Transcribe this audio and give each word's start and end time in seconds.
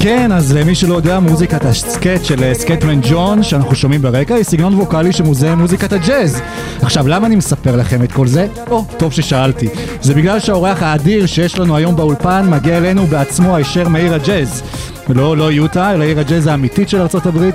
כן, 0.00 0.32
אז 0.32 0.56
למי 0.56 0.74
שלא 0.74 0.94
יודע, 0.94 1.20
מוזיקת 1.20 1.64
הסקט 1.64 2.24
של 2.24 2.42
אה, 2.42 2.54
סקטמן 2.54 3.00
ג'ון, 3.10 3.42
שאנחנו 3.42 3.74
שומעים 3.74 4.02
ברקע, 4.02 4.34
היא 4.34 4.44
סגנון 4.44 4.74
ווקאלי 4.74 5.12
שמוזהה 5.12 5.54
מוזיקת 5.54 5.92
הג'אז. 5.92 6.40
עכשיו, 6.82 7.08
למה 7.08 7.26
אני 7.26 7.36
מספר 7.36 7.76
לכם 7.76 8.02
את 8.02 8.12
כל 8.12 8.26
זה? 8.26 8.46
או, 8.70 8.84
טוב 8.98 9.12
ששאלתי. 9.12 9.68
זה 10.00 10.14
בגלל 10.14 10.40
שהאורח 10.40 10.82
האדיר 10.82 11.26
שיש 11.26 11.58
לנו 11.58 11.76
היום 11.76 11.96
באולפן 11.96 12.50
מגיע 12.50 12.78
אלינו 12.78 13.06
בעצמו 13.06 13.56
הישר 13.56 13.88
מעיר 13.88 14.14
הג'אז. 14.14 14.62
לא, 15.08 15.36
לא 15.36 15.52
יוטה, 15.52 15.94
אלא 15.94 16.04
עיר 16.04 16.20
הג'אז 16.20 16.46
האמיתית 16.46 16.88
של 16.88 17.00
ארה"ב. 17.00 17.50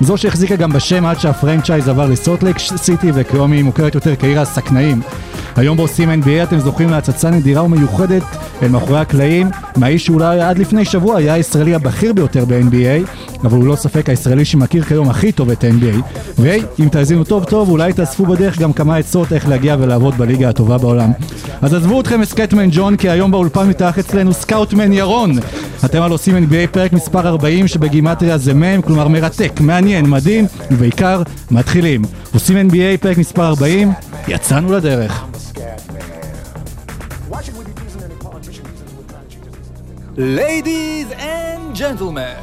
זו 0.00 0.16
שהחזיקה 0.16 0.56
גם 0.56 0.72
בשם 0.72 1.06
עד 1.06 1.20
שהפרנצ'ייז 1.20 1.88
עבר 1.88 2.06
לסוטלק 2.06 2.58
סיטי 2.58 3.10
וכיום 3.14 3.52
היא 3.52 3.64
מוכרת 3.64 3.94
יותר 3.94 4.16
כעיר 4.16 4.40
הסכנאים. 4.40 5.00
היום 5.56 5.76
בעושים 5.76 6.10
NBA 6.10 6.42
אתם 6.42 6.58
זוכים 6.58 6.90
להצצה 6.90 7.30
נדירה 7.30 7.64
ומיוחדת 7.64 8.22
אל 8.62 8.68
מאחורי 8.68 9.00
הקלעים 9.00 9.50
מהאיש 9.76 10.06
שאולי 10.06 10.40
עד 10.40 10.58
לפני 10.58 10.84
שבוע 10.84 11.16
היה 11.16 11.34
הישראלי 11.34 11.74
הבכיר 11.74 12.12
ביותר 12.12 12.44
ב-NBA 12.44 13.08
אבל 13.44 13.56
הוא 13.56 13.66
לא 13.66 13.76
ספק 13.76 14.08
הישראלי 14.08 14.44
שמכיר 14.44 14.82
כיום 14.82 15.10
הכי 15.10 15.32
טוב 15.32 15.50
את 15.50 15.64
ה-NBA 15.64 16.20
והי, 16.38 16.62
אם 16.80 16.88
תאזינו 16.88 17.24
טוב 17.24 17.44
טוב 17.44 17.68
אולי 17.68 17.92
תאספו 17.92 18.26
בדרך 18.26 18.58
גם 18.58 18.72
כמה 18.72 18.96
עצות 18.96 19.32
איך 19.32 19.48
להגיע 19.48 19.76
ולעבוד 19.78 20.14
בליגה 20.18 20.48
הטובה 20.48 20.78
בעולם. 20.78 21.10
אז 21.62 21.74
עזבו 21.74 22.00
אתכם 22.00 22.20
מסקטמן 22.20 22.68
ג'ון 22.72 22.96
כי 22.96 23.10
היום 23.10 23.30
באולפן 23.30 23.68
מתארח 23.68 23.98
אצלנו 23.98 24.32
סקאוטמן 24.32 24.92
ירון. 24.92 25.32
אתם 25.84 26.02
על 26.02 26.10
עושים 26.10 26.36
NBA 26.36 26.66
פרק 26.72 26.92
מספר 26.92 27.28
40 27.28 27.68
שבגימטריה 27.68 28.38
זה 28.38 28.54
מ' 28.54 28.82
כלומר 28.82 29.08
מרתק, 29.08 29.60
מעניין, 29.60 30.06
מדהים 30.06 30.46
ובעיקר 30.70 31.22
מתחילים. 31.50 32.02
עושים 32.34 32.70
NBA 32.70 33.00
פרק 33.00 33.18
מספר 33.18 33.46
40 33.46 33.92
יצאנו 34.28 34.72
לדרך 34.72 35.24
Ladies 40.16 41.10
and 41.12 41.74
gentlemen, 41.74 42.36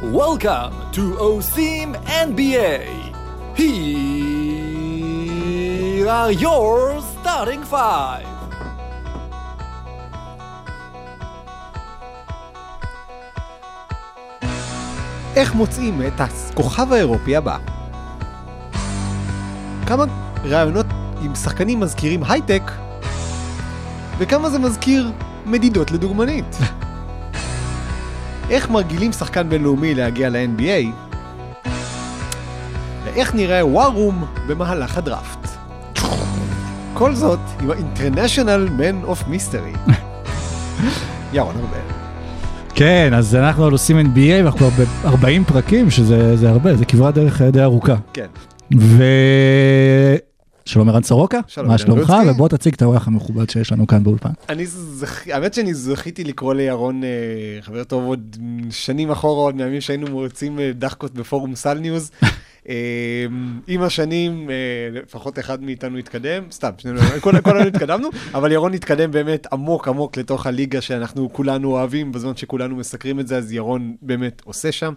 welcome 0.00 0.72
to 0.92 1.12
OSIM 1.20 1.94
NBA. 2.06 2.88
Here 3.54 3.68
are 6.08 6.32
your 6.32 7.02
starting 7.02 7.62
five. 7.64 8.26
איך 15.36 15.54
מוצאים 15.54 16.02
את 16.06 16.20
הכוכב 16.20 16.92
האירופי 16.92 17.36
הבא? 17.36 17.58
כמה 19.86 20.04
רעיונות 20.44 20.86
עם 21.22 21.34
שחקנים 21.34 21.80
מזכירים 21.80 22.24
הייטק, 22.24 22.62
וכמה 24.18 24.50
זה 24.50 24.58
מזכיר 24.58 25.12
מדידות 25.46 25.90
לדוגמנית? 25.90 26.56
איך 28.52 28.70
מרגילים 28.70 29.12
שחקן 29.12 29.48
בינלאומי 29.48 29.94
להגיע 29.94 30.28
ל-NBA? 30.28 30.86
ואיך 33.04 33.34
נראה 33.34 33.66
ווארום 33.66 34.24
במהלך 34.46 34.98
הדראפט? 34.98 35.48
כל 36.94 37.14
זאת 37.14 37.38
עם 37.60 37.70
ה-International 37.70 38.80
Man 38.80 39.10
of 39.10 39.28
Mystery. 39.28 39.90
ירון 41.32 41.54
ארבל. 41.56 41.94
כן, 42.74 43.10
אז 43.14 43.34
אנחנו 43.34 43.66
על 43.66 43.72
עושים 43.72 43.98
NBA 43.98 44.44
ואנחנו 44.44 44.58
כבר 44.58 44.68
ב-40 44.68 45.44
פרקים, 45.46 45.90
שזה 45.90 46.36
זה 46.36 46.50
הרבה, 46.50 46.76
זה 46.76 46.84
כברת 46.84 47.14
דרך 47.14 47.42
די 47.42 47.62
ארוכה. 47.62 47.96
כן. 48.12 48.26
ו... 48.78 49.04
שלום 50.64 50.88
ערן 50.88 51.02
סורוקה, 51.02 51.40
מה 51.66 51.78
שלומך? 51.78 52.12
ובוא 52.28 52.48
תציג 52.48 52.74
את 52.74 52.82
האורח 52.82 53.08
המכובד 53.08 53.50
שיש 53.50 53.72
לנו 53.72 53.86
כאן 53.86 54.04
באולפן. 54.04 54.28
אני 54.48 54.66
זכ... 54.66 55.28
האמת 55.28 55.54
שאני 55.54 55.74
זכיתי 55.74 56.24
לקרוא 56.24 56.54
לירון 56.54 57.04
אה, 57.04 57.08
חבר 57.60 57.84
טוב 57.84 58.04
עוד 58.04 58.36
שנים 58.70 59.10
אחורה, 59.10 59.42
עוד 59.42 59.56
מהימים 59.56 59.80
שהיינו 59.80 60.06
מוצאים 60.06 60.58
אה, 60.60 60.70
דאחקות 60.74 61.14
בפורום 61.14 61.54
Sal 61.54 61.78
News. 61.78 62.10
אה, 62.68 62.74
עם 63.66 63.82
השנים, 63.82 64.50
לפחות 64.92 65.38
אחד 65.38 65.62
מאיתנו 65.62 65.98
התקדם, 65.98 66.42
סתם, 66.50 66.70
שנינו, 66.78 67.00
כל- 67.20 67.40
כולנו 67.40 67.66
התקדמנו, 67.68 68.08
אבל 68.34 68.52
ירון 68.52 68.74
התקדם 68.74 69.10
באמת 69.10 69.46
עמוק 69.52 69.88
עמוק 69.88 70.16
לתוך 70.16 70.46
הליגה 70.46 70.80
שאנחנו 70.80 71.32
כולנו 71.32 71.70
אוהבים, 71.70 72.12
בזמן 72.12 72.36
שכולנו 72.36 72.76
מסקרים 72.76 73.20
את 73.20 73.28
זה, 73.28 73.36
אז 73.36 73.52
ירון 73.52 73.96
באמת 74.02 74.42
עושה 74.44 74.72
שם. 74.72 74.92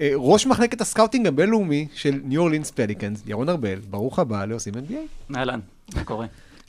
אה, 0.00 0.10
ראש 0.14 0.46
מחלקת 0.46 0.80
scouting 0.80 1.26
הבינלאומי 1.26 1.88
של 1.94 2.20
ניו 2.24 2.40
אורלינס 2.40 2.70
פליקנס, 2.70 3.22
ירון 3.26 3.48
ארבל, 3.48 3.78
ברוך 3.90 4.18
הבא 4.18 4.44
לעושים 4.44 4.74
NBA. 4.74 5.36
אהלן, 5.36 5.60
מה 5.94 6.04
קורה? 6.04 6.26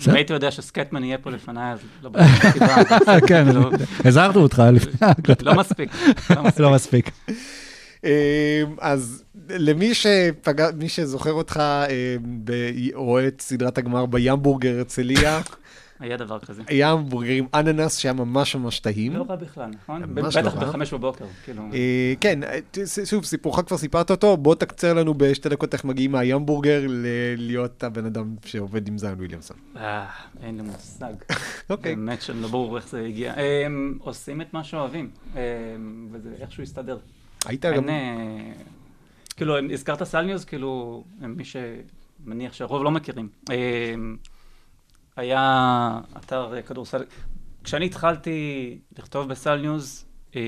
אם 0.07 0.13
הייתי 0.13 0.33
יודע 0.33 0.51
שסקטמן 0.51 1.03
יהיה 1.03 1.17
פה 1.17 1.29
לפניי, 1.29 1.73
אז 1.73 1.79
לא 2.03 2.09
בטוח 2.09 3.19
כן, 3.29 3.45
הזהרנו 4.05 4.41
אותך 4.41 4.63
לפני 4.73 5.07
ההקלטה. 5.07 5.43
לא 5.43 5.55
מספיק. 5.55 5.89
לא 6.59 6.71
מספיק. 6.71 7.11
לא. 7.27 7.33
אה, 8.05 8.63
אז 8.79 9.23
למי 9.49 9.93
שפגע, 9.93 10.69
מי 10.77 10.89
שזוכר 10.89 11.31
אותך, 11.31 11.57
אה, 11.59 12.15
רואה 12.93 13.27
את 13.27 13.41
סדרת 13.41 13.77
הגמר 13.77 14.05
בימבורגר 14.05 14.77
הרצליה, 14.77 15.41
היה 15.99 16.17
דבר 16.17 16.39
כזה. 16.39 16.61
היה 16.67 16.91
המבורגרים 16.91 17.47
אננס 17.53 17.97
שהיה 17.97 18.13
ממש 18.13 18.55
ממש 18.55 18.79
טהים. 18.79 19.15
לא 19.15 19.25
רע 19.29 19.35
בכלל, 19.35 19.69
נכון? 19.69 20.01
לא 20.01 20.07
בטח 20.07 20.35
רע. 20.37 20.65
בחמש 20.67 20.93
בבוקר, 20.93 21.25
כאילו. 21.43 21.63
אה, 21.73 22.13
כן, 22.21 22.43
אה, 22.43 22.59
שוב, 23.05 23.25
סיפורך 23.25 23.59
כבר 23.67 23.77
סיפרת 23.77 24.11
אותו, 24.11 24.37
בוא 24.37 24.55
תקצר 24.55 24.93
לנו 24.93 25.13
בשתי 25.13 25.49
דקות 25.49 25.73
איך 25.73 25.85
מגיעים 25.85 26.11
מהימבורגר 26.11 26.85
ל- 26.87 27.05
להיות 27.37 27.83
הבן 27.83 28.05
אדם 28.05 28.35
שעובד 28.45 28.87
עם 28.87 28.97
זאיון 28.97 29.13
וויליאמסון. 29.13 29.57
אה, 29.77 30.05
אין 30.43 30.55
לי 30.55 30.61
מושג. 30.61 31.13
אוקיי. 31.69 31.95
באמת 31.95 32.21
שלא 32.21 32.47
ברור 32.47 32.77
איך 32.77 32.87
זה 32.89 33.05
הגיע. 33.05 33.33
הם 33.37 33.97
עושים 34.01 34.41
את 34.41 34.53
מה 34.53 34.63
שאוהבים, 34.63 35.09
וזה 36.11 36.29
איכשהו 36.41 36.63
הסתדר. 36.63 36.97
היית 37.45 37.65
גם... 37.65 37.89
אה, 37.89 37.95
כאילו, 39.37 39.55
הזכרת 39.73 40.03
סל 40.03 40.21
ניוז, 40.21 40.45
כאילו, 40.45 41.03
מי 41.21 41.43
שמניח 41.45 42.53
שהרוב 42.53 42.83
לא 42.83 42.91
מכירים. 42.91 43.29
אה, 45.19 45.23
היה 45.23 45.99
אתר 46.17 46.53
אה, 46.55 46.61
כדורסל, 46.61 47.03
כשאני 47.63 47.85
התחלתי 47.85 48.79
לכתוב 48.97 49.27
בסל 49.29 49.55
ניוז, 49.55 50.05
אה, 50.35 50.41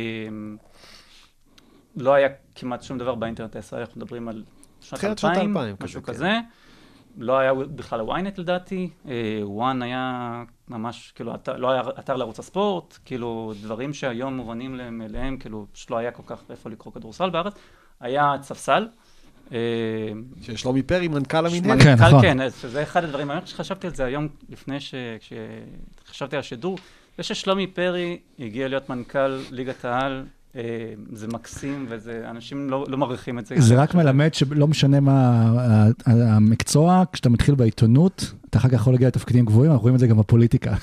לא 1.95 2.13
היה 2.13 2.27
כמעט 2.55 2.83
שום 2.83 2.97
דבר 2.97 3.15
באינטרנט 3.15 3.55
הישראלי, 3.55 3.83
אנחנו 3.83 4.01
מדברים 4.01 4.27
על 4.27 4.43
שנת 4.81 4.99
תחילת 4.99 5.17
שנות 5.17 5.31
2000, 5.31 5.57
האלפיים, 5.57 5.75
משהו 5.83 6.03
כזה, 6.03 6.13
כזה. 6.13 6.39
לא 7.17 7.37
היה 7.37 7.53
בכלל 7.53 7.99
ה-ynet 7.99 8.33
לדעתי, 8.37 8.89
וואן 9.43 9.81
היה 9.81 10.43
ממש, 10.67 11.11
כאילו, 11.15 11.35
אתר, 11.35 11.57
לא 11.57 11.71
היה 11.71 11.81
אתר 11.99 12.15
לערוץ 12.15 12.39
הספורט, 12.39 12.97
כאילו, 13.05 13.53
דברים 13.61 13.93
שהיום 13.93 14.33
מובנים 14.37 14.79
מאליהם, 14.91 15.37
כאילו, 15.37 15.67
פשוט 15.71 15.91
לא 15.91 15.97
היה 15.97 16.11
כל 16.11 16.23
כך 16.25 16.43
איפה 16.49 16.69
לקרוא 16.69 16.93
כדורסל 16.93 17.29
בארץ. 17.29 17.53
היה 17.99 18.35
ספסל. 18.41 18.87
ששלומי 20.41 20.83
פרי, 20.83 21.07
מנכ"ל 21.07 21.45
המינהלת. 21.45 21.83
כן, 21.83 21.89
מנכ"ל, 21.89 22.07
נכון. 22.07 22.21
כן, 22.21 22.41
אז 22.41 22.53
זה 22.61 22.83
אחד 22.83 23.03
הדברים, 23.03 23.31
אני 23.31 23.41
חשבתי 23.45 23.87
על 23.87 23.95
זה 23.95 24.05
היום, 24.05 24.27
לפני 24.49 24.79
ש... 24.79 24.95
כשחשבתי 26.05 26.35
על 26.35 26.39
השידור, 26.39 26.77
זה 27.17 27.23
ששלומי 27.23 27.67
פרי 27.67 28.17
הגיע 28.39 28.67
להיות 28.67 28.89
מנכ"ל 28.89 29.39
ליגת 29.51 29.85
העל, 29.85 30.25
אה, 30.55 30.61
זה 31.13 31.27
מקסים, 31.27 31.85
וזה, 31.89 32.23
אנשים 32.29 32.69
לא, 32.69 32.85
לא 32.87 32.97
מעריכים 32.97 33.39
את 33.39 33.45
זה. 33.45 33.55
זה 33.57 33.81
רק 33.81 33.95
מלמד 33.95 34.33
שלא 34.33 34.67
משנה 34.67 34.99
מה 34.99 35.47
המקצוע, 36.05 37.03
כשאתה 37.11 37.29
מתחיל 37.29 37.55
בעיתונות, 37.55 38.33
אתה 38.51 38.59
אחר 38.59 38.67
כך 38.69 38.73
יכול 38.73 38.93
להגיע 38.93 39.07
לתפקידים 39.07 39.45
גבוהים, 39.45 39.71
אנחנו 39.71 39.81
רואים 39.81 39.95
את 39.95 39.99
זה 39.99 40.07
גם 40.07 40.17
בפוליטיקה. 40.17 40.73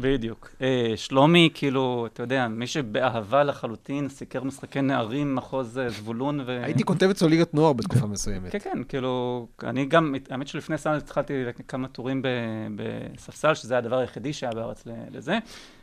בדיוק. 0.00 0.50
אה, 0.62 0.92
שלומי, 0.96 1.50
כאילו, 1.54 2.06
אתה 2.12 2.22
יודע, 2.22 2.48
מי 2.48 2.66
שבאהבה 2.66 3.44
לחלוטין, 3.44 4.08
סיקר 4.08 4.42
משחקי 4.44 4.80
נערים, 4.82 5.34
מחוז 5.34 5.78
אה, 5.78 5.88
זבולון 5.90 6.40
ו... 6.46 6.60
הייתי 6.64 6.84
כותב 6.84 7.08
אצלו 7.10 7.28
ליגת 7.28 7.54
נוער 7.54 7.72
בתקופה 7.72 8.06
מסוימת. 8.06 8.52
כן, 8.52 8.58
כן, 8.58 8.82
כאילו, 8.88 9.46
אני 9.64 9.86
גם, 9.86 10.14
האמת 10.30 10.48
שלפני 10.48 10.78
סל 10.78 10.94
התחלתי 10.96 11.32
כמה 11.68 11.88
טורים 11.88 12.22
ב- 12.22 12.28
בספסל, 12.76 13.54
שזה 13.54 13.78
הדבר 13.78 13.98
היחידי 13.98 14.32
שהיה 14.32 14.52
בארץ 14.52 14.86
ל- 14.86 15.16
לזה, 15.16 15.38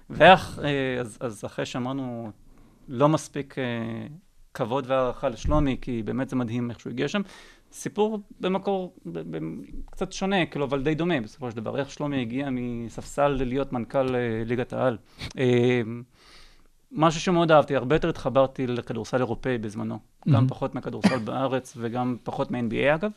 ואח, 0.10 0.60
אה, 0.64 1.00
אז, 1.00 1.18
אז 1.20 1.46
אחרי 1.46 1.66
שאמרנו, 1.66 2.32
לא 2.88 3.10
מספיק 3.10 3.56
כבוד 4.54 4.86
והערכה 4.88 5.30
לשלומי, 5.30 5.78
כי 5.82 6.04
באמת 6.06 6.30
זה 6.30 6.36
מדהים 6.36 6.70
איך 6.70 6.80
שהוא 6.80 6.92
הגיע 6.92 7.08
שם. 7.08 7.22
סיפור 7.74 8.20
במקור 8.40 8.96
קצת 9.92 10.12
שונה, 10.12 10.46
כאילו, 10.46 10.66
אבל 10.66 10.84
די 10.84 10.96
דומה 10.96 11.22
בסופו 11.22 11.52
של 11.52 11.58
דבר, 11.58 11.78
איך 11.80 11.92
שלומי 11.92 12.22
הגיע 12.22 12.50
מספסל 12.52 13.28
להיות 13.28 13.74
מנכ"ל 13.74 14.16
אה, 14.16 14.44
ליגת 14.46 14.74
העל. 14.74 14.98
אה, 15.38 15.82
משהו 16.92 17.22
שמאוד 17.22 17.52
אהבתי, 17.52 17.76
הרבה 17.76 17.96
יותר 17.96 18.10
התחברתי 18.10 18.68
לכדורסל 18.68 19.18
אירופאי 19.18 19.58
בזמנו. 19.58 20.00
גם 20.28 20.34
מהמם. 20.34 20.48
פחות 20.48 20.76
מהכדורסל 20.76 21.20
בארץ 21.20 21.74
וגם 21.78 22.18
פחות 22.24 22.52
מ-NBA 22.52 22.96
אגב. 22.96 23.12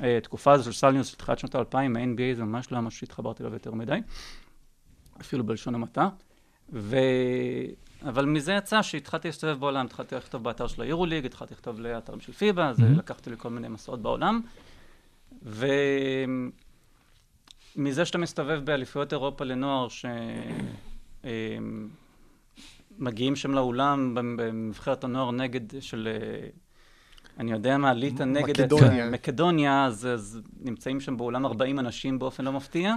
התקופה 0.00 0.52
הזו 0.52 0.64
של 0.64 0.72
סל 0.72 1.02
של 1.02 1.16
תחילת 1.16 1.38
שנות 1.38 1.54
האלפיים, 1.54 1.96
ה-NBA 1.96 2.36
זה 2.36 2.44
ממש 2.44 2.72
לא 2.72 2.80
משהו 2.80 2.98
שהתחברתי 3.00 3.42
אליו 3.42 3.54
יותר 3.54 3.74
מדי, 3.74 3.98
אפילו 5.20 5.44
בלשון 5.44 5.74
המעטה. 5.74 6.08
אבל 8.08 8.24
מזה 8.26 8.52
יצא 8.52 8.82
שהתחלתי 8.82 9.28
להסתובב 9.28 9.60
בעולם, 9.60 9.86
התחלתי 9.86 10.14
לכתוב 10.14 10.42
באתר 10.44 10.66
של 10.66 10.82
היורוליג, 10.82 11.26
התחלתי 11.26 11.54
לכתוב 11.54 11.80
לאתרים 11.80 12.20
של 12.20 12.32
פיבה, 12.32 12.68
אז 12.68 12.80
מהמם. 12.80 12.98
לקחתי 12.98 13.30
לי 13.30 13.36
כל 13.38 13.50
מיני 13.50 13.68
מסעות 13.68 14.02
בעולם. 14.02 14.40
ומזה 17.76 18.04
שאתה 18.04 18.18
מסתובב 18.18 18.60
באליפויות 18.64 19.12
אירופה 19.12 19.44
לנוער, 19.44 19.88
שמגיעים 22.98 23.36
שם 23.36 23.54
לאולם 23.54 24.14
במבחרת 24.14 25.04
הנוער 25.04 25.30
נגד 25.30 25.80
של, 25.82 26.08
אה, 26.12 26.46
אני 27.38 27.52
יודע 27.52 27.78
מה, 27.78 27.92
ליטא 27.94 28.22
נגד 28.22 28.50
את- 28.50 28.60
מקדוניה. 28.72 29.10
מקדוניה, 29.10 29.84
אז, 29.86 30.06
אז 30.06 30.40
נמצאים 30.60 31.00
שם 31.00 31.16
באולם 31.16 31.46
40 31.46 31.78
אנשים 31.78 32.18
באופן 32.18 32.44
לא 32.44 32.52
מפתיע. 32.52 32.94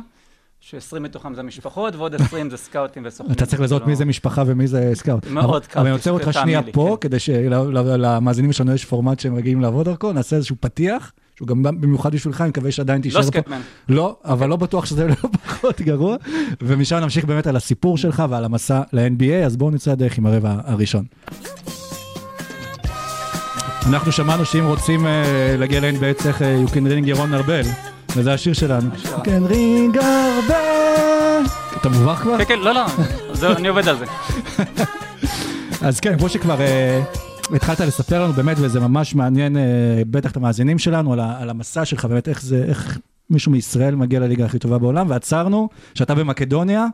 ש-20 0.59 0.99
מתוכם 0.99 1.33
זה 1.35 1.43
משפחות, 1.43 1.95
ועוד 1.95 2.15
20 2.15 2.49
זה 2.49 2.57
סקאוטים 2.57 3.03
וסוכנים. 3.05 3.31
אתה 3.31 3.45
צריך 3.45 3.61
לזהות 3.61 3.81
לא- 3.81 3.87
מי 3.87 3.95
זה 3.95 4.05
משפחה 4.05 4.43
ומי 4.47 4.67
זה 4.67 4.91
סקאוט. 4.93 5.27
מאוד 5.27 5.65
קל, 5.65 5.79
אבל 5.79 5.87
אני 5.87 5.93
עוצר 5.93 6.11
אותך 6.11 6.29
שנייה 6.33 6.61
פה, 6.71 6.97
כן. 7.01 7.07
כדי 7.07 7.19
שלמאזינים 7.19 8.51
שלנו 8.51 8.73
יש 8.73 8.85
פורמט 8.85 9.19
שהם 9.19 9.35
רגילים 9.35 9.61
לעבוד 9.61 9.85
דרכו, 9.85 10.13
נעשה 10.13 10.35
איזשהו 10.35 10.55
פתיח, 10.59 11.11
שהוא 11.35 11.47
גם 11.47 11.63
במיוחד 11.63 12.13
בשבילך, 12.13 12.41
אני 12.41 12.49
מקווה 12.49 12.71
שעדיין 12.71 13.01
תישאר 13.01 13.19
לא 13.19 13.25
פה. 13.25 13.31
סקטמן. 13.31 13.61
לא, 13.89 14.17
אבל 14.25 14.49
לא 14.49 14.55
בטוח 14.55 14.85
שזה 14.85 15.07
לא 15.07 15.15
פחות 15.45 15.81
גרוע. 15.81 16.15
ומשם 16.61 16.95
נמשיך 16.97 17.25
באמת 17.25 17.47
על 17.47 17.55
הסיפור 17.55 17.97
שלך 17.97 18.23
ועל 18.29 18.45
המסע 18.45 18.81
ל-NBA, 18.93 19.45
אז 19.45 19.57
בואו 19.57 19.71
נצא 19.71 19.91
לדרך 19.91 20.17
עם 20.17 20.25
הרבע 20.25 20.55
הראשון. 20.65 21.05
אנחנו 23.89 24.11
שמענו 24.11 24.45
שאם 24.45 24.65
רוצים 24.65 25.05
אה, 25.07 25.23
להגיע 25.57 25.79
ל-NBA 25.81 26.13
צריך 26.23 26.41
You 26.41 26.69
can 26.69 26.73
ring 26.73 27.07
ירון 27.09 27.33
ארבל, 27.33 27.61
וזה 28.15 28.33
השיר 28.33 28.53
שלנו. 28.53 28.89
Can 29.05 29.51
ring 29.51 29.97
ארבל. 29.97 31.45
אתה 31.77 31.89
מובך 31.89 32.19
כבר? 32.19 32.37
כן, 32.37 32.45
כן, 32.45 32.59
לא, 32.59 32.73
לא, 32.73 32.85
זהו, 33.33 33.53
אני 33.53 33.67
עובד 33.67 33.87
על 33.87 33.97
זה. 33.97 34.05
אז 35.81 35.99
כן, 35.99 36.17
כמו 36.17 36.29
שכבר 36.29 36.61
אה, 36.61 37.03
התחלת 37.53 37.79
לספר 37.79 38.23
לנו 38.23 38.33
באמת, 38.33 38.57
וזה 38.59 38.79
ממש 38.79 39.15
מעניין, 39.15 39.57
אה, 39.57 39.63
בטח 40.09 40.31
את 40.31 40.37
המאזינים 40.37 40.79
שלנו, 40.79 41.13
על, 41.13 41.49
המסע 41.49 41.85
שלך, 41.85 42.05
באמת 42.05 42.27
איך 42.27 42.41
זה, 42.41 42.65
איך 42.67 42.99
מישהו 43.29 43.51
מישראל 43.51 43.95
מגיע 43.95 44.19
לליגה 44.19 44.45
הכי 44.45 44.59
טובה 44.59 44.77
בעולם, 44.77 45.09
ועצרנו 45.09 45.69
שאתה 45.93 46.15
במקדוניה 46.15 46.85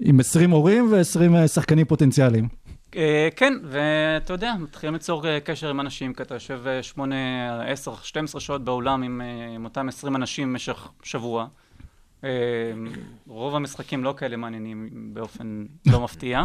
עם 0.00 0.20
20 0.20 0.50
הורים 0.50 0.88
ו-20 0.92 1.48
שחקנים 1.48 1.86
פוטנציאליים. 1.86 2.48
אה, 2.96 3.28
כן, 3.36 3.54
ואתה 3.64 4.32
יודע, 4.32 4.54
מתחילים 4.60 4.94
ליצור 4.94 5.28
אה, 5.28 5.40
קשר 5.40 5.70
עם 5.70 5.80
אנשים, 5.80 6.14
כי 6.14 6.22
אתה 6.22 6.34
יושב 6.34 6.60
אה, 6.66 6.82
8, 6.82 7.62
10, 7.62 7.94
12 8.02 8.40
שעות 8.40 8.64
באולם 8.64 9.02
עם 9.02 9.20
אה, 9.20 9.54
עם 9.54 9.64
אותם 9.64 9.88
20 9.88 10.16
אנשים 10.16 10.52
במשך 10.52 10.88
שבוע. 11.02 11.46
רוב 13.26 13.54
המשחקים 13.54 14.04
לא 14.04 14.14
כאלה 14.16 14.36
מעניינים 14.36 15.10
באופן 15.14 15.66
לא 15.86 16.00
מפתיע. 16.00 16.44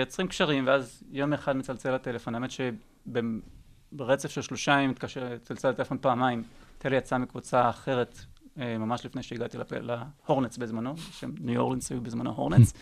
יוצרים 0.00 0.28
קשרים, 0.28 0.66
ואז 0.66 1.02
יום 1.12 1.32
אחד 1.32 1.56
מצלצל 1.56 1.94
הטלפון. 1.94 2.34
האמת 2.34 2.50
שברצף 2.50 4.30
של 4.30 4.42
שלושה 4.42 4.72
ימים 4.72 4.94
צלצל 5.42 5.68
הטלפון 5.68 5.98
פעמיים. 6.00 6.42
טלי 6.78 6.96
יצאה 6.96 7.18
מקבוצה 7.18 7.70
אחרת, 7.70 8.18
ממש 8.56 9.06
לפני 9.06 9.22
שהגעתי 9.22 9.58
להורנץ 9.80 10.56
בזמנו, 10.58 10.94
שהם 10.96 11.34
ניו 11.40 11.60
אורלינס 11.60 11.92
היו 11.92 12.00
בזמנו 12.00 12.30
הורנץ. 12.30 12.72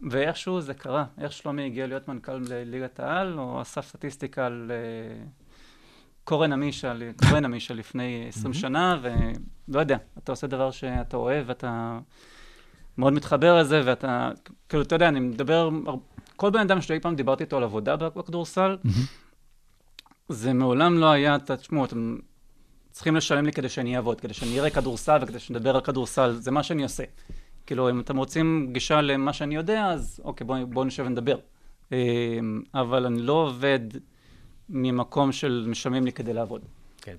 ואיכשהו 0.00 0.60
זה 0.60 0.74
קרה, 0.74 1.04
איך 1.20 1.32
שלומי 1.32 1.66
הגיע 1.66 1.86
להיות 1.86 2.08
מנכ"ל 2.08 2.40
לליגת 2.48 3.00
העל, 3.00 3.38
או 3.38 3.62
אסף 3.62 3.88
סטטיסטיקה 3.88 4.46
על 4.46 4.70
אה, 4.70 5.24
קורן 6.24 6.52
עמישה, 6.52 6.92
קורן 7.28 7.44
עמישה 7.44 7.74
לפני 7.74 8.26
20 8.28 8.54
שנה, 8.54 9.00
ולא 9.02 9.80
יודע, 9.80 9.96
אתה 10.18 10.32
עושה 10.32 10.46
דבר 10.46 10.70
שאתה 10.70 11.16
אוהב, 11.16 11.44
ואתה 11.48 11.98
מאוד 12.98 13.12
מתחבר 13.12 13.60
לזה, 13.60 13.80
ואתה, 13.84 14.30
כאילו, 14.68 14.82
אתה 14.82 14.94
יודע, 14.94 15.08
אני 15.08 15.20
מדבר, 15.20 15.70
כל 16.36 16.50
בן 16.50 16.60
אדם 16.60 16.80
שאי 16.80 17.00
פעם 17.00 17.16
דיברתי 17.16 17.44
איתו 17.44 17.56
על 17.56 17.62
עבודה 17.62 17.96
בכדורסל, 17.96 18.76
זה 20.28 20.52
מעולם 20.52 20.98
לא 20.98 21.10
היה, 21.10 21.36
תשמעו, 21.38 21.84
אתם 21.84 22.16
צריכים 22.90 23.16
לשלם 23.16 23.46
לי 23.46 23.52
כדי 23.52 23.68
שאני 23.68 23.96
אעבוד, 23.96 24.20
כדי 24.20 24.34
שאני 24.34 24.60
אראה 24.60 24.70
כדורסל 24.70 25.18
וכדי 25.22 25.38
שנדבר 25.38 25.74
על 25.74 25.80
כדורסל, 25.80 26.32
זה 26.32 26.50
מה 26.50 26.62
שאני 26.62 26.82
עושה. 26.82 27.04
כאילו, 27.66 27.90
אם 27.90 28.00
אתם 28.00 28.16
רוצים 28.16 28.68
גישה 28.72 29.00
למה 29.00 29.32
שאני 29.32 29.54
יודע, 29.54 29.86
אז 29.86 30.20
אוקיי, 30.24 30.46
בואו 30.46 30.66
בוא 30.66 30.84
נשב 30.84 31.04
ונדבר. 31.06 31.36
אה, 31.92 31.98
אבל 32.74 33.06
אני 33.06 33.22
לא 33.22 33.32
עובד 33.32 33.80
ממקום 34.68 35.32
של 35.32 35.66
משלמים 35.68 36.04
לי 36.04 36.12
כדי 36.12 36.32
לעבוד. 36.32 36.60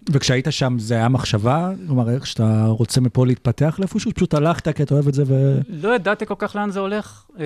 וכשהיית 0.09 0.45
שם 0.49 0.79
זה 0.79 0.93
היה 0.93 1.09
מחשבה? 1.09 1.71
כלומר, 1.87 2.09
איך 2.09 2.27
שאתה 2.27 2.65
רוצה 2.67 3.01
מפה 3.01 3.25
להתפתח 3.25 3.75
לאיפשהו? 3.79 4.11
פשוט 4.11 4.33
הלכת 4.33 4.75
כי 4.75 4.83
אתה 4.83 4.93
אוהב 4.93 5.07
את 5.07 5.13
זה 5.13 5.23
ו... 5.27 5.59
לא 5.69 5.95
ידעתי 5.95 6.25
כל 6.25 6.35
כך 6.37 6.55
לאן 6.55 6.69
זה 6.69 6.79
הולך, 6.79 7.25
אה, 7.39 7.45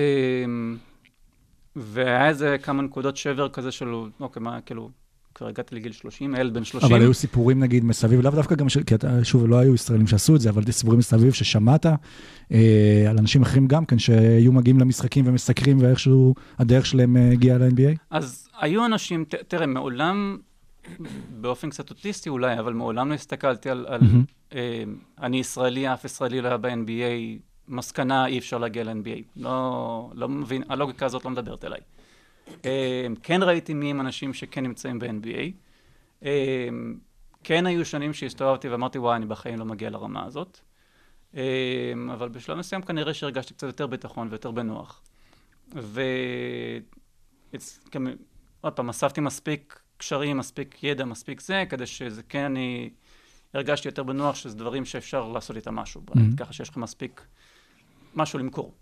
והיה 1.76 2.28
איזה 2.28 2.56
כמה 2.62 2.82
נקודות 2.82 3.16
שבר 3.16 3.48
כזה 3.48 3.72
של, 3.72 3.88
אוקיי, 4.20 4.42
מה, 4.42 4.60
כאילו, 4.60 4.90
כבר 5.34 5.48
הגעתי 5.48 5.74
לגיל 5.74 5.92
30, 5.92 6.34
ילד 6.34 6.54
בן 6.54 6.64
30. 6.64 6.90
אבל 6.90 7.00
היו 7.00 7.14
סיפורים 7.14 7.60
נגיד 7.60 7.84
מסביב, 7.84 8.20
לאו 8.20 8.30
דווקא 8.30 8.54
גם, 8.54 8.68
של, 8.68 8.82
כי 8.82 8.94
אתה, 8.94 9.24
שוב, 9.24 9.46
לא 9.46 9.56
היו 9.56 9.74
ישראלים 9.74 10.06
שעשו 10.06 10.36
את 10.36 10.40
זה, 10.40 10.50
אבל 10.50 10.72
סיפורים 10.72 10.98
מסביב 10.98 11.32
ששמעת 11.32 11.86
אה, 12.52 13.06
על 13.10 13.18
אנשים 13.18 13.42
אחרים 13.42 13.66
גם 13.66 13.84
כן, 13.84 13.98
שהיו 13.98 14.52
מגיעים 14.52 14.80
למשחקים 14.80 15.24
ומסקרים 15.28 15.78
ואיכשהו 15.80 16.34
הדרך 16.58 16.86
שלהם 16.86 17.16
אה, 17.16 17.32
הגיעה 17.32 17.58
ל-NBA? 17.58 17.96
אז 18.10 18.48
היו 18.60 18.86
אנשים, 18.86 19.24
ת, 19.24 19.34
תראה, 19.34 19.66
מעולם, 19.66 20.38
באופן 21.40 21.70
קצת 21.70 21.90
אוטיסטי 21.90 22.28
אולי, 22.28 22.58
אבל 22.58 22.72
מעולם 22.72 23.08
לא 23.08 23.14
הסתכלתי 23.14 23.70
על, 23.70 23.86
על 23.88 24.00
מהמם. 24.00 24.24
אה, 24.54 24.82
אני 25.22 25.36
ישראלי, 25.36 25.92
אף 25.92 26.04
ישראלי 26.04 26.40
לא 26.40 26.48
היה 26.48 26.56
ב-NBA, 26.56 27.40
מסקנה, 27.68 28.26
אי 28.26 28.38
אפשר 28.38 28.58
להגיע 28.58 28.84
ל-NBA. 28.84 29.22
לא, 29.36 30.10
לא 30.14 30.28
מבין, 30.28 30.62
הלוגיקה 30.68 31.06
הזאת 31.06 31.24
לא 31.24 31.30
מדברת 31.30 31.64
אליי. 31.64 31.80
אה, 32.64 33.06
כן 33.22 33.42
ראיתי 33.42 33.74
מי 33.74 33.90
הם 33.90 34.00
אנשים 34.00 34.34
שכן 34.34 34.62
נמצאים 34.62 34.98
ב-NBA. 34.98 35.50
אה, 36.24 36.68
כן 37.44 37.66
היו 37.66 37.84
שנים 37.84 38.12
שהסתובבתי 38.12 38.68
ואמרתי, 38.68 38.98
וואי, 38.98 39.16
אני 39.16 39.26
בחיים 39.26 39.58
לא 39.58 39.64
מגיע 39.64 39.90
לרמה 39.90 40.24
הזאת. 40.24 40.60
אה, 41.36 41.92
אבל 42.12 42.28
בשלב 42.28 42.58
מסוים 42.58 42.82
כנראה 42.82 43.14
שהרגשתי 43.14 43.54
קצת 43.54 43.66
יותר 43.66 43.86
ביטחון 43.86 44.28
ויותר 44.30 44.50
בנוח. 44.50 45.02
ו... 45.74 46.02
עוד 48.60 48.72
פעם, 48.72 48.88
אספתי 48.88 49.20
מספיק 49.20 49.80
קשרים, 49.96 50.36
מספיק 50.38 50.84
ידע, 50.84 51.04
מספיק 51.04 51.40
זה, 51.40 51.64
כדי 51.68 51.86
שזה 51.86 52.22
כן 52.22 52.44
אני 52.44 52.90
הרגשתי 53.54 53.88
יותר 53.88 54.02
בנוח 54.02 54.36
שזה 54.36 54.56
דברים 54.56 54.84
שאפשר 54.84 55.28
לעשות 55.28 55.56
איתם 55.56 55.74
משהו. 55.74 56.02
ככה 56.36 56.52
שיש 56.52 56.68
לך 56.68 56.76
מספיק 56.76 57.26
משהו 58.14 58.38
למכור. 58.38 58.74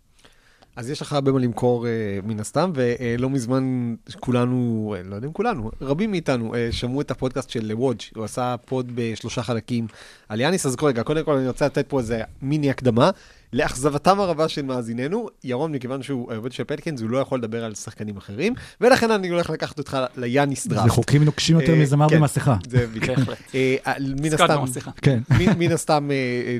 אז 0.76 0.90
יש 0.90 1.02
לך 1.02 1.12
הרבה 1.12 1.32
מה 1.32 1.38
למכור 1.38 1.86
אה, 1.86 1.90
מן 2.24 2.40
הסתם, 2.40 2.72
ולא 2.74 3.30
מזמן 3.30 3.94
כולנו, 4.20 4.94
אה, 4.96 5.02
לא 5.02 5.14
יודע 5.14 5.26
אם 5.26 5.32
כולנו, 5.32 5.70
רבים 5.80 6.10
מאיתנו 6.10 6.54
אה, 6.54 6.68
שמעו 6.70 7.00
את 7.00 7.10
הפודקאסט 7.10 7.50
של 7.50 7.72
וודג', 7.74 8.00
הוא 8.14 8.24
עשה 8.24 8.56
פוד 8.64 8.92
בשלושה 8.94 9.42
חלקים 9.42 9.86
על 10.28 10.40
יאניס, 10.40 10.66
אז 10.66 10.76
רגע, 10.82 11.02
קודם 11.02 11.24
כל 11.24 11.36
אני 11.36 11.48
רוצה 11.48 11.66
לתת 11.66 11.86
פה 11.88 11.98
איזה 11.98 12.22
מיני 12.42 12.70
הקדמה. 12.70 13.10
לאכזבתם 13.52 14.20
הרבה 14.20 14.48
של 14.48 14.62
מאזינינו, 14.62 15.28
ירון, 15.44 15.72
מכיוון 15.72 16.02
שהוא 16.02 16.32
העובד 16.32 16.52
של 16.52 16.64
פליקנס, 16.64 17.00
הוא 17.00 17.10
לא 17.10 17.18
יכול 17.18 17.38
לדבר 17.38 17.64
על 17.64 17.74
שחקנים 17.74 18.16
אחרים, 18.16 18.54
ולכן 18.80 19.10
אני 19.10 19.28
הולך 19.28 19.50
לקחת 19.50 19.78
אותך 19.78 19.98
ליאניס 20.16 20.66
דראפט. 20.66 20.84
זה 20.84 20.90
חוקים 20.90 21.24
נוקשים 21.24 21.60
יותר 21.60 21.72
אה, 21.72 21.78
מזמר 21.78 22.08
כן. 22.08 22.16
במסכה. 22.16 22.56
זה. 22.68 22.86
בהחלט. 22.86 23.28
אה, 23.54 23.76
אה, 23.86 23.92
מן 24.20 24.32
הסתם. 24.32 24.90
כן. 25.02 25.20
מן- 25.58 25.72
הסתם 25.72 26.10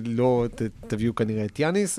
לא 0.05 0.47
תביאו 0.87 1.15
כנראה 1.15 1.45
את 1.45 1.61
יאניס. 1.61 1.99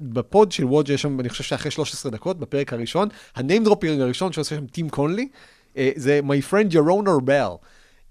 בפוד 0.00 0.52
של 0.52 0.64
ווג' 0.64 0.90
יש 0.90 1.02
שם, 1.02 1.20
אני 1.20 1.28
חושב 1.28 1.44
שאחרי 1.44 1.70
13 1.70 2.12
דקות, 2.12 2.38
בפרק 2.38 2.72
הראשון, 2.72 3.08
ה 3.36 3.42
name 3.42 3.64
dropping 3.64 4.00
הראשון 4.00 4.32
שעושה 4.32 4.56
שם 4.56 4.66
טים 4.66 4.88
קונלי, 4.88 5.28
זה 5.96 6.20
My 6.26 6.52
friend 6.52 6.72
Yaron 6.72 7.08
Arbel. 7.08 7.50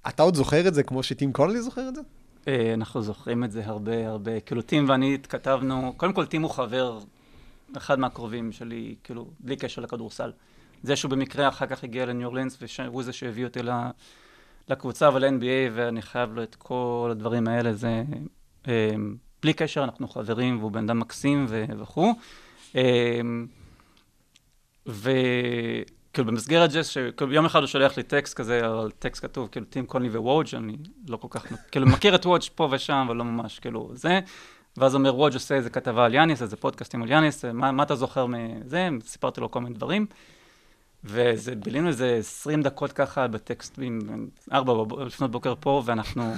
אתה 0.08 0.24
עוד 0.24 0.36
זוכר 0.36 0.68
את 0.68 0.74
זה 0.74 0.84
כמו 0.84 1.04
שטים 1.04 1.34
קונלי 1.34 1.62
זוכר 1.62 1.90
את 1.90 1.96
זה? 1.96 2.02
אה, 2.48 2.74
אנחנו 2.74 3.02
זוכרים 3.02 3.44
את 3.44 3.52
זה 3.52 3.66
הרבה 3.66 4.08
הרבה, 4.08 4.40
כאילו 4.40 4.62
טים 4.62 4.90
ואני 4.90 5.14
התכתבנו, 5.16 5.94
קודם 5.98 6.14
כל 6.14 6.26
טים 6.26 6.42
הוא 6.42 6.52
חבר, 6.52 7.00
אחד 7.78 8.00
מהקרובים 8.00 8.52
שלי, 8.52 8.96
כאילו, 9.04 9.28
בלי 9.40 9.56
קשר 9.56 9.82
לכדורסל. 9.82 10.32
זה 10.84 10.96
שהוא 10.96 11.12
במקרה 11.12 11.48
אחר 11.48 11.66
כך 11.66 11.84
הגיע 11.84 12.06
לניו 12.06 12.28
אורלינס, 12.28 12.58
והוא 12.80 13.04
זה 13.04 13.14
שהביא 13.14 13.46
אותי 13.46 13.60
לקבוצה 14.68 15.10
ול-NBA, 15.14 15.72
ואני 15.74 16.02
חייב 16.02 16.34
לו 16.34 16.44
את 16.44 16.56
כל 16.56 17.10
הדברים 17.12 17.48
האלה, 17.48 17.74
זה... 17.74 18.04
אה, 18.68 18.96
בלי 19.42 19.54
קשר, 19.54 19.84
אנחנו 19.84 20.08
חברים, 20.08 20.60
והוא 20.60 20.72
בן 20.72 20.84
אדם 20.84 21.00
מקסים 21.00 21.46
ו- 21.50 21.66
וכו'. 21.80 22.14
אה, 22.76 23.22
וכאילו 26.20 26.32
במסגרת 26.32 26.74
ג'ס, 26.74 26.88
שכאילו 26.88 27.34
יום 27.34 27.46
אחד 27.46 27.60
הוא 27.60 27.68
שולח 27.68 27.98
לי 27.98 28.04
טקסט 28.04 28.34
כזה, 28.34 28.66
על 28.66 28.92
טקסט 29.00 29.22
כתוב, 29.22 29.48
כאילו 29.52 29.66
טים 29.66 29.86
קונלי 29.86 30.10
ווודג', 30.10 30.56
אני 30.56 30.78
לא 31.08 31.18
כל 31.18 31.28
כך, 31.30 31.46
כאילו 31.72 31.86
מכיר 31.88 32.16
את 32.16 32.26
וודג' 32.26 32.44
פה 32.56 32.68
ושם, 32.72 33.04
אבל 33.08 33.16
לא 33.16 33.24
ממש, 33.24 33.60
כאילו, 33.60 33.92
זה. 33.94 34.20
ואז 34.78 34.96
אומר 34.96 35.16
וודג' 35.16 35.34
עושה 35.34 35.56
איזה 35.56 35.70
כתבה 35.70 36.06
על 36.06 36.14
יאניס, 36.14 36.42
איזה 36.42 36.56
פודקאסטים 36.58 37.04
על 37.04 37.12
יאניס, 37.12 37.46
מה, 37.46 37.72
מה 37.72 37.84
אתה 37.84 37.96
זוכר 37.96 38.26
מזה? 38.26 38.90
סיפרתי 39.06 39.42
לו 39.42 39.52
כל 39.52 39.62
מיני 39.62 39.76
דברים. 39.76 40.06
ובילינו 41.04 41.88
איזה 41.88 42.16
20 42.20 42.62
דקות 42.62 42.92
ככה 42.92 43.28
בטקסטים, 43.28 44.00
4 44.54 44.74
לפנות 45.06 45.32
בוקר 45.32 45.54
פה, 45.60 45.84
ואנחנו... 45.86 46.34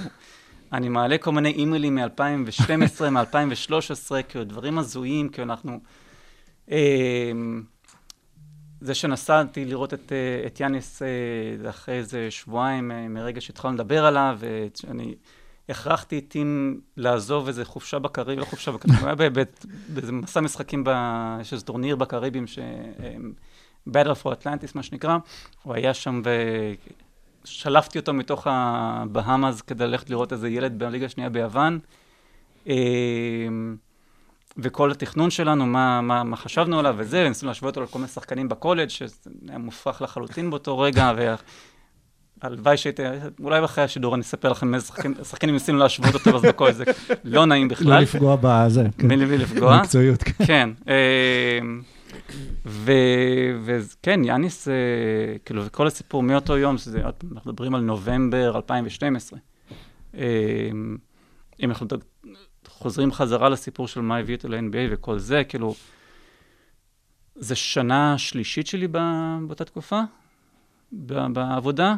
אני 0.72 0.88
מעלה 0.88 1.18
כל 1.18 1.32
מיני 1.32 1.50
אימיילים 1.50 1.94
מ-2012, 1.94 3.10
מ-2013, 3.10 4.22
כאילו 4.28 4.44
דברים 4.44 4.78
הזויים, 4.78 5.28
כאילו 5.28 5.44
אנחנו... 5.44 5.80
אה, 6.70 7.32
זה 8.82 8.94
שנסעתי 8.94 9.64
לראות 9.64 9.94
את, 9.94 10.12
אה, 10.12 10.46
את 10.46 10.60
יאניס 10.60 11.02
אה, 11.02 11.70
אחרי 11.70 11.94
איזה 11.94 12.30
שבועיים 12.30 12.90
אה, 12.90 13.08
מרגע 13.08 13.40
שהתחלנו 13.40 13.74
לדבר 13.74 14.04
עליו, 14.04 14.38
ואני 14.40 15.14
הכרחתי 15.68 16.18
את 16.18 16.24
טים 16.28 16.80
לעזוב 16.96 17.46
איזה 17.46 17.64
חופשה 17.64 17.98
בקריבים, 17.98 18.38
לא 18.38 18.44
חופשה 18.44 18.70
בקריבים, 18.70 19.00
הוא 19.00 19.08
היה 19.08 19.30
באיזה 19.88 20.12
מסע 20.12 20.40
משחקים, 20.40 20.84
יש 21.40 21.52
איזה 21.52 21.64
טורניר 21.64 21.96
בקריבים, 21.96 22.46
ש... 22.46 22.58
Battle 23.88 24.22
for 24.22 24.26
Atlantis, 24.26 24.72
מה 24.74 24.82
שנקרא, 24.82 25.18
הוא 25.62 25.74
היה 25.74 25.94
שם 25.94 26.22
ושלפתי 27.44 27.98
אותו 27.98 28.12
מתוך 28.12 28.46
הבהאמאז 28.50 29.62
כדי 29.62 29.86
ללכת 29.86 30.10
לראות 30.10 30.32
איזה 30.32 30.48
ילד 30.48 30.78
בליגה 30.78 31.06
השנייה 31.06 31.30
ביוון. 31.30 31.78
וכל 34.58 34.90
התכנון 34.90 35.30
שלנו, 35.30 35.66
מה, 35.66 36.00
מה, 36.00 36.24
מה 36.24 36.36
חשבנו 36.36 36.78
עליו 36.78 36.94
וזה, 36.98 37.24
וניסינו 37.26 37.48
להשוות 37.48 37.76
אותו 37.76 37.82
לכל 37.82 37.98
מיני 37.98 38.08
שחקנים 38.08 38.48
בקולג' 38.48 38.88
שהיה 38.88 39.58
מופרך 39.58 40.02
לחלוטין 40.02 40.50
באותו 40.50 40.78
רגע, 40.78 41.12
והלוואי 42.42 42.76
שהייתי, 42.76 43.02
אולי 43.40 43.64
אחרי 43.64 43.84
השידור 43.84 44.14
אני 44.14 44.22
אספר 44.22 44.48
לכם 44.48 44.74
איזה 44.74 44.86
שחקנים, 44.86 45.14
שחקנים 45.24 45.54
ניסינו 45.54 45.78
להשוות 45.78 46.14
אותו 46.14 46.36
אז 46.36 46.42
בקולג', 46.42 46.74
זה 46.74 46.84
לא 47.24 47.46
נעים 47.46 47.68
בכלל. 47.68 47.88
לא 47.94 47.98
לפגוע 47.98 48.36
בזה. 48.40 48.84
כן. 48.98 49.08
בלי 49.08 49.38
לפגוע. 49.38 49.78
במקצועיות, 49.78 50.22
כן. 50.22 50.44
כן. 50.46 50.70
וכן, 53.64 54.24
יאניס, 54.24 54.68
אה, 54.68 54.74
כאילו, 55.44 55.66
וכל 55.66 55.86
הסיפור 55.86 56.22
מאותו 56.22 56.58
יום, 56.58 56.78
שזה, 56.78 57.00
אנחנו 57.32 57.50
מדברים 57.52 57.74
על 57.74 57.80
נובמבר 57.80 58.56
2012. 58.56 59.38
אה, 60.16 60.22
אם 61.62 61.70
אנחנו 61.70 61.84
חוזרים 62.82 63.12
חזרה 63.12 63.48
לסיפור 63.48 63.88
של 63.88 64.00
מה 64.00 64.16
הביא 64.16 64.36
אותו 64.36 64.48
ל-NBA 64.48 64.88
וכל 64.90 65.18
זה, 65.18 65.44
כאילו, 65.44 65.74
זה 67.34 67.54
שנה 67.54 68.18
שלישית 68.18 68.66
שלי 68.66 68.88
באותה 68.88 69.64
תקופה, 69.64 70.00
בעבודה, 71.32 71.94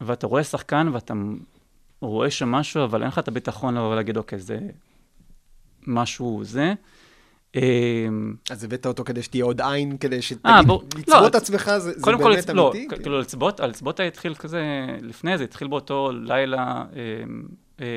ואתה 0.00 0.26
רואה 0.26 0.44
שחקן 0.44 0.88
ואתה 0.92 1.14
רואה 2.00 2.30
שם 2.30 2.48
משהו, 2.48 2.84
אבל 2.84 3.02
אין 3.02 3.08
לך 3.08 3.18
את 3.18 3.28
הביטחון 3.28 3.74
לבוא 3.74 3.92
ולהגיד, 3.92 4.16
אוקיי, 4.16 4.38
זה 4.38 4.58
משהו 5.86 6.40
זה. 6.44 6.74
אמ, 7.54 8.34
אז 8.50 8.64
הבאת 8.64 8.86
אותו 8.86 9.04
כדי 9.04 9.22
שתהיה 9.22 9.44
עוד 9.44 9.60
עין, 9.60 9.96
כדי 9.96 10.16
אה, 10.16 10.22
שתגיד, 10.22 10.52
לצבות 10.96 11.30
את 11.30 11.34
עצמך, 11.34 11.70
זה 11.78 11.92
באמת 12.06 12.50
אמיתי? 12.50 12.52
לא, 12.52 12.72
כאילו 13.02 13.20
לצבות, 13.20 13.60
הלצבות 13.60 14.00
התחיל 14.00 14.34
כזה, 14.34 14.86
לפני 15.02 15.38
זה, 15.38 15.44
התחיל 15.44 15.68
באותו 15.68 16.10
לילה 16.12 16.84
אמ, 16.92 16.96
אה, 16.96 17.24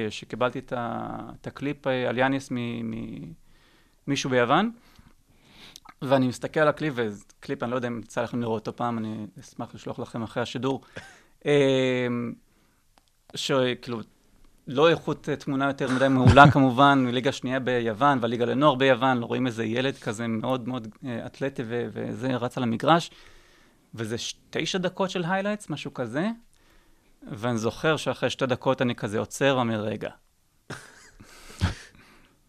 שקיבלתי 0.09 0.59
את 0.69 1.47
הקליפ 1.47 1.87
אה, 1.87 2.09
על 2.09 2.17
יאניס 2.17 2.49
ממישהו 4.07 4.29
ביוון, 4.29 4.71
ואני 6.01 6.27
מסתכל 6.27 6.59
על 6.59 6.67
הקליפ, 6.67 6.93
וקליפ, 6.95 7.63
אני 7.63 7.71
לא 7.71 7.75
יודע 7.75 7.87
אם 7.87 7.99
יצא 7.99 8.21
לכם 8.21 8.41
לראות 8.41 8.67
אותו 8.67 8.77
פעם, 8.77 8.97
אני 8.97 9.25
אשמח 9.39 9.75
לשלוח 9.75 9.99
לכם 9.99 10.23
אחרי 10.23 10.43
השידור. 10.43 10.81
אמ, 11.45 12.33
שכאילו, 13.35 13.99
לא 14.67 14.89
איכות 14.89 15.29
תמונה 15.29 15.67
יותר 15.67 15.87
מדי 15.95 16.07
מעולה 16.07 16.51
כמובן, 16.53 17.03
מליגה 17.05 17.31
שנייה 17.31 17.59
ביוון 17.59 18.17
והליגה 18.21 18.45
לנוער 18.45 18.75
ביוון, 18.75 19.23
רואים 19.23 19.47
איזה 19.47 19.63
ילד 19.65 19.97
כזה 19.97 20.27
מאוד 20.27 20.67
מאוד 20.67 20.87
אה, 21.05 21.25
אתלטי 21.25 21.63
וזה 21.67 22.27
רץ 22.27 22.57
על 22.57 22.63
המגרש, 22.63 23.11
וזה 23.95 24.15
תשע 24.49 24.77
דקות 24.77 25.09
של 25.09 25.23
highlights, 25.27 25.69
משהו 25.69 25.93
כזה, 25.93 26.29
ואני 27.31 27.57
זוכר 27.57 27.97
שאחרי 27.97 28.29
שתי 28.29 28.45
דקות 28.45 28.81
אני 28.81 28.95
כזה 28.95 29.19
עוצר 29.19 29.53
ואומר, 29.55 29.81
רגע, 29.81 30.09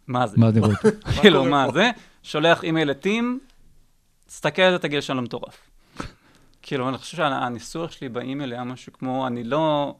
מה 0.06 0.26
זה? 0.26 0.36
מה 0.38 0.50
זה? 0.52 0.60
כאילו, 1.20 1.44
מה 1.44 1.66
זה? 1.72 1.90
שולח 2.22 2.64
אימייל 2.64 2.90
לטים, 2.90 3.40
תסתכל 4.26 4.62
על 4.62 4.72
זה, 4.72 4.78
תגיד 4.78 5.00
שאני 5.00 5.16
לא 5.16 5.22
מטורף. 5.22 5.70
כאילו, 6.62 6.88
אני 6.88 6.98
חושב 6.98 7.16
שהניסוח 7.16 7.90
שלי 7.90 8.08
באימייל 8.08 8.52
היה 8.52 8.64
משהו 8.64 8.92
כמו, 8.92 9.26
אני 9.26 9.44
לא... 9.44 9.94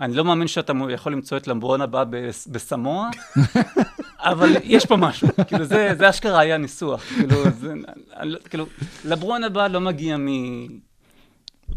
אני 0.00 0.14
לא 0.14 0.24
מאמין 0.24 0.48
שאתה 0.48 0.72
יכול 0.90 1.12
למצוא 1.12 1.36
את 1.36 1.48
לברון 1.48 1.80
הבא 1.80 2.04
בסמואה, 2.46 3.08
אבל 4.30 4.48
יש 4.62 4.86
פה 4.86 4.96
משהו. 4.96 5.28
כאילו, 5.46 5.64
זה, 5.64 5.94
זה 5.98 6.10
אשכרה 6.10 6.40
היה 6.40 6.56
ניסוח. 6.56 7.02
כאילו, 7.02 7.36
זה, 7.50 7.74
כאילו, 8.50 8.66
לברון 9.04 9.44
הבא 9.44 9.68
לא 9.68 9.80
מגיע 9.80 10.16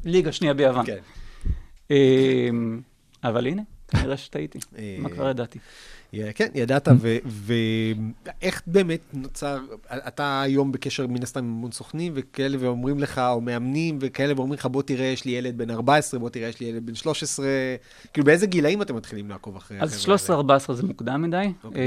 מליגה 0.04 0.32
שנייה 0.32 0.54
ביוון. 0.54 0.86
כן. 0.86 0.98
אמ, 1.92 2.82
אבל 3.24 3.48
הנה, 3.48 3.62
כנראה 3.88 4.18
שטעיתי. 4.18 4.60
מה 5.00 5.10
כבר 5.10 5.30
ידעתי? 5.30 5.60
כן, 6.36 6.48
ידעת, 6.56 6.88
ואיך 7.26 8.62
באמת 8.68 9.00
נוצר, 9.14 9.60
אתה 9.90 10.42
היום 10.42 10.72
בקשר 10.72 11.08
מן 11.08 11.24
הסתם 11.24 11.40
עם 11.40 11.46
המון 11.46 11.72
סוכנים 11.72 12.12
וכאלה 12.16 12.58
ואומרים 12.60 13.00
לך, 13.00 13.18
או 13.18 13.42
מאמנים 13.42 13.98
וכאלה, 14.02 14.34
ואומרים 14.36 14.60
לך, 14.60 14.66
בוא 14.66 14.82
תראה, 14.82 15.06
יש 15.06 15.26
לי 15.26 15.32
ילד 15.32 15.58
בן 15.58 15.70
14, 15.70 16.20
בוא 16.20 16.30
תראה, 16.30 16.48
יש 16.48 16.60
לי 16.60 16.68
ילד 16.68 16.86
בן 16.86 16.96
13, 16.96 17.46
כאילו 18.14 18.26
באיזה 18.26 18.48
גילאים 18.48 18.82
אתם 18.82 18.96
מתחילים 18.96 19.30
לעקוב 19.30 19.56
אחרי 19.56 19.78
אז 19.82 20.06
13-14 20.70 20.74
זה 20.74 20.84
מוקדם 20.84 21.22
מדי. 21.22 21.52
אוקיי. 21.64 21.82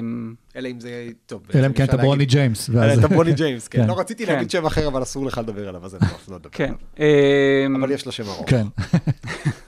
אמ, 0.00 0.34
אלא 0.56 0.68
אם 0.68 0.80
זה, 0.80 1.08
טוב. 1.26 1.42
אלא 1.54 1.66
אם 1.66 1.72
כן 1.72 1.84
אתה 1.84 1.96
ברוני 1.96 2.24
ג'יימס. 2.24 2.70
אלא 2.70 3.00
אתה 3.00 3.08
ברוני 3.08 3.32
ג'יימס, 3.32 3.68
כן. 3.68 3.86
לא 3.86 3.98
רציתי 3.98 4.26
להגיד 4.26 4.50
שם 4.50 4.66
אחר, 4.66 4.88
אבל 4.88 5.02
אסור 5.02 5.26
לך 5.26 5.38
לדבר 5.38 5.68
עליו, 5.68 5.84
אז 5.84 5.94
אני 5.94 6.00
לא 6.28 6.36
לדבר 6.36 6.50
כן. 6.52 6.72
עליו. 6.98 7.76
אבל 7.80 7.90
יש 7.90 8.06
לו 8.06 8.12
שם 8.12 8.24
ארוך. 8.24 8.50
כן. 8.50 8.66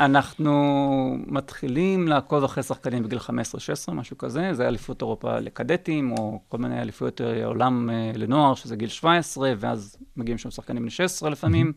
אנחנו 0.00 1.16
מתחילים 1.26 2.08
לעקוב 2.08 2.44
אחרי 2.44 2.62
שחקנים 2.62 3.02
בגיל 3.02 3.18
15-16, 3.88 3.92
משהו 3.92 4.18
כזה, 4.18 4.54
זה 4.54 4.68
אליפות 4.68 5.02
אירופה 5.02 5.38
לקדטים, 5.38 6.12
או 6.12 6.40
כל 6.48 6.58
מיני 6.58 6.80
אליפויות 6.80 7.20
עולם 7.44 7.90
אה, 7.90 8.12
לנוער, 8.14 8.54
שזה 8.54 8.76
גיל 8.76 8.88
17, 8.88 9.52
ואז 9.58 9.96
מגיעים 10.16 10.38
שם 10.38 10.50
שחקנים 10.50 10.82
בני 10.82 10.90
16 10.90 11.30
לפעמים. 11.30 11.72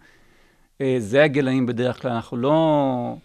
אה, 0.82 0.96
זה 1.00 1.24
הגילאים 1.24 1.66
בדרך 1.66 2.02
כלל, 2.02 2.12
אנחנו 2.12 2.38
לא... 2.38 3.16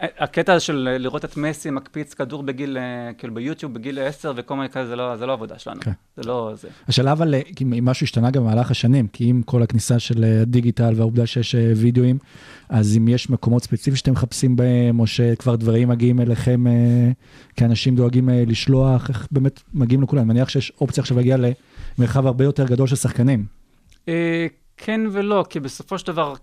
הקטע 0.00 0.60
של 0.60 0.96
לראות 1.00 1.24
את 1.24 1.36
מסי 1.36 1.70
מקפיץ 1.70 2.14
כדור 2.14 2.42
בגיל, 2.42 2.78
אה, 2.78 3.12
כאילו 3.18 3.34
ביוטיוב 3.34 3.74
בגיל 3.74 3.98
10 3.98 4.32
וכל 4.36 4.56
מיני 4.56 4.68
כאלה, 4.68 4.86
זה 4.86 4.96
לא, 4.96 5.16
זה 5.16 5.26
לא 5.26 5.32
עבודה 5.32 5.58
שלנו. 5.58 5.80
כן. 5.80 5.92
זה 6.16 6.22
לא 6.22 6.52
זה. 6.54 6.68
השאלה 6.88 7.12
אבל, 7.12 7.34
אם 7.62 7.84
משהו 7.84 8.04
השתנה 8.04 8.30
גם 8.30 8.42
במהלך 8.42 8.70
השנים, 8.70 9.08
כי 9.08 9.24
עם 9.24 9.42
כל 9.42 9.62
הכניסה 9.62 9.98
של 9.98 10.24
הדיגיטל 10.24 10.92
והעובדה 10.96 11.26
שיש 11.26 11.54
וידאוים, 11.76 12.18
אז 12.68 12.96
אם 12.96 13.08
יש 13.08 13.30
מקומות 13.30 13.62
ספציפיים 13.62 13.96
שאתם 13.96 14.12
מחפשים 14.12 14.56
בהם, 14.56 15.00
או 15.00 15.06
שכבר 15.06 15.56
דברים 15.56 15.88
מגיעים 15.88 16.20
אליכם 16.20 16.66
אה, 16.66 16.72
כאנשים 17.56 17.96
דואגים 17.96 18.30
אה, 18.30 18.44
לשלוח, 18.46 19.08
איך 19.08 19.28
באמת 19.30 19.60
מגיעים 19.74 20.02
לכולם? 20.02 20.22
אני 20.22 20.28
מניח 20.28 20.48
שיש 20.48 20.72
אופציה 20.80 21.02
עכשיו 21.02 21.16
להגיע 21.16 21.36
למרחב 21.98 22.26
הרבה 22.26 22.44
יותר 22.44 22.66
גדול 22.66 22.86
של 22.86 22.96
שחקנים. 22.96 23.44
אה, 24.08 24.46
כן 24.76 25.00
ולא, 25.12 25.44
כי 25.50 25.60
בסופו 25.60 25.98
של 25.98 26.06
דבר, 26.06 26.34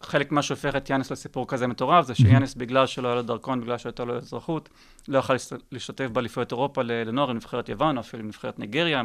חלק 0.00 0.32
מה 0.32 0.42
שהופך 0.42 0.76
את 0.76 0.90
יאנס 0.90 1.10
לסיפור 1.10 1.48
כזה 1.48 1.66
מטורף, 1.66 2.06
זה 2.06 2.14
שיאנס, 2.14 2.54
בגלל 2.54 2.86
שלא 2.86 3.08
היה 3.08 3.14
לו 3.14 3.22
דרכון, 3.22 3.60
בגלל 3.60 3.78
שהייתה 3.78 4.04
לו 4.04 4.16
אזרחות, 4.16 4.68
לא 5.08 5.18
יכול 5.18 5.36
להשתתף 5.72 6.06
באליפויות 6.12 6.52
אירופה 6.52 6.82
לנוער 6.82 7.30
עם 7.30 7.36
נבחרת 7.36 7.68
יוון, 7.68 7.96
או 7.96 8.00
אפילו 8.00 8.22
עם 8.22 8.28
נבחרת 8.28 8.58
ניגריה, 8.58 9.02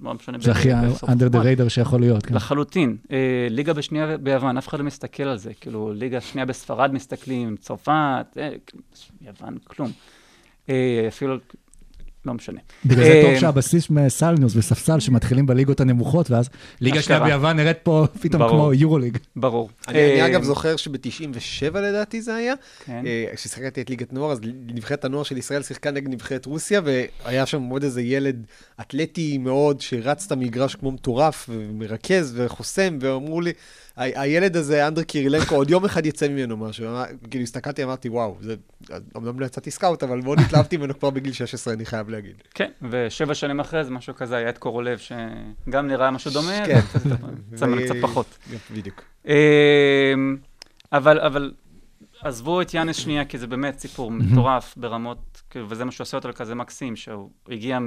לא 0.00 0.14
משנה. 0.14 0.38
זה 0.40 0.50
הכי 0.50 0.72
under 0.72 1.32
the 1.32 1.36
radar 1.36 1.68
שיכול 1.68 2.00
להיות. 2.00 2.26
כן. 2.26 2.34
לחלוטין. 2.34 2.96
אה, 3.10 3.46
ליגה 3.50 3.72
בשנייה 3.72 4.18
ביוון, 4.18 4.58
אף 4.58 4.68
אחד 4.68 4.78
לא 4.78 4.84
מסתכל 4.84 5.22
על 5.22 5.36
זה. 5.36 5.54
כאילו, 5.60 5.92
ליגה 5.92 6.20
שנייה 6.20 6.46
בספרד 6.46 6.92
מסתכלים, 6.92 7.56
צרפת, 7.56 8.26
אה, 8.36 8.50
יוון, 9.20 9.58
כלום. 9.64 9.90
אה, 10.68 11.04
אפילו 11.08 11.36
לא 12.26 12.34
משנה. 12.34 12.60
בגלל 12.84 13.04
זה 13.04 13.22
טוב 13.24 13.40
שהבסיס 13.40 13.90
מסלניוס 13.90 14.56
וספסל 14.56 15.00
שמתחילים 15.00 15.46
בליגות 15.46 15.80
הנמוכות, 15.80 16.30
ואז 16.30 16.48
ליגה 16.80 17.02
שנייה 17.02 17.20
ביוון 17.20 17.56
נראית 17.56 17.78
פה 17.82 18.06
פתאום 18.20 18.48
כמו 18.48 18.72
יורו-ליג. 18.72 19.18
ברור. 19.36 19.70
אני 19.88 20.26
אגב 20.26 20.42
זוכר 20.42 20.76
שב-97 20.76 21.78
לדעתי 21.78 22.22
זה 22.22 22.34
היה, 22.34 22.54
כן. 22.84 23.04
כששיחקתי 23.34 23.80
את 23.80 23.90
ליגת 23.90 24.12
נוער, 24.12 24.32
אז 24.32 24.40
נבחרת 24.66 25.04
הנוער 25.04 25.22
של 25.22 25.36
ישראל 25.36 25.62
שיחקה 25.62 25.90
נגד 25.90 26.08
נבחרת 26.08 26.46
רוסיה, 26.46 26.80
והיה 26.84 27.46
שם 27.46 27.62
עוד 27.62 27.82
איזה 27.82 28.02
ילד 28.02 28.46
אתלטי 28.80 29.38
מאוד, 29.38 29.80
שרץ 29.80 30.26
את 30.26 30.32
המגרש 30.32 30.74
כמו 30.74 30.90
מטורף, 30.90 31.46
ומרכז 31.52 32.32
וחוסם, 32.36 32.98
ואמרו 33.00 33.40
לי, 33.40 33.52
הילד 33.96 34.56
הזה, 34.56 34.88
אנדר 34.88 35.02
קירילנקו, 35.02 35.54
עוד 35.54 35.70
יום 35.70 35.84
אחד 35.84 36.06
יצא 36.06 36.28
ממנו 36.28 36.56
משהו. 36.56 36.86
כאילו, 37.30 37.42
הסתכלתי, 37.42 37.84
אמרתי, 37.84 38.08
וואו, 38.08 38.36
זה, 38.40 38.54
אמנם 39.16 39.40
לא 39.40 39.46
יצאתי 39.46 39.70
סקאוט, 39.70 40.02
אבל 40.02 40.20
מאוד 40.20 40.38
התלהבתי 40.40 40.76
ממנו 40.76 40.98
כבר 40.98 41.10
בגיל 41.10 41.32
16, 41.32 41.74
אני 41.74 41.84
חייב 41.84 42.08
להגיד. 42.08 42.34
כן, 42.54 42.70
ושבע 42.90 43.34
שנים 43.34 43.60
אחרי 43.60 43.84
זה 43.84 43.90
משהו 43.90 44.14
כזה, 44.14 44.36
היה 44.36 44.48
את 44.48 44.58
קורולב, 44.58 44.98
שגם 44.98 45.86
נראה 45.86 46.10
משהו 46.10 46.30
דומה, 46.30 46.66
כן. 46.66 46.80
יצא 47.52 47.66
ממנו 47.66 47.82
קצת 47.84 47.94
פחות. 48.02 48.38
בדיוק. 48.70 49.02
אמ, 49.26 49.32
אבל, 50.92 51.20
אבל 51.20 51.52
עזבו 52.22 52.62
את 52.62 52.74
יאנס 52.74 52.96
שנייה, 52.96 53.24
כי 53.24 53.38
זה 53.38 53.46
באמת 53.46 53.78
סיפור 53.78 54.10
מטורף 54.10 54.74
ברמות, 54.76 55.42
כאילו, 55.50 55.70
וזה 55.70 55.84
מה 55.84 55.92
שעושה 55.92 56.16
אותו 56.16 56.28
כזה 56.34 56.54
מקסים, 56.54 56.96
שהוא 56.96 57.30
הגיע 57.48 57.78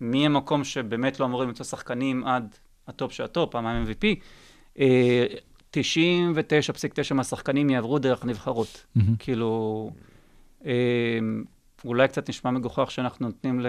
מהמקום 0.00 0.64
שבאמת 0.64 1.20
לא 1.20 1.24
אמורים 1.24 1.48
למצוא 1.48 1.66
שחקנים 1.66 2.26
עד 2.26 2.56
הטופ 2.88 3.12
של 3.12 3.24
הטופ, 3.24 3.52
פעמיים 3.52 3.84
MVP, 3.84 4.06
99.9 4.76 4.80
מהשחקנים 7.14 7.70
יעברו 7.70 7.98
דרך 7.98 8.24
נבחרות. 8.24 8.86
מהמם. 8.94 9.16
כאילו, 9.18 9.90
אה, 10.66 11.18
אולי 11.84 12.08
קצת 12.08 12.28
נשמע 12.28 12.50
מגוחך 12.50 12.90
שאנחנו 12.90 13.26
נותנים 13.26 13.60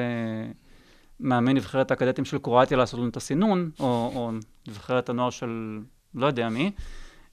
למאמן 1.19 1.55
נבחרת 1.55 1.91
האקדטים 1.91 2.25
של 2.25 2.37
קרואטיה 2.37 2.77
לעשות 2.77 2.99
לנו 2.99 3.09
את 3.09 3.17
הסינון, 3.17 3.69
או, 3.79 4.11
או 4.15 4.31
נבחרת 4.67 5.09
הנוער 5.09 5.29
של 5.29 5.79
לא 6.15 6.25
יודע 6.25 6.49
מי, 6.49 6.71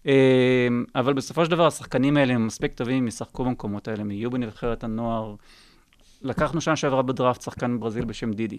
אה, 0.06 0.68
אבל 0.94 1.12
בסופו 1.12 1.44
של 1.44 1.50
דבר 1.50 1.66
השחקנים 1.66 2.16
האלה 2.16 2.34
הם 2.34 2.46
מספיק 2.46 2.74
טובים, 2.74 2.96
הם 2.96 3.08
ישחקו 3.08 3.44
במקומות 3.44 3.88
האלה, 3.88 4.00
הם 4.00 4.10
יהיו 4.10 4.30
בנבחרת 4.30 4.84
הנוער. 4.84 5.34
לקחנו 6.22 6.60
שנה 6.60 6.76
שעברה 6.76 7.02
בדראפט 7.02 7.42
שחקן 7.42 7.80
ברזיל 7.80 8.04
בשם 8.04 8.32
דידי. 8.32 8.58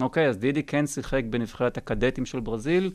אוקיי, 0.00 0.28
אז 0.28 0.38
דידי 0.38 0.62
כן 0.62 0.86
שיחק 0.86 1.22
בנבחרת 1.30 1.76
הקדטים 1.76 2.26
של 2.26 2.40
ברזיל, 2.40 2.92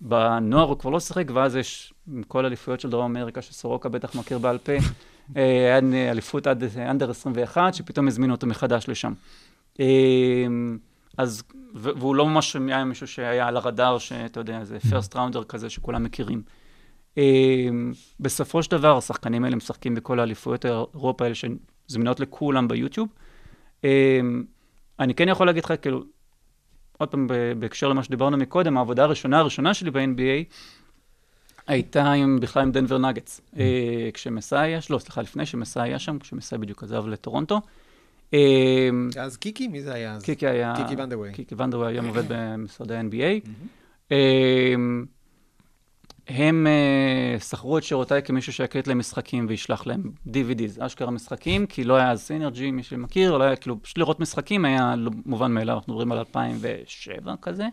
בנוער 0.00 0.68
הוא 0.68 0.78
כבר 0.78 0.90
לא 0.90 1.00
שיחק, 1.00 1.24
ואז 1.34 1.56
יש 1.56 1.94
כל 2.28 2.44
האליפויות 2.44 2.80
של 2.80 2.90
דרום 2.90 3.16
אמריקה, 3.16 3.42
שסורוקה 3.42 3.88
בטח 3.88 4.14
מכיר 4.14 4.38
בעל 4.38 4.58
פה, 4.58 4.72
אה, 5.36 5.42
היה 5.42 6.10
אליפות 6.10 6.46
עד 6.46 6.64
אנדר 6.76 7.10
21, 7.10 7.74
שפתאום 7.74 8.08
הזמינו 8.08 8.34
אותו 8.34 8.46
מחדש 8.46 8.88
לשם. 8.88 9.12
אה, 9.80 9.86
אז, 11.18 11.42
והוא 11.74 12.14
לא 12.14 12.26
ממש 12.26 12.56
היה 12.56 12.84
מישהו 12.84 13.06
שהיה 13.06 13.48
על 13.48 13.56
הרדאר, 13.56 13.98
שאתה 13.98 14.40
יודע, 14.40 14.64
זה 14.64 14.78
פרסט 14.90 15.16
ראונדר 15.16 15.44
כזה 15.44 15.70
שכולם 15.70 16.04
מכירים. 16.04 16.42
אה, 17.18 17.68
בסופו 18.20 18.62
של 18.62 18.70
דבר, 18.70 18.96
השחקנים 18.96 19.44
האלה 19.44 19.56
משחקים 19.56 19.94
בכל 19.94 20.20
האליפויות 20.20 20.64
האירופה 20.64 21.24
האלה 21.24 21.34
שזמינות 21.34 22.20
לכולם 22.20 22.68
ביוטיוב. 22.68 23.08
אה, 23.84 24.20
אני 25.00 25.14
כן 25.14 25.28
יכול 25.28 25.46
להגיד 25.46 25.64
לך, 25.64 25.72
כאילו, 25.82 26.04
עוד 26.98 27.08
פעם, 27.08 27.26
בהקשר 27.58 27.88
למה 27.88 28.02
שדיברנו 28.02 28.36
מקודם, 28.36 28.76
העבודה 28.76 29.04
הראשונה 29.04 29.38
הראשונה 29.38 29.74
שלי 29.74 29.90
ב-NBA 29.90 30.54
הייתה 31.66 32.12
עם, 32.12 32.40
בכלל 32.40 32.62
עם 32.62 32.72
דנבר 32.72 32.98
נגטס. 32.98 33.40
אה, 33.58 34.08
כשמסאי 34.14 34.58
היה, 34.58 34.78
לא, 34.90 34.98
סליחה, 34.98 35.22
לפני 35.22 35.46
שמסאי 35.46 35.82
היה 35.82 35.98
שם, 35.98 36.18
כשמסאי 36.18 36.58
בדיוק 36.58 36.82
עזב 36.82 37.06
לטורונטו. 37.06 37.60
אה, 38.34 38.88
אז 39.20 39.36
קיקי, 39.36 39.68
מי 39.68 39.82
זה 39.82 39.94
היה 39.94 40.12
אז? 40.14 40.22
קיקי 40.22 40.46
היה... 40.46 40.74
קיקי 40.76 41.02
ונדרווי. 41.02 41.32
קיקי 41.32 41.54
ונדרווי 41.58 41.86
היום 41.86 42.06
עובד 42.08 42.22
במשרדי 42.28 42.96
ה-NBA. 42.96 43.48
אה, 44.12 44.74
הם 46.28 46.66
אה, 46.66 47.40
שכרו 47.40 47.78
את 47.78 47.82
שירותיי 47.82 48.22
כמישהו 48.22 48.52
שיקליט 48.52 48.86
להם 48.86 48.98
משחקים 48.98 49.46
וישלח 49.48 49.86
להם 49.86 50.02
DVDs, 50.28 50.86
אשכרה 50.86 51.10
משחקים, 51.10 51.66
כי 51.66 51.84
לא 51.84 51.96
היה 51.96 52.10
אז 52.10 52.20
סינרג'י, 52.20 52.70
מי 52.70 52.82
שמכיר, 52.82 53.36
לא 53.36 53.44
היה, 53.44 53.56
כאילו, 53.56 53.82
פשוט 53.82 53.98
לראות 53.98 54.20
משחקים 54.20 54.64
היה 54.64 54.94
לא 54.96 55.10
מובן 55.26 55.52
מאליו, 55.52 55.76
אנחנו 55.76 55.92
מדברים 55.92 56.12
על 56.12 56.18
2007 56.18 57.34
כזה. 57.42 57.66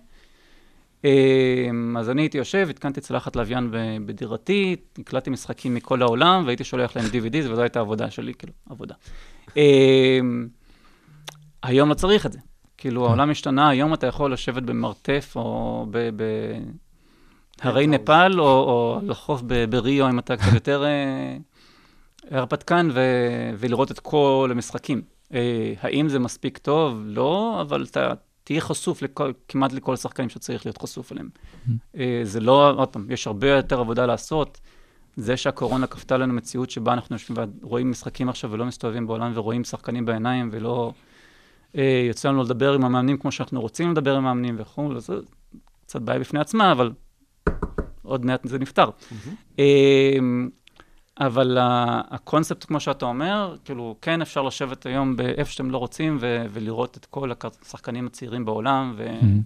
אה, 1.06 1.70
אז 1.98 2.10
אני 2.10 2.22
הייתי 2.22 2.38
יושב, 2.38 2.68
התקנתי 2.70 3.02
צלחת 3.02 3.36
לוויין 3.36 3.72
בדירתי, 4.06 4.76
הקלטתי 5.00 5.30
משחקים 5.30 5.76
מכל 5.76 6.02
העולם, 6.02 6.44
והייתי 6.46 6.64
שולח 6.64 6.96
להם 6.96 7.06
DVDs, 7.06 7.52
וזו 7.52 7.62
הייתה 7.62 7.80
העבודה 7.80 8.12
שלי, 8.12 8.34
כאילו, 8.34 8.54
עבודה. 8.70 8.96
אה, 9.58 10.20
היום 11.64 11.90
לא 11.90 11.94
צריך 11.94 12.26
את 12.26 12.34
זה. 12.34 12.40
כאילו, 12.78 13.06
העולם 13.06 13.30
השתנה, 13.30 13.70
היום 13.70 13.94
אתה 13.94 14.08
יכול 14.08 14.34
לשבת 14.34 14.64
במרתף 14.64 15.34
או. 15.36 15.86
ב... 15.92 16.20
הרי 17.62 17.88
נפאל, 17.88 18.40
או, 18.40 18.46
או 18.46 19.00
לחוף 19.04 19.42
בריו, 19.70 20.10
אם 20.10 20.20
אתה 20.20 20.38
קצת 20.38 20.54
יותר 20.60 20.84
אה, 20.84 21.38
הרפתקן, 22.32 22.90
ו- 22.94 23.52
ולראות 23.58 23.92
את 23.92 24.00
כל 24.00 24.50
המשחקים. 24.52 25.02
אה, 25.34 25.74
האם 25.82 26.10
זה 26.10 26.20
מספיק 26.20 26.58
טוב? 26.58 27.02
לא, 27.06 27.58
אבל 27.62 27.86
אתה 27.92 28.14
תהיה 28.44 28.62
חשוף 28.62 29.02
לכל, 29.02 29.32
כמעט 29.48 29.74
לכל 29.74 29.94
השחקנים 29.94 30.30
שצריך 30.30 30.66
להיות 30.66 30.78
חשוף 30.78 31.12
אליהם. 31.12 31.30
אה, 31.98 32.22
זה 32.24 32.40
לא, 32.40 32.72
עוד 32.72 32.88
פעם, 32.90 33.12
יש 33.12 33.28
הרבה 33.28 33.50
יותר 33.50 33.80
עבודה 33.80 34.06
לעשות. 34.06 34.60
זה 35.16 35.38
שהקורונה 35.38 35.88
כפתה 35.88 36.18
לנו 36.18 36.34
מציאות 36.34 36.70
שבה 36.70 36.94
אנחנו 36.94 37.16
יושבים 37.16 37.38
ורואים 37.62 37.92
משחקים 37.92 38.30
עכשיו 38.30 38.52
ולא 38.52 38.66
מסתובבים 38.66 39.08
בעולם 39.08 39.32
ורואים 39.36 39.64
שחקנים 39.64 40.06
בעיניים 40.06 40.50
ולא 40.52 40.94
אה, 41.78 42.04
יוצא 42.08 42.30
לנו 42.30 42.44
לדבר 42.44 42.74
עם 42.74 42.86
המאמנים 42.86 43.18
כמו 43.18 43.32
שאנחנו 43.32 43.62
רוצים 43.62 43.92
לדבר 43.92 44.16
עם 44.16 44.26
המאמנים 44.26 44.56
וכו', 44.60 45.00
זה 45.00 45.14
קצת 45.86 46.02
בעיה 46.02 46.20
בפני 46.20 46.40
עצמה, 46.40 46.72
אבל 46.72 46.92
עוד 48.04 48.26
מעט 48.26 48.42
זה 48.44 48.60
נפתר. 48.60 48.90
אמ, 49.60 50.50
אבל 51.20 51.58
הקונספט, 52.10 52.66
כמו 52.66 52.80
שאתה 52.80 53.06
אומר, 53.06 53.56
כאילו, 53.66 53.96
כן 54.02 54.22
אפשר 54.22 54.42
לשבת 54.42 54.86
היום 54.86 55.16
באיפה 55.16 55.52
שאתם 55.52 55.72
לא 55.72 55.78
רוצים 55.78 56.18
ו- 56.22 56.46
ולראות 56.52 56.98
את 56.98 57.06
כל 57.06 57.32
השחקנים 57.64 58.08
הצעירים 58.08 58.46
בעולם 58.46 58.96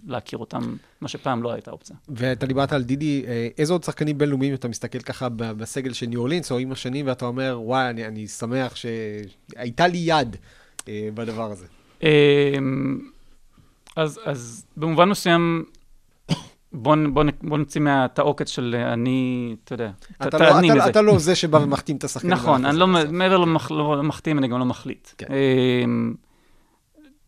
ולהכיר 0.08 0.40
אותם, 0.40 0.76
מה 1.02 1.08
שפעם 1.08 1.44
לא 1.44 1.52
הייתה 1.52 1.72
אופציה. 1.72 1.96
ואתה 2.10 2.46
דיברת 2.46 2.74
על 2.74 2.84
דידי, 2.84 3.24
אה, 3.28 3.48
איזה 3.58 3.74
עוד 3.74 3.84
שחקנים 3.84 4.18
בינלאומיים 4.18 4.54
אתה 4.54 4.68
מסתכל 4.68 5.00
ככה 5.00 5.30
בסגל 5.30 5.94
של 5.94 6.06
ניו 6.06 6.20
אורלינס, 6.20 6.52
או 6.52 6.58
עם 6.58 6.72
השנים, 6.72 7.08
ואתה 7.08 7.26
אומר, 7.26 7.60
וואי, 7.64 7.90
אני, 7.90 8.06
אני 8.06 8.28
שמח 8.28 8.76
שהייתה 8.76 9.88
לי 9.88 9.98
יד 9.98 10.36
אה, 10.88 11.10
בדבר 11.14 11.52
הזה. 11.52 11.66
אמ, 12.04 13.00
אז, 13.96 14.20
אז 14.26 14.66
במובן 14.78 15.10
מסוים, 15.10 15.66
בוא, 16.74 16.96
בוא, 17.14 17.24
בוא 17.42 17.58
נצא 17.58 17.80
מה- 17.80 18.08
העוקץ 18.18 18.50
של 18.50 18.76
אה, 18.80 18.94
אני, 18.94 19.56
אתה 19.64 19.74
יודע, 19.74 19.92
אתה, 20.22 20.38
לא, 20.38 20.50
אתה, 20.50 20.62
מזה. 20.62 20.86
אתה 20.90 21.02
לא 21.02 21.18
זה 21.20 21.36
שבא 21.36 21.58
ומחתים 21.58 21.96
את 21.98 22.04
השחקנים. 22.04 22.32
נכון, 22.34 22.66
אני 22.66 22.78
לא. 22.78 22.88
מעבר 22.88 23.38
למח- 23.38 23.72
לא 23.72 23.98
למחתים, 23.98 24.38
אני 24.38 24.48
גם 24.48 24.60
לא 24.60 24.66
מחליט. 24.66 25.08
כן. 25.18 25.28
אמ, 25.84 26.14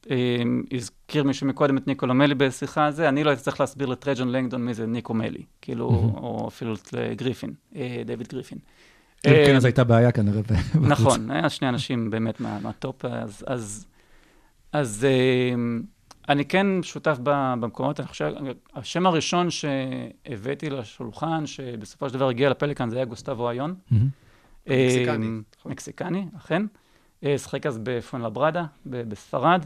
אמ, 0.10 0.64
הזכיר 0.74 1.24
מישהו 1.24 1.48
מקודם 1.48 1.78
את 1.78 1.88
ניקולו 1.88 2.14
מלי 2.14 2.36
בשיחה 2.36 2.86
הזו, 2.86 3.04
אני 3.04 3.24
לא 3.24 3.30
הייתי 3.30 3.44
צריך 3.44 3.60
להסביר 3.60 3.88
לטרג'ון 3.88 4.30
לנגדון 4.30 4.66
מי 4.66 4.74
זה 4.74 4.86
ניקו 4.86 5.14
מלי, 5.14 5.44
כאילו, 5.62 5.86
או 6.18 6.46
אפילו 6.48 6.74
לגריפין, 6.94 7.54
אה, 7.76 8.02
דיוויד 8.06 8.28
גריפין. 8.28 8.58
אם 9.28 9.32
כן, 9.46 9.52
אמ, 9.52 9.56
אז 9.58 9.66
הייתה 9.66 9.84
בעיה 9.84 10.12
כנראה. 10.12 10.42
נכון, 10.82 11.32
היה 11.32 11.50
שני 11.50 11.70
אנשים 11.70 12.10
באמת 12.10 12.40
מה- 12.40 12.60
מהטופ, 12.62 13.06
אז, 13.06 13.44
אז, 13.48 13.86
אז 14.74 15.08
אני 16.30 16.46
כן 16.46 16.68
שותף 16.84 17.18
במקומות, 17.24 18.00
אני 18.00 18.08
חושב, 18.08 18.34
השם 18.74 19.06
הראשון 19.06 19.48
שהבאתי 19.50 20.70
לשולחן, 20.70 21.46
שבסופו 21.46 22.10
של 22.10 22.16
דבר 22.16 22.30
הגיע 22.30 22.50
לפליקן, 22.50 22.90
זה 22.90 22.96
היה 22.96 23.06
גוסטבו 23.06 23.50
איון. 23.50 23.76
מהמם. 23.92 24.08
מקסיקני, 24.68 25.42
נכון. 25.58 25.72
מקסיקני, 25.72 26.26
אכן. 26.38 26.64
אה, 27.24 27.38
שיחק 27.38 27.66
אז 27.66 27.80
בפואנלברדה, 27.84 28.66
ב- 28.86 29.10
בספרד. 29.10 29.66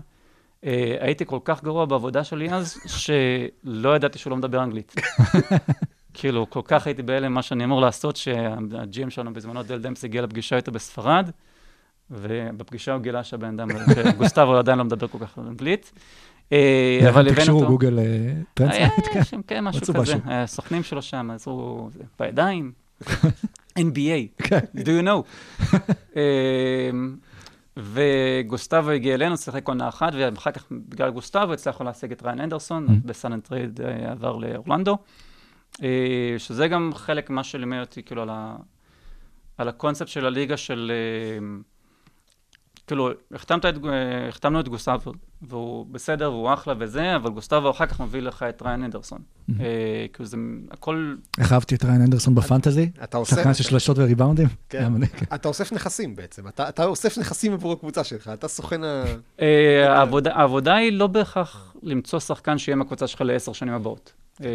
אה, 0.63 0.97
הייתי 0.99 1.25
כל 1.25 1.39
כך 1.45 1.63
גרוע 1.63 1.85
בעבודה 1.85 2.23
שלי 2.23 2.49
אז, 2.49 2.77
שלא 2.87 3.95
ידעתי 3.95 4.19
שהוא 4.19 4.31
לא 4.31 4.37
מדבר 4.37 4.63
אנגלית. 4.63 4.95
כאילו, 6.13 6.49
כל 6.49 6.61
כך 6.65 6.87
הייתי 6.87 7.03
בהלם 7.03 7.33
מה 7.33 7.41
שאני 7.41 7.63
אמור 7.63 7.81
לעשות, 7.81 8.15
שה 8.15 8.72
GM 8.72 9.09
שלנו 9.09 9.33
בזמנו, 9.33 9.63
דל 9.63 9.79
דמפס, 9.79 10.03
הגיע 10.03 10.21
לפגישה 10.21 10.55
איתו 10.55 10.71
בספרד, 10.71 11.29
ובפגישה 12.11 12.93
הוא 12.93 13.01
גילה 13.01 13.23
שהבן 13.23 13.59
אדם, 13.59 13.67
גוסטבו 14.17 14.57
איון 14.57 14.77
לא 14.77 14.85
מדבר 14.85 15.07
כל 15.07 15.17
כך 15.21 15.39
אנגלית. 15.39 15.91
אה, 16.51 16.99
אבל 17.10 17.21
הבאנו 17.21 17.36
תקשורת 17.35 17.59
אותו. 17.60 17.67
גוגל 17.67 17.99
אה, 17.99 18.34
translate, 18.53 18.91
היה 18.97 19.13
כן. 19.13 19.23
שם, 19.23 19.41
כן, 19.47 19.63
משהו 19.63 19.93
כזה. 19.93 20.15
הסוכנים 20.25 20.84
שלו 20.84 21.01
שם, 21.01 21.31
עזרו 21.31 21.89
זה, 21.93 22.03
בידיים. 22.19 22.71
NBA, 23.79 24.43
כן. 24.43 24.60
do 24.77 24.88
you 24.88 25.05
know? 25.05 25.21
אמ, 26.15 27.15
וגוסטבו 27.77 28.89
הגיע 28.89 29.13
אלינו, 29.13 29.38
שיחק 29.38 29.67
עונה 29.67 29.88
אחת, 29.88 30.13
ואחר 30.15 30.51
כך, 30.51 30.65
בגלל 30.71 31.10
גוסטבו, 31.10 31.53
הצלחנו 31.53 31.86
להשיג 31.86 32.12
את 32.12 32.23
ריין 32.23 32.39
אנדרסון, 32.41 32.88
Mm-hmm. 32.88 33.08
בסן 33.08 33.34
אנטרייד 33.34 33.81
אה, 33.81 34.12
עבר 34.12 34.36
לאורלנדו, 34.36 34.97
אה, 35.84 36.36
שזה 36.38 36.67
גם 36.67 36.91
חלק 36.95 37.29
מה 37.29 37.43
שלימד 37.43 37.79
אותי, 37.79 38.03
כאילו, 38.03 38.21
על, 38.21 38.29
ה, 38.31 38.55
על 39.58 39.67
הקונספט 39.67 40.08
של 40.08 40.25
הליגה 40.25 40.58
של... 40.58 40.91
כאילו, 42.87 43.09
החתמת 43.33 43.65
את, 43.65 43.75
החתמנו 44.29 44.59
את 44.59 44.67
גוסטבו, 44.67 45.11
והוא 45.41 45.85
בסדר, 45.91 46.31
והוא 46.31 46.53
אחלה 46.53 46.73
וזה, 46.79 47.15
אבל 47.15 47.29
גוסטבו 47.29 47.69
אחר 47.69 47.85
כך 47.85 48.01
מביא 48.01 48.21
לך 48.21 48.43
את 48.43 48.61
ריין 48.61 48.83
אנדרסון. 48.83 49.19
אה, 49.59 50.05
כאילו, 50.13 50.25
זה 50.25 50.37
הכל... 50.71 51.15
איך 51.37 51.53
אהבתי 51.53 51.75
את 51.75 51.83
ריין 51.85 52.01
אנדרסון 52.01 52.35
בפנטזי? 52.35 52.89
אתה 53.03 53.17
אוסף, 53.17 53.35
שחקן 53.35 53.53
של 53.53 53.63
שלשות 53.63 53.97
וריבאונדים? 53.97 54.47
כן. 54.69 54.93
כן. 55.05 55.25
אתה 55.35 55.47
אוסף 55.47 55.71
נכסים 55.71 56.15
בעצם, 56.15 56.47
אתה, 56.47 56.69
אתה 56.69 56.85
אוסף 56.85 57.17
נכסים 57.17 57.53
עבור 57.53 57.73
הקבוצה 57.73 58.03
שלך, 58.03 58.29
אתה 58.33 58.47
סוכן 58.47 58.83
ה... 58.83 59.03
אה, 59.41 60.01
העבודה, 60.27 60.75
היא 60.75 60.91
לא 60.91 61.07
בהכרח 61.07 61.75
למצוא 61.83 62.19
שחקן 62.19 62.57
שיהיה 62.57 62.75
מהקבוצה 62.75 63.07
שלך 63.07 63.21
לעשר 63.21 63.53
שנים 63.53 63.73
הבאות. 63.73 64.13
אה, 64.43 64.47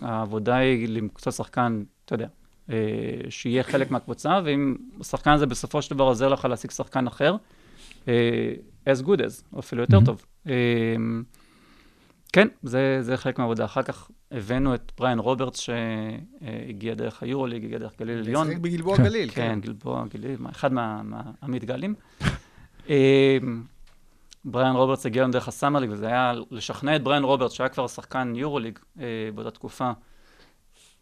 העבודה 0.00 0.56
היא 0.56 0.88
למצוא 0.88 1.32
שחקן, 1.32 1.82
אתה 2.04 2.14
יודע, 2.14 2.26
שיהיה 3.28 3.62
חלק 3.62 3.90
מהקבוצה, 3.90 4.40
ואם 4.44 4.76
השחקן 5.00 5.30
הזה 5.30 5.46
בסופו 5.46 5.82
של 5.82 5.94
דבר 5.94 6.04
עוזר 6.04 6.28
לך 6.28 6.44
להשיג 6.44 6.70
שחקן 6.70 7.06
אחר, 7.06 7.36
as 8.88 9.02
good 9.06 9.18
as, 9.20 9.42
או 9.52 9.58
אפילו 9.60 9.82
יותר 9.82 9.98
Mhm. 9.98 10.04
טוב. 10.04 10.26
אה, 10.46 10.52
כן, 12.32 12.48
זה, 12.62 12.98
זה 13.02 13.16
חלק 13.16 13.38
מהעבודה. 13.38 13.64
אחר 13.64 13.82
כך 13.82 14.10
הבאנו 14.32 14.74
את 14.74 14.92
בריאן 14.98 15.18
רוברטס, 15.18 15.58
שהגיע 15.60 16.94
דרך 16.94 17.22
היורוליג, 17.22 17.64
הגיע 17.64 17.78
דרך 17.78 17.92
גליל 17.98 18.18
עליון. 18.18 18.46
שיחק 18.46 18.58
בגלבוע 18.60 18.96
כן. 18.96 19.04
גליל, 19.04 19.30
כן, 19.30 19.58
גלבוע, 19.62 20.04
גליל, 20.10 20.36
מה- 20.38 20.50
אחד 20.50 20.72
מה- 20.72 21.02
מהמתגלים. 21.42 21.94
אמ, 22.88 23.62
בריאן 24.44 24.76
רוברטס 24.76 25.06
הגיע 25.06 25.22
לנו 25.22 25.32
דרך 25.32 25.48
ה 25.48 25.53
Summer 25.53 25.80
League, 25.80 25.90
וזה 25.92 26.06
היה 26.06 26.32
לשכנע 26.50 26.96
את 26.96 27.02
בריאן 27.02 27.24
רוברטס, 27.24 27.52
שהיה 27.52 27.68
כבר 27.68 27.86
שחקן 27.86 28.32
יורוליג 28.36 28.78
אה, 29.00 29.04
באותה 29.34 29.50
תקופה, 29.50 29.90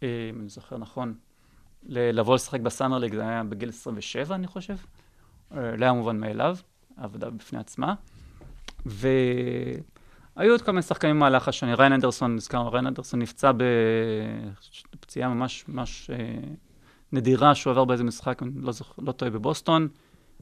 אה, 0.02 0.08
אם 0.34 0.40
אני 0.40 0.48
זוכר 0.48 0.78
נכון, 0.78 1.14
לבוא 1.88 2.34
לשחק 2.34 2.60
ב 2.60 2.66
Summer 2.66 2.98
League, 2.98 3.14
זה 3.14 3.22
היה 3.22 3.42
בגיל 3.44 3.68
27, 3.68 4.34
אני 4.34 4.46
חושב. 4.46 4.76
אה, 5.56 5.76
לא 5.76 5.84
היה 5.84 5.92
מובן 5.92 6.20
מאליו, 6.20 6.56
עבודה 6.96 7.30
בפני 7.30 7.58
עצמה. 7.58 7.94
והיו 8.86 10.52
עוד 10.52 10.62
כל 10.62 10.72
מיני 10.72 10.82
שחקנים 10.82 11.16
במהלך 11.16 11.48
השני, 11.48 11.74
ריין 11.74 11.92
אנדרסון, 11.92 12.34
נזכרנו, 12.34 12.72
ריין 12.72 12.86
אנדרסון 12.86 13.20
נפצע 13.22 13.52
בפציעה 14.92 15.28
ממש 15.28 15.64
ממש 15.68 16.10
אה, 16.10 16.16
נדירה, 17.12 17.54
שהוא 17.54 17.70
עבר 17.70 17.84
באיזה 17.84 18.04
משחק, 18.04 18.42
אני 18.42 18.50
לא, 18.56 18.72
זוכ... 18.72 18.94
לא 18.98 19.12
טועה, 19.12 19.30
בבוסטון. 19.30 19.88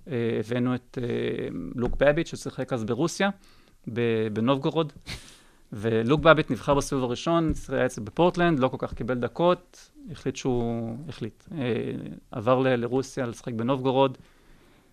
אה, 0.08 0.40
הבאנו 0.40 0.74
את 0.74 0.98
אה, 1.02 1.48
לוק 1.74 1.96
באביט, 1.96 2.26
ששיחק 2.26 2.72
אז 2.72 2.84
ברוסיה, 2.84 3.30
בנובגורוד. 4.32 4.92
ולוק 5.72 6.20
באביט 6.20 6.50
נבחר 6.50 6.74
בסיבוב 6.74 7.04
הראשון, 7.04 7.52
היה 7.68 7.86
אצלי 7.86 8.04
בפורטלנד, 8.04 8.58
לא 8.58 8.68
כל 8.68 8.76
כך 8.80 8.94
קיבל 8.94 9.14
דקות, 9.14 9.90
החליט 10.10 10.36
שהוא, 10.36 10.96
החליט, 11.08 11.44
עבר 12.30 12.58
ל- 12.58 12.74
לרוסיה 12.76 13.26
לשחק 13.26 13.52
בנובגורוד. 13.52 14.18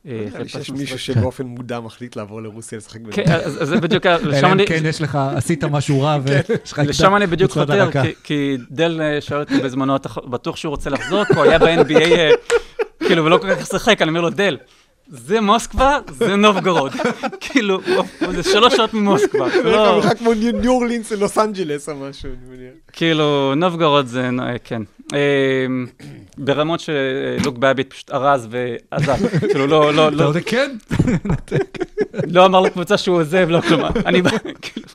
אה, 0.07 0.21
נראה 0.29 0.43
לי 0.43 0.49
שיש 0.49 0.69
מישהו 0.69 0.99
שבאופן 0.99 1.45
מודע 1.45 1.79
מחליט 1.79 2.15
לעבור 2.15 2.41
לרוסיה 2.41 2.77
לשחק 2.77 3.01
בזה. 3.01 3.11
כן, 3.11 3.23
אז 3.31 3.59
זה 3.63 3.77
בדיוק, 3.77 4.05
לשם 4.05 4.51
אני, 4.51 4.67
כן 4.67 4.81
יש 4.85 5.01
לך, 5.01 5.17
עשית 5.35 5.63
משהו 5.63 6.01
רע 6.01 6.17
ויש 6.23 6.71
לך 6.71 6.81
לשם 6.87 7.15
אני 7.15 7.27
בדיוק 7.27 7.51
חותר. 7.51 7.89
כי- 8.23 8.57
דל 8.71 9.01
אה, 9.01 9.21
שאל 9.21 9.39
אותי 9.39 9.57
בזמנו, 9.59 9.95
אתה 9.95 10.09
בטוח 10.29 10.55
שהוא 10.55 10.69
רוצה 10.69 10.89
לחזור? 10.89 11.25
כי 11.25 11.33
הוא 11.33 11.43
היה 11.43 11.59
ב-NBA, 11.59 11.95
אה, 12.11 12.31
כאילו, 13.07 13.25
ולא 13.25 13.37
כל 13.37 13.55
כך 13.55 13.67
שיחק, 13.67 14.01
אני 14.01 14.09
אומר 14.09 14.21
לו, 14.21 14.29
דל, 14.29 14.57
זה 15.07 15.41
מוסקבה, 15.41 15.97
זה 16.11 16.35
נובגורוד. 16.35 16.91
כאילו, 17.41 17.79
זה 18.31 18.43
שלוש 18.43 18.75
שעות 18.75 18.93
ממוסקבה. 18.93 19.49
זה 19.49 19.61
זה 19.63 19.63
לא- 19.63 20.01
כמו 20.19 20.33
ניו 20.33 20.71
אורלינס 20.71 21.11
ללוס 21.11 21.37
אנג'לס 21.37 21.89
או 21.89 21.95
משהו, 21.95 22.29
אני 22.29 22.57
מניח. 22.57 22.73
כאילו, 22.93 23.53
נובגורוד 23.55 24.05
זה, 24.05 24.29
כן. 24.63 24.81
אה, 25.13 25.65
ברמות 26.37 26.79
שלוק 26.79 27.57
באביט 27.57 27.93
פשוט 27.93 28.11
ארז 28.11 28.47
ועזב. 28.51 29.27
כאילו, 29.39 29.67
לא, 29.67 29.93
לא, 29.93 30.07
אתה 30.07 30.15
לא, 30.15 30.23
יודע, 30.23 30.39
כן, 30.45 30.75
לא 32.27 32.45
אמר 32.45 32.59
לקבוצה 32.59 32.97
שהוא 32.97 33.17
עוזב, 33.17 33.47
לא 33.49 33.61
כלומר. 33.61 33.89
אני 34.05 34.21
בא, 34.21 34.29
כאילו, 34.61 34.87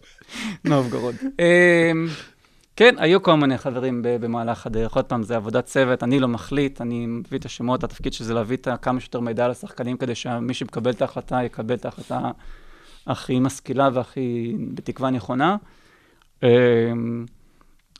נובגורוד. 0.65 1.15
אמ, 1.39 2.07
כן, 2.77 2.95
היו 2.99 3.23
כל 3.23 3.35
מיני 3.35 3.59
חברים 3.59 4.01
במהלך 4.03 4.67
הדרך. 4.67 4.97
עוד 4.97 5.05
פעם, 5.05 5.23
זה 5.23 5.37
עבודת 5.37 5.65
צוות, 5.65 6.03
אני 6.03 6.21
לא 6.21 6.29
מחליט, 6.29 6.81
אני 6.81 7.07
מביא 7.07 7.39
את 7.39 7.45
השמות, 7.45 7.85
התפקיד 7.85 8.13
שזה 8.13 8.35
להביא 8.35 8.57
כמה 8.83 9.01
שיותר 9.01 9.21
מידע 9.21 9.49
לשחקנים, 9.49 9.97
כדי 9.97 10.15
שמי 10.15 10.55
שמקבל 10.55 10.91
את 10.91 11.03
ההחלטה 11.03 11.45
יקבל 11.45 11.75
את 11.75 11.85
ההחלטה 11.85 12.31
הכי 13.07 13.41
משכילה 13.41 13.89
והכי, 13.93 14.55
בתקווה, 14.75 15.11
נכונה. 15.11 15.57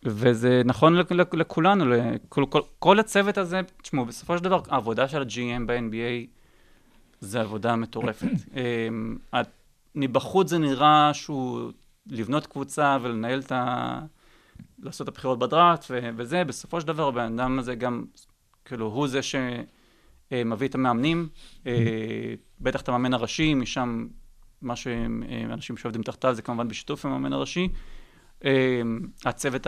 וזה 0.07 0.63
נכון 0.65 0.95
לכ- 0.95 1.13
לכ- 1.13 1.35
לכולנו, 1.35 1.85
לכל, 1.89 2.45
כל, 2.49 2.61
כל 2.79 2.99
הצוות 2.99 3.39
הזה, 3.39 3.61
תשמעו, 3.83 4.05
בסופו 4.05 4.39
של 4.39 4.45
דבר, 4.45 4.61
העבודה 4.69 5.09
של 5.09 5.23
ה-GM 5.23 5.67
ב-NBA 5.67 6.27
זה 7.21 7.41
עבודה 7.41 7.77
מטורפת. 7.77 8.29
אמ, 8.57 9.17
מבחוץ 9.95 10.51
זה 10.51 10.59
נראה 10.59 11.11
שהוא 11.15 11.73
לבנות 12.07 12.47
קבוצה 12.47 12.99
ולנהל 13.03 13.41
את 13.41 13.53
ה... 13.53 14.01
לעשות 14.79 15.09
את 15.09 15.15
הבחירות 15.15 15.39
בדראפט 15.39 15.85
ו- 15.91 16.09
וזה, 16.17 16.45
בסופו 16.45 16.81
של 16.81 16.87
דבר 16.87 17.09
הבן 17.09 17.39
אדם 17.39 17.59
הזה 17.59 17.75
גם, 17.75 18.05
כאילו, 18.65 18.87
הוא 18.87 19.09
זה 19.09 19.21
שמביא 19.23 20.69
את 20.69 20.75
המאמנים, 20.75 21.29
אה, 21.67 22.35
בטח 22.61 22.81
את 22.81 22.89
המאמן 22.89 23.15
הראשי, 23.15 23.55
משם 23.55 24.07
מה 24.63 24.77
שאנשים 24.77 25.77
שעובדים 25.77 26.03
תחתיו 26.03 26.35
זה 26.35 26.43
כמובן 26.43 26.69
בשיתוף 26.69 27.07
עם 27.07 27.13
המאמן 27.13 27.33
הראשי. 27.33 27.69
אה, 28.45 28.83
הצוות 29.25 29.67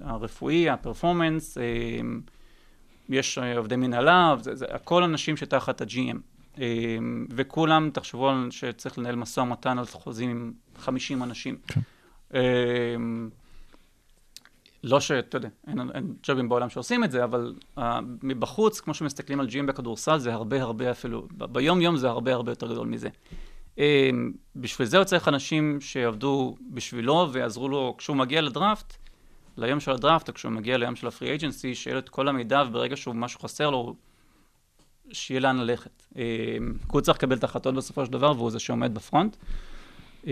הרפואי, 0.00 0.70
הפרפורמנס, 0.70 1.58
אה, 1.58 1.64
יש 3.08 3.38
אה, 3.38 3.58
עובדי 3.58 3.76
מנהלה, 3.76 4.34
זה, 4.40 4.54
זה 4.54 4.66
הכל 4.68 5.02
אנשים 5.02 5.36
שתחת 5.36 5.80
ה-GM. 5.80 6.16
אה, 6.60 6.66
וכולם, 7.30 7.90
תחשבו 7.92 8.30
על 8.30 8.50
שצריך 8.50 8.98
לנהל 8.98 9.16
משא 9.16 9.40
ומתן 9.40 9.78
על 9.78 9.86
חוזים 9.86 10.30
עם 10.30 10.52
50 10.78 11.22
אנשים. 11.22 11.56
כן. 11.66 11.80
לא 14.84 15.00
שאתה 15.00 15.36
יודע, 15.36 15.48
אין, 15.66 15.78
אין 15.94 16.14
ג'ובים 16.22 16.48
בעולם 16.48 16.68
שעושים 16.68 17.04
את 17.04 17.10
זה, 17.10 17.24
אבל 17.24 17.54
uh, 17.78 17.80
מבחוץ, 18.22 18.80
כמו 18.80 18.94
שמסתכלים 18.94 19.40
על 19.40 19.46
GM 19.46 19.66
בכדורסל, 19.66 20.18
זה 20.18 20.32
הרבה 20.32 20.62
הרבה 20.62 20.90
אפילו, 20.90 21.28
ביום-יום 21.32 21.96
זה 21.96 22.08
הרבה 22.08 22.34
הרבה 22.34 22.52
יותר 22.52 22.72
גדול 22.72 22.86
מזה. 22.86 23.08
Um, 23.80 23.82
בשביל 24.56 24.88
זה 24.88 24.96
הוא 24.96 25.04
צריך 25.04 25.28
אנשים 25.28 25.80
שיעבדו 25.80 26.56
בשבילו 26.70 27.28
ויעזרו 27.32 27.68
לו 27.68 27.94
כשהוא 27.98 28.16
מגיע 28.16 28.40
לדראפט, 28.40 28.96
ליום 29.56 29.80
של 29.80 29.90
הדראפט, 29.90 30.28
או 30.28 30.34
כשהוא 30.34 30.52
מגיע 30.52 30.78
ליום 30.78 30.96
של 30.96 31.06
הפרי 31.06 31.34
אג'נסי, 31.34 31.74
שיהיה 31.74 31.94
לו 31.94 32.00
את 32.00 32.08
כל 32.08 32.28
המידע, 32.28 32.62
וברגע 32.68 32.96
שהוא 32.96 33.14
משהו 33.14 33.40
חסר 33.40 33.70
לו, 33.70 33.94
שיהיה 35.12 35.40
לאן 35.40 35.56
ללכת. 35.56 36.02
Um, 36.12 36.16
כי 36.78 36.86
הוא 36.92 37.00
צריך 37.00 37.18
לקבל 37.18 37.36
את 37.36 37.44
ההחלטות 37.44 37.74
בסופו 37.74 38.06
של 38.06 38.12
דבר, 38.12 38.32
והוא 38.36 38.50
זה 38.50 38.58
שעומד 38.58 38.94
בפרונט. 38.94 39.36
Um, 40.24 40.28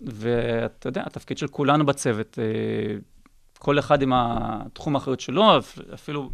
ואתה 0.00 0.88
יודע, 0.88 1.02
התפקיד 1.06 1.38
של 1.38 1.48
כולנו 1.48 1.86
בצוות, 1.86 2.38
אה, 2.38 2.96
כל 3.58 3.78
אחד 3.78 4.02
עם 4.02 4.12
התחום 4.14 4.94
האחריות 4.94 5.20
שלו, 5.20 5.58
אפ- 5.58 5.78
אפילו 5.94 6.30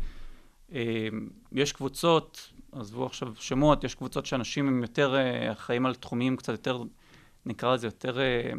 יש 1.52 1.72
קבוצות, 1.72 2.50
עזבו 2.72 3.06
עכשיו 3.06 3.32
שמות, 3.38 3.84
יש 3.84 3.94
קבוצות 3.94 4.26
שאנשים 4.26 4.68
הם 4.68 4.82
יותר 4.82 5.14
אה, 5.14 5.52
אחראים 5.52 5.86
על 5.86 5.94
תחומים 5.94 6.36
קצת 6.36 6.52
יותר, 6.52 6.82
נקרא 7.46 7.74
לזה 7.74 7.86
יותר, 7.86 8.20
אה, 8.20 8.52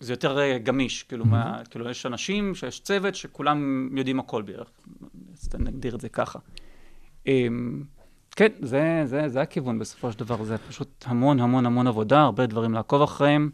זה 0.00 0.12
יותר 0.12 0.38
אה, 0.38 0.58
גמיש, 0.58 1.02
כאילו, 1.02 1.24
מה, 1.24 1.62
כאילו 1.70 1.90
יש 1.90 2.06
אנשים, 2.06 2.54
שיש 2.54 2.80
צוות 2.80 3.14
שכולם 3.14 3.88
יודעים 3.96 4.20
הכל 4.20 4.42
בערך, 4.42 4.70
אז 5.32 5.48
נגדיר 5.58 5.94
את 5.94 6.00
זה 6.00 6.08
ככה. 6.08 6.38
אה, 7.26 7.46
כן, 8.30 8.52
זה, 8.60 9.02
זה, 9.04 9.28
זה 9.28 9.40
הכיוון 9.40 9.78
בסופו 9.78 10.12
של 10.12 10.18
דבר, 10.18 10.44
זה 10.44 10.58
פשוט 10.58 11.04
המון 11.06 11.40
המון 11.40 11.66
המון 11.66 11.86
עבודה, 11.86 12.20
הרבה 12.20 12.46
דברים 12.46 12.74
לעקוב 12.74 13.02
אחריהם, 13.02 13.50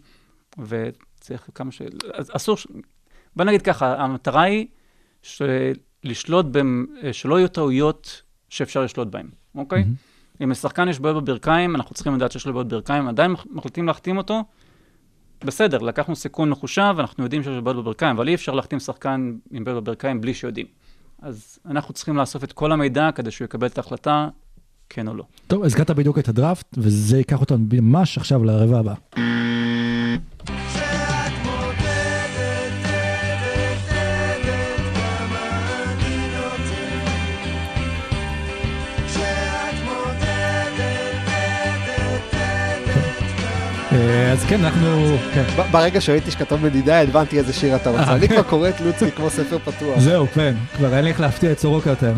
וצריך 0.59 1.49
כמה 1.55 1.73
ש... 1.73 1.83
אז 2.15 2.31
אסור, 2.35 2.57
ש... 2.57 2.67
בוא 3.37 3.45
נגיד 3.45 3.63
ככה, 3.63 4.03
המטרה 4.03 4.43
היא 4.43 4.67
ש... 5.23 5.43
לשלוט, 6.05 6.47
במ... 6.47 6.87
שלא 7.13 7.39
יהיו 7.39 7.49
טעויות 7.49 8.23
שאפשר 8.49 8.83
לשלוט 8.85 9.09
בהן, 9.09 9.27
אוקיי? 9.55 9.83
מהמם. 9.83 9.95
אם 10.45 10.51
לשחקן 10.51 10.89
יש 10.89 11.01
בעיות 11.01 11.25
בברכיים, 11.25 11.77
אנחנו 11.77 11.95
צריכים 11.95 12.15
לדעת 12.15 12.33
שיש 12.33 12.47
לו 12.47 12.53
בעיות 12.53 12.69
בברכיים, 12.69 13.09
עדיין 13.09 13.31
מח- 13.31 13.47
מחליטים 13.51 13.87
להחתים 13.87 14.17
אותו, 14.17 14.45
בסדר, 15.45 15.79
לקחנו 15.79 16.17
סיכון 16.17 16.51
מחושב, 16.51 16.95
אנחנו 16.99 17.25
יודעים 17.25 17.43
שיש 17.43 17.53
לו 17.53 17.63
בעיות 17.65 17.77
בברכיים, 17.85 18.17
אבל 18.17 18.29
אי 18.29 18.35
אפשר 18.35 18.55
להחתים 18.55 18.79
שחקן 18.81 19.37
עם 19.51 19.65
בעיות 19.65 19.85
בברכיים 19.85 20.21
בלי 20.21 20.35
שיודעים. 20.35 20.67
אז 21.23 21.59
אנחנו 21.67 21.95
צריכים 21.95 22.17
לאסוף 22.17 22.45
את 22.45 22.53
כל 22.53 22.73
המידע 22.73 23.11
כדי 23.15 23.31
שהוא 23.31 23.45
יקבל 23.45 23.67
את 23.67 23.79
ההחלטה, 23.79 24.29
כן 24.89 25.09
או 25.09 25.15
לא. 25.15 25.25
טוב, 25.47 25.65
הזכרת 25.65 25.91
בדיוק 25.91 26.19
את 26.19 26.29
הדראפט, 26.29 26.67
וזה 26.79 27.19
ייקח 27.19 27.41
אותנו 27.41 27.59
ממש 27.73 28.19
עכשיו 28.19 28.45
לרבע 28.45 28.79
הבא. 28.79 28.95
אז 44.39 44.45
כן, 44.45 44.65
אנחנו... 44.65 45.17
כן. 45.35 45.45
ברגע 45.71 46.01
שראיתי 46.01 46.31
שכתוב 46.31 46.65
מדידה, 46.65 47.03
הבנתי 47.03 47.39
איזה 47.39 47.53
שיר 47.53 47.77
אתה 47.77 47.91
רוצה. 47.91 48.15
אני 48.15 48.29
כבר 48.29 48.43
קורא 48.43 48.69
את 48.69 48.81
לוצקי 48.81 49.11
כמו 49.11 49.31
ספר 49.31 49.59
פתוח. 49.59 49.99
זהו, 49.99 50.27
כן, 50.27 50.55
כבר 50.77 50.95
אין 50.95 51.05
לי 51.05 51.11
איך 51.11 51.21
להפתיע 51.21 51.53
את 51.53 51.59
סורוקה 51.59 51.91
יותר. 51.91 52.15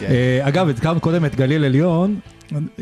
כן. 0.00 0.06
אה, 0.06 0.48
אגב, 0.48 0.68
הזכרנו 0.68 1.00
קודם 1.00 1.24
את 1.24 1.34
גליל 1.34 1.64
עליון, 1.64 2.20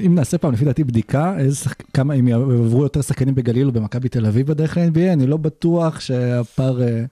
אם 0.07 0.15
נעשה 0.15 0.39
פעם 0.39 0.53
לפי 0.53 0.65
דעתי 0.65 0.85
בדיקה, 0.85 1.35
איזה 1.39 1.57
שחק... 1.57 1.83
כמה, 1.95 2.15
אם 2.15 2.29
יעברו 2.29 2.83
יותר 2.83 3.03
שחקנים 3.03 3.35
בגליל 3.35 3.67
או 3.67 3.73
במכבי 3.73 4.09
תל 4.09 4.27
אביב 4.27 4.47
בדרך 4.47 4.77
ל-NBA, 4.77 5.13
אני 5.13 5.27
לא 5.27 5.37
בטוח 5.37 6.01
שהפער... 6.01 6.83
אה, 6.83 7.05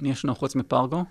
מי 0.00 0.10
יש 0.10 0.24
לנו 0.24 0.34
חוץ 0.34 0.56
מפרגו? 0.56 1.04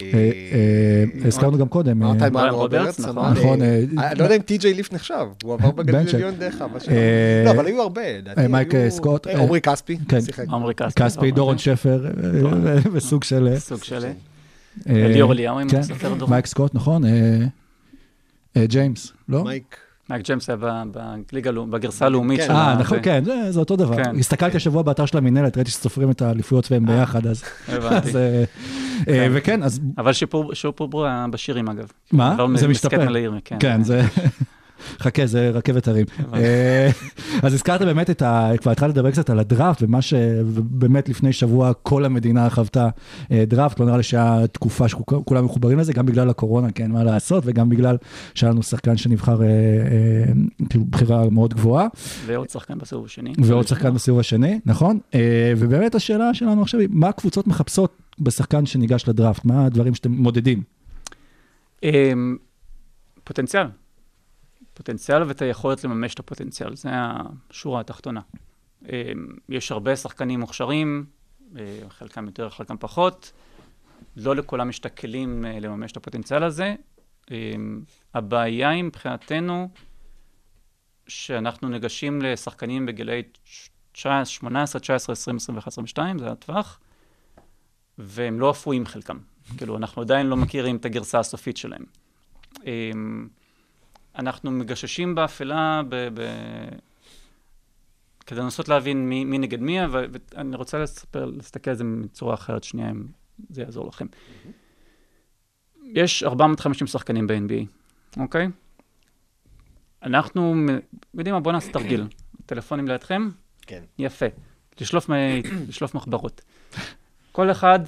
אה, 0.00 0.06
אה, 0.14 1.26
הזכרנו 1.28 1.58
גם 1.58 1.68
קודם. 1.68 2.02
אה, 2.02 2.08
אמרת 2.10 2.22
עם 2.22 2.32
בריאן 2.32 2.32
בריאן 2.32 2.54
רוברטס, 2.54 3.00
נכון. 3.00 3.32
נכון, 3.32 3.62
אה, 3.62 3.66
אה, 3.98 4.10
אני 4.10 4.18
לא 4.18 4.24
יודע 4.24 4.36
אם 4.36 4.42
טי.ג'יי 4.42 4.74
ליף 4.74 4.92
נחשב, 4.92 5.26
הוא 5.44 5.54
עבר 5.54 5.70
בגליל. 5.70 6.08
עליון 6.14 6.34
דרך 6.34 6.62
אבא 6.62 6.78
שלו. 6.78 6.94
אה, 6.94 7.42
לא, 7.44 7.50
אבל 7.50 7.66
היו 7.66 7.82
הרבה, 7.82 8.18
לדעתי. 8.18 8.40
אה, 8.40 8.48
מייק, 8.48 8.74
אה, 8.74 8.90
סקוט, 8.90 9.26
אה, 9.26 9.32
אה, 9.34 9.42
עמרי 9.42 9.60
כספי, 9.60 9.98
כן. 10.08 10.18
עמרי 10.50 10.74
כספי. 10.74 11.02
כספי, 11.04 11.30
דורון 11.30 11.58
שפר, 11.58 12.06
אה, 12.06 12.74
וסוג 12.92 13.24
של... 13.24 13.48
אה, 13.52 13.58
סוג 13.60 13.84
של... 13.84 14.04
אה, 14.88 15.06
אליאור 15.06 15.32
אליהו, 15.32 15.60
אם 15.60 15.68
כן, 15.68 15.76
אתה 15.76 15.86
סופר 15.86 16.14
דורון. 16.14 16.30
מייק 16.30 16.46
סקוט, 16.46 16.74
נכון? 16.74 17.04
אה, 17.04 17.10
אה, 18.56 18.66
ג'יימס, 18.66 19.12
לא? 19.28 19.44
מייק. 19.44 19.76
מייק 20.10 20.22
ג'יימס 20.24 20.50
היה 20.50 20.84
בליגה, 21.32 21.50
בגרסה 21.52 22.06
הלאומית 22.06 22.40
כן. 22.40 22.46
של 22.46 22.52
אה, 22.52 22.76
נכון. 22.80 22.98
כן, 23.02 23.24
זה- 23.24 23.52
זה 23.52 23.60
אותו 23.60 23.76
דבר. 23.76 23.96
כן. 24.04 24.18
הסתכלתי 24.18 24.56
השבוע 24.56 24.82
באתר 24.82 25.06
של 25.06 25.18
המינהלת, 25.18 25.56
ראיתי 25.56 25.70
שסופרים 25.70 26.10
את 26.10 26.22
האליפויות 26.22 26.72
והם 26.72 26.86
ביחד, 26.86 27.26
אז... 27.26 27.42
הבנתי. 27.68 28.08
אז, 29.00 29.14
אה, 29.14 29.28
וכן, 29.32 29.62
אז 29.62 29.80
אבל 29.98 30.12
שיפור 30.12 30.54
שיפור 30.54 31.06
בשירים, 31.30 31.68
אגב. 31.68 31.86
מה? 32.12 32.32
עברנו 32.32 32.56
זה 32.58 32.68
משתפר. 32.68 33.06
כן. 33.44 33.56
כן, 33.60 33.82
זה... 33.82 34.02
חכה, 35.00 35.26
זה 35.26 35.50
רכבת 35.50 35.88
הרים. 35.88 36.06
אה, 36.34 36.90
אז 37.42 37.54
הזכרת 37.54 37.82
באמת 37.82 38.10
את 38.10 38.22
ה... 38.22 38.50
כבר 38.60 38.70
התחלת 38.70 38.90
לדבר 38.90 39.10
קצת 39.10 39.30
על 39.30 39.38
הדראפט, 39.38 39.82
ומה 39.82 40.02
שבאמת 40.02 41.08
לפני 41.08 41.32
שבוע 41.32 41.72
כל 41.82 42.04
המדינה 42.04 42.50
חוותה 42.50 42.88
אה, 43.32 43.44
דראפט, 43.46 43.80
לא 43.80 43.86
נראה 43.86 43.96
לי 43.96 44.02
שהיה 44.02 44.46
תקופה 44.52 44.88
שכולם 44.88 45.44
מחוברים 45.44 45.78
לזה, 45.78 45.92
גם 45.92 46.06
בגלל 46.06 46.30
הקורונה, 46.30 46.70
כן, 46.70 46.90
מה 46.90 47.04
לעשות, 47.04 47.44
וגם 47.46 47.68
בגלל 47.68 47.96
שהיה 48.34 48.52
לנו 48.52 48.62
שחקן 48.62 48.96
שנבחר, 48.96 49.40
כאילו, 50.70 50.84
בחירה 50.84 51.30
מאוד 51.30 51.54
גבוהה. 51.54 51.86
ועוד 52.26 52.50
שחקן 52.50 52.78
בסיבוב 52.78 53.04
השני. 53.04 53.32
ועוד 53.38 53.66
שחקן 53.66 53.94
בסיבוב 53.94 54.20
השני, 54.20 54.60
נכון? 54.66 54.98
ובאמת 55.56 55.94
השאלה 55.94 56.34
שלנו 56.34 56.62
עכשיו 56.62 56.80
היא, 56.80 56.88
מה 56.92 57.08
הקבוצות 57.08 57.46
מחפשות 57.46 58.07
בשחקן 58.20 58.66
שניגש 58.66 59.08
לדראפט? 59.08 59.44
מה 59.44 59.66
הדברים 59.66 59.94
שאתם 59.94 60.10
מודדים? 60.12 60.62
אמ, 61.82 62.36
פוטנציאל. 63.24 63.66
פוטנציאל 64.74 65.22
ואת 65.22 65.42
היכולת 65.42 65.84
לממש 65.84 66.14
את 66.14 66.18
הפוטנציאל, 66.18 66.76
זה 66.76 66.88
השורה 66.92 67.80
התחתונה. 67.80 68.20
אמ, 68.88 68.88
יש 69.48 69.72
הרבה 69.72 69.96
שחקנים 69.96 70.40
מוכשרים, 70.40 71.06
אה, 71.56 71.80
חלקם 71.88 72.26
יותר, 72.26 72.50
חלקם 72.50 72.76
פחות. 72.80 73.32
לא 74.16 74.36
לכולם 74.36 74.70
יש 74.70 74.78
את 74.78 74.86
הכלים 74.86 75.44
אה, 75.44 75.60
לממש 75.60 75.92
את 75.92 75.96
הפוטנציאל 75.96 76.42
הזה. 76.42 76.74
אמ, 77.30 77.82
הבעיה 78.14 78.68
היא 78.68 78.82
מבחינתנו, 78.84 79.68
שאנחנו 81.06 81.68
ניגשים 81.68 82.22
לשחקנים 82.22 82.86
בגילאי 82.86 83.22
18, 83.94 84.80
19, 84.80 85.12
20, 85.12 85.36
21, 85.36 85.68
22, 85.68 86.18
זה 86.18 86.30
הטווח, 86.30 86.80
והם 87.98 88.40
לא 88.40 88.50
אפויים 88.50 88.86
חלקם. 88.86 89.18
כאילו, 89.56 89.76
אנחנו 89.76 90.02
עדיין 90.02 90.26
לא 90.26 90.36
מכירים 90.36 90.76
את 90.76 90.84
הגרסה 90.84 91.18
הסופית 91.18 91.56
שלהם. 91.56 91.84
אמ, 92.64 93.28
אנחנו 94.18 94.50
מגששים 94.50 95.14
באפלה 95.14 95.82
ב... 95.88 96.08
ב... 96.14 96.20
כדי 98.26 98.40
לנסות 98.40 98.68
להבין 98.68 99.08
מי, 99.08 99.24
מי 99.24 99.38
נגד 99.38 99.60
מי, 99.60 99.84
אבל 99.84 100.06
ואני 100.32 100.56
רוצה 100.56 100.78
לספר, 100.78 101.24
להסתכל 101.24 101.70
על 101.70 101.76
זה 101.76 101.84
בצורה 102.04 102.34
אחרת 102.34 102.64
שנייה, 102.64 102.90
אם 102.90 103.06
זה 103.50 103.62
יעזור 103.62 103.88
לכם. 103.88 104.06
יש 105.84 106.22
450 106.22 106.86
שחקנים 106.86 107.26
ב-NBA, 107.26 107.66
אוקיי? 108.20 108.48
אנחנו 110.02 110.54
יודעים 111.14 111.34
מה, 111.34 111.40
בואו 111.40 111.52
נעשה 111.52 111.72
תרגיל. 111.72 112.06
טלפונים 112.46 112.88
לידכם? 112.88 113.28
כן. 113.62 113.82
יפה. 113.98 114.26
לשלוף, 114.80 115.10
מ... 115.10 115.14
לשלוף 115.68 115.94
מחברות. 115.94 116.40
כל 117.38 117.50
אחד, 117.50 117.78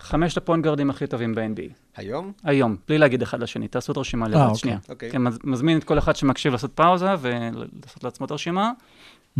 חמשת 0.00 0.36
הפוינט 0.36 0.64
גארדים 0.64 0.90
הכי 0.90 1.06
טובים 1.06 1.34
ב-NBA. 1.34 1.72
היום? 1.96 2.32
היום, 2.44 2.76
בלי 2.88 2.98
להגיד 2.98 3.22
אחד 3.22 3.40
לשני, 3.40 3.68
תעשו 3.68 3.92
את 3.92 3.96
הרשימה 3.96 4.26
אה, 4.26 4.30
לבד, 4.30 4.40
אוקיי. 4.42 4.58
שנייה. 4.58 4.78
אוקיי. 4.88 5.10
כן, 5.10 5.22
מז- 5.28 5.38
מזמין 5.44 5.78
את 5.78 5.84
כל 5.84 5.98
אחד 5.98 6.16
שמקשיב 6.16 6.52
לעשות 6.52 6.72
פאוזה 6.74 7.06
ולעשות 7.20 8.04
לעצמו 8.04 8.26
את 8.26 8.30
הרשימה. 8.30 8.72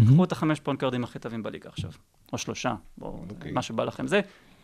קחו 0.07 0.25
את 0.25 0.33
החמש 0.33 0.61
פוינט 0.61 0.81
גארדים 0.81 1.05
הכי 1.05 1.19
טובים 1.19 1.43
בליגה 1.43 1.69
עכשיו. 1.71 1.91
או 2.33 2.39
שלושה, 2.39 2.75
או 3.01 3.25
אוקיי. 3.31 3.53
מה 3.53 3.63
שבא 3.63 3.85
לכם. 3.85 4.07
זה, 4.07 4.21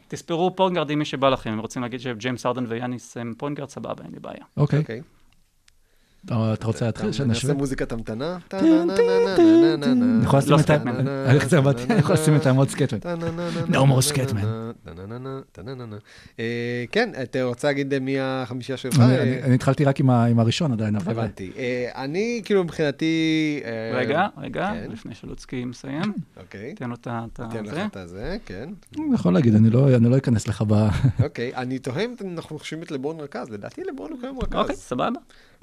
תספרו 0.09 0.57
פוינט 0.57 0.75
גארדים 0.75 0.99
מי 0.99 1.05
שבא 1.05 1.29
לכם. 1.29 1.53
אם 1.53 1.59
רוצים 1.59 1.83
להגיד 1.83 2.01
שג'יימס 2.01 2.47
ארדן 2.47 2.65
ויאניס 2.69 3.17
הם 3.17 3.35
פוינט 3.39 3.57
גארד, 3.59 3.69
סבבה, 3.69 4.05
אין 4.05 4.13
לי 4.13 4.21
בעיה. 4.21 4.45
אוקיי. 4.57 5.03
אוקיי. 6.31 6.53
אתה 6.53 6.67
רוצה 6.67 6.87
להתחיל? 6.87 7.07
נעשה 7.07 7.19
שנשווה? 7.25 7.55
מוזיקת 7.55 7.93
המתנה. 7.93 8.39
אני 8.53 8.71
יכול 11.99 12.15
לשים 12.15 12.37
את. 12.37 12.47
אני 12.47 12.47
אני 12.47 12.49
העמוד 12.49 12.69
סקטמן. 12.69 13.11
No 13.69 13.77
more. 13.77 14.01
אה, 16.39 16.45
כן, 16.93 17.11
אתה 17.23 17.43
רוצה 17.43 17.69
להגיד 17.69 17.99
מי 17.99 18.17
החמישייה 18.21 18.79
שלך? 18.79 19.01
אני- 19.01 19.17
אה, 19.17 19.23
אני 19.23 19.43
אני 19.43 19.55
התחלתי 19.55 19.85
רק 19.85 20.01
עם 20.01 20.11
הראשון 20.39 20.73
עדיין, 20.73 20.97
אבל... 20.97 21.13
הבנתי. 21.13 21.51
אה, 21.57 21.89
אני, 21.95 22.43
כאילו, 22.45 22.65
מבחינתי... 22.65 23.15
אה, 23.65 23.99
רגע, 23.99 24.27
רגע, 24.39 24.71
כן. 24.75 24.91
לפני 24.93 25.15
שלוצקי 25.15 25.65
מסיים, 25.65 26.13
אוקיי. 26.41 26.75
תן 26.75 26.89
לו 26.89 26.95
את 26.95 27.07
ה... 27.07 27.25
את 27.33 27.41
ה- 27.41 27.49
תן 27.53 27.65
לך 27.65 27.75
זה. 27.75 27.87
את 27.87 27.97
הזה, 27.97 28.37
כן. 28.47 28.69
אני 28.99 29.15
יכול 29.15 29.35
להגיד, 29.35 29.55
אני 29.55 29.71
לא 29.71 29.95
אני 29.97 30.11
לא 30.11 30.17
אכנס 30.17 30.49
לך 30.49 30.65
ב... 30.69 30.89
אוקיי, 31.25 31.53
אני 31.57 31.79
תוהה 31.79 32.05
אם 32.05 32.15
אנחנו 32.37 32.59
חושבים 32.59 32.83
את 32.83 32.91
לברון 32.91 33.17
מרכז, 33.17 33.51
לדעתי 33.51 33.83
לברון 33.93 34.13
הוא 34.13 34.21
כיום 34.21 34.39
רכז. 34.43 34.55
אוקיי, 34.59 34.77
סבבה. 34.77 35.09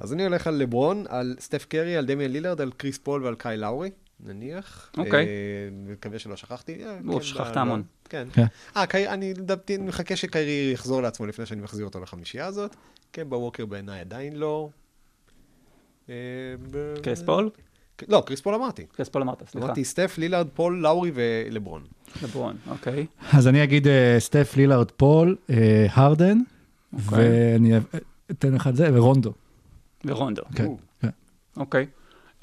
אז 0.02 0.14
אני 0.14 0.24
הולך 0.24 0.48
על 0.48 0.56
לברון, 0.56 1.06
על 1.10 1.36
סטף 1.40 1.66
קרי, 1.66 1.98
על 1.98 2.06
דמיאן 2.06 2.32
לילארד, 2.32 2.62
על 2.62 2.72
קריס 2.78 2.98
פול 2.98 3.24
ועל 3.24 3.36
קייל 3.36 3.58
לאורי, 3.58 3.90
נניח. 4.20 4.92
אוקיי. 4.98 5.26
אה, 5.26 5.30
מקווה 5.72 6.20
שלא 6.20 6.36
שכחתי. 6.36 6.86
אה, 6.86 6.98
או, 7.08 7.14
כן, 7.14 7.22
שכחת 7.22 7.56
לא, 7.56 7.62
המון. 7.62 7.80
לא. 7.80 8.10
כן. 8.10 8.28
כן. 8.34 8.46
אה, 8.78 9.14
אני 9.14 9.34
מחכה 9.80 10.16
שקיירי 10.16 10.72
יחזור 10.74 11.02
לעצמו 11.02 11.26
לפני 11.26 11.46
שאני 11.46 11.62
מחזיר 11.62 11.86
אותו 11.86 12.00
לחמישייה 12.00 12.46
הזאת. 12.46 12.76
כן, 13.14 13.30
בווקר 13.30 13.66
בעיניי 13.66 14.00
עדיין 14.00 14.36
לא. 14.36 14.70
אה, 16.10 16.16
קריס 17.04 17.22
פול? 17.22 17.50
לא, 18.08 18.24
קריס 18.26 18.42
פול 18.42 18.56
אמרתי. 18.56 18.86
קריס 18.92 19.10
פול 19.10 19.22
אמרת, 19.22 19.44
סליחה. 19.50 19.68
אמרתי 19.68 19.84
סטף, 19.84 20.16
לילארד, 20.18 20.48
פול, 20.54 20.82
לאורי 20.82 21.12
ולברון. 21.14 21.84
לברון, 22.24 22.56
אוקיי. 22.70 23.06
אז 23.34 23.48
אני 23.48 23.64
אגיד 23.64 23.88
אה, 23.88 24.16
סטף, 24.20 24.54
לילארד, 24.58 24.92
פול, 24.92 25.36
אה, 25.50 25.88
הרדן, 25.90 26.38
אוקיי. 26.94 27.54
ואני 27.54 27.74
אתן 28.32 28.54
לך 28.54 28.68
את 28.68 28.76
זה, 28.76 28.90
ורונדו. 28.94 29.34
ורונדו. 30.06 30.42
כן, 30.56 30.66
כן. 31.02 31.10
אוקיי. 31.58 31.86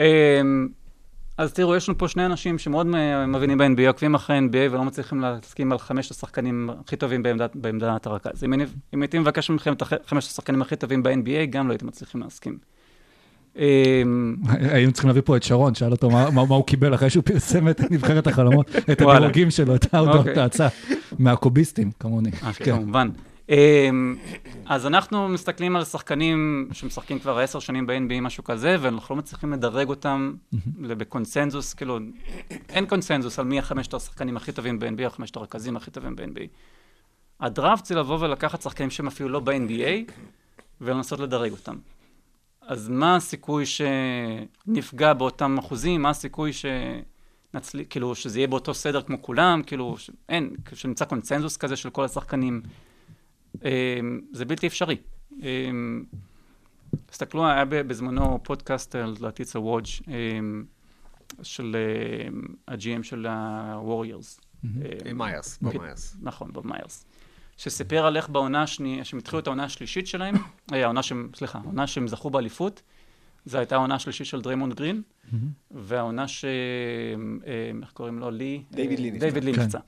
אמ, 0.00 0.68
אז 1.38 1.52
תראו, 1.52 1.76
יש 1.76 1.88
לנו 1.88 1.98
פה 1.98 2.08
שני 2.08 2.26
אנשים 2.26 2.58
שמאוד 2.58 2.86
מבינים 3.28 3.58
ב-NBA, 3.58 3.86
עוקבים 3.88 4.14
אחרי 4.14 4.38
NBA 4.38 4.72
ולא 4.72 4.84
מצליחים 4.84 5.20
להסכים 5.20 5.72
על 5.72 5.78
חמשת 5.78 6.10
השחקנים 6.10 6.70
הכי 6.86 6.96
טובים 6.96 7.22
בעמדת, 7.22 7.56
בעמדת 7.56 8.06
הרכז. 8.06 8.44
אם, 8.44 8.52
אני, 8.52 8.64
אם 8.94 9.02
הייתי 9.02 9.18
מבקש 9.18 9.50
מכם 9.50 9.72
את 9.72 9.82
חמשת 10.06 10.30
השחקנים 10.30 10.62
הכי 10.62 10.76
טובים 10.76 11.02
ב-NBA, 11.02 11.46
גם 11.50 11.68
לא 11.68 11.72
הייתם 11.72 11.86
מצליחים 11.86 12.20
להסכים. 12.20 12.58
אמ, 13.56 14.36
היינו 14.72 14.92
צריכים 14.92 15.08
להביא 15.08 15.22
פה 15.24 15.36
את 15.36 15.42
שרון, 15.42 15.74
שאל 15.74 15.90
אותו 15.92 16.10
מה, 16.10 16.30
מה, 16.30 16.44
מה 16.44 16.54
הוא 16.54 16.66
קיבל 16.66 16.94
אחרי 16.94 17.10
שהוא 17.10 17.24
פרסם 17.24 17.68
את 17.68 17.90
נבחרת 17.90 18.26
החלומות, 18.26 18.70
את. 18.92 19.00
הדירוגים 19.00 19.50
שלו, 19.50 19.74
את 19.74 19.94
ההודעות 19.94 20.28
אוקיי. 20.28 20.42
ההצעה, 20.42 20.68
מהקוביסטים, 21.18 21.90
כמוני. 22.00 22.30
אה, 22.42 22.52
כן. 22.52 22.64
כמובן. 22.64 23.08
אמ, 23.48 24.16
אז 24.66 24.86
אנחנו 24.86 25.28
מסתכלים 25.28 25.76
על 25.76 25.84
שחקנים 25.84 26.68
שמשחקים 26.72 27.18
כבר 27.18 27.38
עשר 27.38 27.58
שנים 27.58 27.86
ב-NBA, 27.86 28.20
משהו 28.20 28.44
כזה, 28.44 28.76
ואנחנו 28.80 29.14
לא 29.14 29.18
מצליחים 29.18 29.52
לדרג 29.52 29.88
אותם 29.88 30.34
בקונסנזוס, 30.78 31.74
כאילו, 31.74 31.98
אין 32.68 32.86
קונסנזוס 32.86 33.38
על 33.38 33.44
מי 33.44 33.58
החמשת 33.58 33.94
השחקנים 33.94 34.36
הכי 34.36 34.52
טובים 34.52 34.78
ב-NBA, 34.78 35.04
או 35.04 35.10
חמשת 35.10 35.36
הרכזים 35.36 35.76
הכי 35.76 35.90
טובים 35.90 36.16
ב-NBA. 36.16 36.46
הדראפט 37.40 37.84
זה 37.84 37.94
לבוא 37.94 38.18
ולקחת 38.20 38.62
שחקנים 38.62 38.90
שהם 38.90 39.06
אפילו 39.06 39.28
לא 39.28 39.40
ב-NBA, 39.40 40.12
ולנסות 40.80 41.20
לדרג 41.20 41.52
אותם. 41.52 41.76
אז 42.60 42.88
מה 42.88 43.16
הסיכוי 43.16 43.64
שנפגע 43.66 45.12
באותם 45.12 45.58
אחוזים? 45.58 46.02
מה 46.02 46.10
הסיכוי 46.10 46.50
שנצליח, 46.52 47.86
כאילו, 47.90 48.14
שזה 48.14 48.38
יהיה 48.38 48.48
באותו 48.48 48.74
סדר 48.74 49.02
כמו 49.02 49.22
כולם? 49.22 49.62
כאילו, 49.66 49.98
ש... 49.98 50.10
אין, 50.28 50.50
שנמצא 50.74 51.04
קונצנזוס 51.04 51.56
כזה 51.56 51.76
של 51.76 51.90
כל 51.90 52.04
השחקנים. 52.04 52.62
אמ, 53.64 54.20
זה 54.32 54.44
בלתי 54.44 54.66
אפשרי. 54.66 54.96
אמ, 55.42 56.04
תסתכלו, 57.06 57.46
היה 57.46 57.64
בזמנו 57.64 58.40
פודקאסט, 58.42 58.96
אה, 58.96 59.06
לדעתי 59.06 59.42
אצל 59.42 59.58
וודג', 59.58 59.88
אמ, 60.08 60.64
של 61.42 61.76
ה-GM 62.68 63.02
של 63.02 63.26
ה-Warriors. 63.26 64.40
אה, 64.64 65.12
מיירס, 65.12 65.58
בוב 65.62 65.78
מיירס. 65.78 66.16
נכון, 66.22 66.52
בוב 66.52 66.66
מיירס. 66.66 67.04
שסיפר 67.56 68.06
על 68.06 68.16
איך 68.16 68.28
בעונה 68.28 68.62
השנייה, 68.62 69.04
שהם 69.04 69.18
התחילו 69.18 69.40
את 69.40 69.46
העונה 69.46 69.64
השלישית 69.64 70.06
שלהם, 70.06 70.34
אה, 70.72 70.84
העונה 70.84 71.02
שהם, 71.02 71.30
סליחה, 71.34 71.58
העונה 71.58 71.86
שהם 71.86 72.08
זכו 72.08 72.30
באליפות, 72.30 72.82
זו 73.46 73.58
הייתה 73.58 73.74
העונה 73.74 73.94
השלישית 73.94 74.26
של 74.26 74.40
דריימונד 74.40 74.74
גרין, 74.74 75.02
והעונה 75.70 76.28
ש... 76.28 76.44
אה, 76.44 76.50
איך 77.82 77.90
קוראים 77.92 78.18
לו? 78.18 78.30
לי? 78.30 78.62
דיוויד 78.70 78.98
אה, 78.98 79.04
לי 79.04 79.10
נפצע. 79.10 79.26
דיוויד 79.26 79.44
לי 79.44 79.54
כן. 79.54 79.62
נפצע. 79.62 79.78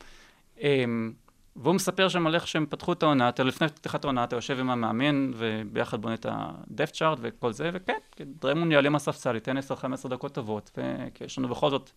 והוא 1.56 1.74
מספר 1.74 2.08
שם 2.08 2.26
על 2.26 2.34
איך 2.34 2.46
שהם 2.46 2.66
פתחו 2.68 2.92
את 2.92 3.02
העונה, 3.02 3.28
אתה 3.28 3.42
לפני 3.42 3.68
פתיחת 3.68 4.04
העונה, 4.04 4.24
אתה 4.24 4.36
יושב 4.36 4.58
עם 4.60 4.70
המאמן, 4.70 5.30
וביחד 5.34 6.02
בונה 6.02 6.14
את 6.14 6.26
ה- 6.26 6.45
depth 6.45 6.94
chart 6.94 7.18
וכל 7.20 7.52
זה, 7.52 7.70
וכן, 7.74 7.98
כן, 8.16 8.24
דריימונד 8.40 8.72
יעלה 8.72 8.88
מהספסל, 8.88 9.34
ייתן 9.34 9.56
10-15 9.58 10.08
דקות 10.08 10.34
טובות, 10.34 10.70
וכי 10.70 11.24
יש 11.24 11.38
לנו 11.38 11.48
בכל 11.48 11.70
זאת 11.70 11.90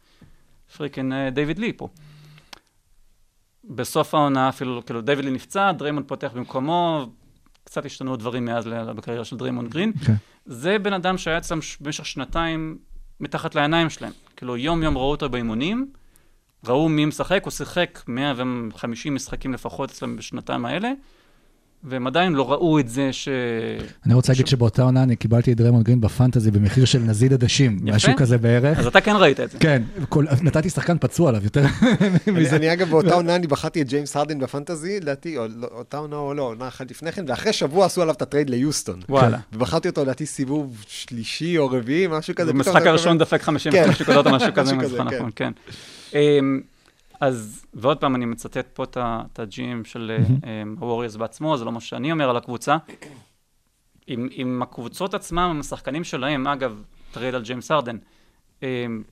freaking 0.78 1.14
אה, 1.14 1.30
דיוויד 1.30 1.60
לי 1.60 1.74
פה. 1.74 1.88
בסוף 3.64 4.16
העונה 4.16 4.50
אפילו, 4.50 4.86
כאילו, 4.86 5.02
דיוויד 5.02 5.26
לי 5.26 5.32
נפצע, 5.32 5.72
דריימונד 5.72 6.08
פותח 6.08 6.32
במקומו, 6.36 7.06
קצת 7.64 7.86
השתנו 7.86 8.16
דברים 8.16 8.46
מאז 8.46 8.68
בקריירה 8.68 9.26
של 9.26 9.38
דריימונד 9.38 9.70
גרין. 9.70 9.94
כן. 10.06 10.14
זה 10.46 10.80
בן 10.80 10.94
אדם 10.94 11.18
שהיה 11.18 11.38
אצלם 11.38 11.60
במשך 11.82 12.06
שנתיים 12.06 12.78
מתחת 13.20 13.56
לעיניים 13.56 13.90
שלהם. 13.90 14.12
כאילו, 14.36 14.58
יום-יום 14.58 14.98
ראו 14.98 15.12
אותו 15.12 15.30
באימונים, 15.30 15.92
ראו 16.68 16.90
מי 16.90 17.06
משחק, 17.06 17.42
הוא 17.44 17.52
שיחק 17.52 18.00
150 18.08 19.16
משחקים 19.16 19.54
לפחות 19.54 19.92
אצלם 19.92 20.16
בשנתיים 20.18 20.66
האלה, 20.66 20.92
והם 21.84 22.08
עדיין 22.08 22.34
לא 22.34 22.52
ראו 22.52 22.80
את 22.80 22.90
זה 22.90 23.14
ש... 23.14 23.30
אני 24.06 24.14
רוצה 24.14 24.32
להגיד 24.34 24.48
שבאותה 24.48 24.84
עונה 24.84 25.04
אני 25.04 25.16
קיבלתי 25.16 25.52
את 25.52 25.58
דריימונד 25.58 25.86
גרין 25.86 26.02
בפנטזי 26.02 26.52
במחיר 26.52 26.86
של 26.86 27.00
נזיד 27.00 27.34
עדשים, 27.34 27.80
משהו 27.84 28.14
כזה 28.18 28.38
בערך. 28.38 28.80
אז 28.80 28.88
אתה 28.88 29.02
כן 29.02 29.16
ראית 29.16 29.40
את 29.40 29.52
זה. 29.52 29.58
כן, 29.60 29.84
כל- 30.10 30.26
נתתי 30.42 30.70
שחקן 30.70 30.98
פצוע 30.98 31.30
עליו 31.30 31.44
יותר 31.44 31.64
מזה. 32.34 32.56
אני 32.56 32.74
אגב 32.74 32.90
באותה 32.90 33.14
עונה 33.14 33.36
אני 33.36 33.48
בחרתי 33.48 33.82
את 33.82 33.88
ג'יימס 33.88 34.16
הרדן 34.18 34.40
בפנטזי, 34.40 35.00
לדעתי, 35.00 35.38
או 35.38 35.44
לא- 35.56 35.68
אותה 35.72 35.98
עונה 35.98 36.16
או 36.16 36.34
לא, 36.34 36.42
עונה 36.44 36.68
אחת 36.68 36.92
לפני 36.92 37.12
כן, 37.12 37.26
ואחרי 37.28 37.54
שבוע 37.54 37.86
עשו 37.86 38.02
עליו 38.02 38.14
את 38.16 38.22
הטרייד 38.22 38.50
ליוסטון. 38.50 39.00
וואלה. 39.10 39.38
ובחרתי 39.54 39.88
אותו 39.90 40.02
לדעתי 40.02 40.26
סיבוב 40.26 40.84
שלישי 40.88 41.58
או 41.58 41.68
רביעי, 41.70 42.08
משהו 42.08 42.36
כזה. 42.36 42.54
במשחק 42.54 42.88
הראשון. 42.88 43.18
דפק 43.18 43.42
50 43.42 43.72
כן. 43.72 43.90
נקודות 44.02 44.28
או 44.28 44.32
משהו 44.32 44.50
כזה, 44.56 44.76
כזה, 44.82 44.98
זוכר 44.98 45.28
כן. 45.36 45.52
אמ, 46.14 46.62
אז, 47.20 47.66
ועוד 47.74 47.98
פעם, 47.98 48.16
אני 48.16 48.26
מצטט 48.26 48.68
פה 48.74 48.84
את 49.02 49.40
ה-GM 49.40 49.86
של 49.86 50.18
הווריורס 50.80 51.16
בעצמו, 51.16 51.58
זה 51.58 51.66
לא 51.66 51.72
מה 51.72 51.82
שאני 51.82 52.12
אומר 52.12 52.30
על 52.30 52.38
הקבוצה. 52.38 52.78
עם, 54.08 54.28
עם 54.32 54.62
הקבוצות 54.62 55.14
עצמם, 55.14 55.40
עם 55.40 55.60
השחקנים 55.60 56.04
שלהם, 56.04 56.48
אגב, 56.48 56.84
טרייד 57.12 57.36
על 57.36 57.42
ג'יימס 57.44 57.72
הרדן, 57.72 57.98
אמ, 58.64 59.04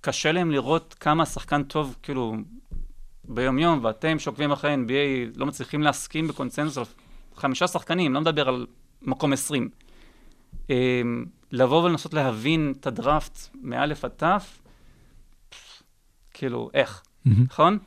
קשה 0.00 0.32
להם 0.32 0.50
לראות 0.50 0.94
כמה 1.00 1.22
השחקן 1.22 1.62
טוב, 1.62 1.96
כאילו, 2.02 2.36
ביום-יום, 3.24 3.80
ואתם 3.82 4.18
שעוקבים 4.18 4.52
אחרי 4.52 4.74
NBA 4.74 5.36
לא 5.36 5.46
מצליחים 5.46 5.82
להסכים 5.82 6.28
בקונצנזוס 6.28 6.78
על 6.78 6.84
חמישה 7.36 7.66
שחקנים, 7.66 8.14
לא 8.14 8.20
מדבר 8.20 8.48
על 8.48 8.66
מקום 9.02 9.32
20. 9.32 9.68
אמ, 10.70 11.24
לבוא 11.52 11.82
ולנסות 11.84 12.14
להבין 12.14 12.74
את 12.80 12.86
הדראפט 12.86 13.38
מאלף 13.62 14.04
עד 14.04 14.10
תף, 14.10 14.58
כאילו, 16.38 16.70
איך. 16.74 17.02
נכון? 17.26 17.78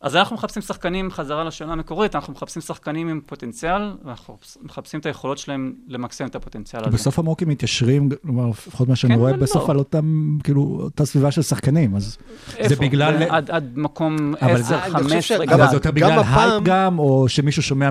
אז 0.00 0.16
אנחנו 0.16 0.36
מחפשים 0.36 0.62
שחקנים, 0.62 1.10
חזרה 1.10 1.44
לשאלה 1.44 1.72
המקורית, 1.72 2.14
אנחנו 2.14 2.32
מחפשים 2.32 2.62
שחקנים 2.62 3.08
עם 3.08 3.20
פוטנציאל, 3.26 3.96
ואנחנו 4.04 4.38
מחפשים 4.62 5.00
את 5.00 5.06
היכולות 5.06 5.38
שלהם 5.38 5.72
למקסם 5.88 6.26
את 6.26 6.34
הפוטנציאל 6.34 6.82
הזה. 6.84 6.90
בסוף 6.96 7.18
המוקים 7.18 7.48
מתיישרים, 7.48 8.08
כלומר, 8.22 8.46
לפחות 8.48 8.88
מה 8.88 8.96
שאני 8.96 9.14
כן 9.14 9.20
רואה. 9.20 9.32
בסוף 9.32 9.70
על 9.70 9.78
אותם, 9.78 10.38
כאילו, 10.44 10.62
אותה 10.82 11.04
סביבה 11.06 11.30
של 11.30 11.42
שחקנים, 11.42 11.96
אז 11.96 12.18
איפה? 12.56 12.74
בגלל- 12.84 13.22
עד, 13.28 13.50
עד 13.50 13.72
מקום 13.78 14.34
אבל 14.42 14.62
זה- 14.62 14.76
10, 14.76 14.84
אני 14.84 14.92
חושב 14.92 15.08
15, 15.08 15.46
שגם 15.46 15.60
אבל. 15.60 15.68
זה 15.70 15.76
יותר 15.76 15.90
בגלל 15.90 16.18
הפעם- 16.18 16.50
הייפ 16.50 16.62
גם, 16.64 16.98
או 16.98 17.28
שמישהו 17.28 17.62
שומע 17.62 17.88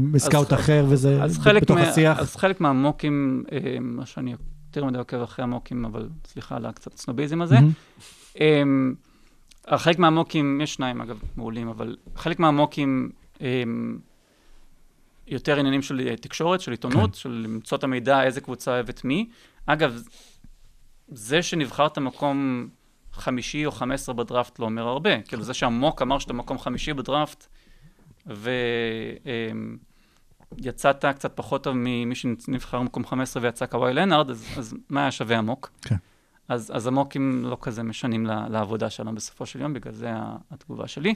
מסקאוט 0.00 0.52
אחר 0.52 0.86
וזה 0.88 1.20
בתוך 1.60 1.76
מה, 1.76 1.82
השיח. 1.88 2.18
אז 2.18 2.36
חלק 2.36 2.60
מהמוקים, 2.60 3.44
אה, 3.52 3.58
מה 3.80 4.06
שאני 4.06 4.34
יותר 4.68 4.84
מדי 4.84 4.98
עוקב 4.98 5.22
אחרי 5.22 5.42
המוקים, 5.42 5.84
אבל 5.84 6.08
סליחה 6.26 6.56
על 6.56 6.66
הקצת 6.66 6.96
סנוביזם 6.96 7.42
הזה, 7.42 7.56
חלק 9.76 9.98
מהמוקים, 9.98 10.60
יש 10.60 10.74
שניים 10.74 11.00
אגב 11.00 11.20
מעולים, 11.36 11.68
אבל 11.68 11.96
חלק 12.16 12.38
מהמוקים 12.38 13.10
אמ, 13.40 13.98
יותר 15.26 15.58
עניינים 15.58 15.82
של 15.82 16.00
אה, 16.08 16.16
תקשורת, 16.16 16.60
של 16.60 16.70
עיתונות, 16.70 17.10
כן. 17.10 17.16
של 17.16 17.30
למצוא 17.44 17.78
את 17.78 17.84
המידע, 17.84 18.22
איזה 18.22 18.40
קבוצה 18.40 18.70
אוהבת 18.70 19.04
מי. 19.04 19.28
אגב, 19.66 20.02
זה 21.08 21.42
שנבחרת 21.42 21.98
מקום 21.98 22.68
חמישי 23.12 23.66
או 23.66 23.70
חמש 23.70 23.94
עשרה 23.94 24.14
בדראפט 24.14 24.58
לא 24.58 24.64
אומר 24.64 24.88
הרבה. 24.88 25.22
כאילו 25.22 25.42
זה 25.42 25.54
שהמוק 25.54 26.02
אמר 26.02 26.18
שאתה 26.18 26.32
מקום 26.32 26.58
חמישי 26.58 26.92
בדראפט, 26.94 27.46
ויצאת 30.58 31.04
קצת 31.04 31.32
פחות 31.34 31.64
טוב 31.64 31.74
ממי 31.76 32.14
שנבחר 32.14 32.82
מקום 32.82 33.06
15 33.06 33.42
ויצא 33.42 33.66
קוואי 33.66 33.94
לנארד, 33.94 34.30
אז, 34.30 34.46
אז 34.58 34.74
מה 34.90 35.00
היה 35.00 35.10
שווה 35.10 35.38
ה 35.38 35.43
mock? 35.43 35.70
כן. 35.82 35.96
אז, 36.48 36.72
אז 36.74 36.86
המוקים 36.86 37.42
לא 37.44 37.58
כזה 37.60 37.82
משנים 37.82 38.26
לעבודה 38.26 38.90
שלנו 38.90 39.14
בסופו 39.14 39.46
של 39.46 39.60
יום, 39.60 39.72
בגלל 39.74 39.92
זה 39.92 40.10
התגובה 40.50 40.88
שלי. 40.88 41.14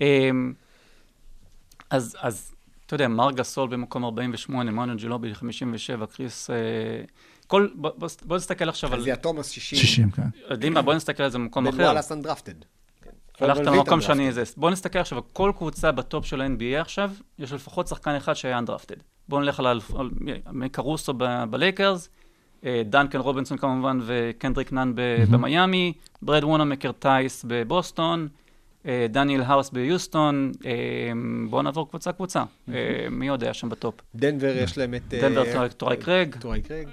אמ, 0.00 0.52
אז, 1.90 2.16
אז 2.20 2.54
אתה 2.86 2.94
יודע, 2.94 3.08
מארק 3.08 3.30
גאסול 3.30 3.68
במקום 3.68 4.04
48, 4.04 4.70
מאנו 4.70 4.96
ג'ינובילי 4.96 5.34
57, 5.34 6.06
קריס... 6.06 6.50
אה, 6.50 6.56
כל, 7.46 7.68
בוא, 7.74 7.90
בוא, 7.96 8.08
בוא 8.22 8.36
נסתכל 8.36 8.68
עכשיו 8.68 8.92
על... 8.92 8.98
אייזאה 8.98 9.12
תומאס 9.12 9.50
60. 9.50 9.78
60, 9.78 10.10
כן. 10.10 10.22
יודעים 10.50 10.74
מה, 10.74 10.82
בוא 10.82 10.94
נסתכל 10.94 11.22
על 11.22 11.30
זה 11.30 11.38
במקום 11.38 11.66
אחר. 11.66 11.76
בן 11.76 11.85
וואלאס 11.85 12.12
undrafted. 12.12 12.54
הלכת 13.40 13.60
למקום 13.60 14.00
שאני 14.00 14.32
זה. 14.32 14.42
בוא 14.56 14.70
נסתכל 14.70 14.98
עכשיו, 14.98 15.20
כל 15.32 15.52
קבוצה 15.56 15.92
בטופ 15.92 16.26
של 16.26 16.40
ה-NBA 16.40 16.80
עכשיו, 16.80 17.10
יש 17.38 17.52
לפחות 17.52 17.88
שחקן 17.88 18.10
אחד 18.10 18.32
שהיה 18.34 18.58
undrafted. 18.58 18.96
בואו 19.28 19.40
נלך 19.40 19.60
על, 19.60 19.66
האלפ- 19.66 19.98
על 19.98 20.10
מי- 20.52 20.68
קרוסו 20.68 21.12
ב- 21.16 21.44
בלייקרס, 21.50 22.06
אה, 22.08 22.21
דנקן 22.84 23.18
רובינסון 23.18 23.58
כמובן 23.58 23.98
וקנדריק 24.06 24.72
נאן 24.72 24.92
במיאמי, 25.30 25.92
בראד 26.22 26.44
וונמייקר, 26.44 26.92
תייס 26.92 27.44
בבוסטון, 27.48 28.28
אה, 28.86 29.06
דניאל 29.10 29.42
האוס 29.42 29.70
ביוסטון, 29.70 30.52
אה, 30.66 30.70
בואו 31.50 31.62
נעבור 31.62 31.88
קבוצה 31.88 32.12
קבוצה. 32.12 32.42
אה, 32.68 32.74
מי 33.10 33.28
עוד 33.28 33.42
היה 33.44 33.54
שם 33.54 33.68
בטופ? 33.68 33.94
דנבר 34.14 34.56
יש 34.56 34.78
להם 34.78 34.94
את... 34.94 35.02
דנבר 35.08 35.44
טורי- 35.52 35.68
טורי 35.76 35.96
קרייג. 35.96 36.36
טורי 36.40 36.62
קרייג. 36.62 36.86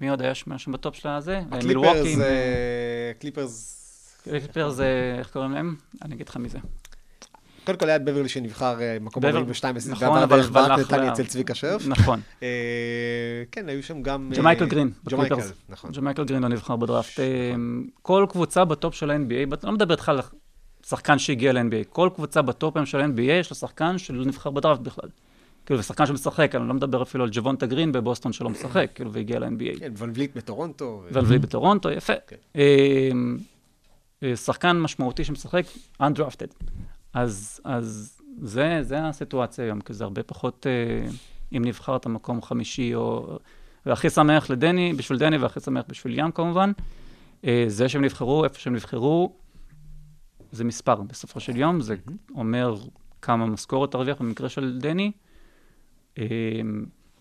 מי 0.00 0.08
עוד 0.10 0.22
היה 0.22 0.34
שם 0.34 0.58
שם 0.58 0.72
בטופ 0.72 0.94
של 0.96 1.08
הזה? 1.08 1.40
מילווקי. 1.66 1.88
הקליפרס, 1.98 2.20
אה, 2.20 3.12
קליפרס... 3.18 3.78
קליפר 4.24 4.68
זה, 4.70 5.14
איך 5.18 5.30
קוראים 5.30 5.52
להם? 5.52 5.74
אני 6.02 6.14
אגיד 6.14 6.28
לך 6.28 6.36
מי 6.36 6.48
זה. 6.48 6.58
קודם 7.64 7.78
כל 7.78 7.86
היה 7.86 7.96
את 7.96 8.04
בברלי 8.04 8.28
שנבחר 8.28 8.80
אה, 8.80 8.96
מקום 9.00 9.22
בבר- 9.22 9.36
42, 9.38 9.76
נכון, 9.90 10.08
ועבר 10.08 10.24
אבל- 10.24 10.36
דרך 10.36 10.50
ברק 10.50 10.78
נתניה 10.78 11.12
אצל 11.12 11.24
צביקה 11.26 11.54
שרף. 11.54 11.86
נכון. 11.86 12.20
אה, 12.42 12.48
כן, 13.52 13.68
היו 13.68 13.82
שם 13.82 14.02
גם... 14.02 14.30
אה, 14.32 14.38
ג'מייקל 14.38 14.66
גרין, 14.66 14.90
ג'מייקל. 15.08 15.36
נכון. 15.68 15.90
ג'מייקל 15.92 16.24
גרין 16.24 16.42
לא 16.42 16.48
נבחר 16.48 16.76
בדראפט. 16.76 17.20
כל 18.02 18.26
קבוצה 18.28 18.64
בטופ 18.64 18.94
של 18.94 19.10
ה-NBA, 19.10 19.56
לא 19.66 19.72
מדבר 19.72 19.94
איתך 19.94 20.08
על 20.08 20.20
שחקן 20.86 21.18
שהגיע 21.18 21.52
ל-NBA, 21.52 21.84
כל 21.88 22.10
קבוצה 22.14 22.42
בטופ 22.42 22.74
של 22.84 23.00
ה-NBA 23.00 23.20
יש 23.22 23.50
לה 23.50 23.56
שחקן 23.56 23.98
שלא 23.98 24.24
נבחר 24.24 24.50
בדראפט 24.50 24.80
בכלל. 24.80 25.08
כאילו, 25.66 25.80
ושחקן 25.80 26.06
שמשחק, 26.06 26.54
אני 26.54 26.68
לא 26.68 26.74
מדבר 26.74 27.02
אפילו 27.02 27.24
על 27.24 27.30
ג'וונטה 27.32 27.66
גרין 27.66 27.92
בבוסטון 27.92 28.32
שלא 28.32 28.50
משחק, 28.50 28.90
כאילו, 28.94 29.12
והגיע 29.12 29.38
ל-NBA. 29.38 29.78
כן, 29.78 29.92
ואן 29.96 30.12
פליט 30.14 30.36
בטורונטו. 30.36 31.02
ו- 31.04 31.08
ולווי 31.14 31.38
בטורונטו, 31.38 31.90
יפה. 31.90 32.12
כן. 32.26 32.36
אה, 32.56 34.36
שחקן 34.36 34.80
משמעותי 34.80 35.24
שמשחק, 35.24 35.64
undrafted. 36.02 36.64
אז, 37.14 37.60
אז 37.64 38.20
זה, 38.40 38.78
זה 38.82 39.08
הסיטואציה 39.08 39.64
היום, 39.64 39.80
כי 39.80 39.92
זה 39.92 40.04
הרבה 40.04 40.22
פחות, 40.22 40.66
אה, 40.66 41.08
אם 41.56 41.62
נבחרת 41.64 42.06
מקום 42.06 42.42
חמישי, 42.42 42.94
או... 42.94 43.38
והכי 43.86 44.10
שמח 44.10 44.50
לדני, 44.50 44.92
בשביל 44.92 45.18
דני, 45.18 45.36
והכי 45.36 45.60
שמח 45.60 45.84
בשביל 45.88 46.18
ים 46.18 46.32
כמובן. 46.32 46.72
אה, 47.44 47.64
זה 47.66 47.88
שהם 47.88 48.04
נבחרו, 48.04 48.44
איפה 48.44 48.58
שהם 48.58 48.74
נבחרו, 48.74 49.32
זה 50.52 50.64
מספר 50.64 50.94
בסופו 50.94 51.40
של 51.40 51.56
יום, 51.56 51.80
זה 51.80 51.96
אומר 52.34 52.74
כמה 53.22 53.46
משכורת 53.46 53.90
תרוויח 53.90 54.20
במקרה 54.20 54.48
של 54.48 54.78
דני. 54.78 55.12
אה, 56.18 56.24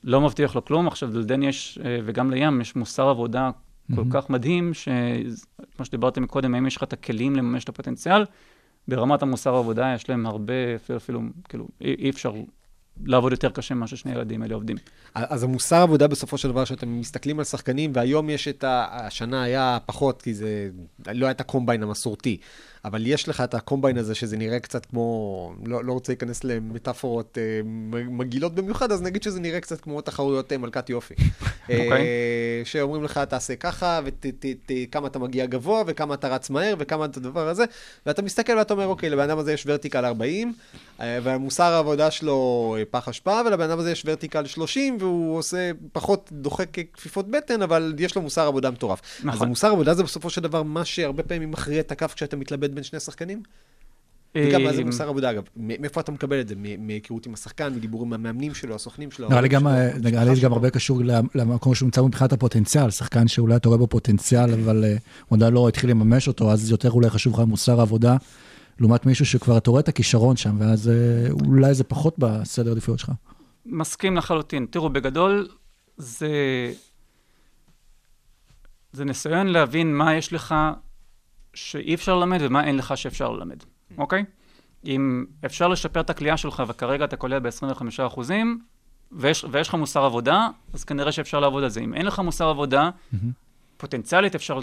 לא 0.03 0.21
מבטיח 0.21 0.55
לו 0.55 0.65
כלום, 0.65 0.87
עכשיו 0.87 1.19
לדני 1.19 1.47
יש, 1.47 1.79
אה, 1.85 1.99
וגם 2.05 2.31
לים, 2.31 2.61
יש 2.61 2.75
מוסר 2.75 3.09
עבודה 3.09 3.51
כל 3.95 4.03
כך 4.09 4.29
מדהים, 4.29 4.73
שכמו 4.73 5.85
שדיברתם 5.85 6.27
קודם, 6.27 6.55
האם 6.55 6.67
יש 6.67 6.77
לך 6.77 6.83
את 6.83 6.93
הכלים 6.93 7.35
לממש 7.35 7.63
את 7.63 7.69
הפוטנציאל, 7.69 8.25
ברמת 8.87 9.21
המוסר 9.21 9.55
העבודה 9.55 9.93
יש 9.95 10.09
להם 10.09 10.25
הרבה, 10.25 10.75
אפילו, 10.75 10.97
אפילו 10.97 11.21
כאילו, 11.49 11.67
אי, 11.81 11.95
אי 11.99 12.09
אפשר 12.09 12.33
לעבוד 13.05 13.31
יותר 13.31 13.49
קשה 13.49 13.75
ממה 13.75 13.87
ששני 13.87 14.11
הילדים 14.11 14.41
האלה 14.41 14.55
עובדים. 14.55 14.77
אז 15.15 15.43
המוסר 15.43 15.75
עבודה 15.81 16.07
בסופו 16.07 16.37
של 16.37 16.49
דבר, 16.49 16.65
שאתם 16.65 16.99
מסתכלים 16.99 17.39
על 17.39 17.45
שחקנים, 17.45 17.91
והיום 17.93 18.29
יש 18.29 18.47
את 18.47 18.63
ה... 18.63 18.87
השנה 18.91 19.43
היה 19.43 19.77
פחות, 19.85 20.21
כי 20.21 20.33
זה 20.33 20.69
לא 21.13 21.25
היה 21.25 21.31
את 21.31 21.41
הקומביין 21.41 21.83
המסורתי, 21.83 22.37
אבל 22.85 23.07
יש 23.07 23.29
לך 23.29 23.41
את 23.41 23.53
הקומביין 23.53 23.97
הזה, 23.97 24.15
שזה 24.15 24.37
נראה 24.37 24.59
קצת 24.59 24.85
כמו, 24.85 25.53
לא, 25.65 25.83
לא 25.83 25.93
רוצה 25.93 26.11
להיכנס 26.11 26.43
למטאפורות 26.43 27.37
אה, 27.37 27.61
מגעילות 28.09 28.55
במיוחד, 28.55 28.91
אז 28.91 29.01
נגיד 29.01 29.23
שזה 29.23 29.39
נראה 29.39 29.59
קצת 29.59 29.81
כמו 29.81 30.01
תחרויות 30.01 30.51
אה, 30.51 30.57
מלכת 30.57 30.89
יופי. 30.89 31.13
אוקיי. 31.63 31.91
אה, 31.91 32.61
שאומרים 32.63 33.03
לך, 33.03 33.17
תעשה 33.17 33.55
ככה, 33.55 33.99
וכמה 34.05 35.07
אתה 35.07 35.19
מגיע 35.19 35.45
גבוה, 35.45 35.83
וכמה 35.87 36.13
אתה 36.13 36.27
רץ 36.27 36.49
מהר, 36.49 36.75
וכמה 36.79 37.05
את 37.05 37.17
הדבר 37.17 37.47
הזה, 37.47 37.65
ואתה 38.05 38.21
מסתכל 38.21 38.53
ואתה 38.57 38.73
אומר, 38.73 38.87
אוקיי, 38.87 39.09
לבן 39.09 39.23
אדם 39.23 39.37
הזה 39.37 39.53
יש 39.53 39.63
ורטיקל 39.67 40.05
40, 40.05 40.53
אה, 40.99 41.19
והמוסר 41.23 41.63
העבודה 41.63 42.11
שלו 42.11 42.75
אה, 42.79 42.83
פח 42.85 43.09
אשפה, 43.09 43.41
ולבן 43.45 43.63
אדם 43.63 43.79
הזה 43.79 43.91
יש 43.91 44.03
ורטיקל 44.05 44.45
30, 44.45 44.97
והוא 44.99 45.37
עושה 45.37 45.71
פחות 45.93 46.29
דוחק 46.31 46.67
כפיפות 46.93 47.27
בטן, 47.31 47.61
אבל 47.61 47.93
יש 47.99 48.15
לו 48.15 48.21
מוסר 48.21 48.47
עבודה 48.47 48.71
מטורף. 48.71 49.01
נכון. 49.19 49.29
אז 49.29 49.41
המוסר 49.41 49.67
עבודה 49.67 49.93
זה 49.93 50.03
בסופו 50.03 50.29
של 50.29 50.41
דבר 50.41 50.63
מה 50.63 50.85
שהרבה 50.85 51.23
פעמים 51.23 51.51
מכריע 51.51 51.79
את 51.79 51.91
הכף 51.91 52.13
כשאתה 52.13 52.35
מתלבט 52.35 52.70
בין 52.75 52.83
שני 52.83 52.99
שחקנים? 52.99 53.43
וגם 54.35 54.63
מה 54.63 54.73
זה 54.73 54.83
מוסר 54.83 55.09
עבודה, 55.09 55.31
אגב? 55.31 55.43
מאיפה 55.55 56.01
אתה 56.01 56.11
מקבל 56.11 56.41
את 56.41 56.47
זה? 56.47 56.55
מהיכרות 56.79 57.25
עם 57.25 57.33
השחקן, 57.33 57.73
מדיבורים 57.73 58.13
עם 58.13 58.13
המאמנים 58.13 58.53
שלו, 58.53 58.75
הסוכנים 58.75 59.11
שלו? 59.11 59.29
נראה 59.29 59.41
לי 59.41 59.49
גם, 59.49 59.67
אה, 59.67 59.89
נראה 59.97 60.23
לי 60.23 60.39
גם? 60.41 60.53
הרבה 60.53 60.69
קשור 60.69 61.01
למקום 61.35 61.75
שהוא 61.75 61.87
נמצא 61.87 62.01
מבחינת 62.01 62.33
הפוטנציאל, 62.33 62.89
שחקן 62.89 63.27
שאולי 63.27 63.55
אתה 63.55 63.67
רואה 63.67 63.77
בו 63.77 63.87
פוטנציאל, 63.87 64.53
אבל 64.53 64.83
אה, 64.83 64.95
הוא 65.27 65.37
עדיין 65.37 65.53
לא 65.53 65.67
התחיל 65.67 65.89
לממש 65.89 66.27
אותו, 66.27 66.51
אז 66.51 66.71
יותר 66.71 66.91
אולי 66.91 67.09
חשוב 67.09 67.33
לך 67.33 67.39
מוסר 67.39 67.79
העבודה, 67.79 68.17
לעומת 68.79 69.05
מישהו 69.05 69.25
שכבר 69.25 69.57
אתה 69.57 69.69
רואה 69.69 69.81
את 69.81 69.87
הכישרון 69.87 70.37
שם, 70.37 70.55
ואז 70.59 70.89
אה, 70.89 71.31
אולי 71.45 71.73
זה 71.73 71.83
פחות 71.83 72.15
בסדר 72.17 72.69
העדיפויות 72.69 72.99
שלך. 72.99 73.11
מסכים 73.65 74.17
לחלוטין. 74.17 74.65
תראו, 74.69 74.89
בגדול, 74.89 75.47
זה... 75.97 76.29
זה 78.93 79.05
ניסיון 79.05 79.47
להבין 79.47 79.93
מה 79.93 80.15
יש 80.15 80.33
לך 80.33 80.55
שאי 81.53 81.93
אפשר 81.93 82.15
ללמד 82.19 82.37
ומה 82.41 82.63
אין 82.63 82.77
לך 82.77 82.97
שאפשר 82.97 83.31
ללמד, 83.31 83.63
אוקיי? 83.97 84.25
אם 84.85 85.25
אפשר 85.45 85.67
לשפר 85.67 85.99
את 85.99 86.09
הכלייה 86.09 86.37
שלך 86.37 86.63
וכרגע 86.67 87.05
אתה 87.05 87.15
קולע 87.17 87.39
ב-25 87.39 87.83
אחוזים, 88.07 88.59
ויש, 89.11 89.45
ויש 89.51 89.67
לך 89.67 89.75
מוסר 89.75 90.03
עבודה, 90.03 90.47
אז 90.73 90.83
כנראה 90.83 91.11
שאפשר 91.11 91.39
לעבוד 91.39 91.63
על 91.63 91.69
זה. 91.69 91.79
אם 91.79 91.93
אין 91.93 92.05
לך 92.05 92.19
מוסר 92.19 92.49
עבודה, 92.49 92.89
פוטנציאלית 93.77 94.35
אפשר 94.35 94.59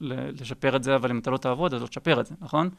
לשפר 0.00 0.76
את 0.76 0.82
זה, 0.84 0.96
אבל 0.96 1.10
אם 1.10 1.18
אתה 1.18 1.30
לא 1.30 1.36
תעבוד, 1.36 1.74
אז 1.74 1.82
לא 1.82 1.86
תשפר 1.86 2.20
את 2.20 2.26
זה, 2.26 2.34
נכון? 2.40 2.70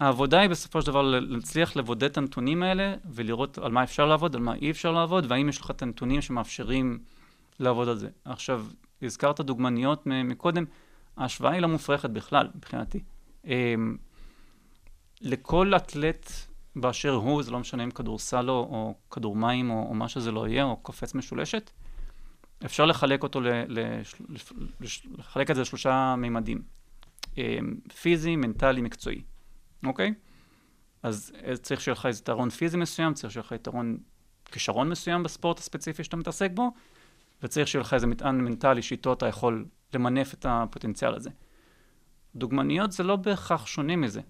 העבודה 0.00 0.40
היא 0.40 0.50
בסופו 0.50 0.80
של 0.80 0.86
דבר 0.86 1.02
להצליח 1.02 1.76
לבודד 1.76 2.04
את 2.04 2.18
הנתונים 2.18 2.62
האלה 2.62 2.94
ולראות 3.10 3.58
על 3.58 3.72
מה 3.72 3.82
אפשר 3.82 4.06
לעבוד, 4.06 4.34
על 4.34 4.42
מה 4.42 4.54
אי 4.54 4.70
אפשר 4.70 4.92
לעבוד, 4.92 5.26
והאם 5.28 5.48
יש 5.48 5.60
לך 5.60 5.70
את 5.70 5.82
הנתונים 5.82 6.20
שמאפשרים 6.20 6.98
לעבוד 7.60 7.88
על 7.88 7.96
זה. 7.96 8.08
עכשיו, 8.24 8.66
הזכרת 9.02 9.40
דוגמניות 9.40 10.06
מ- 10.06 10.28
מקודם, 10.28 10.64
ההשוואה 11.16 11.52
היא 11.52 11.60
לא 11.60 11.68
מופרכת 11.68 12.10
בכלל, 12.10 12.48
מבחינתי. 12.54 13.00
אמ, 13.44 13.96
לכל 15.20 15.72
אתלט 15.76 16.30
באשר 16.76 17.10
הוא, 17.10 17.42
זה 17.42 17.50
לא 17.50 17.58
משנה 17.58 17.84
אם 17.84 17.90
כדורסל 17.90 18.50
או, 18.50 18.54
או 18.54 18.94
כדור 19.10 19.36
מים 19.36 19.70
או, 19.70 19.86
או 19.88 19.94
מה 19.94 20.08
שזה 20.08 20.32
לא 20.32 20.48
יהיה, 20.48 20.64
או 20.64 20.76
קופץ 20.76 21.14
משולשת, 21.14 21.70
אפשר 22.64 22.86
לחלק 22.86 23.22
אותו, 23.22 23.40
ל, 23.40 23.48
ל, 23.48 24.00
לש- 24.80 25.06
לחלק 25.18 25.50
את 25.50 25.56
זה 25.56 25.62
לשלושה 25.62 26.14
מימדים. 26.18 26.62
אמ, 27.38 27.76
פיזי, 28.02 28.36
מנטלי, 28.36 28.80
מקצועי, 28.80 29.22
אוקיי? 29.86 30.14
אז 31.02 31.32
אה, 31.44 31.56
צריך 31.56 31.80
שיהיה 31.80 31.92
לך 31.92 32.06
איזה 32.06 32.20
יתרון 32.20 32.50
פיזי 32.50 32.76
מסוים, 32.76 33.14
צריך 33.14 33.32
שיהיה 33.32 33.44
לך 33.46 33.52
יתרון 33.52 33.98
כישרון 34.44 34.88
מסוים 34.88 35.22
בספורט 35.22 35.58
הספציפי 35.58 36.04
שאתה 36.04 36.16
מתעסק 36.16 36.50
בו, 36.54 36.70
וצריך 37.42 37.68
שיהיה 37.68 37.80
לך 37.80 37.94
איזה 37.94 38.06
מטען 38.06 38.40
מנטלי 38.40 38.82
שאיתו 38.82 39.12
אתה 39.12 39.26
יכול 39.26 39.64
למנף 39.94 40.34
את 40.34 40.46
הפוטנציאל 40.48 41.14
הזה. 41.14 41.30
דוגמניות 42.36 42.92
זה 42.92 43.02
לא 43.02 43.16
בהכרח 43.16 43.66
שונה 43.66 43.96
מזה. 43.96 44.20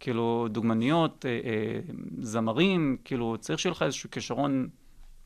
כאילו, 0.00 0.46
דוגמניות, 0.50 1.26
אה, 1.28 1.30
אה, 1.30 1.80
זמרים, 2.20 2.96
כאילו, 3.04 3.36
צריך 3.40 3.58
שיהיה 3.58 3.70
לך 3.72 3.82
איזשהו 3.82 4.10
כישרון, 4.10 4.68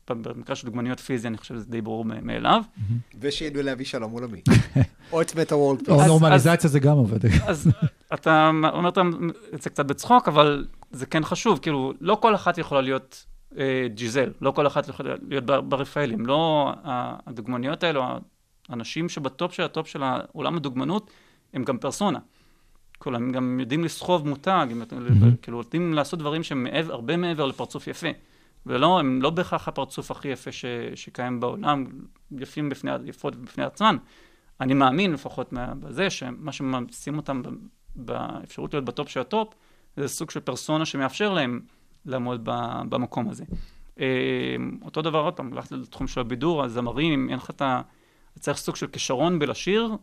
במקרה 0.09 0.55
של 0.55 0.65
דוגמניות 0.67 0.99
פיזי, 0.99 1.27
אני 1.27 1.37
חושב 1.37 1.55
שזה 1.55 1.65
די 1.65 1.81
ברור 1.81 2.05
מאליו. 2.05 2.61
ושידעו 3.19 3.63
להביא 3.63 3.85
שלום 3.85 4.11
עולמי. 4.11 4.41
או 5.11 5.21
את 5.21 5.35
מטה 5.35 5.55
וולד 5.55 5.89
או 5.89 6.01
אז- 6.01 6.07
נורמליזציה 6.07 6.69
זה 6.69 6.79
גם 6.79 6.97
עובד. 6.97 7.25
אז 7.47 7.71
אתה 8.13 8.49
אומר 8.73 8.89
את 9.53 9.61
זה 9.61 9.69
קצת 9.69 9.85
בצחוק, 9.85 10.27
אבל 10.27 10.65
זה 10.91 11.05
כן 11.05 11.23
חשוב, 11.23 11.59
כאילו, 11.59 11.93
לא 12.01 12.17
כל 12.21 12.35
אחת 12.35 12.57
יכולה 12.57 12.81
להיות 12.81 13.25
אה, 13.57 13.87
ג'יזל, 13.93 14.31
לא 14.41 14.51
כל 14.51 14.67
אחת 14.67 14.87
יכולה 14.87 15.15
להיות 15.27 15.43
בר- 15.45 15.61
ברפאלים, 15.61 16.25
לא 16.25 16.73
הדוגמניות 17.25 17.83
האלו, 17.83 18.03
האנשים 18.69 19.09
שבטופ 19.09 19.53
של 19.53 19.63
הטופ 19.63 19.87
של 19.87 20.03
עולם 20.31 20.57
הדוגמנות, 20.57 21.11
הם 21.53 21.63
גם 21.63 21.77
פרסונה. 21.77 22.19
כאילו, 22.99 23.15
הם 23.15 23.31
גם 23.31 23.59
יודעים 23.59 23.83
לסחוב 23.83 24.27
מותג, 24.27 24.67
הם 24.71 24.81
כאילו, 25.41 25.57
יודעים 25.57 25.93
לעשות 25.93 26.19
דברים 26.19 26.43
שהם 26.43 26.63
מעבר, 26.63 26.93
הרבה 26.93 27.17
מעבר 27.17 27.45
לפרצוף 27.45 27.87
יפה. 27.87 28.07
ולא, 28.65 28.99
הם 28.99 29.21
לא 29.21 29.29
בהכרח 29.29 29.67
הפרצוף 29.67 30.11
הכי 30.11 30.27
יפה 30.27 30.51
ש, 30.51 30.65
שקיים 30.95 31.39
בעולם, 31.39 31.85
יפים 32.31 32.69
בפני, 32.69 32.91
יפות 33.05 33.35
בפני 33.35 33.63
עצמן. 33.63 33.97
אני 34.61 34.73
מאמין 34.73 35.13
לפחות 35.13 35.53
בזה, 35.53 36.09
שמה 36.09 36.51
שמשים 36.51 37.17
אותם 37.17 37.41
באפשרות 37.95 38.73
להיות 38.73 38.85
בטופ 38.85 39.09
של 39.09 39.19
הטופ, 39.19 39.53
זה 39.97 40.07
סוג 40.07 40.31
של 40.31 40.39
פרסונה 40.39 40.85
שמאפשר 40.85 41.33
להם 41.33 41.59
לעמוד 42.05 42.41
ב- 42.43 42.81
במקום 42.89 43.29
הזה. 43.29 43.43
אה, 43.99 44.05
אותו 44.85 45.01
דבר, 45.01 45.19
עוד 45.19 45.33
פעם, 45.33 45.53
הלכת 45.53 45.71
לתחום 45.71 46.07
של 46.07 46.19
הבידור, 46.19 46.63
הזמרים, 46.63 47.13
אם 47.13 47.29
אין 47.29 47.37
לך 47.37 47.49
את 47.49 47.61
ה... 47.61 47.81
צריך 48.39 48.57
סוג 48.57 48.75
של 48.75 48.87
כישרון 48.87 49.39
בלשיר, 49.39 49.97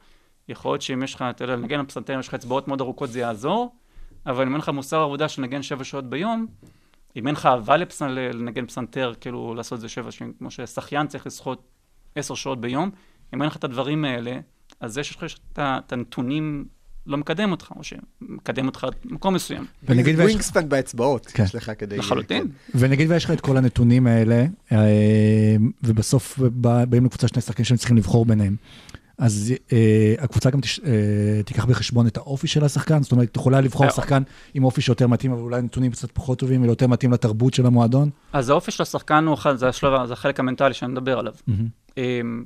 יכול 0.48 0.72
להיות 0.72 0.82
שאם 0.82 1.02
יש 1.02 1.14
לך, 1.14 1.24
אתה 1.30 1.44
יודע, 1.44 1.56
לנגן 1.56 1.78
על 1.78 1.86
פסנתר, 1.86 2.18
יש 2.18 2.28
לך 2.28 2.34
אצבעות 2.34 2.68
מאוד 2.68 2.80
ארוכות, 2.80 3.10
זה 3.10 3.20
יעזור, 3.20 3.74
אבל 4.26 4.46
אם 4.46 4.52
אין 4.52 4.60
לך 4.60 4.68
מוסר 4.68 5.00
עבודה 5.00 5.28
של 5.28 5.42
לנגן 5.42 5.62
שבע 5.62 5.84
שעות 5.84 6.04
ביום, 6.04 6.46
אם 7.16 7.26
אין 7.26 7.34
לך 7.34 7.46
אהבה 7.46 7.76
לפסנ... 7.76 8.08
לנגן 8.08 8.66
פסנתר, 8.66 9.12
כאילו 9.20 9.54
לעשות 9.54 9.76
את 9.76 9.80
זה 9.80 9.88
שבע 9.88 10.10
שנים, 10.10 10.32
כמו 10.38 10.50
ששחיין 10.50 11.06
צריך 11.06 11.26
לשחות 11.26 11.62
עשר 12.14 12.34
שעות 12.34 12.60
ביום, 12.60 12.90
אם 13.34 13.42
אין 13.42 13.50
לך 13.50 13.56
את 13.56 13.64
הדברים 13.64 14.04
האלה, 14.04 14.40
אז 14.80 14.92
זה 14.92 15.04
שיש 15.04 15.16
לך 15.16 15.38
את 15.58 15.92
הנתונים 15.92 16.64
לא 17.06 17.16
מקדם 17.16 17.50
אותך, 17.50 17.72
או 17.76 17.80
שמקדם 17.84 18.66
אותך 18.66 18.86
למקום 19.04 19.34
מסוים. 19.34 19.64
ונגיד 19.88 20.16
ויש- 20.18 20.24
ווינגספן 20.24 20.68
באצבעות, 20.68 21.26
כן. 21.26 21.44
יש 21.44 21.54
לך 21.54 21.72
כדי... 21.78 21.96
לחלוטין. 21.98 22.48
ונגיד 22.74 23.10
ויש 23.10 23.24
לך 23.24 23.30
את 23.30 23.40
כל 23.40 23.56
הנתונים 23.56 24.06
האלה, 24.06 24.44
אה, 24.72 24.78
ובסוף 25.82 26.38
בא- 26.38 26.84
באים 26.84 27.04
לקבוצה 27.04 27.28
שני 27.28 27.42
שחקנים 27.42 27.64
שהם 27.64 27.76
צריכים 27.76 27.96
לבחור 27.96 28.26
ביניהם. 28.26 28.56
אז 29.18 29.52
אה, 29.72 30.14
הקבוצה 30.18 30.50
גם 30.50 30.60
תש, 30.60 30.80
אה, 30.80 30.92
תיקח 31.44 31.64
בחשבון 31.64 32.06
את 32.06 32.16
האופי 32.16 32.46
של 32.46 32.64
השחקן, 32.64 33.02
זאת 33.02 33.12
אומרת, 33.12 33.28
את 33.28 33.36
יכולה 33.36 33.60
לבחור 33.60 33.86
אה. 33.86 33.90
שחקן 33.92 34.22
עם 34.54 34.64
אופי 34.64 34.80
שיותר 34.80 35.06
מתאים, 35.06 35.32
אבל 35.32 35.40
אולי 35.40 35.62
נתונים 35.62 35.90
קצת 35.92 36.10
פחות 36.12 36.38
טובים, 36.38 36.62
ויותר 36.62 36.86
מתאים 36.86 37.12
לתרבות 37.12 37.54
של 37.54 37.66
המועדון. 37.66 38.10
אז 38.32 38.50
האופי 38.50 38.70
של 38.70 38.82
השחקן 38.82 39.24
הוא 39.26 39.34
אחד, 39.34 39.54
זה 39.56 39.68
השלב, 39.68 40.06
זה 40.06 40.12
החלק 40.12 40.40
המנטלי 40.40 40.74
שאני 40.74 40.92
מדבר 40.92 41.18
עליו. 41.18 41.32
אמ, 41.98 42.44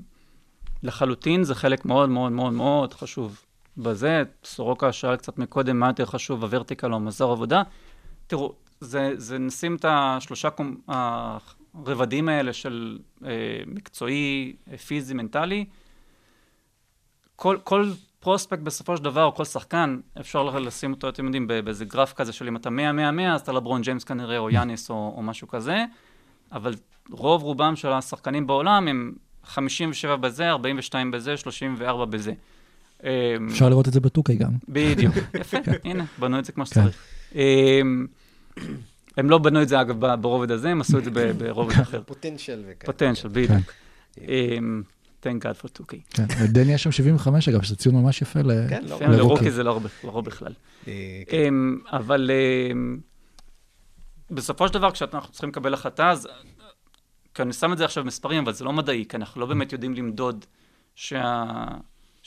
לחלוטין 0.82 1.44
זה 1.44 1.54
חלק 1.54 1.84
מאוד 1.84 2.08
מאוד 2.08 2.32
מאוד 2.32 2.52
מאוד 2.52 2.94
חשוב. 2.94 3.40
בזה, 3.78 4.22
סורוקה 4.44 4.92
שאל 4.92 5.16
קצת 5.16 5.38
מקודם, 5.38 5.80
מה 5.80 5.86
יותר 5.86 6.06
חשוב, 6.06 6.44
הוורטיקל 6.44 6.90
או 6.92 6.96
המזר 6.96 7.30
עבודה. 7.30 7.62
תראו, 8.26 8.52
זה, 8.80 9.12
זה 9.16 9.38
נשים 9.38 9.76
את 9.76 9.84
השלושה 9.88 10.48
קומ- 10.50 10.92
הרבדים 11.84 12.28
האלה 12.28 12.52
של 12.52 12.98
אה, 13.24 13.30
מקצועי, 13.66 14.56
פיזי, 14.86 15.14
מנטלי. 15.14 15.64
כל, 17.36 17.58
כל 17.64 17.90
פרוספקט 18.20 18.62
בסופו 18.62 18.96
של 18.96 19.04
דבר, 19.04 19.24
או 19.24 19.34
כל 19.34 19.44
שחקן, 19.44 20.00
אפשר 20.20 20.42
לשים 20.42 20.92
אותו, 20.92 21.08
אתם 21.08 21.24
יודעים, 21.24 21.46
באיזה 21.46 21.84
גרף 21.84 22.12
כזה 22.12 22.32
של 22.32 22.48
אם 22.48 22.56
אתה 22.56 22.70
100, 22.70 22.92
100, 22.92 23.10
100, 23.10 23.34
אז 23.34 23.40
אתה 23.40 23.52
לברון 23.52 23.82
ג'יימס 23.82 24.04
כנראה, 24.04 24.38
או 24.38 24.50
יאניס, 24.50 24.90
או, 24.90 25.14
או 25.16 25.22
משהו 25.22 25.48
כזה. 25.48 25.84
אבל 26.52 26.74
רוב 27.10 27.42
רובם 27.42 27.76
של 27.76 27.88
השחקנים 27.92 28.46
בעולם 28.46 28.88
הם 28.88 29.12
57 29.44 30.16
בזה, 30.16 30.50
42 30.50 31.10
בזה, 31.10 31.36
34 31.36 32.04
בזה. 32.04 32.32
אמ, 33.04 33.08
אפשר 33.50 33.68
לראות 33.68 33.88
את 33.88 33.92
זה 33.92 34.00
בטוקי 34.00 34.34
גם. 34.34 34.52
בדיוק, 34.68 35.14
יפה, 35.40 35.56
הנה, 35.84 36.04
בנו 36.18 36.38
את 36.38 36.44
זה 36.44 36.52
כמו 36.52 36.64
כן. 36.64 36.70
שצריך. 36.70 36.96
אמ, 37.34 38.06
הם 39.16 39.30
לא 39.30 39.38
בנו 39.38 39.62
את 39.62 39.68
זה, 39.68 39.80
אגב, 39.80 40.14
ברובד 40.16 40.50
הזה, 40.50 40.70
הם 40.70 40.80
עשו 40.80 40.98
את 40.98 41.04
זה 41.04 41.10
ברובד 41.38 41.72
אחר. 41.80 42.02
פוטנציאל 42.06 42.58
וכאלה. 42.62 42.92
פוטנציאל, 42.92 43.32
בדיוק. 43.32 43.72
אמ, 44.20 44.82
Thank 45.22 45.44
God 45.44 45.64
for 45.64 45.82
2K. 45.82 45.96
כן, 46.10 46.24
ודני 46.44 46.72
יש 46.72 46.82
שם 46.82 46.92
75 46.92 47.48
אגב, 47.48 47.62
שזה 47.62 47.76
ציון 47.76 47.94
ממש 47.94 48.22
יפה. 48.22 48.40
כן, 48.68 48.84
לא. 48.88 48.96
לרוקי. 49.00 49.16
לרוקי 49.16 49.50
זה 49.50 49.62
לא 49.62 49.70
הרבה- 49.70 49.88
לא 50.04 50.20
בכלל. 50.20 50.52
אה, 50.88 50.92
כן. 51.28 51.54
אבל 51.92 52.30
בסופו 54.30 54.68
של 54.68 54.74
דבר, 54.74 54.90
כשאנחנו 54.90 55.32
צריכים 55.32 55.48
לקבל 55.50 55.74
החלטה, 55.74 56.10
אז... 56.10 56.28
כי 57.34 57.42
אני 57.42 57.52
שם 57.52 57.72
את 57.72 57.78
זה 57.78 57.84
עכשיו 57.84 58.04
במספרים, 58.04 58.42
אבל 58.42 58.52
זה 58.52 58.64
לא 58.64 58.72
מדעי, 58.72 59.04
כי 59.08 59.16
אנחנו 59.16 59.40
לא 59.40 59.46
באמת 59.46 59.72
יודעים 59.72 59.94
למדוד 59.94 60.44
שה... 60.94 61.44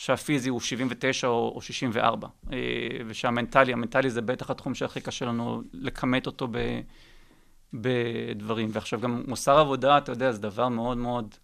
שהפיזי 0.01 0.49
הוא 0.49 0.59
79 0.59 1.27
או, 1.27 1.51
או 1.55 1.61
64, 1.61 2.27
אה, 2.51 2.57
ושהמנטלי, 3.07 3.73
המנטלי 3.73 4.09
זה 4.09 4.21
בטח 4.21 4.49
התחום 4.49 4.75
שהכי 4.75 5.01
קשה 5.01 5.25
לנו 5.25 5.61
לכמת 5.73 6.27
אותו 6.27 6.47
ב, 6.51 6.57
בדברים. 7.73 8.69
ועכשיו 8.71 8.99
גם 8.99 9.23
מוסר 9.27 9.57
עבודה, 9.57 9.97
אתה 9.97 10.11
יודע, 10.11 10.31
זה 10.31 10.41
דבר 10.41 10.69
מאוד 10.69 10.97
מאוד, 10.97 11.35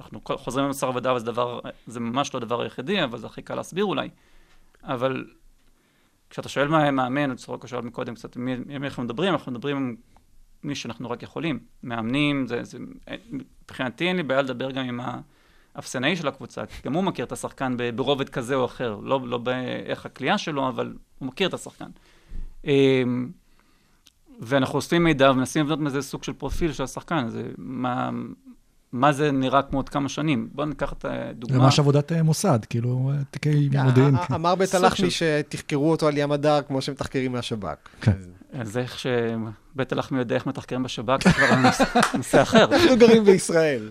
אנחנו 0.00 0.20
חוזרים 0.24 0.64
למוסר 0.64 0.88
עבודה, 0.88 1.10
אבל 1.10 1.18
זה 1.18 1.26
דבר, 1.26 1.60
זה 1.86 2.00
ממש 2.00 2.34
לא 2.34 2.38
הדבר 2.38 2.62
היחידי, 2.62 3.04
אבל 3.04 3.18
זה 3.18 3.26
הכי 3.26 3.42
קל 3.42 3.54
להסביר 3.54 3.84
אולי. 3.84 4.08
אבל 4.82 5.24
כשאתה 6.30 6.48
שואל 6.48 6.68
מה 6.68 6.90
מאמן, 6.90 7.36
סורוקה 7.36 7.68
שאל 7.68 7.80
מקודם 7.80 8.14
קצת, 8.14 8.36
מי 8.36 8.56
מי 8.56 8.86
אנחנו 8.86 9.02
מדברים, 9.02 9.32
אנחנו 9.32 9.52
מדברים 9.52 9.76
עם 9.76 9.96
מי 10.62 10.74
שאנחנו 10.74 11.10
רק 11.10 11.22
יכולים. 11.22 11.58
מאמנים, 11.82 12.46
זה, 12.46 12.64
זה, 12.64 12.78
מבחינתי 13.30 14.08
אין 14.08 14.16
לי 14.16 14.22
בעיה 14.22 14.42
לדבר 14.42 14.70
גם 14.70 14.84
עם 14.84 15.00
האפסנאי 15.74 16.16
של 16.16 16.28
הקבוצה, 16.28 16.66
כי 16.66 16.88
גם 16.88 16.92
הוא 16.94 17.04
מכיר 17.04 17.24
את 17.24 17.32
השחקן 17.32 17.76
ברובד 17.94 18.28
כזה 18.28 18.54
או 18.54 18.64
אחר, 18.64 18.98
לא, 19.02 19.20
לא 19.26 19.38
באיך 19.38 20.06
הכלייה 20.06 20.38
שלו, 20.38 20.68
אבל 20.68 20.92
הוא 21.18 21.26
מכיר 21.28 21.48
את 21.48 21.54
השחקן. 21.54 21.86
אמ, 22.64 23.28
ואנחנו 24.40 24.76
אוספים 24.76 25.04
מידע 25.04 25.30
ומנסים 25.30 25.64
לבנות 25.64 25.78
מזה 25.80 26.02
סוג 26.02 26.24
של 26.24 26.32
פרופיל 26.32 26.72
של 26.72 26.82
השחקן, 26.82 27.28
זה 27.28 27.42
מה, 27.58 28.10
מה 28.92 29.12
זה 29.12 29.30
נראה 29.32 29.62
כמו 29.62 29.78
עוד 29.78 29.88
כמה 29.88 30.08
שנים. 30.08 30.48
בואו 30.52 30.66
ניקח 30.66 30.92
את 30.92 31.02
זה 31.02 31.08
הדוגמה. 31.30 31.58
ממש 31.58 31.78
עבודת 31.78 32.12
אה, 32.12 32.22
מוסד, 32.22 32.58
כאילו, 32.70 33.10
אה, 33.14 33.24
תיקי 33.30 33.68
מודיעין. 33.84 34.16
אה, 34.16 34.24
אמר 34.34 34.54
בית 34.54 34.74
הלחמי 34.74 35.08
שתחקרו 35.10 35.90
אותו 35.90 36.08
על 36.08 36.18
ים 36.18 36.32
הדר 36.32 36.62
כמו 36.62 36.82
שמתחקרים 36.82 37.32
מהשב"כ. 37.32 37.76
כן. 38.00 38.12
אז 38.52 38.78
איך 38.78 38.98
שבית 38.98 39.92
הלחמי 39.92 40.18
יודע 40.18 40.34
איך 40.34 40.46
מתחקרים 40.46 40.82
בשב"כ, 40.82 41.24
זה 41.24 41.30
כבר 41.32 41.54
נושא- 41.56 41.84
נושא 42.16 42.42
אחר. 42.42 42.64
אנחנו 42.64 42.96
גרים 42.98 43.24
בישראל. 43.24 43.90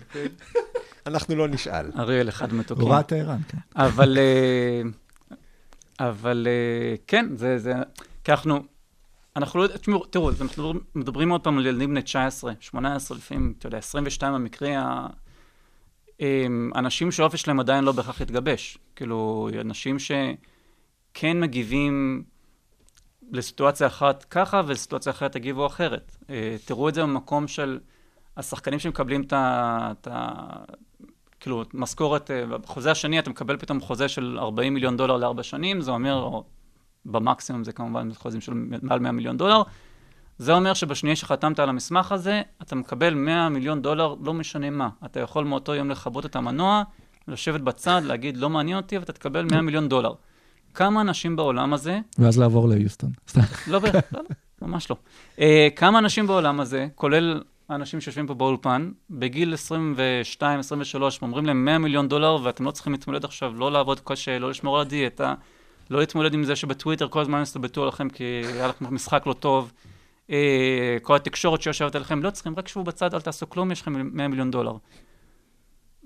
אנחנו 1.07 1.35
לא 1.35 1.47
נשאל. 1.47 1.91
אריאל 1.97 2.29
אחד 2.29 2.53
מתוקים. 2.53 2.85
הוראת 2.85 3.07
טהרן, 3.07 3.39
כן. 3.47 3.57
אבל, 3.75 4.17
אה, 4.17 4.81
אבל 6.07 6.47
אה, 6.49 6.95
כן, 7.07 7.25
זה, 7.37 7.57
זה, 7.57 7.73
כי 8.23 8.31
אנחנו, 8.31 8.63
אנחנו 9.35 9.59
לא, 9.63 9.67
תשמעו, 9.67 10.05
תראו, 10.05 10.29
אנחנו 10.41 10.73
מדברים, 10.95 11.29
עוד 11.29 11.41
פעם 11.41 11.57
על 11.57 11.65
ילדים 11.65 11.89
בני 11.89 12.01
19, 12.01 12.53
18, 12.59 13.17
לפעמים, 13.17 13.53
אתה 13.59 13.67
יודע, 13.67 13.77
22 13.77 14.33
במקרה, 14.33 14.79
ה- 14.79 15.07
הם, 16.19 16.71
אנשים 16.75 17.11
שהאופי 17.11 17.37
שלהם 17.37 17.59
עדיין 17.59 17.83
לא 17.83 17.91
בהכרח 17.91 18.21
התגבש. 18.21 18.77
כאילו, 18.95 19.49
אנשים 19.61 19.97
שכן 19.99 21.39
מגיבים 21.39 22.23
לסיטואציה 23.31 23.87
אחת 23.87 24.23
ככה 24.29 24.61
ולסיטואציה 24.67 25.11
אחרת 25.11 25.31
תגיבו 25.31 25.67
אחרת. 25.67 26.15
אה, 26.29 26.55
תראו 26.65 26.89
את 26.89 26.93
זה 26.93 27.01
במקום 27.01 27.47
של 27.47 27.79
השחקנים 28.37 28.79
שמקבלים 28.79 29.23
את 29.31 30.07
ה... 30.11 30.27
כאילו, 31.39 31.63
משכורת, 31.73 32.31
אה, 32.31 32.45
בחוזה 32.45 32.91
השני 32.91 33.19
אתה 33.19 33.29
מקבל 33.29 33.57
פתאום 33.57 33.81
חוזה 33.81 34.07
של 34.07 34.37
40 34.39 34.73
מיליון 34.73 34.97
דולר 34.97 35.17
לארבע 35.17 35.43
שנים, 35.43 35.81
זה 35.81 35.91
אומר, 35.91 36.13
או 36.13 36.43
במקסימום 37.05 37.63
זה 37.63 37.71
כמובן 37.71 38.13
חוזים 38.13 38.41
של 38.41 38.53
מעל 38.81 38.99
100 38.99 39.11
מיליון 39.11 39.37
דולר, 39.37 39.61
זה 40.37 40.53
אומר 40.53 40.73
שבשנייה 40.73 41.15
שחתמת 41.15 41.59
על 41.59 41.69
המסמך 41.69 42.11
הזה, 42.11 42.41
אתה 42.61 42.75
מקבל 42.75 43.13
100 43.13 43.49
מיליון 43.49 43.81
דולר, 43.81 44.15
לא 44.21 44.33
משנה 44.33 44.69
מה. 44.69 44.89
אתה 45.05 45.19
יכול 45.19 45.45
מאותו 45.45 45.75
יום 45.75 45.89
לכבות 45.89 46.25
את 46.25 46.35
המנוע, 46.35 46.83
לשבת 47.27 47.61
בצד, 47.61 48.01
להגיד, 48.05 48.37
לא 48.37 48.49
מעניין 48.49 48.77
אותי, 48.77 48.97
ואתה 48.97 49.13
תקבל 49.13 49.45
100 49.51 49.61
מיליון 49.61 49.89
דולר. 49.89 50.13
כמה 50.73 51.01
אנשים 51.01 51.35
בעולם 51.35 51.73
הזה, 51.73 51.99
ואז 52.19 52.39
לעבור 52.39 52.69
ליוסטון. 52.69 53.11
לא, 53.35 53.43
לא, 53.67 53.79
לא, 54.11 54.19
ממש 54.61 54.89
לא. 54.89 54.95
Uh, 55.37 55.41
כמה 55.75 55.99
אנשים 55.99 56.27
בעולם 56.27 56.59
הזה, 56.59 56.87
כולל 56.95 57.41
האנשים 57.69 58.01
שיושבים 58.01 58.27
פה 58.27 58.33
באולפן, 58.33 58.91
בגיל 59.09 59.53
22, 59.53 60.59
23, 60.59 61.21
אומרים 61.21 61.45
להם 61.45 61.65
100 61.65 61.77
מיליון 61.77 62.07
דולר, 62.07 62.37
ואתם 62.43 62.65
לא 62.65 62.71
צריכים 62.71 62.93
להתמודד 62.93 63.25
עכשיו, 63.25 63.53
לא 63.55 63.71
לעבוד 63.71 63.99
קשה, 63.99 64.39
לא 64.39 64.49
לשמור 64.49 64.75
על 64.75 64.81
הדיאטה, 64.81 65.33
לא 65.89 65.99
להתמודד 65.99 66.33
עם 66.33 66.43
זה 66.43 66.55
שבטוויטר 66.55 67.07
כל 67.07 67.21
הזמן 67.21 67.41
יסתבטו 67.41 67.83
עליכם 67.83 68.09
כי 68.09 68.23
היה 68.23 68.67
לכם 68.67 68.95
משחק 68.95 69.23
לא 69.25 69.33
טוב. 69.33 69.71
Uh, 70.27 70.33
כל 71.01 71.15
התקשורת 71.15 71.61
שיושבת 71.61 71.95
עליכם, 71.95 72.23
לא 72.23 72.29
צריכים, 72.29 72.55
רק 72.57 72.67
שבו 72.67 72.83
בצד, 72.83 73.13
אל 73.13 73.21
תעשו 73.21 73.49
כלום, 73.49 73.71
יש 73.71 73.81
לכם 73.81 74.17
100 74.17 74.27
מיליון 74.27 74.51
דולר. 74.51 74.73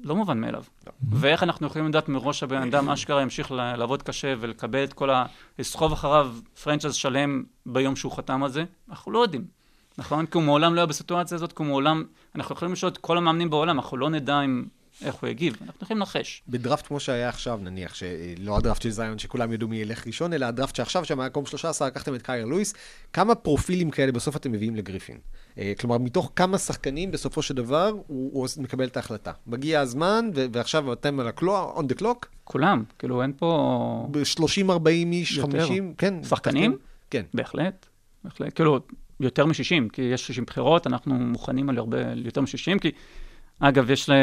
לא 0.03 0.16
מובן 0.16 0.41
מאליו. 0.41 0.64
ואיך 1.10 1.43
אנחנו 1.43 1.68
יכולים 1.68 1.88
לדעת 1.88 2.10
מראש 2.10 2.39
שהבן 2.39 2.62
אדם 2.62 2.89
אשכרה 2.89 3.22
ימשיך 3.22 3.51
לעבוד 3.51 4.03
קשה 4.03 4.34
ולקבל 4.39 4.84
את 4.84 4.93
כל 4.93 5.10
ה... 5.10 5.26
לסחוב 5.60 5.91
אחריו 5.91 6.34
franchise 6.63 6.95
שלם 6.95 7.43
ביום 7.66 7.95
שהוא 7.95 8.12
חתם 8.12 8.43
על 8.43 8.49
זה? 8.49 8.64
אנחנו 8.89 9.12
לא 9.12 9.20
יודעים. 9.20 9.57
נכון? 9.97 10.25
כי 10.25 10.37
הוא 10.37 10.43
מעולם 10.43 10.75
לא 10.75 10.79
היה 10.79 10.85
בסיטואציה 10.85 11.35
הזאת, 11.35 11.53
כי 11.53 11.57
הוא 11.57 11.67
מעולם... 11.67 12.03
אנחנו 12.35 12.55
יכולים 12.55 12.73
לשאול 12.73 12.91
את 12.91 12.97
כל 12.97 13.17
המאמנים 13.17 13.49
בעולם, 13.49 13.77
אנחנו 13.77 13.97
לא 13.97 14.09
נדע 14.09 14.41
אם... 14.41 14.65
איך 15.05 15.15
הוא 15.15 15.29
יגיב. 15.29 15.57
אנחנו 15.61 15.79
יכולים 15.81 15.99
לנחש. 15.99 16.43
בדראפט 16.47 16.87
כמו 16.87 16.99
שהיה 16.99 17.29
עכשיו, 17.29 17.59
נניח, 17.63 17.95
שלא 17.95 18.57
הדראפט 18.57 18.81
של 18.81 18.89
זיון, 18.89 19.19
שכולם 19.19 19.53
ידעו 19.53 19.67
מי 19.67 19.77
ילך 19.77 20.07
ראשון, 20.07 20.33
אלא 20.33 20.45
הדראפט 20.45 20.75
שעכשיו, 20.75 21.05
שמהמקום 21.05 21.45
13 21.45 21.87
לקחתם 21.87 22.15
את 22.15 22.21
קיירה 22.21 22.45
לואיס, 22.45 22.73
כמה 23.13 23.35
פרופילים 23.35 23.91
כאלה 23.91 24.11
בסוף 24.11 24.35
אתם 24.35 24.51
מביאים 24.51 24.75
לגריפין? 24.75 25.17
אה, 25.57 25.73
כלומר, 25.79 25.97
מתוך 25.97 26.31
כמה 26.35 26.57
שחקנים, 26.57 27.11
בסופו 27.11 27.41
של 27.41 27.53
דבר, 27.53 27.91
הוא, 28.07 28.31
הוא 28.33 28.47
מקבל 28.57 28.87
את 28.87 28.97
ההחלטה. 28.97 29.31
מגיע 29.47 29.79
הזמן, 29.79 30.29
ו- 30.35 30.45
ועכשיו 30.51 30.93
אתם 30.93 31.19
על 31.19 31.27
הקלוע, 31.27 31.73
on 31.77 31.81
the 31.81 32.01
clock, 32.01 32.25
כולם. 32.43 32.83
כאילו, 32.99 33.21
אין 33.21 33.33
פה... 33.37 34.07
ב-30, 34.11 34.69
40 34.69 35.11
איש, 35.11 35.37
יותר. 35.37 35.59
50, 35.59 35.93
כן. 35.97 36.23
שחקנים? 36.23 36.77
כן. 37.09 37.23
בהחלט. 37.33 37.85
בהחלט. 38.23 38.55
כאילו, 38.55 38.79
יותר 39.20 39.45
מ-60, 39.45 39.89
כי 39.93 40.01
יש 40.01 40.28
60 40.28 40.43
בחירות, 40.43 40.88
אנחנו 40.88 41.13
מוכנים 41.13 41.70
על 41.70 41.78
הרבה... 41.78 41.97
יותר 42.15 42.41
מ-60, 42.41 42.80
כי... 42.82 42.91
אגב, 43.59 43.91
יש 43.91 44.09
ל... 44.09 44.13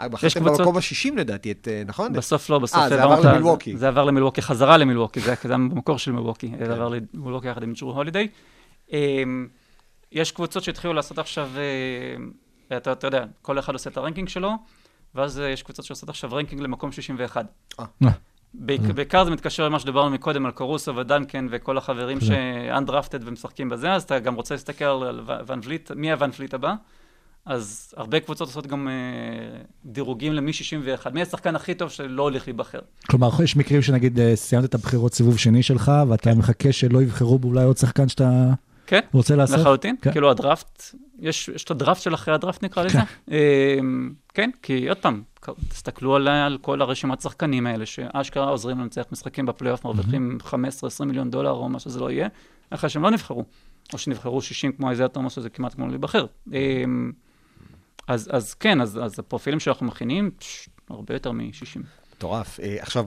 אה, 0.00 0.08
בחרתם 0.08 0.40
קבוצות- 0.40 0.58
במקום 0.58 0.76
ה-60 0.76 1.14
לדעתי, 1.16 1.52
את, 1.52 1.68
אה, 1.70 1.82
נכון? 1.86 2.12
בסוף 2.12 2.50
לא, 2.50 2.58
בסוף 2.58 2.80
אה, 2.80 2.88
זה 2.88 3.02
עבר 3.02 3.20
למילווקי. 3.20 3.76
זה 3.76 3.88
עבר 3.88 4.04
למילווקי, 4.04 4.42
חזרה 4.42 4.76
למילווקי, 4.76 5.20
זה 5.20 5.34
היה 5.44 5.58
במקור 5.58 5.98
של 5.98 6.12
מילווקי, 6.12 6.52
זה 6.66 6.72
עבר 6.72 6.88
למילווקי 6.88 7.48
יחד 7.48 7.62
עם 7.62 7.72
ג'רו 7.72 7.92
הולידיי. 7.92 8.28
אמ, 8.92 9.48
יש 10.12 10.32
קבוצות 10.32 10.64
שהתחילו 10.64 10.94
לעשות 10.94 11.18
עכשיו, 11.18 11.50
אה, 11.56 12.76
אתה 12.76 12.92
אתה 12.92 13.06
יודע, 13.06 13.24
כל 13.42 13.58
אחד 13.58 13.72
עושה 13.72 13.90
את 13.90 13.96
ה 13.96 14.00
ranking 14.00 14.28
שלו, 14.28 14.50
ואז 15.14 15.40
אה, 15.40 15.48
יש 15.48 15.62
קבוצות 15.62 15.84
שעושות 15.84 16.08
עכשיו 16.08 16.32
ranking 16.32 16.60
למקום 16.62 16.92
61. 16.92 17.46
בעיק- 18.54 18.80
בעיקר 18.94 19.24
זה 19.24 19.30
מתקשר 19.30 19.64
למה 19.64 19.78
שדיברנו 19.78 20.10
מקודם 20.10 20.46
על 20.46 20.52
קורוסו 20.52 20.96
ודנקן 20.96 21.46
וכל 21.50 21.78
החברים 21.78 22.20
ש-undrafted 22.20 23.20
ומשחקים 23.24 23.68
בזה, 23.68 23.92
אז 23.92 24.02
אתה 24.02 24.18
גם 24.18 24.34
רוצה 24.34 24.54
להסתכל 24.54 24.84
על 24.84 25.20
ון 25.46 25.60
וליט, 25.64 25.90
מי 25.96 26.12
הוון 26.12 26.30
וליט 26.38 26.54
הבא? 26.54 26.74
אז 27.46 27.94
הרבה 27.96 28.20
קבוצות 28.20 28.48
עושות 28.48 28.66
גם 28.66 28.88
אה, 28.88 28.92
דירוגים 29.84 30.32
למי 30.32 30.52
61, 30.52 31.12
מי 31.12 31.22
השחקן 31.22 31.56
הכי 31.56 31.74
טוב 31.74 31.90
שלא 31.90 32.22
הולך 32.22 32.48
להיבחר. 32.48 32.78
כלומר, 33.10 33.28
יש 33.42 33.56
מקרים 33.56 33.82
שנגיד 33.82 34.20
אה, 34.20 34.36
סיימת 34.36 34.64
את 34.64 34.74
הבחירות 34.74 35.14
סיבוב 35.14 35.38
שני 35.38 35.62
שלך, 35.62 35.92
ואתה 36.08 36.34
מחכה 36.34 36.72
שלא 36.72 37.02
יבחרו 37.02 37.38
באולי 37.38 37.62
עוד 37.64 37.76
שחקן 37.76 38.08
שאתה 38.08 38.50
כן, 38.88 39.00
רוצה 39.12 39.36
לעשות? 39.36 39.58
לחלוטין, 39.58 39.96
כן. 40.02 40.12
כאילו 40.12 40.30
הדראפט, 40.30 40.82
יש, 41.18 41.48
יש 41.48 41.64
את 41.64 41.70
הדראפט 41.70 42.02
של 42.02 42.14
אחרי 42.14 42.34
הדראפט 42.34 42.64
נקרא 42.64 42.82
לזה. 42.82 42.98
אמ, 43.30 44.12
כן, 44.34 44.50
כי 44.62 44.88
עוד 44.88 44.98
פעם, 44.98 45.22
תסתכלו 45.68 46.16
על, 46.16 46.28
על 46.28 46.58
כל 46.60 46.82
הרשימת 46.82 47.20
שחקנים 47.20 47.66
האלה, 47.66 47.86
שאשכרה 47.86 48.48
עוזרים 48.48 48.80
לנצח 48.80 49.04
משחקים 49.12 49.46
בפלייאוף, 49.46 49.84
מרוויחים 49.84 50.38
15-20 50.50 50.52
מיליון 51.04 51.30
דולר 51.30 51.50
או 51.50 51.68
מה 51.68 51.78
שזה 51.80 52.00
לא 52.00 52.10
יהיה, 52.10 52.28
אחרי 52.70 52.90
שהם 52.90 53.02
לא 53.02 53.10
נבחרו, 53.10 53.44
או 53.92 53.98
שנבחרו 53.98 54.42
60 54.42 54.72
כמו 54.72 54.90
איזיה 54.90 55.08
תומאס, 55.08 55.32
שזה 55.32 55.50
כמעט 55.50 55.74
כמו 55.74 55.88
להיבחר. 55.88 56.26
אמ, 56.52 57.12
אז, 58.08 58.30
אז 58.32 58.54
כן, 58.54 58.80
אז, 58.80 58.98
אז 59.02 59.18
הפרופילים 59.18 59.60
שאנחנו 59.60 59.86
מכינים, 59.86 60.30
פש, 60.38 60.68
הרבה 60.90 61.14
יותר 61.14 61.32
מ-60. 61.32 61.80
מטורף. 62.16 62.60
אה, 62.60 62.76
עכשיו, 62.80 63.04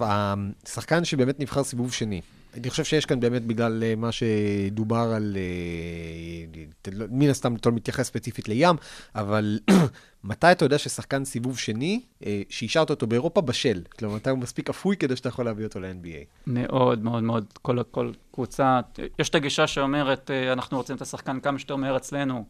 השחקן 0.66 1.06
שבאמת 1.06 1.40
נבחר 1.40 1.64
סיבוב 1.64 1.94
שני, 1.94 2.22
אני 2.58 2.70
חושב 2.70 2.84
שיש 2.84 3.06
כאן 3.06 3.20
באמת 3.20 3.46
בגלל 3.46 3.84
אה, 3.84 3.94
מה 3.96 4.10
שדובר 4.12 5.12
על, 5.16 5.38
אה, 5.38 6.92
לא- 6.92 7.06
מן 7.10 7.30
הסתם 7.30 7.56
אתה 7.56 7.70
לא 7.70 7.76
מתייחס 7.76 8.08
ספציפית 8.08 8.50
לים, 8.50 8.76
אבל 9.16 9.60
מתי 10.24 10.52
אתה 10.52 10.66
יודע 10.66 10.78
ששחקן 10.78 11.26
סיבוב 11.26 11.58
שני, 11.58 12.02
אה, 12.26 12.42
שאישרת 12.50 12.90
אותו 12.90 13.08
באירופה, 13.08 13.42
בשל? 13.42 13.82
כלומר, 14.00 14.16
מתי 14.16 14.30
הוא 14.30 14.40
מספיק 14.40 14.70
אפוי 14.70 14.98
כדי 14.98 15.16
שאתה 15.16 15.30
יכול 15.30 15.46
להביא 15.46 15.66
אותו 15.66 15.80
ל-NBA? 15.80 16.48
מאוד 16.48 17.04
מאוד 17.04 17.24
מאוד, 17.24 17.46
כל, 17.62 17.78
כל 17.92 18.12
קבוצה, 18.32 18.80
יש 19.20 19.30
את 19.30 19.36
הגישה 19.36 19.68
שאומרת, 19.68 20.32
אנחנו 20.32 20.78
רוצים 20.78 20.96
את 20.96 21.02
השחקן 21.02 21.40
כמה 21.40 21.60
שיותר 21.60 21.76
מהר 21.76 21.98
אצלנו, 21.98 22.46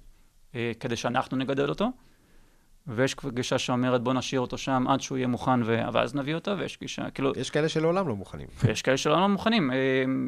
כדי 0.80 0.96
שאנחנו 0.96 1.38
נגדל 1.38 1.70
אותו, 1.70 1.90
ויש 2.88 3.16
גישה 3.34 3.58
שאומרת, 3.58 4.02
בוא 4.02 4.14
נשאיר 4.14 4.42
אותו 4.42 4.58
שם 4.58 4.86
עד 4.90 5.02
שהוא 5.02 5.18
יהיה 5.18 5.28
מוכן, 5.28 5.64
ו- 5.66 5.82
ואז 5.94 6.16
נביא 6.16 6.36
אותו, 6.36 6.58
ויש 6.58 6.78
גישה, 6.82 7.10
כאילו, 7.10 7.32
יש 7.36 7.50
כאלה 7.50 7.70
שלעולם 7.70 8.08
לא 8.08 8.16
מוכנים. 8.16 8.48
ויש 8.64 8.82
כאלה 8.82 8.98
שלא 8.98 9.22
לא 9.22 9.28
מוכנים. 9.28 9.72
אה, 9.72 9.78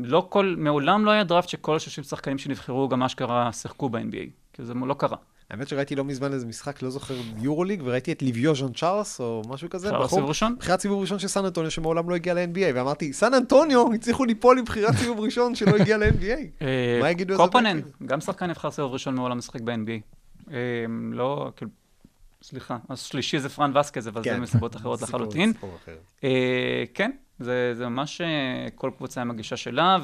לא 0.04 0.28
כל, 0.30 0.56
מעולם 0.58 1.06
לא 1.06 1.12
היה 1.12 1.24
דראפט 1.24 1.50
שכל 1.50 1.76
ה-60 1.76 2.04
שחקנים 2.04 2.38
שנבחרו 2.38 2.90
גם 2.90 3.04
אשכרה 3.04 3.54
שיחקו 3.54 3.90
ב-NBA, 3.90 4.30
כי 4.54 4.64
זה 4.64 4.74
לא 4.74 4.94
קרה. 4.94 5.18
האמת 5.52 5.68
שראיתי 5.68 5.96
לא 5.96 6.04
מזמן 6.04 6.34
איזה 6.34 6.46
משחק, 6.46 6.82
לא 6.82 6.90
זוכר, 6.90 7.14
יורוליג, 7.42 7.82
וראיתי 7.86 8.12
את 8.12 8.22
ליביו 8.22 8.56
ז'אן 8.56 8.74
צ'ארלס, 8.74 9.20
או 9.20 9.42
משהו 9.50 9.70
כזה, 9.70 9.90
אפשר 9.90 10.08
סיבוב 10.08 10.30
ראשון? 10.30 10.56
בחירת 10.60 10.80
סיבוב 10.80 11.02
ראשון 11.02 11.20
של 11.20 11.28
סן 11.28 11.46
אנטוניו, 11.46 11.72
שמעולם 11.72 12.10
לא 12.10 12.16
הגיע 12.16 12.34
ל-NBA, 12.34 12.76
ואמרתי, 12.76 13.14
סן 13.14 13.34
אנטוניו, 13.34 13.94
הצליחו 13.94 14.26
ליפול 14.26 14.60
עם 14.60 14.66
בחירת 14.66 14.96
סיבוב 14.96 15.20
ראשון 15.20 15.56
שלא 15.56 15.76
הגיע 15.76 15.98
ל-NBA. 15.98 16.62
אה, 16.62 17.00
מה 17.02 17.12
יגידו 17.12 17.34
על 17.34 17.38
זה 17.38 17.44
קופנן? 17.44 17.80
גם 18.06 18.22
שחקן 18.22 18.50
נבחר 18.50 18.72
סיבוב 18.72 18.94
ראשון 18.94 19.16
מעולם 19.16 19.38
משחק 19.38 19.62
ב-NBA. 19.62 20.02
אה, 20.52 20.86
לא, 21.12 21.52
כאילו, 21.56 21.72
סליחה, 22.44 22.78
אז 22.90 23.02
שלישי 23.02 23.40
זה 23.40 23.50
פרן 23.50 23.78
וסקז, 23.78 24.08
אבל 24.08 24.24
זה 24.24 24.30
כן. 24.30 24.42
מסיבות 24.42 24.76
אחרות 24.76 25.00
סיפור- 25.06 25.20
לחלוטין. 25.20 25.54
סיפור 25.54 25.76
אחר. 25.84 25.96
אה, 26.24 26.84
כן, 26.94 27.12
זה, 27.40 27.74
זה 27.76 27.88
ממש 27.90 28.22
אה, 28.22 28.28
כל 28.76 28.92
קבוצה 28.98 29.22
עם 29.22 29.32
הגישה 29.32 29.58
שלה, 29.58 29.98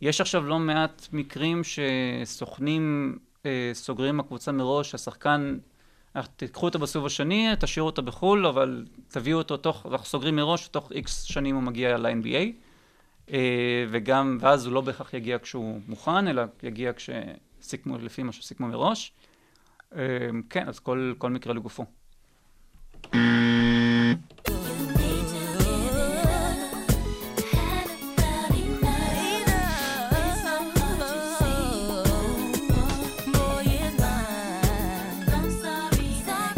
ויש 0.00 0.20
עכשיו 0.20 0.44
לא 0.46 0.58
מעט 0.58 1.06
מקרים 1.12 1.62
שסוכנים 1.64 3.16
אה, 3.46 3.70
סוגרים 3.74 4.20
הקבוצה 4.20 4.52
מראש, 4.52 4.94
השחקן, 4.94 5.58
תיקחו 6.36 6.66
אותו 6.66 6.78
בסיבוב 6.78 7.06
השני, 7.06 7.48
תשאירו 7.60 7.86
אותו 7.86 8.02
בחו"ל, 8.02 8.46
אבל 8.46 8.84
תביאו 9.08 9.38
אותו 9.38 9.56
תוך, 9.56 9.86
אנחנו 9.90 10.06
סוגרים 10.06 10.36
מראש, 10.36 10.68
תוך 10.68 10.92
איקס 10.92 11.22
שנים 11.22 11.54
הוא 11.54 11.62
מגיע 11.62 11.96
ל-NBA, 11.96 12.52
אה, 13.32 13.38
וגם, 13.90 14.38
ואז 14.40 14.66
הוא 14.66 14.74
לא 14.74 14.80
בהכרח 14.80 15.14
יגיע 15.14 15.38
כשהוא 15.42 15.80
מוכן, 15.88 16.28
אלא 16.28 16.42
יגיע 16.62 16.92
כשסיכמו, 16.92 17.98
לפי 17.98 18.22
מה 18.22 18.32
שסיכמו 18.32 18.66
מראש. 18.68 19.12
אה, 19.96 20.28
כן, 20.50 20.68
אז 20.68 20.78
כל, 20.78 21.14
כל 21.18 21.30
מקרה 21.30 21.54
לגופו. 21.54 21.84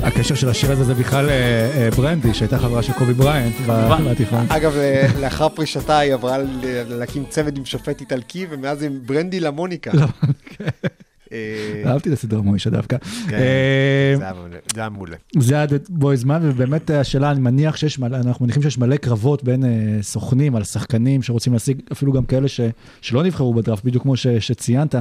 הקשר 0.06 0.34
של 0.34 0.48
השיר 0.48 0.72
הזה 0.72 0.84
זה 0.84 0.94
בכלל 0.94 1.28
אה, 1.28 1.34
אה, 1.34 1.90
ברנדי, 1.96 2.34
שהייתה 2.34 2.58
חברה 2.58 2.82
של 2.82 2.92
קובי 2.92 3.12
בריינט 3.12 3.56
כמובן. 3.56 4.10
בתיכון. 4.10 4.46
אגב, 4.48 4.76
אה, 4.76 5.06
לאחר 5.20 5.48
פרישתה 5.48 5.98
היא 5.98 6.14
עברה 6.14 6.36
להקים 6.88 7.24
צוות 7.28 7.58
עם 7.58 7.64
שופט 7.64 8.00
איטלקי, 8.00 8.46
ומאז 8.50 8.82
עם 8.82 9.00
ברנדי 9.06 9.40
למוניקה. 9.40 9.90
אה, 11.84 11.92
אהבתי 11.92 12.08
את 12.08 12.14
הסדרה 12.14 12.40
מוישה 12.40 12.70
דווקא. 12.70 12.96
כן, 13.28 13.36
אה, 13.36 14.14
זה 14.16 14.24
היה 14.24 14.32
מעולה, 14.32 14.56
זה 14.74 14.80
היה 14.80 14.88
מעולה. 14.88 15.16
זה 15.38 15.54
היה 15.54 15.66
בוי 15.88 16.16
זמן, 16.16 16.40
ובאמת 16.42 16.90
השאלה, 16.90 17.30
אני 17.30 17.40
מניח 17.40 17.76
שיש 17.76 17.98
מלא, 17.98 18.16
אנחנו 18.16 18.44
מניחים 18.44 18.62
שיש 18.62 18.78
מלא 18.78 18.96
קרבות 18.96 19.44
בין 19.44 19.64
אה, 19.64 19.98
סוכנים 20.02 20.56
על 20.56 20.64
שחקנים 20.64 21.22
שרוצים 21.22 21.52
להשיג, 21.52 21.80
אפילו 21.92 22.12
גם 22.12 22.24
כאלה 22.24 22.48
ש, 22.48 22.60
שלא 23.00 23.22
נבחרו 23.22 23.54
בדראפט, 23.54 23.84
בדיוק 23.84 24.02
כמו 24.02 24.16
ש, 24.16 24.26
שציינת. 24.26 24.94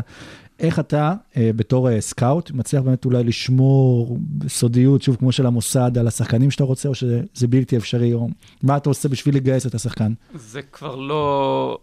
איך 0.59 0.79
אתה, 0.79 1.13
בתור 1.37 2.01
סקאוט, 2.01 2.51
מצליח 2.51 2.83
באמת 2.83 3.05
אולי 3.05 3.23
לשמור 3.23 4.17
בסודיות, 4.37 5.01
שוב, 5.01 5.15
כמו 5.15 5.31
של 5.31 5.45
המוסד, 5.45 5.97
על 5.97 6.07
השחקנים 6.07 6.51
שאתה 6.51 6.63
רוצה, 6.63 6.89
או 6.89 6.95
שזה 6.95 7.47
בלתי 7.49 7.77
אפשרי, 7.77 8.13
או 8.13 8.29
מה 8.63 8.77
אתה 8.77 8.89
עושה 8.89 9.09
בשביל 9.09 9.35
לגייס 9.35 9.65
את 9.65 9.75
השחקן? 9.75 10.13
זה 10.35 10.61
כבר 10.61 10.95
לא... 10.95 11.77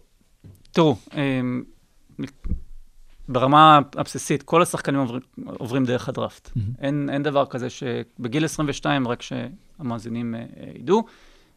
תראו, 0.71 0.95
ברמה 3.27 3.79
הבסיסית, 3.95 4.43
כל 4.43 4.61
השחקנים 4.61 4.99
עוברים, 4.99 5.21
עוברים 5.45 5.85
דרך 5.85 6.09
הדראפט. 6.09 6.49
אין, 6.81 7.09
אין 7.13 7.23
דבר 7.23 7.45
כזה 7.45 7.67
שבגיל 7.69 8.45
22, 8.45 9.07
רק 9.07 9.21
שהמאזינים 9.21 10.35
אה, 10.35 10.43
ידעו, 10.79 11.03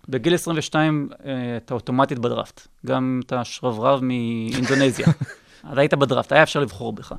בגיל 0.08 0.34
22 0.34 1.08
אה, 1.24 1.56
אתה 1.56 1.74
אוטומטית 1.74 2.18
בדראפט. 2.18 2.68
גם 2.86 3.20
אתה 3.26 3.44
שרברב 3.44 4.00
מאינדונזיה. 4.02 5.06
אז 5.70 5.78
היית 5.78 5.94
בדראפט, 5.94 6.32
היה 6.32 6.42
אפשר 6.42 6.60
לבחור 6.60 6.92
בך. 6.92 7.14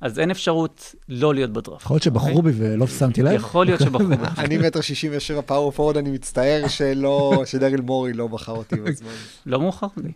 אז 0.00 0.18
אין 0.18 0.30
אפשרות 0.30 0.94
לא 1.08 1.34
להיות 1.34 1.50
בדראפט. 1.50 1.84
יכול 1.84 1.94
להיות 1.94 2.02
שבחרו 2.02 2.42
בי 2.42 2.50
ולא 2.54 2.86
שמתי 2.86 3.22
לב. 3.22 3.32
יכול 3.32 3.66
להיות 3.66 3.80
שבחרו 3.80 4.08
בך. 4.08 4.38
אני 4.44 4.58
מטר 4.58 4.80
שישים 4.80 5.12
ושבע 5.14 5.40
power 5.42 5.70
forward, 5.70 5.96
אני 5.96 6.10
מצטער 6.10 6.68
שלא, 6.68 7.42
שדרל 7.46 7.80
מורי 7.80 8.12
לא 8.12 8.26
בחר 8.26 8.52
אותי 8.52 8.76
בזמן. 8.76 9.10
לא 9.46 9.60
מאוחר 9.60 9.86
לי. 9.96 10.12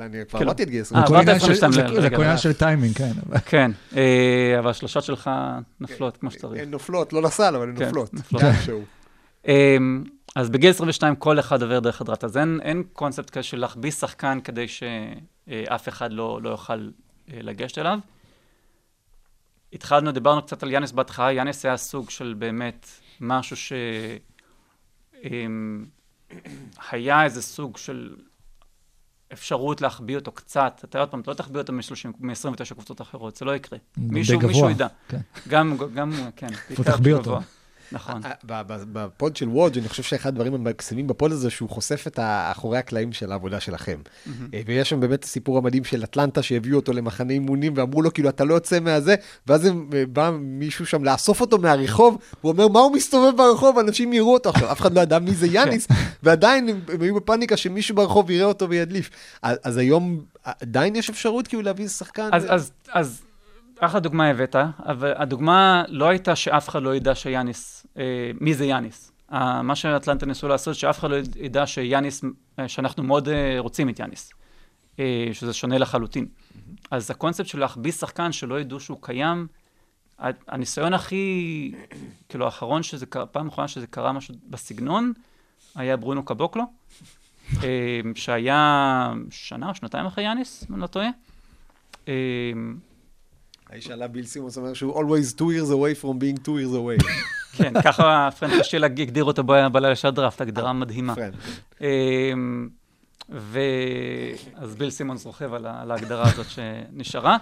אני 0.00 0.18
כבר 0.28 0.40
עברתי 0.40 0.62
את 0.62 0.68
גיל 0.68 0.76
אה, 0.76 0.82
20. 0.82 1.02
הכל 1.02 1.14
עברת 1.14 1.22
עניין 1.28 1.40
של- 1.40 1.52
22 1.52 2.00
זה- 2.00 2.06
עניין 2.16 2.30
אה. 2.30 2.38
של 2.38 2.52
טיימינג, 2.52 2.96
כן. 2.96 3.12
כן, 3.46 3.70
אה, 3.96 4.56
אבל 4.58 4.70
השלושות 4.70 5.04
שלך 5.04 5.30
נופלות 5.80 6.16
כמו 6.16 6.30
שצריך. 6.30 6.62
הן 6.62 6.70
נופלות, 6.70 7.12
לא 7.12 7.22
לסל, 7.22 7.56
אבל 7.56 7.68
הן 7.68 7.76
כן, 7.76 7.84
נופלות. 7.84 8.10
איכשהו. 8.42 8.84
אמ, 9.48 10.04
אז 10.36 10.50
בגיל 10.50 10.70
22 10.70 11.16
כל 11.16 11.38
אחד 11.40 11.62
עובר 11.62 11.78
דרך 11.80 12.00
הדראפט, 12.00 12.24
אז 12.24 12.36
אין, 12.36 12.60
אין 12.62 12.82
קונספט 12.92 13.30
כזה 13.30 13.42
של 13.42 13.58
להחביא 13.58 13.90
שחקן 13.90 14.38
כדי 14.44 14.66
שאף 14.68 15.88
אחד 15.88 16.12
לא, 16.12 16.40
לא 16.42 16.48
יוכל 16.50 16.72
אה, 17.32 17.38
לגשת 17.42 17.78
אליו. 17.78 17.98
התחלנו, 19.72 20.12
דיברנו 20.12 20.42
קצת 20.42 20.62
על 20.62 20.70
יאניס 20.70 20.92
בהתחלה, 20.92 21.32
יאניס 21.32 21.64
היה 21.66 21.76
סוג 21.76 22.10
של 22.10 22.34
באמת 22.38 22.86
משהו 23.20 23.56
ש... 23.56 23.72
אמ, 25.24 25.84
היה 26.90 27.24
איזה 27.24 27.42
סוג 27.42 27.76
של 27.76 28.14
אפשרות 29.32 29.80
להחביא 29.80 30.16
אותו 30.16 30.32
קצת. 30.32 30.80
אתה 30.84 31.00
עוד 31.00 31.08
פעם, 31.08 31.20
אתה 31.20 31.30
לא 31.30 31.36
תחביא 31.36 31.60
אותו 31.60 31.72
מ-30, 31.72 32.08
מ-29 32.20 32.74
קבוצות 32.74 33.00
אחרות, 33.00 33.36
זה 33.36 33.44
לא 33.44 33.56
יקרה. 33.56 33.78
די 33.98 34.14
מישהו, 34.14 34.40
מישהו 34.40 34.70
ידע. 34.70 34.86
כן. 35.08 35.20
גם, 35.48 35.76
גם, 35.94 36.12
כן. 36.36 36.46
בעיקר 36.68 36.82
תחביא 36.82 37.14
אותו. 37.14 37.38
נכון. 37.92 38.22
בפוד 38.92 39.36
של 39.36 39.48
וודג' 39.48 39.78
אני 39.78 39.88
חושב 39.88 40.02
שאחד 40.02 40.28
הדברים 40.28 40.54
המקסימים 40.54 41.06
בפוד 41.06 41.32
הזה 41.32 41.50
שהוא 41.50 41.68
חושף 41.68 42.06
את 42.06 42.18
האחורי 42.18 42.78
הקלעים 42.78 43.12
של 43.12 43.32
העבודה 43.32 43.60
שלכם. 43.60 43.98
אה, 44.54 44.60
ויש 44.66 44.90
שם 44.90 45.00
באמת 45.00 45.24
הסיפור 45.24 45.58
המדהים 45.58 45.84
של 45.84 46.04
אטלנטה 46.04 46.42
שהביאו 46.42 46.76
אותו 46.76 46.92
למחנה 46.92 47.32
אימונים 47.32 47.72
ואמרו 47.76 48.02
לו 48.02 48.12
כאילו 48.14 48.28
אתה 48.28 48.44
לא 48.44 48.54
יוצא 48.54 48.80
מהזה 48.80 49.14
ואז 49.46 49.66
אה, 49.66 49.72
בא 50.12 50.30
מישהו 50.40 50.86
שם 50.86 51.04
לאסוף 51.04 51.40
אותו 51.40 51.58
מהרחוב 51.58 52.18
הוא 52.40 52.52
אומר 52.52 52.68
מה 52.68 52.80
הוא 52.80 52.92
מסתובב 52.92 53.36
ברחוב 53.36 53.78
אנשים 53.78 54.12
יראו 54.12 54.34
אותו 54.34 54.50
עכשיו 54.50 54.72
אף 54.72 54.80
אחד 54.80 54.92
לא 54.92 55.00
ידע 55.00 55.18
מי 55.18 55.34
זה 55.34 55.46
יאניס 55.56 55.88
ועדיין 56.22 56.68
הם 56.68 57.00
היו 57.00 57.14
בפאניקה 57.14 57.56
שמישהו 57.56 57.94
ברחוב 57.94 58.30
יראה 58.30 58.46
אותו 58.46 58.68
וידליף. 58.68 59.10
אז 59.42 59.76
היום 59.76 60.24
עדיין 60.60 60.96
יש 60.96 61.10
אפשרות 61.10 61.48
כאילו 61.48 61.62
להביא 61.62 61.88
שחקן. 61.88 62.28
אז, 62.92 63.22
אחלה 63.80 64.00
דוגמה 64.00 64.28
הבאת, 64.28 64.56
אבל 64.86 65.12
הדוגמה 65.16 65.84
לא 65.88 66.08
הייתה 66.08 66.36
שאף 66.36 66.68
אחד 66.68 66.82
לא 66.82 66.96
ידע 66.96 67.14
שיאניס, 67.14 67.86
אה, 67.98 68.30
מי 68.40 68.54
זה 68.54 68.64
יאניס. 68.64 69.12
אה, 69.32 69.62
מה 69.62 69.76
שאטלנטה 69.76 70.26
ניסו 70.26 70.48
לעשות, 70.48 70.74
שאף 70.74 70.98
אחד 70.98 71.10
לא 71.10 71.16
ידע 71.36 71.66
שיאניס, 71.66 72.24
אה, 72.58 72.68
שאנחנו 72.68 73.02
מאוד 73.02 73.28
אה, 73.28 73.56
רוצים 73.58 73.88
את 73.88 73.98
יאניס, 73.98 74.30
אה, 74.98 75.28
שזה 75.32 75.52
שונה 75.52 75.78
לחלוטין. 75.78 76.26
אז 76.90 77.10
הקונספט 77.10 77.46
של 77.46 77.58
להחביא 77.58 77.92
שחקן 77.92 78.32
שלא 78.32 78.60
ידעו 78.60 78.80
שהוא 78.80 78.98
קיים, 79.00 79.46
הניסיון 80.48 80.94
הכי, 80.94 81.74
כאילו 82.28 82.44
האחרון 82.44 82.82
שזה 82.82 83.06
קרה, 83.06 83.26
פעם 83.26 83.48
אחרונה 83.48 83.68
שזה 83.68 83.86
קרה 83.86 84.12
משהו 84.12 84.34
בסגנון, 84.48 85.12
היה 85.74 85.96
ברונו 85.96 86.24
קבוקלו, 86.24 86.64
אה, 87.62 88.00
שהיה 88.14 89.12
שנה 89.30 89.68
או 89.68 89.74
שנתיים 89.74 90.06
אחרי 90.06 90.24
יאניס, 90.24 90.66
אם 90.70 90.74
אני 90.74 90.82
לא 90.82 90.86
טועה. 90.86 91.08
אה, 93.70 93.74
האיש 93.74 93.90
עלה 93.90 94.08
ביל 94.08 94.26
סימוס 94.26 94.58
אומר 94.58 94.74
שהוא 94.74 95.02
always 95.02 95.34
two 95.34 95.40
years 95.40 95.70
away 95.70 96.02
from 96.02 96.06
being 96.06 96.40
two 96.44 96.48
years 96.48 96.74
away. 96.74 97.06
כן, 97.56 97.82
ככה 97.82 98.28
פרנק 98.38 98.60
קשיל 98.60 98.84
הגדיר 98.84 99.24
אותו 99.24 99.44
בלילה 99.44 99.96
של 99.96 100.08
הדראפט, 100.08 100.40
הגדרה 100.40 100.72
מדהימה. 100.72 101.14
פרנק. 101.14 101.34
אמ. 101.80 102.68
אז 104.54 104.74
ביל 104.78 104.90
סימונס 104.90 105.26
רוכב 105.26 105.54
על 105.54 105.90
ההגדרה 105.90 106.28
הזאת 106.28 106.46
שנשארה, 106.50 107.36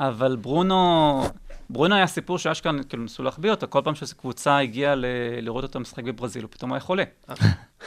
אבל 0.00 0.36
ברונו, 0.36 1.22
ברונו 1.70 1.94
היה 1.94 2.06
סיפור 2.06 2.38
שאשכרה, 2.38 2.72
כאילו, 2.88 3.02
ניסו 3.02 3.22
להחביא 3.22 3.50
אותו, 3.50 3.66
כל 3.70 3.80
פעם 3.84 3.94
שאיזו 3.94 4.16
קבוצה 4.16 4.58
הגיעה 4.58 4.94
ל... 4.94 5.04
לראות 5.40 5.64
אותו 5.64 5.80
משחק 5.80 6.04
בברזיל, 6.04 6.42
הוא 6.42 6.50
פתאום 6.50 6.72
היה 6.72 6.80
חולה. 6.80 7.04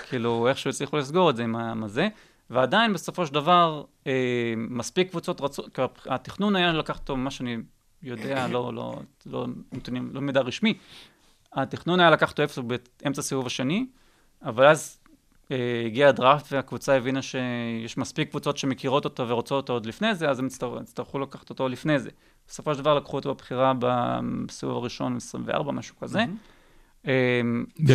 כאילו, 0.09 0.47
איכשהו 0.47 0.69
הצליחו 0.69 0.97
לסגור 0.97 1.29
את 1.29 1.36
זה 1.36 1.43
עם 1.43 1.84
הזה, 1.84 2.07
ועדיין 2.52 2.93
בסופו 2.93 3.26
של 3.26 3.34
דבר, 3.34 3.84
אה, 4.08 4.14
מספיק 4.58 5.10
קבוצות 5.10 5.41
רצו, 5.41 5.64
התכנון 6.06 6.56
היה 6.56 6.74
לקחת 6.74 6.99
אותו, 6.99 7.18
מה 7.18 7.32
שאני 7.32 7.58
יודע, 8.04 8.47
לא, 8.47 8.74
לא, 8.74 8.99
לא, 9.26 9.45
נתונים, 9.72 10.10
לא 10.14 10.22
מידע 10.22 10.41
רשמי, 10.41 10.74
התכנון 11.54 11.99
היה 11.99 12.10
לקחת 12.10 12.32
אותו 12.32 12.41
איפשהו 12.41 12.64
באמצע 12.64 13.20
הסיבוב 13.22 13.45
השני, 13.45 13.86
אבל 14.43 14.68
אז 14.68 14.97
אה, 15.52 15.84
הגיע 15.86 16.10
הדראפט 16.10 16.54
והקבוצה 16.54 16.97
הבינה 16.97 17.22
שיש 17.22 17.97
מספיק 17.97 18.30
קבוצות 18.30 18.58
שמכירות 18.58 19.06
אותו 19.06 19.28
ורוצות 19.28 19.64
אותו 19.64 19.74
עוד 19.74 19.86
לפני 19.86 20.16
זה, 20.16 20.30
אז 20.30 20.39
הם 20.39 20.47
יצטרכו, 20.82 21.20
לקחת 21.20 21.49
אותו 21.49 21.70
לפני 21.70 21.99
זה. 21.99 22.10
בסופו 22.47 22.74
של 22.76 22.80
דבר 22.80 22.95
לקחו 22.95 23.18
אותו 23.18 23.34
בבחירה 23.34 23.74
בסיבוב 24.45 24.78
הראשון, 24.78 25.16
24, 25.18 25.72
משהו 25.72 25.95
כזה. 25.99 26.20
יש- 26.20 26.26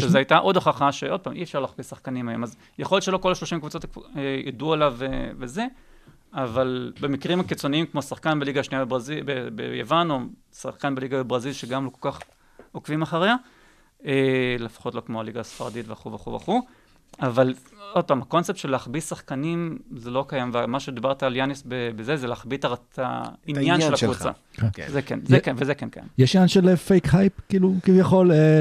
שזו 0.00 0.18
הייתה 0.18 0.36
עוד 0.36 0.56
הוכחה 0.56 0.92
שעוד 0.92 1.20
פעם, 1.20 1.32
אי 1.32 1.42
אפשר 1.42 1.60
להחביא 1.60 1.84
שחקנים 1.84 2.28
היום. 2.28 2.42
אז 2.42 2.56
יכול 2.78 2.96
להיות 2.96 3.04
שלא 3.04 3.18
כל 3.18 3.32
ה-30 3.32 3.58
קבוצות 3.58 3.84
אה, 4.16 4.40
ידעו 4.44 4.72
עליו 4.72 4.96
אה, 5.02 5.30
וזה, 5.38 5.66
אבל 6.32 6.92
במקרים 7.00 7.40
הקיצוניים, 7.40 7.86
כמו 7.86 8.02
שחקן 8.02 8.40
בליגה 8.40 8.60
השנייה 8.60 8.84
בברזיל, 8.84 9.22
ב- 9.26 9.48
ביוון, 9.48 10.10
או 10.10 10.20
שחקן 10.52 10.94
בליגה 10.94 11.22
בברזיל, 11.22 11.52
שגם 11.52 11.84
לא 11.84 11.90
כל 11.90 12.10
כך 12.10 12.20
עוקבים 12.72 13.02
אחריה, 13.02 13.34
אה, 14.06 14.56
לפחות 14.58 14.94
לא 14.94 15.00
כמו 15.00 15.20
הליגה 15.20 15.40
הספרדית 15.40 15.86
וכו' 15.88 16.12
וכו' 16.12 16.32
וכו'. 16.32 16.60
אבל 17.20 17.54
עוד 17.96 18.04
פעם, 18.04 18.22
הקונספט 18.22 18.56
של 18.56 18.70
להחביא 18.70 19.00
שחקנים 19.00 19.78
זה 19.96 20.10
לא 20.10 20.24
קיים, 20.28 20.50
ומה 20.54 20.80
שדיברת 20.80 21.22
על 21.22 21.36
יאניס 21.36 21.62
בזה, 21.66 22.16
זה 22.16 22.26
להחביא 22.26 22.58
את 22.58 22.64
העניין 22.98 23.80
של. 23.80 23.94
הקבוצה. 23.94 24.30
כן. 24.72 24.86
זה 24.88 25.02
כן, 25.02 25.18
זה 25.24 25.40
כן, 25.40 25.54
וזה 25.58 25.74
כן 25.74 25.88
קיים. 25.88 26.06
יש 26.18 26.36
עניין 26.36 26.48
של 26.48 26.76
fake 26.76 27.14
hype, 27.14 27.32
כאילו, 27.48 27.74
כביכול, 27.82 28.32
אה, 28.32 28.60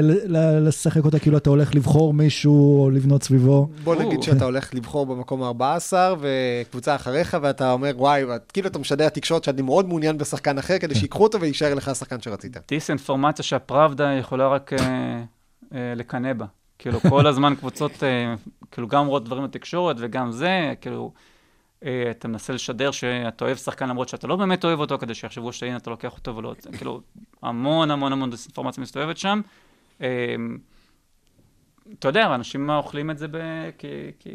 לשחק 0.60 1.04
אותה 1.04 1.18
כאילו 1.18 1.36
אתה 1.36 1.50
הולך 1.50 1.74
לבחור 1.74 2.14
מישהו 2.14 2.82
או 2.82 2.90
לבנות 2.90 3.22
סביבו. 3.22 3.68
בוא. 3.84 3.96
נגיד 3.96 4.22
שאתה 4.22 4.44
הולך 4.44 4.74
לבחור 4.74 5.06
במקום 5.06 5.42
ה-14 5.42 5.92
וקבוצה 6.20 6.94
אחריך 6.94 7.36
ואתה 7.42 7.72
אומר 7.72 7.92
וואי, 7.96 8.22
כאילו 8.52 8.68
אתה 8.68 8.78
משדר 8.78 9.08
תקשורת 9.08 9.44
שאני 9.44 9.62
מאוד 9.62 9.88
מעוניין 9.88 10.18
בשחקן 10.18 10.58
אחר 10.58 10.78
כדי 10.78 10.94
שיקחו 10.94 11.22
אותו 11.22 11.40
ויישאר 11.40 11.74
לך 11.74 11.88
השחקן 11.88 12.20
שרצית. 12.20 12.56
דיסאינפורמציה 12.68 13.44
שהפראבדה 13.44 14.12
יכולה 14.12 14.48
רק 14.48 14.72
אה, 14.72 14.78
אה, 15.74 15.92
לקנא 15.96 16.32
בה. 16.32 16.46
כאילו, 16.78 17.00
כל 17.00 17.26
הזמן 17.26 17.54
קבוצות, 17.54 18.02
אה, 18.02 18.34
כאילו, 18.70 18.88
גם 18.88 19.00
אומרות 19.00 19.24
דברים 19.24 19.44
בתקשורת 19.44 19.96
וגם 19.98 20.32
זה, 20.32 20.74
כאילו, 20.80 21.12
אה, 21.84 22.10
אתה 22.10 22.28
מנסה 22.28 22.52
לשדר 22.52 22.90
שאתה 22.90 23.44
אוהב 23.44 23.56
שחקן 23.56 23.88
למרות 23.88 24.08
שאתה 24.08 24.26
לא 24.26 24.36
באמת 24.36 24.64
אוהב 24.64 24.80
אותו, 24.80 24.98
כדי 24.98 25.14
שיחשבו 25.14 25.52
שהנה 25.52 25.76
אתה 25.76 25.90
לוקח 25.90 26.16
אותו 26.16 26.36
ולא... 26.36 26.54
כאילו, 26.76 27.00
המון 27.42 27.90
המון 27.90 28.12
המון 28.12 28.30
דיסאינפורמציה 28.30 28.82
מסתובבת 28.82 29.16
שם. 29.16 29.40
אה, 30.00 30.34
אתה 31.98 32.08
יודע, 32.08 32.34
אנשים 32.34 32.70
אוכלים 32.70 33.10
את 33.10 33.18
זה 33.18 33.28
ב... 33.28 33.36
כי, 33.78 33.86
כי 34.18 34.30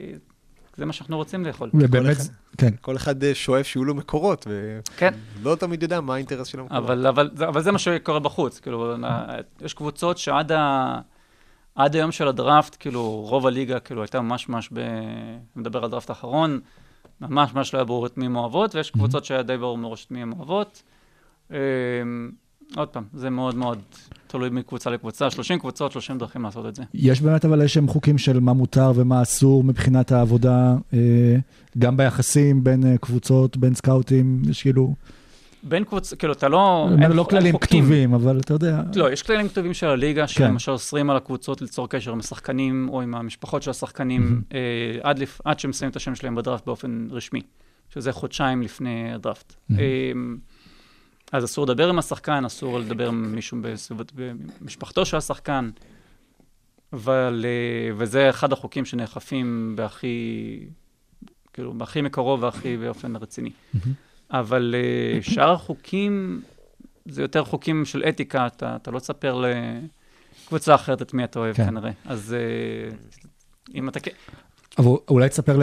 זה 0.78 0.86
מה 0.86 0.94
שאנחנו 0.94 1.18
רוצים 1.18 1.46
לאכול. 1.46 1.70
ובאמת, 1.74 2.18
אחד. 2.18 2.24
כן. 2.58 2.70
כל 2.82 2.96
אחד 2.96 3.16
שואף 3.34 3.68
שיהיו 3.68 3.86
לו 3.86 3.96
מקורות, 3.96 4.48
כן. 4.98 5.14
ולא 5.42 5.56
תמיד 5.56 5.84
יודע 5.84 6.02
מה 6.02 6.14
האינטרס 6.14 6.48
של 6.48 6.60
המקורות. 6.60 6.84
אבל, 6.84 7.08
אבל, 7.08 7.30
זה- 7.34 7.48
אבל 7.48 7.62
זה 7.62 7.72
מה 7.72 7.80
שקורה 7.80 8.20
בחוץ, 8.20 8.60
כאילו, 8.60 8.96
יש 9.62 9.74
קבוצות 9.74 10.18
שעד 10.18 10.52
ה... 10.52 11.00
עד 11.76 11.96
היום 11.96 12.12
של 12.12 12.28
הדראפט, 12.28 12.76
כאילו, 12.80 13.04
רוב 13.30 13.48
הליגה, 13.48 13.80
כאילו, 13.80 14.02
הייתה 14.02 14.22
ממש 14.22 14.50
ממש 14.50 14.70
ב... 14.74 14.80
מדבר 15.56 15.84
על 15.84 15.90
דראפט 15.90 16.10
האחרון, 16.10 16.60
ממש 17.22 17.54
ממש 17.54 17.74
לא 17.74 17.80
היה 17.80 17.86
ברור 17.86 18.06
את 18.06 18.18
מי 18.18 18.26
הן 18.26 18.36
אוהבות, 18.36 18.76
ויש 18.76 18.92
קבוצות 18.92 19.26
שהיה 19.26 19.44
די 19.44 19.58
ברור 19.58 19.78
מראש 19.78 20.06
את 20.06 20.12
מי 20.12 20.22
הן 20.22 20.32
אוהבות. 20.32 20.84
אמ, 21.52 21.56
עוד 22.76 22.88
פעם, 22.88 23.04
זה 23.14 23.30
מאוד 23.30 23.56
מאוד 23.56 23.80
תלוי 24.28 24.50
מקבוצה 24.50 24.90
לקבוצה, 24.90 25.30
30 25.30 25.60
קבוצות, 25.60 25.92
30 25.92 26.18
דרכים 26.18 26.44
לעשות 26.44 26.66
את 26.66 26.76
זה. 26.76 26.84
יש 26.94 27.22
באמת 27.22 27.46
אבל 27.46 27.62
איזשהם 27.62 27.88
חוקים 27.88 28.18
של 28.18 28.40
מה 28.40 28.54
מותר 28.54 28.92
ומה 28.96 29.22
אסור 29.22 29.64
מבחינת 29.64 30.12
העבודה, 30.12 30.76
אה, 30.94 31.36
גם 31.78 31.98
ביחסים 31.98 32.64
בין 32.64 32.86
אה, 32.86 32.98
קבוצות, 32.98 33.58
בין 33.58 33.74
סקאוטים, 33.74 34.42
יש 34.50 34.62
כאילו, 34.62 34.96
בין 35.64 35.84
קבוצות, 35.84 36.20
כאילו, 36.20 36.34
אתה 36.34 36.48
לא... 36.50 36.88
אין- 37.02 37.12
לא 37.12 37.24
כללים. 37.24 37.58
כתובים, 37.58 38.14
אבל 38.14 38.40
אתה 38.40 38.54
יודע, 38.54 38.82
לא, 38.96 39.12
יש 39.12 39.24
כללים 39.24 39.48
כתובים 39.48 39.74
של 39.74 39.88
הליגה, 39.88 40.22
כן. 40.22 40.28
שלמשל 40.28 40.72
אוסרים 40.72 41.10
על 41.10 41.18
הקבוצות 41.18 41.62
ליצור 41.62 41.90
קשר 41.90 42.12
עם 42.12 42.20
השחקנים 42.20 42.90
או 42.90 43.02
עם 43.02 43.16
המשפחות 43.16 43.64
של 43.64 43.72
השחקנים 43.72 44.42
אה, 44.54 44.60
עד, 45.46 45.60
שהם 45.60 45.70
מסיימים 45.70 45.92
את 45.92 45.96
השם 45.96 46.16
שלהם 46.16 46.36
בדראפט 46.36 46.66
באופן 46.66 47.08
רשמי, 47.12 47.42
שזה 47.90 48.12
חודשיים 48.12 48.62
לפני 48.62 49.14
הדראפט. 49.14 49.54
אה, 49.72 50.12
אז 51.32 51.46
אסור 51.46 51.66
לדבר 51.66 51.90
עם 51.90 52.00
השחקן, 52.00 52.46
אסור 52.46 52.80
לדבר 52.80 53.08
עם 53.08 53.36
מישהו 53.36 53.58
בסביבת, 53.62 54.12
במשפחתו 54.16 55.06
של 55.06 55.18
השחקן, 55.18 55.70
אבל, 56.94 57.46
אה, 57.48 57.94
וזה 57.98 58.30
אחד 58.30 58.54
החוקים 58.54 58.86
שנאכפים 58.86 59.74
בהכי, 59.76 60.60
כאילו, 61.54 61.74
בהכי 61.74 62.02
מקרוב 62.02 62.44
והכי 62.44 62.78
באופן 62.78 63.16
רציני. 63.16 63.50
אבל 64.32 64.76
אה, 64.78 65.22
שאר 65.22 65.52
החוקים, 65.52 66.42
זה 67.06 67.22
יותר 67.22 67.44
חוקים 67.44 67.86
של 67.86 68.04
אתיקה, 68.10 68.48
אתה, 68.48 68.76
אתה 68.76 68.92
לא 68.92 69.00
תספר 69.00 69.42
לקבוצה 70.46 70.76
אחרת 70.76 71.02
את 71.02 71.14
מי 71.14 71.24
אתה 71.24 71.40
אוהב 71.40 71.56
כן. 71.56 71.66
כנראה. 71.66 71.92
אז 72.06 72.34
אה, 72.34 72.96
אם 73.76 73.90
אתה... 73.90 74.00
אבל 74.78 74.88
אולי 75.10 75.30
תספר 75.30 75.58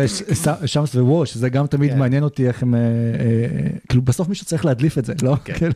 לשמס 0.63 0.95
וווש, 0.95 1.35
זה 1.37 1.49
גם 1.49 1.67
תמיד 1.67 1.91
כן. 1.93 1.99
מעניין 1.99 2.23
אותי 2.23 2.49
איך 2.49 2.63
הם, 2.63 2.75
אה, 2.75 2.81
אה, 2.81 2.85
כאילו 3.89 4.03
בסוף 4.03 4.29
מישהו 4.29 4.47
צריך 4.47 4.65
להדליף 4.65 4.99
את 4.99 5.05
זה, 5.05 5.13
לא? 5.23 5.37
כן. 5.45 5.55
כן. 5.59 5.71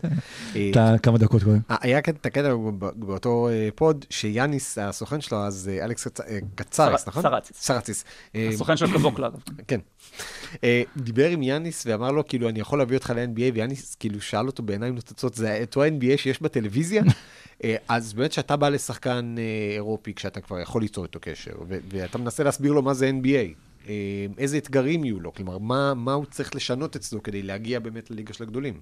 אה, 0.57 0.70
את 0.70 0.76
הכמה 0.76 1.18
דקות 1.18 1.43
קודם. 1.43 1.59
היה 1.68 2.01
כאן 2.03 2.14
את 2.20 2.26
הקטע 2.26 2.55
ב- 2.55 2.87
באותו 3.07 3.49
pod, 3.74 4.05
שיאניס, 4.11 4.78
הסוכן 4.78 5.20
שלו, 5.20 5.39
אז 5.39 5.70
אלכס 5.83 6.07
קצ- 6.07 6.22
קצריס, 6.55 7.09
נכון? 7.09 7.22
סרציס. 7.22 7.57
סרציס. 7.61 8.05
הסוכן 8.35 8.76
של 8.76 8.93
קבוקלו, 8.93 9.26
אגב. 9.26 9.39
כן. 9.68 9.80
דיבר 10.97 11.28
עם 11.28 11.43
יאניס 11.43 11.83
ואמר 11.87 12.11
לו, 12.11 12.26
כאילו, 12.28 12.49
אני 12.49 12.61
יכול 12.61 12.78
להביא 12.78 12.97
אותך 12.97 13.11
ל-NBA, 13.16 13.55
ויאניס 13.55 13.95
כאילו 13.95 14.20
שאל 14.20 14.47
אותו 14.47 14.62
בעיניים 14.62 14.95
נוצצות, 14.95 15.35
זה 15.35 15.59
אותו 15.61 15.83
ה-NBA 15.83 16.16
שיש 16.16 16.43
בטלוויזיה? 16.43 17.03
אה, 17.64 17.76
אז 17.88 18.12
באמת 18.12 18.32
שאתה 18.32 18.57
בא 18.57 18.68
לשחקן 18.68 19.34
אה, 19.38 19.74
אירופי, 19.74 20.14
כשאתה 20.14 20.40
כבר 20.40 20.61
יכול 20.61 20.82
ליצור 20.82 21.05
איתו 21.05 21.18
קשר, 21.22 21.53
ו- 21.68 21.78
ואתה 21.88 22.18
מנסה 22.18 22.44
להסביר 22.44 22.72
לו 22.72 22.82
מה 22.82 22.94
זה 22.94 23.11
NBA, 23.11 23.62
אה, 23.88 24.26
איזה 24.38 24.59
אתגרים 24.59 25.05
יהיו 25.05 25.20
לו, 25.20 25.34
כלומר, 25.34 25.59
מה, 25.59 25.94
מה 25.94 26.12
הוא 26.12 26.24
צריך 26.26 26.55
לשנות 26.55 26.96
אצלו 26.96 27.22
כדי 27.22 27.42
להגיע 27.42 27.80
באמת 27.80 28.11
לליגה 28.11 28.32
של 28.32 28.44
הגדולים? 28.44 28.80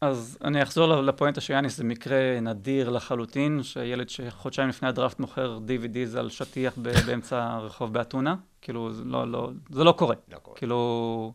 אז 0.00 0.38
אני 0.44 0.62
אחזור 0.62 0.86
לפואנטה 0.86 1.40
של 1.40 1.52
יאניס, 1.52 1.76
זה 1.76 1.84
מקרה 1.84 2.40
נדיר 2.40 2.90
לחלוטין, 2.90 3.62
שילד 3.62 4.08
שחודשיים 4.08 4.68
לפני 4.68 4.88
הדראפט 4.88 5.20
מוכר 5.20 5.58
DVDs 5.66 6.18
על 6.18 6.30
שטיח 6.30 6.78
באמצע 7.06 7.44
הרחוב 7.44 7.92
באתונה, 7.92 8.34
כאילו, 8.62 8.92
זה 8.92 9.04
לא, 9.04 9.32
לא, 9.32 9.50
זה 9.70 9.84
לא 9.84 9.92
קורה. 9.92 10.14
לא 10.32 10.38
קורה. 10.38 10.56
כאילו, 10.56 11.32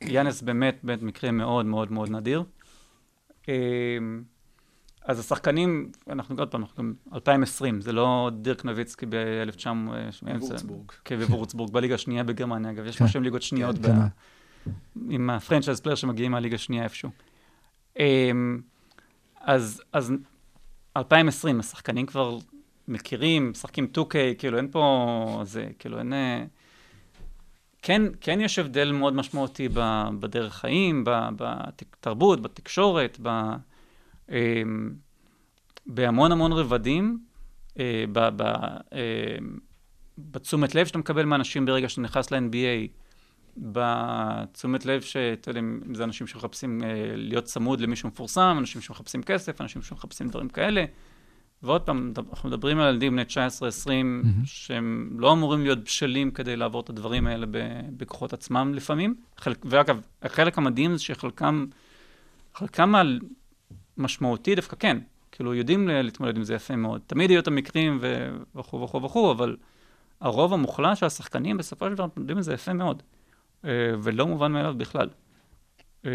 יאניס 0.00 0.42
באמת 0.42 0.78
באמת 0.82 1.02
מקרה 1.02 1.30
מאוד 1.30 1.66
מאוד 1.66 1.92
מאוד 1.92 2.10
נדיר. 2.10 2.42
אז 5.04 5.18
השחקנים, 5.18 5.90
אנחנו 6.10 6.36
עוד 6.38 6.50
פעם, 6.50 6.62
אנחנו 6.62 6.84
גם 6.84 6.92
2020, 7.14 7.80
זה 7.80 7.92
לא 7.92 8.30
דירק 8.42 8.64
נוביצקי 8.64 9.06
ב-1900... 9.06 9.68
וורצבורג. 10.40 10.92
כן, 11.04 11.18
בוורצבורג, 11.18 11.72
בליגה 11.72 11.94
השנייה 11.94 12.24
בגרמניה, 12.24 12.70
אגב, 12.70 12.86
יש 12.86 12.96
כן. 12.96 13.04
משהו 13.04 13.18
עם 13.18 13.24
ליגות 13.24 13.42
שניות, 13.42 13.76
כן. 13.82 13.92
ב- 13.92 14.06
עם 15.10 15.30
ה 15.30 15.35
franchise 15.35 15.80
player 15.80 15.96
שמגיעים 15.96 16.32
מהליגה 16.32 16.54
השנייה 16.54 16.84
איפשהו. 16.84 17.10
אמ, 17.98 18.60
אז, 19.40 19.82
אז 19.92 20.12
2020, 20.96 21.60
השחקנים 21.60 22.06
כבר 22.06 22.38
מכירים, 22.88 23.50
משחקים 23.50 23.86
2K, 23.94 24.14
כאילו 24.38 24.58
אין 24.58 24.68
פה, 24.70 25.40
זה, 25.44 25.68
כאילו 25.78 25.98
אין... 25.98 26.12
אה, 26.12 26.44
כן, 27.82 28.02
כן 28.20 28.40
יש 28.40 28.58
הבדל 28.58 28.92
מאוד 28.92 29.14
משמעותי 29.14 29.68
בדרך 30.20 30.54
חיים, 30.54 31.04
בתרבות, 31.36 32.42
בתקשורת, 32.42 33.18
ב, 33.22 33.28
אמ, 33.28 33.56
בהמון 35.86 36.32
המון 36.32 36.52
רבדים, 36.52 37.18
אה, 37.78 38.04
ב, 38.12 38.28
ב, 38.36 38.42
אה, 38.42 39.36
בתשומת 40.18 40.74
לב 40.74 40.86
שאתה 40.86 40.98
מקבל 40.98 41.24
מאנשים 41.24 41.66
ברגע 41.66 41.88
שאתה 41.88 42.00
נכנס 42.00 42.30
ל-NBA, 42.30 42.88
בתשומת 43.56 44.86
לב 44.86 45.00
שאתה 45.00 45.50
יודע, 45.50 45.60
אם 45.60 45.94
זה 45.94 46.04
אנשים 46.04 46.26
שמחפשים 46.26 46.82
אה, 46.84 46.88
להיות 47.16 47.44
צמוד 47.44 47.80
למישהו 47.80 48.08
מפורסם, 48.08 48.56
אנשים 48.58 48.80
שמחפשים 48.80 49.22
כסף, 49.22 49.60
אנשים 49.60 49.82
שמחפשים 49.82 50.28
דברים 50.28 50.48
כאלה. 50.48 50.84
ועוד 51.62 51.82
פעם, 51.82 52.12
אנחנו 52.30 52.48
מדברים 52.48 52.78
על 52.78 52.94
ילדים 52.94 53.12
בני 53.12 53.22
19-20, 53.22 53.26
שהם 54.44 55.10
לא 55.18 55.32
אמורים 55.32 55.62
להיות 55.62 55.84
בשלים 55.84 56.30
כדי 56.30 56.56
לעבור 56.56 56.80
את 56.80 56.90
הדברים 56.90 57.26
האלה 57.26 57.46
בכוחות 57.96 58.32
עצמם 58.32 58.74
לפעמים. 58.74 59.14
חלק, 59.38 59.58
ואגב, 59.64 60.00
החלק 60.22 60.58
המדהים 60.58 60.96
זה 60.96 61.02
שחלקם, 61.02 61.66
חלקם 62.54 62.94
המשמעותי 63.98 64.54
דווקא 64.54 64.76
כן, 64.76 64.98
כאילו 65.32 65.54
יודעים 65.54 65.88
להתמודד 65.88 66.36
עם 66.36 66.42
זה 66.42 66.54
יפה 66.54 66.76
מאוד. 66.76 67.00
תמיד 67.06 67.30
יהיו 67.30 67.40
את 67.40 67.46
המקרים 67.46 68.00
וכו' 68.54 68.80
וכו' 68.80 69.02
וכו', 69.02 69.32
אבל 69.32 69.56
הרוב 70.20 70.52
המוחלט 70.52 70.96
של 70.96 71.06
השחקנים 71.06 71.56
בסופו 71.56 71.86
של 71.86 71.94
דבר 71.94 72.06
מתמודדים 72.06 72.36
עם 72.36 72.42
זה 72.42 72.54
יפה 72.54 72.72
מאוד, 72.72 73.02
אה, 73.64 73.70
ולא 74.02 74.26
מובן 74.26 74.52
מאליו 74.52 74.74
בכלל. 74.76 75.08
אה, 76.06 76.10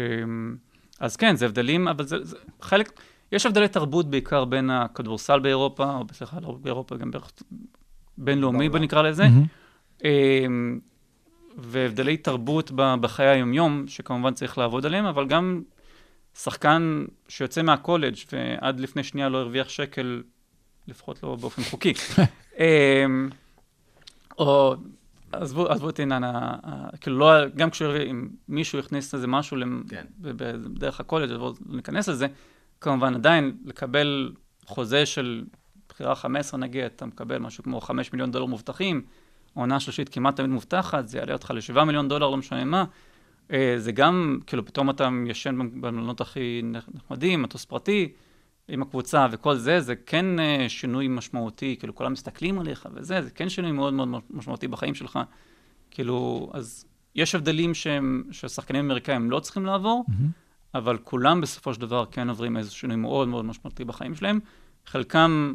אז 1.00 1.16
כן, 1.16 1.36
זה 1.36 1.46
הבדלים, 1.46 1.88
אבל 1.88 2.04
זה, 2.04 2.24
זה 2.24 2.36
חלק, 2.60 3.00
יש 3.32 3.46
הבדלי 3.46 3.68
תרבות 3.68 4.10
בעיקר 4.10 4.44
בין 4.44 4.70
הכדורסל 4.70 5.38
באירופה, 5.38 5.94
או 5.94 6.04
סליחה, 6.12 6.40
לא 6.40 6.58
באירופה, 6.62 6.96
גם 6.96 7.10
בערך 7.10 7.32
בינלאומי, 8.18 8.68
בוא. 8.68 8.78
נקרא 8.78 9.02
לזה. 9.02 9.26
אה, 10.04 10.46
והבדלי 11.56 12.16
תרבות 12.16 12.70
בחיי 12.74 13.26
היומיום, 13.26 13.84
שכמובן 13.86 14.34
צריך 14.34 14.58
לעבוד 14.58 14.86
עליהם, 14.86 15.04
אבל 15.04 15.26
גם 15.26 15.62
שחקן 16.38 17.04
שיוצא 17.28 17.62
מהקולג' 17.62 18.14
ועד 18.32 18.80
לפני 18.80 19.04
שנייה 19.04 19.28
לא 19.28 19.38
הרוויח 19.38 19.68
שקל, 19.68 20.22
לפחות 20.88 21.22
לא 21.22 21.36
באופן 21.36 21.62
חוקי. 21.62 21.92
אה, 22.58 23.04
או, 24.38 24.74
עזבו, 25.32 25.68
עזבו 25.68 25.88
את 25.88 26.00
ה- 26.12 26.88
כאילו 27.00 27.18
לא, 27.18 27.48
גם 27.48 27.70
כשאם 27.70 28.28
מישהו 28.48 28.78
הכניס 28.78 29.14
איזה 29.14 29.26
משהו 29.26 29.56
כן. 29.88 30.04
דרך 30.74 31.00
הקולג', 31.00 31.30
אז 31.30 31.38
בואו 31.38 31.54
ניכנס 31.66 32.08
לזה, 32.08 32.26
כמובן 32.80 33.14
עדיין 33.14 33.56
לקבל 33.64 34.32
חוזה 34.66 35.06
של 35.06 35.44
בחירה 35.88 36.14
15 36.14 36.60
נגיד, 36.60 36.84
אתה 36.84 37.06
מקבל 37.06 37.38
משהו 37.38 37.64
כמו 37.64 37.80
5 37.80 38.12
מיליון 38.12 38.30
דולר 38.30 38.44
מובטחים, 38.46 39.02
עונה 39.54 39.80
שלישית 39.80 40.08
כמעט 40.08 40.36
תמיד 40.36 40.50
מובטחת, 40.50 41.08
זה 41.08 41.18
יעלה 41.18 41.32
אותך 41.32 41.50
ל-7 41.50 41.84
מיליון 41.84 42.08
דולר, 42.08 42.28
לא 42.30 42.36
משנה 42.36 42.64
מה. 42.64 42.84
אה, 43.52 43.74
זה 43.78 43.92
גם, 43.92 44.38
כאילו, 44.46 44.64
פתאום 44.64 44.90
אתה 44.90 45.08
ישן 45.26 45.58
במלונות 45.80 46.20
הכי 46.20 46.60
נחמדים, 46.94 47.42
מטוס 47.42 47.64
פרטי, 47.64 48.12
עם 48.68 48.82
הקבוצה 48.82 49.26
וכל 49.30 49.56
זה, 49.56 49.80
זה 49.80 49.96
כן 49.96 50.40
אה, 50.40 50.66
שינוי 50.68 51.08
משמעותי, 51.08 51.76
כאילו, 51.78 51.94
כולם 51.94 52.12
מסתכלים 52.12 52.58
עליך 52.58 52.88
וזה, 52.94 53.22
זה 53.22 53.30
כן 53.30 53.48
שינוי 53.48 53.72
מאוד 53.72 53.94
מאוד 53.94 54.08
משמעותי 54.30 54.68
בחיים 54.68 54.94
שלך. 54.94 55.18
כאילו, 55.90 56.50
אז 56.54 56.84
יש 57.14 57.34
הבדלים 57.34 57.74
שהם, 57.74 58.24
שהשחקנים 58.30 58.84
האמריקאים 58.84 59.30
לא 59.30 59.40
צריכים 59.40 59.66
לעבור, 59.66 60.04
אבל 60.74 60.98
כולם 60.98 61.40
בסופו 61.40 61.74
של 61.74 61.80
דבר 61.80 62.04
כן 62.10 62.28
עוברים 62.28 62.56
איזה 62.56 62.70
שינוי 62.70 62.96
מאוד 62.96 63.28
מאוד 63.28 63.44
משמעותי 63.44 63.84
בחיים 63.84 64.14
שלהם. 64.14 64.40
חלקם 64.86 65.54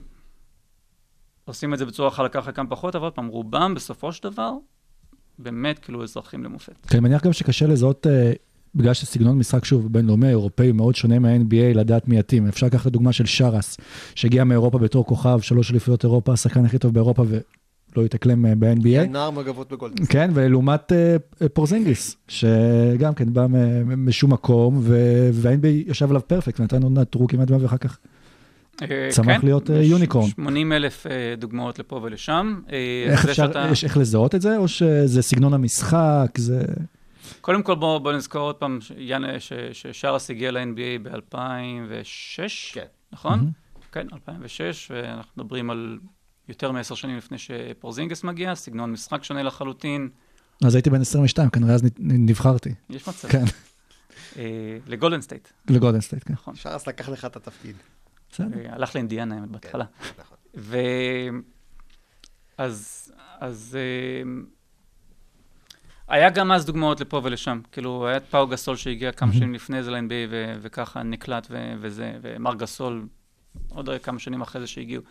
עושים 1.46 1.74
את 1.74 1.80
זה 1.80 1.86
בצורה 1.86 2.12
חלקה, 2.12 2.42
חלקם 2.42 2.66
פחות, 2.70 2.96
אבל 2.96 3.04
עוד 3.04 3.14
פעם, 3.14 3.28
רובם 3.28 3.74
בסופו 3.76 4.14
של 4.14 4.24
דבר, 4.24 4.54
באמת 5.40 5.80
כאילו 5.80 6.04
אזרחים 6.04 6.44
למופת. 6.44 6.86
כי 6.88 6.98
אני 6.98 7.00
מניח 7.00 7.26
גם 7.26 7.34
שקשה 7.34 7.68
לזהות, 7.68 8.08
אה, 8.08 8.32
בגלל 8.76 8.94
שסגנון 8.94 9.38
משחק, 9.38 9.66
שוב, 9.66 9.94
בינלאומי, 9.94 10.30
אירופאי, 10.30 10.72
מאוד 10.72 10.96
שונה 10.96 11.20
מה-NBA, 11.20 11.78
לדעת 11.78 12.08
מי 12.08 12.20
יתאים. 12.20 12.48
אפשר 12.48 12.66
לקחת 12.66 12.92
דוגמה 12.92 13.14
של 13.14 13.26
שרס, 13.26 13.78
שהגיע 14.16 14.44
מאירופה 14.44 14.78
בתור 14.78 15.06
כוכב, 15.06 15.40
שלוש 15.42 15.72
אליפויות 15.72 16.04
אירופה, 16.04 16.34
השחקן 16.34 16.66
הכי 16.66 16.78
טוב 16.78 16.94
באירופה, 16.94 17.24
ולא 17.28 18.06
התאקלם 18.06 18.46
אה, 18.46 18.56
ב-NBA. 18.56 19.08
נער 19.10 19.32
מגבות 19.32 19.72
בגולדן. 19.72 20.06
כן, 20.06 20.32
ולעומת 20.34 20.92
אה, 20.92 21.50
פורזינגיס, 21.54 22.18
שגם 22.28 23.14
כן 23.14 23.34
בא 23.34 23.46
משום 23.98 24.34
מקום, 24.34 24.80
וה-NBA 25.34 25.92
ישב 25.92 26.10
עליו 26.10 26.22
פרפקט, 26.28 26.60
ונתן 26.60 26.84
עוד 26.84 27.00
נטרו 27.00 27.28
כמעט 27.28 27.52
ואחר 27.52 27.78
כך. 27.78 27.98
אה, 28.82 29.08
צמח 29.12 29.44
להיות, 29.44 29.70
אה, 29.70 29.76
יש 29.80 29.90
יוניקורן. 29.90 30.28
80 30.30 30.72
אלף 30.72 31.08
אה, 31.08 31.12
דוגמאות 31.38 31.80
לפה 31.80 32.00
ולשם. 32.04 32.62
איך 33.10 33.26
אפשר, 33.26 33.34
שאתה- 33.48 33.68
יש 33.72 33.84
איך 33.84 33.98
לזהות 33.98 34.36
את 34.36 34.42
זה, 34.42 34.58
או 34.58 34.68
שזה 34.68 35.22
סגנון 35.22 35.54
המשחק, 35.54 36.28
זה... 36.38 36.62
קודם 37.42 37.64
כל 37.64 37.76
בואו 37.76 38.00
בוא 38.00 38.14
נזכור 38.14 38.42
עוד 38.42 38.56
פעם, 38.56 38.80
ששרס 39.72 40.30
הגיע 40.30 40.52
ל-NBA 40.52 41.04
ב-2006, 41.04 42.74
כן. 42.74 42.86
נכון? 43.12 43.40
מהמם. 43.40 43.52
כן, 43.92 44.08
2006, 44.14 44.92
ואנחנו 44.96 45.44
מדברים 45.44 45.70
על 45.70 46.00
יותר 46.50 46.72
מעשר 46.72 46.96
שנים 46.96 47.18
לפני 47.18 47.38
שפורזינגס 47.38 48.24
מגיע, 48.24 48.56
סגנון 48.56 48.92
משחק 48.92 49.24
שונה 49.24 49.44
לחלוטין, 49.44 50.10
אז 50.66 50.76
הייתי 50.76 50.90
בן 50.90 51.02
22, 51.02 51.50
כנראה 51.50 51.74
אז 51.74 51.84
נבחרתי. 52.00 52.70
יש 52.90 53.08
מצב. 53.08 53.28
כן, 53.28 53.44
לגולדן 54.88 55.22
סטייט, 55.22 55.48
לגולדן 55.70 56.02
סטייט, 56.02 56.24
כן. 56.28 56.34
נכון. 56.34 56.56
שרס 56.56 56.88
לקח 56.88 57.10
לך 57.10 57.26
את 57.26 57.36
התפקיד. 57.36 57.76
בסדר. 58.32 58.66
אה, 58.66 58.74
הלך 58.74 58.96
לאינדיאנה 58.96 59.36
האמת 59.36 59.50
בהתחלה. 59.50 59.86
נכון. 60.20 60.38
ו... 60.56 60.78
אז, 63.40 63.78
אה, 63.80 64.32
היה 66.08 66.30
גם 66.30 66.52
אז 66.52 66.66
דוגמאות 66.66 67.02
לפה 67.02 67.22
ולשם. 67.24 67.62
כאילו, 67.72 68.08
היה 68.08 68.18
את 68.18 68.26
פאו 68.30 68.48
גסול 68.48 68.76
שהגיע 68.76 69.12
כמה 69.12 69.34
שנים 69.34 69.54
לפני 69.54 69.84
זה 69.84 69.92
ל-NBA 69.92 70.30
ו- 70.30 70.56
וככה 70.62 71.04
נקלט 71.04 71.48
ו- 71.50 71.74
וזה, 71.80 72.18
ומר 72.22 72.56
גסול 72.56 73.08
עוד 73.70 73.90
כמה 74.04 74.20
שנים 74.20 74.42
אחרי 74.42 74.62
זה 74.62 74.68
שהגיעו. 74.68 75.04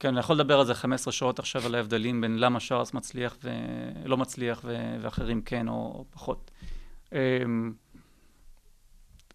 כן, 0.00 0.08
אני 0.08 0.20
יכול 0.20 0.36
לדבר 0.36 0.58
על 0.58 0.66
זה 0.66 0.74
15 0.74 1.12
שעות 1.12 1.38
עכשיו, 1.38 1.66
על 1.66 1.74
ההבדלים 1.74 2.20
בין 2.20 2.38
למה 2.38 2.60
שרס 2.60 2.94
מצליח 2.94 3.36
ולא 3.42 4.16
מצליח 4.16 4.60
ו- 4.64 4.96
ואחרים 5.00 5.42
כן 5.42 5.68
או, 5.68 5.74
או 5.74 6.04
פחות. 6.10 6.50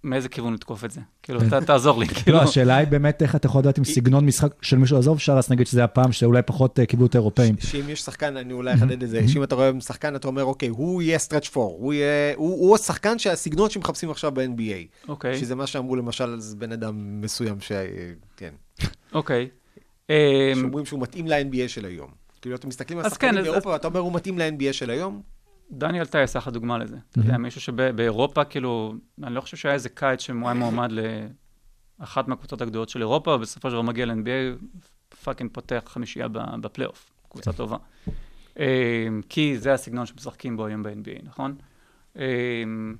אמ, 0.05 0.09
מאיזה 0.09 0.29
כיוון 0.29 0.53
לתקוף 0.53 0.85
את 0.85 0.91
זה. 0.91 1.01
כאילו, 1.23 1.39
ת- 1.41 1.53
תעזור 1.53 1.99
לי, 1.99 2.07
כאילו. 2.07 2.37
לא, 2.37 2.43
השאלה 2.43 2.75
היא 2.77 2.87
באמת 2.87 3.21
איך 3.21 3.35
אתה 3.35 3.45
יכול 3.47 3.61
לדעת 3.61 3.79
אם 3.79 3.83
סגנון 3.83 4.25
משחק 4.25 4.53
של 4.61 4.77
מישהו, 4.77 4.97
עזוב 4.97 5.19
שרס, 5.19 5.49
נגיד 5.49 5.67
שזה 5.67 5.83
הפעם 5.83 6.11
שאולי 6.11 6.41
פחות 6.41 6.79
אה, 6.79 6.85
קיבלו 6.85 7.05
את 7.05 7.15
האירופאים. 7.15 7.55
שאם 7.59 7.89
יש 7.89 8.01
שחקן, 8.01 8.37
אני 8.37 8.53
אולי 8.53 8.73
אחדד 8.73 9.03
את 9.03 9.09
זה, 9.09 9.27
שאם 9.27 9.43
אתה 9.43 9.55
רואה 9.55 9.71
שחקן, 9.81 10.15
אתה 10.15 10.27
אומר, 10.27 10.43
אוקיי, 10.43 10.69
הוא 10.69 11.01
יהיה 11.01 11.17
סטרץ' 11.19 11.47
פור, 11.47 11.77
הוא 11.79 11.93
יהיה, 11.93 12.35
הוא 12.35 12.49
הוא 12.67 12.75
השחקן 12.75 13.19
שהסגנון 13.19 13.69
שמחפשים 13.69 14.11
עכשיו 14.11 14.31
ב-NBA. 14.31 15.07
אוקיי, 15.09 15.37
שזה 15.37 15.55
מה 15.55 15.67
שאמרו 15.67 15.95
למשל 15.95 16.23
על 16.23 16.39
בן 16.57 16.71
אדם 16.71 17.21
מסוים, 17.21 17.61
ש... 17.61 17.71
כן, 18.37 18.53
אוקיי. 19.13 19.47
אמ, 20.09 20.15
שאומרים 20.55 20.85
שהוא 20.85 21.01
מתאים 21.01 21.27
ל-NBA 21.27 21.67
של 21.67 21.85
היום. 21.85 22.09
כאילו, 22.41 22.55
אתם 22.55 22.67
מסתכלים 22.67 22.99
על 22.99 23.09
שחקנים 23.09 23.31
כן, 23.33 23.37
אז- 23.39 23.45
באירופה, 23.45 23.69
ואתה 23.69 23.87
אומר, 23.87 23.99
הוא 23.99 24.13
מתאים 24.13 24.39
ל-NBA 24.39 24.73
של 24.73 24.89
היום? 24.89 25.21
דניאל 25.71 26.05
טייס 26.05 26.37
אחלה 26.37 26.53
דוגמה 26.53 26.77
לזה. 26.77 26.97
אתה 27.11 27.19
יודע, 27.19 27.37
מישהו 27.37 27.61
שבאירופה, 27.61 28.43
כאילו, 28.43 28.93
אני 29.23 29.35
לא 29.35 29.41
חושב 29.41 29.57
שהיה 29.57 29.73
איזה 29.73 29.89
קיץ 29.89 30.21
שהוא 30.21 30.39
היה 30.45 30.53
מועמד 30.53 30.89
לאחת 31.99 32.27
מהקבוצות 32.27 32.61
הגדולות 32.61 32.89
של 32.89 33.01
אירופה, 33.01 33.31
ובסופו 33.31 33.69
של 33.69 33.73
דבר 33.73 33.81
מגיע 33.81 34.05
ל-NBA, 34.05 34.65
fucking 35.23 35.49
פותח 35.53 35.83
חמישייה 35.85 36.27
בפלייאוף, 36.61 37.11
קבוצה 37.29 37.53
טובה. 37.53 37.77
אמ, 38.59 39.21
כי 39.29 39.57
זה 39.57 39.73
הסגנון 39.73 40.05
שמשחקים 40.05 40.57
בו 40.57 40.65
היום 40.65 40.83
ב-NBA, 40.83 41.23
נכון? 41.23 41.55
אמ, 42.15 42.95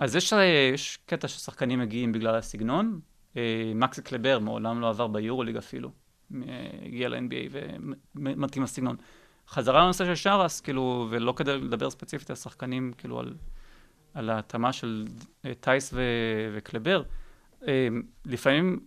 אז 0.00 0.16
יש, 0.16 0.32
אה, 0.32 0.70
יש 0.74 0.98
קטע 1.06 1.28
ששחקנים 1.28 1.78
מגיעים 1.78 2.12
בגלל 2.12 2.34
הסגנון. 2.34 3.00
אה, 3.36 3.72
מקסי 3.74 4.02
קלבר 4.02 4.38
מעולם 4.38 4.80
לא 4.80 4.88
עבר 4.88 5.06
ביורוליג 5.06 5.56
אפילו. 5.56 5.90
אה, 6.34 6.40
הגיע 6.86 7.08
ל-NBA 7.08 7.56
ומתאים 8.16 8.62
לסגנון. 8.62 8.96
חזרה 9.48 9.84
לנושא 9.84 10.04
של 10.04 10.14
שרס, 10.14 10.60
כאילו, 10.60 11.06
ולא 11.10 11.32
כדי 11.36 11.58
לדבר 11.58 11.90
ספציפית 11.90 12.30
על 12.30 12.36
שחקנים, 12.36 12.92
כאילו, 12.98 13.20
על, 13.20 13.34
על 14.14 14.30
ההתאמה 14.30 14.72
של 14.72 15.06
טייס 15.60 15.90
ו, 15.94 16.00
וקלבר. 16.54 17.02
אה, 17.68 17.88
לפעמים 18.24 18.80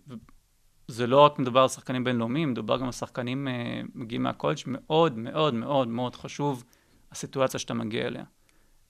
זה 0.88 1.06
לא 1.06 1.20
רק 1.20 1.38
מדובר 1.38 1.60
על 1.60 1.68
שחקנים 1.68 2.04
בינלאומיים, 2.04 2.50
מדובר 2.50 2.78
גם 2.78 2.86
על 2.86 2.92
שחקנים 2.92 3.48
אה, 3.48 3.80
מגיעים 3.94 4.22
מהקולג' 4.22 4.58
מאוד 4.66 5.18
מאוד 5.18 5.54
מאוד 5.54 5.88
מאוד 5.88 6.16
חשוב 6.16 6.64
הסיטואציה 7.12 7.60
שאתה 7.60 7.74
מגיע 7.74 8.06
אליה. 8.06 8.24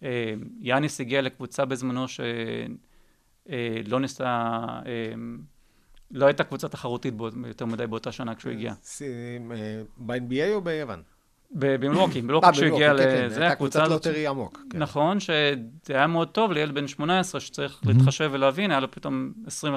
אה, 0.03 0.35
יאניס 0.61 1.01
הגיע 1.01 1.23
לקבוצה 1.23 1.65
בזמנו 1.65 2.07
שלא 2.09 4.01
ניסה, 4.01 4.25
אה, 4.87 5.13
לא 6.11 6.27
הייתה 6.27 6.45
קבוצה 6.45 6.69
תחרותית 6.69 7.15
יותר 7.47 7.67
מדי 7.67 7.87
באותה 7.87 8.13
שנה 8.13 8.35
כשהוא 8.35 8.53
הגיע. 8.53 8.75
ב-NBA 9.97 10.55
או 10.55 10.61
ביוון? 10.61 11.03
ב- 11.55 11.77
במילווקי, 11.81 12.23
אה, 12.45 12.53
כשהוא 12.53 12.67
הגיע 12.67 12.93
במילווקי, 12.93 13.17
כן, 13.17 13.27
לזה, 13.27 13.41
הייתה 13.41 13.57
קבוצת 13.57 13.89
lottery 13.89 14.27
עמוק. 14.27 14.61
כן. 14.71 14.79
נכון, 14.79 15.21
שזה 15.21 15.55
היה 15.89 16.07
מאוד 16.07 16.29
טוב 16.29 16.53
לילד 16.53 16.75
בן 16.75 16.89
18 16.89 17.41
שצריך 17.41 17.81
להתחשב 17.87 18.31
ולהבין, 18.33 18.71
היה 18.71 18.81
לו 18.81 18.91
פתאום 18.91 19.33
20 19.47 19.75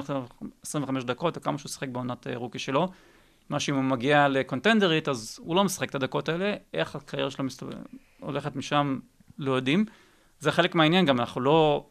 25 0.62 1.04
דקות, 1.04 1.36
או 1.36 1.42
כמה 1.42 1.58
שהוא 1.58 1.70
שיחק 1.70 1.88
בעונת 1.88 2.26
אה, 2.26 2.36
rookie 2.36 2.58
שלו. 2.58 2.88
מה 3.48 3.60
שאם 3.60 3.74
הוא 3.74 3.84
מגיע 3.84 4.28
לקונטנדרית, 4.28 5.08
אז 5.08 5.38
הוא 5.42 5.56
לא 5.56 5.64
משחק 5.64 5.90
את 5.90 5.94
הדקות 5.94 6.28
האלה, 6.28 6.54
איך 6.74 6.96
הקריירה 6.96 7.30
שלו 7.30 7.44
מסתובב, 7.44 7.74
הולכת 8.20 8.56
משם, 8.56 8.98
לא 9.38 9.52
יודעים. 9.52 9.84
זה 10.40 10.52
חלק 10.52 10.74
מהעניין 10.74 11.06
גם, 11.06 11.20
אנחנו 11.20 11.40
לא... 11.40 11.86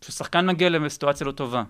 כששחקן 0.00 0.46
מגיע 0.46 0.70
לסיטואציה 0.70 1.26
לא 1.26 1.32
טובה, 1.32 1.62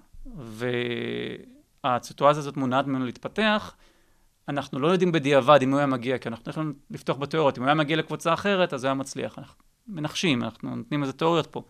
והסיטואציה 1.84 2.40
הזאת 2.40 2.56
מונעת 2.56 2.86
ממנו 2.86 3.04
להתפתח, 3.04 3.74
אנחנו 4.48 4.78
לא 4.78 4.88
יודעים 4.88 5.12
בדיעבד 5.12 5.58
אם 5.62 5.70
הוא 5.70 5.78
היה 5.78 5.86
מגיע, 5.86 6.18
כי 6.18 6.28
אנחנו 6.28 6.50
יכולים 6.50 6.74
לפתוח 6.90 7.16
בתיאוריות. 7.16 7.58
אם 7.58 7.62
הוא 7.62 7.68
היה 7.68 7.74
מגיע 7.74 7.96
לקבוצה 7.96 8.34
אחרת, 8.34 8.72
אז 8.72 8.84
הוא 8.84 8.88
היה 8.88 8.94
מצליח. 8.94 9.38
אנחנו 9.38 9.54
מנחשים, 9.88 10.42
אנחנו 10.42 10.76
נותנים 10.76 11.02
איזה 11.02 11.12
תיאוריות 11.12 11.46
פה. 11.46 11.62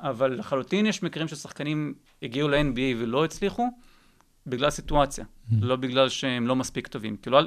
אבל 0.00 0.38
לחלוטין 0.38 0.86
יש 0.86 1.02
מקרים 1.02 1.28
ששחקנים 1.28 1.94
הגיעו 2.22 2.48
ל-NBA 2.48 2.96
ולא 2.98 3.24
הצליחו, 3.24 3.68
בגלל 4.46 4.70
סיטואציה, 4.70 5.24
לא 5.60 5.76
בגלל 5.76 6.08
שהם 6.08 6.46
לא 6.46 6.56
מספיק 6.56 6.86
טובים. 6.86 7.16
כאילו, 7.16 7.38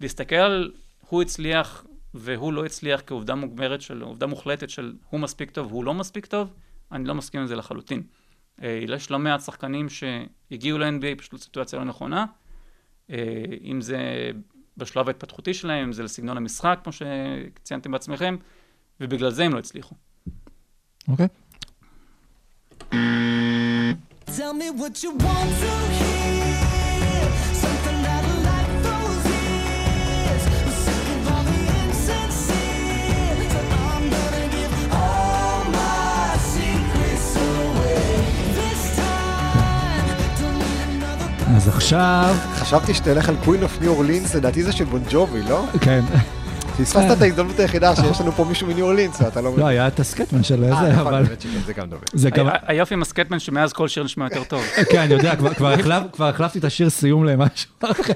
להסתכל 0.00 0.36
על 0.36 0.72
הוא 1.08 1.22
הצליח 1.22 1.84
והוא 2.14 2.52
לא 2.52 2.64
הצליח 2.64 3.02
כעובדה 3.06 3.34
מוגמרת 3.34 3.80
של, 3.80 4.02
עובדה 4.02 4.26
מוחלטת 4.26 4.70
של 4.70 4.94
הוא 5.10 5.20
מספיק 5.20 5.50
טוב, 5.50 5.72
הוא 5.72 5.84
לא 5.84 5.94
מספיק 5.94 6.26
טוב, 6.26 6.52
אני 6.92 7.04
לא 7.04 7.14
מסכים 7.14 7.40
עם 7.40 7.46
זה 7.46 7.56
לחלוטין. 7.56 8.02
אה, 8.62 8.84
יש 8.88 9.10
לא 9.10 9.18
מעט 9.18 9.40
שחקנים 9.40 9.86
שהגיעו 9.88 10.78
ל-NBA 10.78 11.18
פשוט 11.18 11.34
לסיטואציה 11.34 11.78
לא 11.78 11.84
נכונה, 11.84 12.24
אם 13.64 13.80
זה 13.80 14.30
בשלב 14.76 15.08
ההתפתחותי 15.08 15.54
שלהם, 15.54 15.84
אם 15.84 15.92
זה 15.92 16.02
לסגנון 16.02 16.36
המשחק, 16.36 16.80
כמו 16.82 16.92
שציינתם 16.92 17.92
בעצמכם, 17.92 18.36
ובגלל 19.00 19.30
זה 19.30 19.44
הם 19.44 19.52
לא 19.52 19.58
הצליחו. 19.58 19.94
אוקיי. 21.08 21.26
Tell 24.26 24.54
me 24.60 24.68
what 24.80 25.02
you 25.02 25.10
want 25.24 25.50
to 25.60 25.70
hear. 25.98 26.39
אז 41.60 41.68
עכשיו, 41.68 42.34
חשבתי 42.54 42.94
שתלך 42.94 43.28
על 43.28 43.36
Queen 43.44 43.62
of 43.62 43.80
New 43.80 43.90
Orleans, 43.90 44.34
לדעתי 44.34 44.62
זה 44.62 44.72
של 44.72 44.84
בון 44.84 45.02
ג'ובי, 45.10 45.42
לא? 45.42 45.64
כן, 45.80 46.00
פספסת 46.84 47.16
את 47.16 47.22
ההזדמנות 47.22 47.58
היחידה 47.58 47.96
שיש 47.96 48.20
לנו 48.20 48.32
פה 48.32 48.44
מישהו 48.44 48.66
מניו 48.66 48.84
אורלינס, 48.84 49.20
ואתה 49.20 49.40
לא... 49.40 49.58
לא, 49.58 49.66
היה 49.66 49.86
את 49.88 50.00
הסקטמן 50.00 50.42
של 50.42 50.64
אה, 50.64 50.68
זה, 50.80 50.92
נכון, 50.92 51.14
אבל 51.14 51.24
זה 51.64 51.72
גם 51.72 51.86
דומה. 52.36 52.52
היופי 52.66 52.94
עם 52.94 53.02
הסקטמן 53.02 53.38
שמאז 53.38 53.72
כל 53.72 53.88
שיר 53.88 54.04
נשמע 54.04 54.24
יותר 54.24 54.44
טוב. 54.44 54.62
כן, 54.90 54.98
אני 54.98 55.14
יודע, 55.14 55.36
כבר- 55.36 56.28
החלפתי 56.28 56.58
את 56.58 56.64
השיר 56.64 56.90
סיום 56.90 57.24
למשהו 57.24 57.70
אחר, 57.82 58.12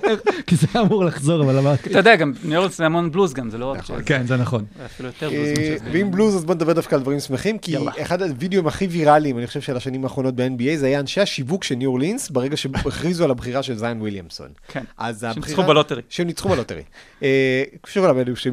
כי 0.46 0.56
זה 0.56 0.66
אמור 0.80 1.04
לחזור, 1.04 1.42
אבל 1.44 1.58
אמרתי... 1.58 1.90
אתה 1.90 1.98
יודע, 1.98 2.16
גם 2.16 2.32
ניו 2.44 2.56
אורלינס 2.56 2.78
זה 2.78 2.86
המון 2.86 3.12
בלוז 3.12 3.32
גם, 3.34 3.50
זה 3.50 3.58
לא 3.58 3.66
רק 3.66 3.78
נכון. 3.78 4.02
כן, 4.06 4.26
זה 4.26 4.36
נכון. 4.36 4.64
זה 4.78 4.84
אפילו 4.84 5.08
יותר 5.08 5.30
בלוז. 5.30 5.58
אה. 5.58 5.76
ואם 5.92 6.10
בלוז, 6.10 6.36
אז 6.36 6.44
בוא 6.44 6.54
נדבר 6.54 6.72
דווקא 6.72 6.94
על 6.94 7.00
דברים 7.00 7.20
שמחים, 7.20 7.58
כי. 7.58 7.74
אחד 8.02 8.22
הווידאוים 8.22 8.66
הכי 8.66 8.86
ויראליים, 8.86 9.38
אני 9.38 9.46
חושב, 9.46 9.60
של 9.60 9.76
השנים 9.76 10.04
האחרונות 10.04 10.34
ב-NBA, 10.36 10.76
זה 10.76 10.86
היה 10.86 11.00
אנשי 11.00 11.20
השיווק 11.20 11.64
של 11.64 11.74
ניו 11.74 11.90
אורלינס, 11.90 12.30
ברגע 12.30 12.56
שהכריזו 12.56 13.24
על 13.24 13.30
הבחירה 13.30 13.62
של 13.62 13.74
זיין 13.74 14.00
וויליאמסון. 14.00 14.48
כן, 14.68 14.84
אז 14.98 15.24
שהם. 15.24 15.46
ניצחו 15.46 15.62
ב 15.62 15.67
lottery. 15.67 16.02
שהם 16.08 16.26
ניצחו 16.26 16.48
ב 16.48 16.52
lottery. 16.52 16.82
אה, 17.22 17.62
שוב 17.86 18.04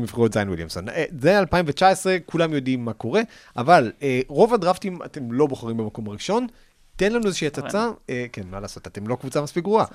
שהם 0.02 0.04
יבחרו 0.04 0.26
את 0.26 0.34
זיין 0.34 0.48
וויליאמסון. 0.48 0.90
אה, 0.90 1.06
זה 1.20 1.40
2019, 1.40 2.18
כולם 2.26 2.54
יודעים 2.54 2.86
מה 2.86 2.94
קורה, 2.94 3.22
אבל 3.58 3.92
אה, 4.02 4.22
רוב 4.28 4.54
הדרפטים 4.54 5.04
אתם 5.06 5.32
לא 5.32 5.48
בוחרים 5.48 5.78
במקום 5.78 6.10
הראשון. 6.10 6.48
תן 6.96 7.14
לנו 7.14 7.26
איזושהי 7.26 7.48
הצצה, 7.48 7.90
אה, 8.10 8.26
כן, 8.32 8.42
מה 8.52 8.60
לעשות, 8.60 8.88
אתם 8.88 9.08
לא 9.08 9.16
קבוצה 9.16 9.42
מספיק 9.42 9.64
גרועה. 9.64 9.86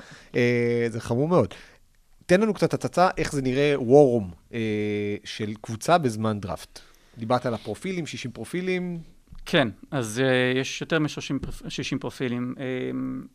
זה 0.88 1.00
חמור 1.00 1.28
מאוד. 1.28 1.54
תן 2.26 2.40
לנו 2.40 2.54
קצת 2.54 2.74
הצצה 2.74 3.08
איך 3.16 3.32
זה 3.32 3.42
נראה 3.42 3.74
וורום 3.76 4.30
של 5.24 5.54
קבוצה 5.60 5.98
בזמן 5.98 6.40
דראפט. 6.40 6.80
דיברת 7.18 7.46
על 7.46 7.54
הפרופילים, 7.54 8.06
60 8.06 8.30
פרופילים. 8.30 8.98
כן, 9.46 9.68
אז 9.90 10.22
uh, 10.24 10.58
יש 10.58 10.80
יותר 10.80 10.98
מ-60 10.98 11.98
פרופילים. 12.00 12.54
Um, 12.56 13.26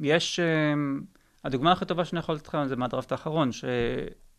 יש, 0.00 0.40
אמ, 0.40 1.04
הדוגמה 1.44 1.72
הכי 1.72 1.84
טובה 1.84 2.04
שאני 2.04 2.18
יכול 2.18 2.34
לתת 2.34 2.46
לך 2.46 2.58
זה 2.66 2.76
מהדראפט 2.76 3.12
האחרון, 3.12 3.50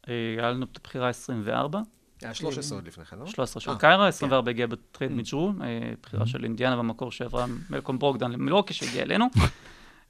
שהיה 0.07 0.51
לנו 0.51 0.65
את 0.71 0.77
הבחירה 0.77 1.09
24, 1.09 1.79
היה 2.21 2.33
13 2.33 2.77
עוד 2.77 2.87
לפני 2.87 3.05
כן, 3.05 3.19
לא? 3.19 3.25
13 3.25 3.61
של 3.61 3.71
אה, 3.71 3.77
קיירה, 3.77 4.07
24 4.07 4.51
הגיע 4.51 4.67
ב 4.67 4.75
trade 4.75 5.11
מג'רו, 5.11 5.51
אה, 5.57 5.61
בחירה 6.03 6.27
של 6.27 6.43
אינדיאנה 6.43 6.77
במקור 6.77 7.11
שעברה 7.11 7.45
מלקום 7.69 7.99
ברוקדן 7.99 8.31
למילוקי 8.31 8.73
שהגיע 8.73 9.03
אלינו. 9.03 9.25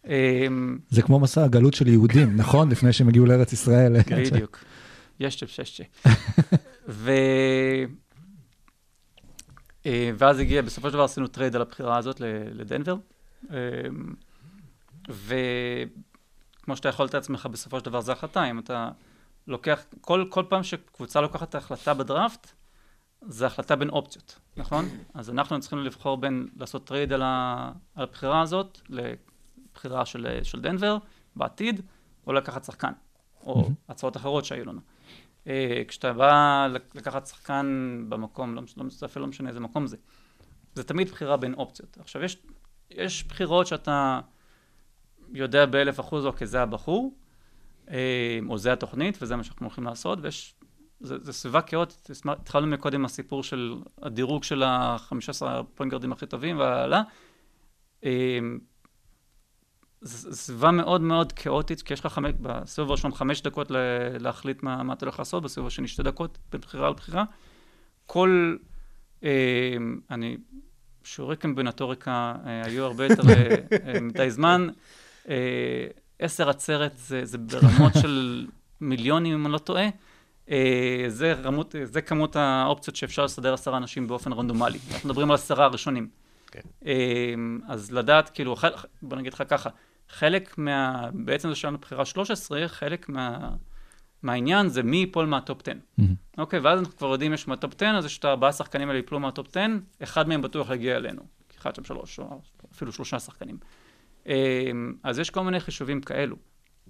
אמ, 0.05 0.07
זה 0.89 1.01
כמו 1.01 1.19
מסע 1.19 1.43
הגלות 1.43 1.73
של 1.73 1.87
יהודים, 1.87 2.35
נכון? 2.35 2.71
לפני 2.71 2.93
שהם 2.93 3.07
הגיעו 3.07 3.25
לארץ 3.25 3.53
ישראל. 3.53 3.93
בדיוק. 4.31 4.59
יש 5.19 5.35
ששצ'ה. 5.35 5.83
ו... 6.87 7.11
אה, 9.85 10.11
ואז 10.17 10.39
הגיע, 10.39 10.61
בסופו 10.61 10.87
של 10.87 10.93
דבר 10.93 11.03
עשינו 11.03 11.27
trade 11.27 11.55
על 11.55 11.61
הבחירה 11.61 11.97
הזאת 11.97 12.21
לדנבר. 12.53 12.95
אה, 13.51 13.57
וכמו 15.09 16.75
שאתה 16.75 16.89
יכול 16.89 17.05
לתת 17.05 17.13
לעצמך, 17.13 17.47
בסופו 17.51 17.79
של 17.79 17.85
דבר 17.85 18.01
זה 18.01 18.11
החלטה, 18.11 18.43
אם 18.43 18.59
אתה 18.59 18.89
לוקח, 19.47 19.85
כל, 20.01 20.25
כל 20.29 20.43
פעם 20.49 20.63
שקבוצה 20.63 21.21
לוקחת 21.21 21.49
את 21.49 21.55
ההחלטה 21.55 21.93
בדראפט, 21.93 22.51
זה 23.21 23.45
החלטה 23.45 23.75
בין 23.75 23.89
אופציות, 23.89 24.39
נכון? 24.57 24.85
אז 25.13 25.29
אנחנו 25.29 25.59
צריכים 25.59 25.79
לבחור 25.79 26.17
בין 26.17 26.47
לעשות 26.57 26.87
trade 26.87 27.13
על, 27.13 27.21
ה, 27.21 27.71
על 27.95 28.03
הבחירה 28.03 28.41
הזאת, 28.41 28.81
לבחירה 28.89 30.05
של, 30.05 30.39
של 30.43 30.61
דנבר 30.61 30.97
בעתיד, 31.35 31.81
או 32.27 32.33
לקחת 32.33 32.63
שחקן, 32.63 32.91
או 33.45 33.69
הצעות 33.89 34.17
אחרות 34.17 34.45
שהיו 34.45 34.65
לנו. 34.65 34.81
אה, 35.47 35.81
כשאתה 35.87 36.13
בא 36.13 36.67
לקחת 36.95 37.25
שחקן 37.25 37.65
במקום, 38.09 38.55
לא, 38.55 38.61
לא, 38.77 38.85
אפילו 39.05 39.25
לא 39.25 39.29
משנה 39.29 39.49
איזה 39.49 39.59
מקום 39.59 39.87
זה, 39.87 39.97
זה 40.75 40.83
תמיד 40.83 41.09
בחירה 41.09 41.37
בין 41.37 41.53
אופציות. 41.53 41.97
עכשיו, 41.99 42.23
יש, 42.23 42.37
יש 42.91 43.23
בחירות 43.23 43.67
שאתה 43.67 44.19
יודע 45.33 45.65
באלף 45.65 45.99
אחוז, 45.99 46.25
אוקיי, 46.25 46.47
זה 46.47 46.61
הבחור, 46.61 47.13
או 48.49 48.57
זה 48.57 48.73
התוכנית, 48.73 49.17
וזה 49.21 49.35
מה 49.35 49.43
שאנחנו 49.43 49.65
הולכים 49.65 49.83
לעשות, 49.83 50.19
ויש, 50.21 50.55
זה, 50.99 51.15
זה 51.21 51.33
סביבה 51.33 51.61
כאוטית, 51.61 52.09
התחלנו 52.25 52.67
מקודם 52.67 53.01
מהסיפור 53.01 53.43
של 53.43 53.75
הדירוג 54.01 54.43
של 54.43 54.63
ה-15 54.63 55.41
פוינט 55.75 55.91
גרדים 55.91 56.11
הכי 56.11 56.25
טובים 56.25 56.57
והלאה, 56.57 57.01
אה, 58.03 58.39
ז- 60.01 60.33
סביבה 60.35 60.71
מאוד 60.71 61.01
מאוד 61.01 61.31
כאוטית, 61.31 61.81
כי 61.81 61.93
יש 61.93 61.99
לך 62.05 62.13
חמש, 62.13 62.31
בסיבוב 62.41 62.89
הראשון 62.89 63.11
חמש 63.13 63.41
דקות 63.41 63.71
להחליט 64.19 64.63
מה, 64.63 64.83
מה 64.83 64.93
אתה 64.93 65.05
הולך 65.05 65.19
לעשות, 65.19 65.43
בסיבוב 65.43 65.67
השני 65.67 65.87
שתי 65.87 66.03
דקות, 66.03 66.37
בין 66.51 66.61
בחירה 66.61 66.89
לבחירה. 66.89 67.23
כל, 68.05 68.55
אה, 69.23 69.77
אני, 70.11 70.37
שיעורי 71.03 71.35
קומבינטוריקה 71.35 72.35
אה, 72.45 72.65
היו 72.65 72.85
הרבה 72.85 73.05
יותר 73.05 73.23
אה, 73.29 73.55
אה, 73.93 73.99
מדי 74.01 74.31
זמן. 74.31 74.67
אה, 75.29 75.87
עשר 76.19 76.49
עצרת 76.49 76.97
זה, 76.97 77.25
זה 77.25 77.37
ברמות 77.37 77.93
של 78.01 78.47
מיליונים, 78.81 79.33
אם 79.33 79.45
אני 79.45 79.53
לא 79.53 79.57
טועה. 79.57 79.87
אה, 80.49 81.05
זה, 81.07 81.33
רמות, 81.33 81.75
זה 81.83 82.01
כמות 82.01 82.35
האופציות 82.35 82.95
שאפשר 82.95 83.25
לסדר 83.25 83.53
עשרה 83.53 83.77
אנשים 83.77 84.07
באופן 84.07 84.33
רנדומלי. 84.33 84.79
אנחנו 84.91 85.09
מדברים 85.09 85.31
על 85.31 85.35
עשרה 85.35 85.65
הראשונים. 85.65 86.09
כן. 86.51 86.61
אה, 86.85 87.33
אז 87.67 87.91
לדעת, 87.91 88.29
כאילו, 88.29 88.55
בוא 89.01 89.17
נגיד 89.17 89.33
לך 89.33 89.43
ככה, 89.47 89.69
חלק 90.09 90.57
מה... 90.57 91.09
בעצם 91.13 91.49
זה 91.49 91.55
שלנו 91.55 91.77
בחירה 91.77 92.05
13, 92.05 92.67
חלק 92.67 93.09
מה... 93.09 93.49
מהעניין 94.23 94.69
זה 94.69 94.83
מי 94.83 94.97
ייפול 94.97 95.25
מה 95.25 95.40
top 95.40 95.61
10. 95.61 95.71
אוקיי, 96.37 96.59
ואז 96.59 96.79
אנחנו 96.79 96.97
כבר 96.97 97.07
יודעים, 97.07 97.33
יש 97.33 97.47
מה 97.47 97.58
top 97.58 97.73
10, 97.75 97.85
אז 97.85 98.05
יש 98.05 98.17
את 98.17 98.25
הארבעה 98.25 98.51
שחקנים 98.51 98.87
האלה 98.87 98.99
ייפלו 98.99 99.19
מה 99.19 99.31
top 99.31 99.47
10, 99.49 99.61
אחד 100.03 100.27
מהם 100.27 100.41
בטוח 100.41 100.69
יגיע 100.69 100.95
אלינו. 100.95 101.21
אחד 101.57 101.75
שם 101.75 101.83
שלוש, 101.83 102.19
או 102.19 102.41
אפילו 102.73 102.91
שלושה 102.91 103.19
שחקנים. 103.19 103.57
אמ, 104.27 104.93
אז 105.03 105.19
יש 105.19 105.29
כל 105.29 105.41
מיני 105.41 105.59
חישובים 105.59 106.01
כאלו. 106.01 106.35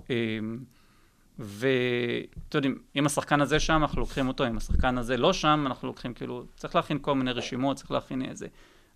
אמ, 0.10 0.58
ואתם 1.40 2.58
יודעים, 2.58 2.80
אם 2.96 3.06
השחקן 3.06 3.42
הזה 3.42 3.60
שם, 3.60 3.82
אנחנו 3.82 4.00
לוקחים 4.00 4.28
אותו, 4.28 4.48
אם 4.48 4.58
השחקן 4.58 4.98
הזה 4.98 5.18
לא 5.18 5.34
שם, 5.34 5.64
אנחנו 5.66 5.88
לוקחים 5.88 6.14
כאילו, 6.14 6.46
צריך 6.56 6.76
להכין 6.76 6.98
כל 7.02 7.16
מיני 7.16 7.32
רשימות, 7.32 7.78
צריך 7.78 7.92
להכין 7.92 8.26
איזה. 8.26 8.48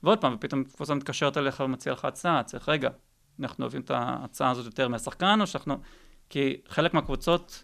ועוד 0.04 0.22
פעם, 0.22 0.34
ופתאום 0.34 0.64
קבוצה 0.64 0.96
מתקשרת 0.96 1.38
אליך 1.38 1.60
ומציעה 1.60 1.96
לך 1.96 2.06
הצעה, 2.06 2.44
צריך, 2.44 2.70
רגע, 2.70 2.90
אנחנו 3.40 3.64
אוהבים 3.64 3.82
את 3.82 3.92
ההצעה 3.92 4.52
הזאת 4.52 4.66
יותר 4.66 4.88
מהשחקן, 4.88 5.42
או 5.42 5.48
שאנחנו... 5.48 5.78
כי 6.30 6.58
חלק 6.68 6.94
מהקבוצות 6.94 7.64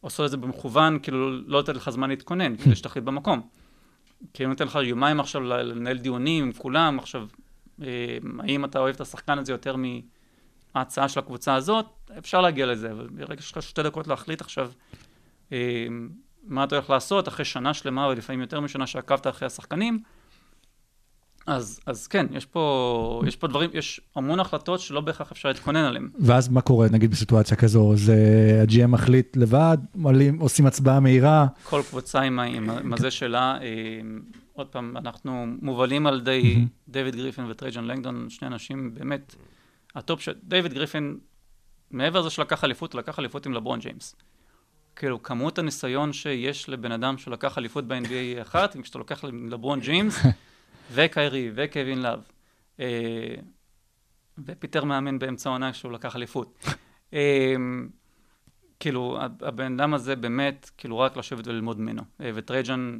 עושות 0.00 0.26
את 0.26 0.30
זה 0.30 0.36
במכוון, 0.36 0.98
כאילו 1.02 1.30
לא 1.46 1.58
לתת 1.58 1.76
לך 1.76 1.90
זמן 1.90 2.08
להתכונן, 2.08 2.56
כדי 2.56 2.76
שתחליט 2.76 3.04
במקום. 3.04 3.48
כי 4.32 4.44
אם 4.44 4.48
נותן 4.50 4.64
לך 4.64 4.78
יומיים 4.82 5.20
עכשיו 5.20 5.40
לנהל 5.42 5.98
דיונים 5.98 6.44
עם 6.44 6.52
כולם, 6.52 6.98
עכשיו, 6.98 7.26
האם 8.38 8.64
אתה 8.64 8.78
אוהב 8.78 8.94
את 8.94 9.00
השחקן 9.00 9.38
הזה 9.38 9.52
יותר 9.52 9.76
מההצעה 10.74 11.08
של 11.08 11.18
הקבוצה 11.18 11.54
הזאת, 11.54 11.86
אפשר 12.18 12.40
להגיע 12.40 12.66
לזה, 12.66 12.92
אבל 12.92 13.08
ברגע 13.12 13.42
שיש 13.42 13.52
לך 13.52 13.62
שתי 13.62 13.82
דקות 13.82 14.06
להחליט 14.06 14.40
עכשיו 14.40 14.70
אה, 15.52 15.86
מה 16.46 16.64
אתה 16.64 16.74
הולך 16.76 16.90
לעשות, 16.90 17.28
אחרי 17.28 17.44
שנה 17.44 17.74
שלמה, 17.74 18.08
ולפעמים 18.08 18.40
יותר 18.40 18.60
משנה 18.60 18.86
שעקבת 18.86 19.26
אחרי 19.26 19.46
השחקנים, 19.46 20.02
אז, 21.46 21.80
אז 21.86 22.06
כן, 22.06 22.26
יש 22.30 22.46
פה, 22.46 23.22
יש 23.26 23.36
פה 23.36 23.46
דברים, 23.46 23.70
יש 23.72 24.00
המון 24.16 24.40
החלטות 24.40 24.80
שלא 24.80 25.00
בהכרח 25.00 25.32
אפשר 25.32 25.48
להתכונן 25.48 25.84
עליהן. 25.84 26.08
ואז 26.18 26.48
מה 26.48 26.60
קורה, 26.60 26.88
נגיד 26.90 27.10
בסיטואציה 27.10 27.56
כזו, 27.56 27.96
זה 27.96 28.14
ה-GM 28.62 28.86
מחליט 28.86 29.36
לבד, 29.36 29.78
מעלים, 29.94 30.38
עושים 30.38 30.66
הצבעה 30.66 31.00
מהירה, 31.00 31.46
כל 31.64 31.82
קבוצה 31.88 32.20
עם, 32.20 32.40
עם, 32.40 32.70
עם 32.70 32.92
הזה 32.92 33.10
שלה. 33.10 33.58
עוד 34.52 34.66
פעם, 34.66 34.96
אנחנו 34.96 35.46
מובלים 35.62 36.06
על 36.06 36.18
ידי 36.18 36.66
דיוויד 36.88 37.16
גריפין 37.16 37.50
וטרייג'ן 37.50 37.84
לנגדון, 37.84 38.30
שני 38.30 38.48
אנשים 38.48 38.94
באמת, 38.94 39.34
הטופ 39.94 40.20
של... 40.20 40.32
דיוויד 40.42 40.72
גריפין, 40.74 41.18
מעבר 41.90 42.20
לזה 42.20 42.30
שלקח 42.30 42.64
אליפות, 42.64 42.94
לקח 42.94 43.18
אליפות 43.18 43.46
עם 43.46 43.52
לברון 43.52 43.78
ג'יימס. 43.78 44.16
כאילו, 44.96 45.22
כמות 45.22 45.58
הניסיון 45.58 46.12
שיש 46.12 46.68
לבן 46.68 46.92
אדם 46.92 47.18
שלקח 47.18 47.58
אליפות 47.58 47.88
ב-NBA 47.88 48.08
היא 48.08 48.42
אחת, 48.42 48.76
וכשאתה 48.78 48.98
לוקח 48.98 49.24
לברון 49.24 49.80
ג'יימס, 49.80 50.18
וקיירי, 50.94 51.50
וקווין 51.54 52.02
לאב, 52.02 52.20
אה, 52.80 53.34
ופיטר 54.46 54.84
מאמן 54.84 55.18
באמצע 55.18 55.50
העונה 55.50 55.72
כשהוא 55.72 55.92
לקח 55.92 56.16
אליפות. 56.16 56.64
אה, 57.14 57.54
כאילו, 58.80 59.18
הבן 59.40 59.80
אדם 59.80 59.94
הזה 59.94 60.16
באמת, 60.16 60.70
כאילו, 60.78 60.98
רק 60.98 61.16
לשבת 61.16 61.46
וללמוד 61.46 61.80
ממנו. 61.80 62.02
אה, 62.20 62.30
וטרייג'ן, 62.34 62.98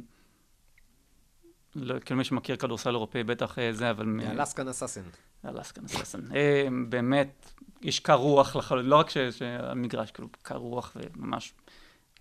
לא, 1.75 1.99
כאילו 1.99 2.17
מי 2.17 2.23
שמכיר 2.23 2.55
כדורסל 2.55 2.89
אירופאי 2.89 3.23
בטח 3.23 3.59
אה, 3.59 3.73
זה, 3.73 3.89
אבל... 3.89 4.19
Alaskan 4.21 4.67
assassin. 4.67 5.01
Alaskan 5.45 5.85
assassin. 5.85 6.35
אה, 6.35 6.67
באמת, 6.89 7.51
איש 7.81 7.99
קר 7.99 8.13
רוח 8.13 8.55
לחלוטין, 8.55 8.89
לא 8.89 8.95
רק 8.95 9.09
שהמגרש, 9.09 10.11
כאילו, 10.11 10.27
קר 10.41 10.55
רוח 10.55 10.95
וממש, 10.95 11.53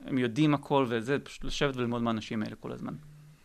הם 0.00 0.18
יודעים 0.18 0.54
הכל 0.54 0.86
וזה, 0.88 1.18
פשוט 1.18 1.44
לשבת 1.44 1.76
וללמוד 1.76 2.02
מהאנשים 2.02 2.42
האלה 2.42 2.56
כל 2.56 2.72
הזמן. 2.72 2.94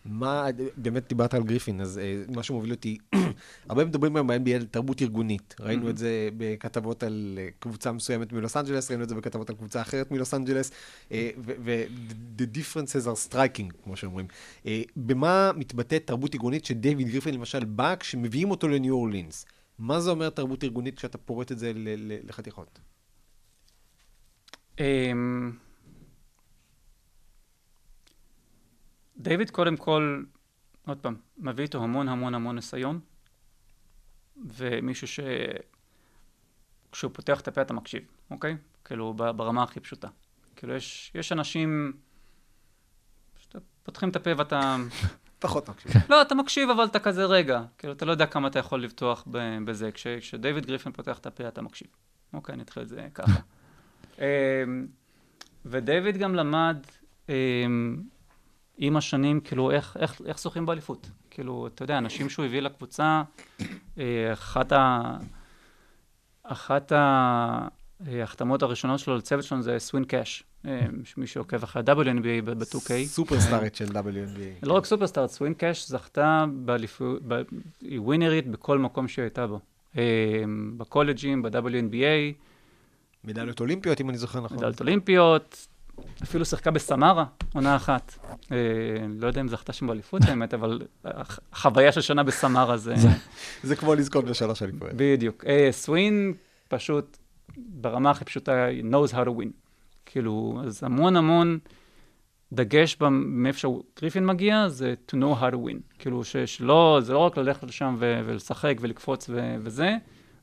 מה, 0.07 0.45
באמת 0.77 1.07
דיברת 1.09 1.33
על 1.33 1.43
גריפין, 1.43 1.81
אז 1.81 1.97
אה, 1.97 2.23
מה 2.35 2.43
שמוביל 2.43 2.71
אותי, 2.71 2.97
הרבה 3.69 3.85
מדברים 3.85 4.15
היום 4.15 4.27
ב-NBA 4.27 4.51
על 4.55 4.65
תרבות 4.65 5.01
ארגונית. 5.01 5.55
ראינו 5.59 5.89
את 5.89 5.97
זה 5.97 6.29
בכתבות 6.37 7.03
על 7.03 7.39
אה, 7.41 7.47
קבוצה 7.59 7.91
מסוימת 7.91 8.33
מלוס 8.33 8.57
אנג'לס, 8.57 8.89
ראינו 8.89 9.03
את 9.03 9.09
זה 9.09 9.15
בכתבות 9.15 9.49
על 9.49 9.55
קבוצה 9.55 9.81
אחרת 9.81 10.11
מלוס 10.11 10.33
אנג'לס, 10.33 10.71
אה, 11.11 11.29
ו-the 11.37 12.57
differences 12.57 13.07
are 13.07 13.33
striking, 13.33 13.83
כמו 13.83 13.97
שאומרים. 13.97 14.27
במה 14.95 15.51
מתבטאת 15.55 16.07
תרבות 16.07 16.33
ארגונית 16.33 16.65
שדייוויד 16.65 17.07
גריפין 17.07 17.33
למשל 17.33 17.65
בא 17.65 17.95
כשמביאים 17.95 18.51
אותו 18.51 18.67
לניו 18.67 18.93
אורלינס? 18.93 19.45
מה 19.79 19.99
זה 19.99 20.09
אומר 20.09 20.29
תרבות 20.29 20.63
ארגונית 20.63 20.95
כשאתה 20.95 21.17
פורט 21.17 21.51
את 21.51 21.59
זה 21.59 21.71
לחתיכות? 22.23 22.79
דיוויד 29.19 29.49
קודם 29.49 29.77
כל, 29.77 30.23
עוד 30.87 30.97
פעם, 30.97 31.15
מביא 31.37 31.63
איתו 31.63 31.83
המון 31.83 32.09
המון 32.09 32.35
המון 32.35 32.55
ניסיון, 32.55 32.99
ומישהו 34.45 35.07
ש... 35.07 35.19
כשהוא 36.91 37.11
פותח 37.13 37.41
את 37.41 37.47
הפה 37.47 37.61
אתה 37.61 37.73
מקשיב, 37.73 38.03
אוקיי? 38.31 38.57
כאילו, 38.85 39.13
ברמה 39.13 39.63
הכי 39.63 39.79
פשוטה. 39.79 40.07
כאילו, 40.55 40.73
יש, 40.75 41.11
יש 41.15 41.31
אנשים 41.31 41.93
שאתה 43.37 43.59
פותחים 43.83 44.09
את 44.09 44.15
הפה 44.15 44.29
ואתה... 44.37 44.75
פחות 45.39 45.69
מקשיב. 45.69 45.91
לא, 46.09 46.21
אתה 46.21 46.35
מקשיב, 46.35 46.69
אבל 46.69 46.83
אתה 46.85 46.99
כזה 46.99 47.25
רגע. 47.25 47.63
כאילו, 47.77 47.93
אתה 47.93 48.05
לא 48.05 48.11
יודע 48.11 48.25
כמה 48.25 48.47
אתה 48.47 48.59
יכול 48.59 48.83
לבטוח 48.83 49.23
ב- 49.31 49.57
בזה. 49.65 49.91
כש- 49.91 50.07
כשדייוויד 50.07 50.65
גריפין 50.65 50.91
פותח 50.91 51.17
את 51.19 51.25
הפה, 51.25 51.47
אתה 51.47 51.61
מקשיב. 51.61 51.87
אוקיי, 52.33 52.55
אני 52.55 52.63
אתחיל 52.63 52.83
את 52.83 52.87
זה 52.89 53.07
ככה. 53.13 53.39
אמ, 54.19 54.87
ודייוויד 55.65 56.17
גם 56.17 56.35
למד 56.35 56.77
אמ, 57.29 58.01
עם 58.77 58.97
השנים, 58.97 59.39
כאילו, 59.39 59.71
איך, 59.71 59.97
איך, 59.99 60.21
איך 60.25 60.39
זוכים 60.39 60.65
באליפות. 60.65 61.09
כאילו, 61.29 61.67
אתה 61.67 61.83
יודע, 61.83 61.97
אנשים 61.97 62.29
שהוא 62.29 62.45
הביא 62.45 62.59
לקבוצה, 62.61 63.23
אה, 63.97 64.33
אחת 64.33 64.71
ה... 64.71 65.01
אחת 66.43 66.91
ה- 66.91 67.67
אה, 68.07 68.19
ההחתמות 68.19 68.61
הראשונות 68.63 68.99
שלו 68.99 69.17
לצוות 69.17 69.43
שלנו 69.43 69.61
זה 69.61 69.79
סווין 69.79 70.03
קאש. 70.05 70.43
אה, 70.65 70.85
מי 71.17 71.27
שעוקב 71.27 71.63
אחרי 71.63 71.81
ה-WNBA 71.87 72.45
ב-2K. 72.45 72.91
סופרסטארית 73.05 73.75
של 73.75 73.85
WNBA. 73.85 74.63
לא 74.63 74.73
רק 74.73 74.85
סופרסטארט, 74.85 75.29
סווין 75.29 75.53
קאש 75.53 75.87
זכתה 75.89 76.45
באליפות, 76.65 77.21
היא 77.81 77.99
ווינרית 77.99 78.47
בכל 78.47 78.79
מקום 78.79 79.07
שהיא 79.07 79.23
הייתה 79.23 79.47
בו. 79.47 79.59
בקולג'ים, 80.77 81.41
ב-WNBA, 81.41 82.33
מדליות 83.23 83.59
אולימפיות, 83.59 84.01
אם 84.01 84.09
אני 84.09 84.17
זוכר 84.17 84.41
נכון. 84.41 84.57
מדליות 84.57 84.79
אולימפיות, 84.79 85.67
אפילו 86.23 86.45
שיחקה 86.45 86.71
בסמרה, 86.71 87.25
עונה 87.53 87.75
אחת. 87.75 88.17
אה, 88.51 88.57
לא 89.19 89.27
יודע 89.27 89.41
אם 89.41 89.47
זכתה 89.47 89.73
שם 89.73 89.87
באליפות 89.87 90.21
האמת, 90.29 90.53
אבל 90.53 90.81
הח- 91.05 91.39
החוויה 91.53 91.91
של 91.91 92.01
שנה 92.01 92.23
בסמרה 92.23 92.77
זה... 92.77 92.95
זה 93.63 93.75
כמו 93.75 93.95
לזכות 93.95 94.25
בשלוש 94.25 94.63
אליפויות. 94.63 94.93
בדיוק. 94.95 95.43
אה, 95.47 95.69
סווין 95.71 96.33
פשוט, 96.67 97.17
ברמה 97.57 98.11
הכי 98.11 98.25
פשוטה, 98.25 98.67
knows 98.91 99.11
how 99.11 99.25
to 99.25 99.39
win. 99.41 99.49
כאילו, 100.05 100.61
אז 100.65 100.83
המון 100.83 101.15
המון 101.15 101.59
דגש 102.53 102.97
מאיפה 103.11 103.59
שגריפין 103.59 104.25
מגיע, 104.25 104.69
זה 104.69 104.93
to 105.11 105.15
know 105.15 105.41
how 105.41 105.53
to 105.53 105.67
win. 105.67 105.77
כאילו, 105.99 106.23
ש- 106.23 106.37
שלא, 106.37 106.99
זה 107.01 107.13
לא 107.13 107.19
רק 107.19 107.37
ללכת 107.37 107.63
לשם 107.63 107.95
ו- 107.99 108.21
ולשחק 108.25 108.77
ולקפוץ 108.81 109.29
ו- 109.29 109.55
וזה, 109.59 109.95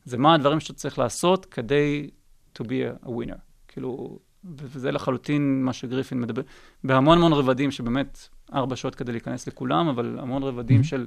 זה 0.05 0.17
מה 0.17 0.33
הדברים 0.35 0.59
שאתה 0.59 0.73
צריך 0.73 0.99
לעשות 0.99 1.45
כדי 1.45 2.09
to 2.59 2.63
be 2.63 2.69
a 3.05 3.09
winner. 3.09 3.37
כאילו, 3.67 4.19
וזה 4.57 4.91
לחלוטין 4.91 5.63
מה 5.63 5.73
שגריפין 5.73 6.21
מדבר, 6.21 6.41
בהמון 6.83 7.17
המון 7.17 7.33
רבדים, 7.33 7.71
שבאמת 7.71 8.29
ארבע 8.53 8.75
שעות 8.75 8.95
כדי 8.95 9.11
להיכנס 9.11 9.47
לכולם, 9.47 9.87
אבל 9.87 10.19
המון 10.19 10.43
רבדים 10.43 10.83
של 10.83 11.05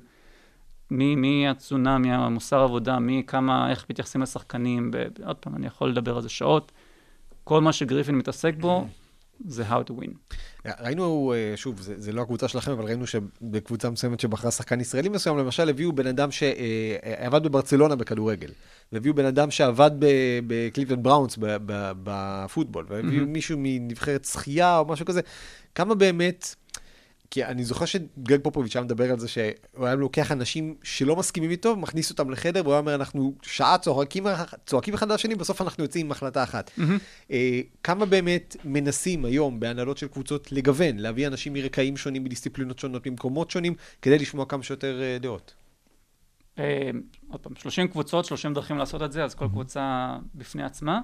מי, 0.90 1.16
מי 1.16 1.48
התזונה, 1.48 1.98
מי 1.98 2.12
המוסר 2.12 2.60
עבודה, 2.60 2.98
מי 2.98 3.22
כמה, 3.26 3.70
איך 3.70 3.86
מתייחסים 3.90 4.22
לשחקנים, 4.22 4.90
ב- 4.90 4.96
ב- 4.96 5.24
עוד 5.26 5.36
פעם, 5.36 5.56
אני 5.56 5.66
יכול 5.66 5.90
לדבר 5.90 6.16
על 6.16 6.22
זה 6.22 6.28
שעות. 6.28 6.72
כל 7.44 7.60
מה 7.60 7.72
שגריפין 7.72 8.14
מתעסק 8.14 8.54
בו, 8.60 8.86
זה 9.46 9.68
how 9.70 9.90
to 9.90 9.92
win. 9.92 10.36
ראינו, 10.80 11.34
אה, 11.36 11.56
שוב, 11.56 11.80
זה, 11.80 11.94
זה 11.96 12.12
לא 12.12 12.22
הקבוצה 12.22 12.48
שלכם, 12.48 12.70
אבל 12.70 12.84
ראינו 12.84 13.06
שבקבוצה 13.06 13.90
מסוימת 13.90 14.20
שבחרה 14.20 14.50
שחקן 14.50 14.80
ישראלי 14.80 15.08
מסוים, 15.08 15.38
למשל 15.38 15.68
הביאו 15.68 15.92
בן 15.92 16.06
אדם 16.06 16.30
שעבד 16.30 17.42
בברצלונה 17.42 17.96
בכדורגל, 17.96 18.50
והביאו 18.92 19.14
בן 19.14 19.24
אדם 19.24 19.50
שעבד 19.50 19.90
ב- 19.98 20.40
בקליבלנד 20.46 21.02
בראונס 21.02 21.38
בפוטבול, 22.02 22.86
והביאו 22.88 23.12
מהמם. 23.12 23.32
מישהו 23.32 23.58
מנבחרת 23.60 24.24
שחייה 24.24 24.78
או 24.78 24.84
משהו 24.84 25.06
כזה. 25.06 25.20
כמה 25.74 25.94
באמת, 25.94 26.54
כי 27.30 27.44
אני 27.44 27.64
זוכר 27.64 27.84
שגרג 27.84 28.40
פופוביץ' 28.42 28.76
היה 28.76 28.84
מדבר 28.84 29.10
על 29.12 29.18
זה 29.18 29.28
שהוא 29.28 29.86
היה 29.86 29.94
לוקח 29.94 30.32
אנשים 30.32 30.74
שלא 30.82 31.16
מסכימים 31.16 31.50
איתו, 31.50 31.76
מכניס 31.76 32.10
אותם 32.10 32.30
לחדר, 32.30 32.60
והוא 32.62 32.72
היה 32.72 32.80
אומר, 32.80 32.94
אנחנו 32.94 33.34
שעה 33.42 33.78
צועקים, 33.78 34.26
צועקים 34.66 34.94
אחד 34.94 35.12
לשני, 35.12 35.34
בסוף 35.34 35.62
אנחנו 35.62 35.84
יוצאים 35.84 36.06
עם 36.06 36.12
החלטה 36.12 36.42
אחת. 36.42 36.70
אה, 37.30 37.60
כמה 37.82 38.06
באמת 38.06 38.56
מנסים 38.64 39.24
היום 39.24 39.60
בהנהלות 39.60 39.98
של 39.98 40.08
קבוצות 40.08 40.52
לגוון, 40.52 40.96
להביא 40.96 41.26
אנשים 41.26 41.52
מרקעים 41.52 41.96
שונים, 41.96 42.24
מדיסציפלינות 42.24 42.78
שונות, 42.78 43.06
ממקומות 43.06 43.50
שונים, 43.50 43.74
כדי 44.02 44.18
לשמוע 44.18 44.46
כמה 44.46 44.62
שיותר 44.62 45.00
אה, 45.02 45.18
דעות? 45.20 45.54
אה, 46.58 46.90
עוד 47.28 47.40
פעם, 47.40 47.56
30 47.56 47.88
קבוצות, 47.88 48.24
30 48.24 48.54
דרכים 48.54 48.78
לעשות 48.78 49.02
את 49.02 49.12
זה, 49.12 49.24
אז 49.24 49.34
כל 49.34 49.48
קבוצה 49.48 50.16
בפני 50.34 50.62
עצמה, 50.62 51.00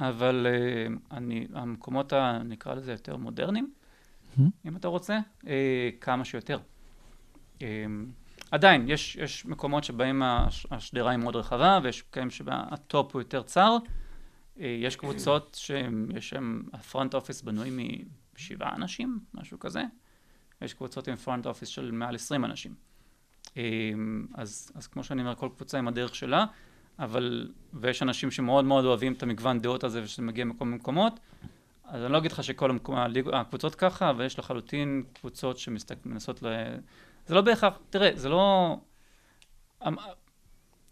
אבל 0.00 0.46
אה, 0.50 0.86
אני, 1.16 1.46
המקומות, 1.54 2.12
ה- 2.12 2.38
נקרא 2.44 2.74
לזה 2.74 2.92
יותר 2.92 3.16
מודרניים, 3.16 3.70
אם 4.66 4.76
אתה 4.76 4.88
רוצה, 4.88 5.18
אה, 5.46 5.90
כמה 6.00 6.24
שיותר. 6.24 6.58
אה, 7.62 7.66
עדיין, 8.50 8.84
יש, 8.88 9.16
יש 9.16 9.46
מקומות 9.46 9.84
שבהם 9.84 10.22
הש- 10.22 10.66
השדרה 10.70 11.10
היא 11.10 11.18
מאוד 11.18 11.36
רחבה, 11.36 11.78
ויש 11.82 12.02
כאלה 12.02 12.30
שהטופ 12.30 13.12
הוא 13.14 13.20
יותר 13.22 13.42
צר. 13.42 13.76
אה, 14.60 14.76
יש 14.80 14.96
קבוצות 14.96 15.56
שיש 15.60 16.28
שם, 16.28 16.62
ה 16.72 16.79
front 16.79 17.14
office 17.14 17.42
בנוי 17.42 17.70
משבעה 18.36 18.74
אנשים, 18.76 19.18
משהו 19.34 19.58
כזה. 19.58 19.82
יש 20.62 20.74
קבוצות 20.74 21.08
עם 21.08 21.16
פרונט 21.16 21.46
אופיס 21.46 21.68
של 21.68 21.90
מעל 21.90 22.14
20 22.14 22.44
אנשים. 22.44 22.74
אז, 24.34 24.72
אז 24.74 24.86
כמו 24.86 25.04
שאני 25.04 25.20
אומר, 25.22 25.34
כל 25.34 25.48
קבוצה 25.56 25.78
עם 25.78 25.88
הדרך 25.88 26.14
שלה, 26.14 26.44
אבל, 26.98 27.50
ויש 27.72 28.02
אנשים 28.02 28.30
שמאוד 28.30 28.64
מאוד 28.64 28.84
אוהבים 28.84 29.12
את 29.12 29.22
המגוון 29.22 29.60
דעות 29.60 29.84
הזה 29.84 30.02
ושזה 30.02 30.22
מגיע 30.22 30.44
מכל 30.44 30.64
מיני 30.64 30.76
מקומות, 30.76 31.20
אז 31.90 32.04
אני 32.04 32.12
לא 32.12 32.18
אגיד 32.18 32.32
לך 32.32 32.44
שכל 32.44 32.70
הליג, 32.88 33.28
הקבוצות 33.32 33.74
ככה, 33.74 34.10
אבל 34.10 34.24
יש 34.24 34.38
לחלוטין 34.38 35.02
קבוצות 35.12 35.58
שמנסות 35.58 36.42
ל... 36.42 36.46
זה 37.26 37.34
לא 37.34 37.40
בהכרח, 37.40 37.78
תראה, 37.90 38.10
זה 38.14 38.28
לא... 38.28 38.76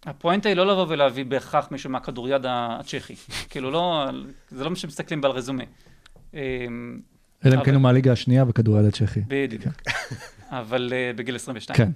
הפואנטה 0.05 0.49
היא 0.49 0.57
לא 0.57 0.67
לבוא 0.67 0.87
ולהביא 0.89 1.25
בהכרח 1.25 1.71
מישהו 1.71 1.91
מהכדוריד 1.91 2.43
הצ'כי. 2.49 3.15
כאילו 3.51 3.71
לא, 3.71 4.07
זה 4.49 4.65
לא 4.65 4.71
מה 4.71 4.77
שמסתכלים 4.77 5.21
בעל 5.21 5.33
רזומה. 5.33 5.65
אמ, 6.35 7.01
אלא 7.47 7.55
אם 7.55 7.65
כן 7.65 7.75
הוא 7.75 7.83
מהליגה 7.83 8.13
השנייה 8.13 8.45
בכדוריד 8.45 8.87
הצ'כי. 8.87 9.21
בדיוק. 9.29 9.75
אבל 10.51 10.93
בגיל 11.17 11.35
22. 11.35 11.77
כן. 11.77 11.91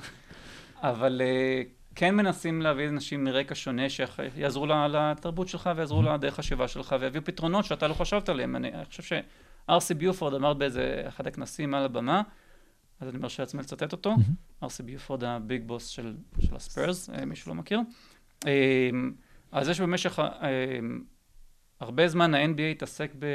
אבל 0.83 1.21
uh, 1.21 1.82
כן 1.95 2.15
מנסים 2.17 2.63
להביא 2.63 2.89
אנשים 2.89 3.25
מרקע 3.25 3.55
שונה 3.55 3.83
שיעזרו 3.89 4.67
לתרבות 4.67 5.49
שלך 5.49 5.71
ויעזרו 5.77 6.03
לדרך 6.03 6.35
חשיבה 6.35 6.69
שלך 6.69 6.97
ויביאו 7.01 7.25
פתרונות 7.25 7.65
שאתה 7.65 7.89
לא 7.89 7.95
חשבת 7.95 8.29
עליהם. 8.29 8.57
אני, 8.57 8.73
אני 8.75 8.85
חושב 8.85 9.03
שארסי 9.69 9.95
ביופורד 9.95 10.35
אמר 10.35 10.55
באיזה 10.55 11.03
אחד 11.09 11.27
הכנסים 11.27 11.75
על 11.75 11.85
הבמה, 11.85 12.23
אז 13.01 13.09
אני 13.09 13.19
מרשה 13.19 13.43
לעצמי 13.43 13.61
לצטט 13.61 13.93
אותו, 13.93 14.15
ארסי 14.63 14.83
ביופורד 14.83 15.25
הביג 15.25 15.63
בוס 15.67 15.87
של, 15.87 16.15
של 16.41 16.57
הספיירס, 16.57 17.11
אה, 17.11 17.25
מי 17.25 17.37
שלא 17.37 17.55
מכיר. 17.55 17.81
אה, 18.47 18.91
אז 19.53 19.67
זה 19.67 19.75
שבמשך 19.75 20.19
אה, 20.19 20.79
הרבה 21.81 22.09
זמן 22.09 22.35
ה-NBA 22.35 22.63
התעסק 22.73 23.11
ב... 23.19 23.27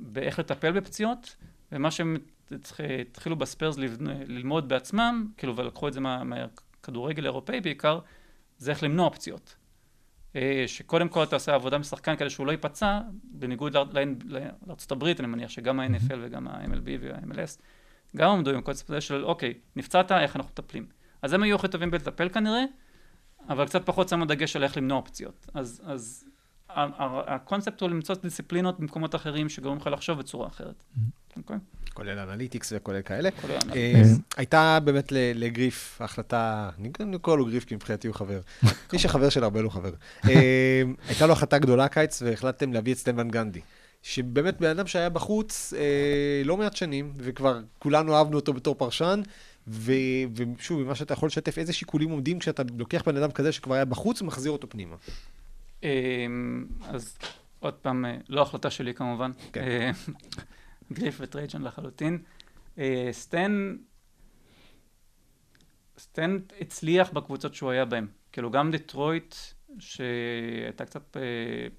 באיך 0.00 0.38
לטפל 0.38 0.72
בפציעות, 0.72 1.36
ומה 1.72 1.90
שהם 1.90 2.16
התח- 2.50 2.80
התחילו 3.00 3.36
בספיירס 3.36 3.76
ללמוד 4.26 4.68
בעצמם, 4.68 5.26
כאילו, 5.36 5.56
ולקחו 5.56 5.88
את 5.88 5.92
זה 5.92 6.00
מה- 6.00 6.24
מהכדורגל 6.84 7.22
האירופאי 7.24 7.60
בעיקר, 7.60 7.98
זה 8.58 8.70
איך 8.70 8.82
למנוע 8.82 9.10
פציעות. 9.10 9.56
אה, 10.36 10.64
שקודם 10.66 11.08
כל 11.08 11.22
אתה 11.22 11.36
עושה 11.36 11.54
עבודה 11.54 11.78
משחקן 11.78 12.16
כדי 12.16 12.30
שהוא 12.30 12.46
לא 12.46 12.52
ייפצע, 12.52 13.00
בניגוד 13.24 13.74
לאר- 13.74 13.84
לאר- 14.24 14.50
לארצות 14.66 14.92
הברית, 14.92 15.20
אני 15.20 15.28
מניח 15.28 15.50
שגם 15.50 15.80
ה-NFL 15.80 16.14
וגם 16.22 16.48
ה-MLB 16.48 16.88
וה-MLS, 17.00 17.60
גם 18.16 18.30
עמדו 18.30 18.50
עם 18.50 18.58
הקונספט 18.58 18.90
הזה 18.90 19.00
של, 19.00 19.24
אוקיי, 19.24 19.54
נפצעת, 19.76 20.12
איך 20.12 20.36
אנחנו 20.36 20.50
מטפלים. 20.52 20.86
אז 21.22 21.32
הם 21.32 21.42
היו 21.42 21.56
הכי 21.56 21.68
טובים 21.68 21.90
בלטפל 21.90 22.28
כנראה, 22.28 22.64
אבל 23.48 23.66
קצת 23.66 23.86
פחות 23.86 24.08
שמו 24.08 24.24
דגש 24.24 24.56
על 24.56 24.64
איך 24.64 24.76
למנוע 24.76 25.02
פציעות. 25.02 25.46
אז, 25.54 25.82
אז 25.84 26.24
הקונספט 26.68 27.80
הוא 27.80 27.90
למצוא 27.90 28.14
דיסציפלינות 28.14 28.80
במקומות 28.80 29.14
אחרים 29.14 29.48
שגורמים 29.48 29.80
לך 29.80 29.86
לחשוב 29.86 30.18
בצורה 30.18 30.46
אחרת. 30.46 30.82
אוקיי? 31.36 31.56
כולל 31.94 32.18
analytics 32.18 32.72
וכולל 32.76 33.02
כאלה. 33.02 33.28
אה. 33.74 34.02
הייתה 34.36 34.78
באמת 34.84 35.12
לגריף 35.12 36.00
החלטה, 36.00 36.70
אני 36.78 36.90
גם 37.00 37.18
קורא 37.18 37.36
לו 37.36 37.46
גריף 37.46 37.64
כי 37.64 37.74
מבחינתי 37.74 38.08
הוא 38.08 38.16
חבר. 38.16 38.40
מי 38.92 38.98
שחבר 38.98 39.28
של 39.28 39.44
הרבה 39.44 39.62
לא 39.62 39.68
חבר. 39.68 39.92
אה, 40.28 40.82
הייתה 41.08 41.26
לו 41.26 41.32
החלטה 41.32 41.58
גדולה 41.58 41.88
קיץ 41.88 42.22
והחלטתם 42.22 42.72
להביא 42.72 42.92
את 42.92 42.98
סטן 42.98 43.20
ון 43.20 43.28
גנדי. 43.28 43.60
שבאמת 44.02 44.60
בן 44.60 44.70
אדם 44.70 44.86
שהיה 44.86 45.08
בחוץ 45.08 45.72
אה, 45.76 46.42
לא 46.44 46.56
מעט 46.56 46.76
שנים, 46.76 47.12
וכבר 47.18 47.60
כולנו 47.78 48.16
אהבנו 48.16 48.36
אותו 48.36 48.52
בתור 48.52 48.74
פרשן, 48.74 49.20
ו- 49.68 49.92
ושוב, 50.34 50.82
ממה 50.82 50.94
שאתה 50.94 51.12
יכול 51.12 51.26
לשתף, 51.26 51.58
איזה 51.58 51.72
שיקולים 51.72 52.10
עומדים 52.10 52.38
כשאתה 52.38 52.62
לוקח 52.78 53.02
בן 53.06 53.16
אדם 53.16 53.30
כזה 53.30 53.52
שכבר 53.52 53.74
היה 53.74 53.84
בחוץ 53.84 54.22
ומחזיר 54.22 54.52
אותו 54.52 54.68
פנימה. 54.68 54.96
אמ, 55.82 55.88
אז 56.88 57.18
עוד 57.60 57.74
פעם, 57.74 58.04
אה, 58.04 58.16
לא 58.28 58.42
החלטה 58.42 58.70
שלי 58.70 58.94
כמובן. 58.94 59.30
כן. 59.52 59.92
גריף 60.92 61.16
וטרייג'ן 61.20 61.62
לחלוטין. 61.62 62.22
אה, 62.78 63.08
סטן, 63.12 63.76
סטן 65.98 66.38
הצליח 66.60 67.10
בקבוצות 67.10 67.54
שהוא 67.54 67.70
היה 67.70 67.84
בהן. 67.84 68.06
כאילו 68.32 68.50
גם 68.50 68.70
דטרויט, 68.70 69.34
שהייתה 69.78 70.84
קצת 70.84 71.16
אה, 71.16 71.22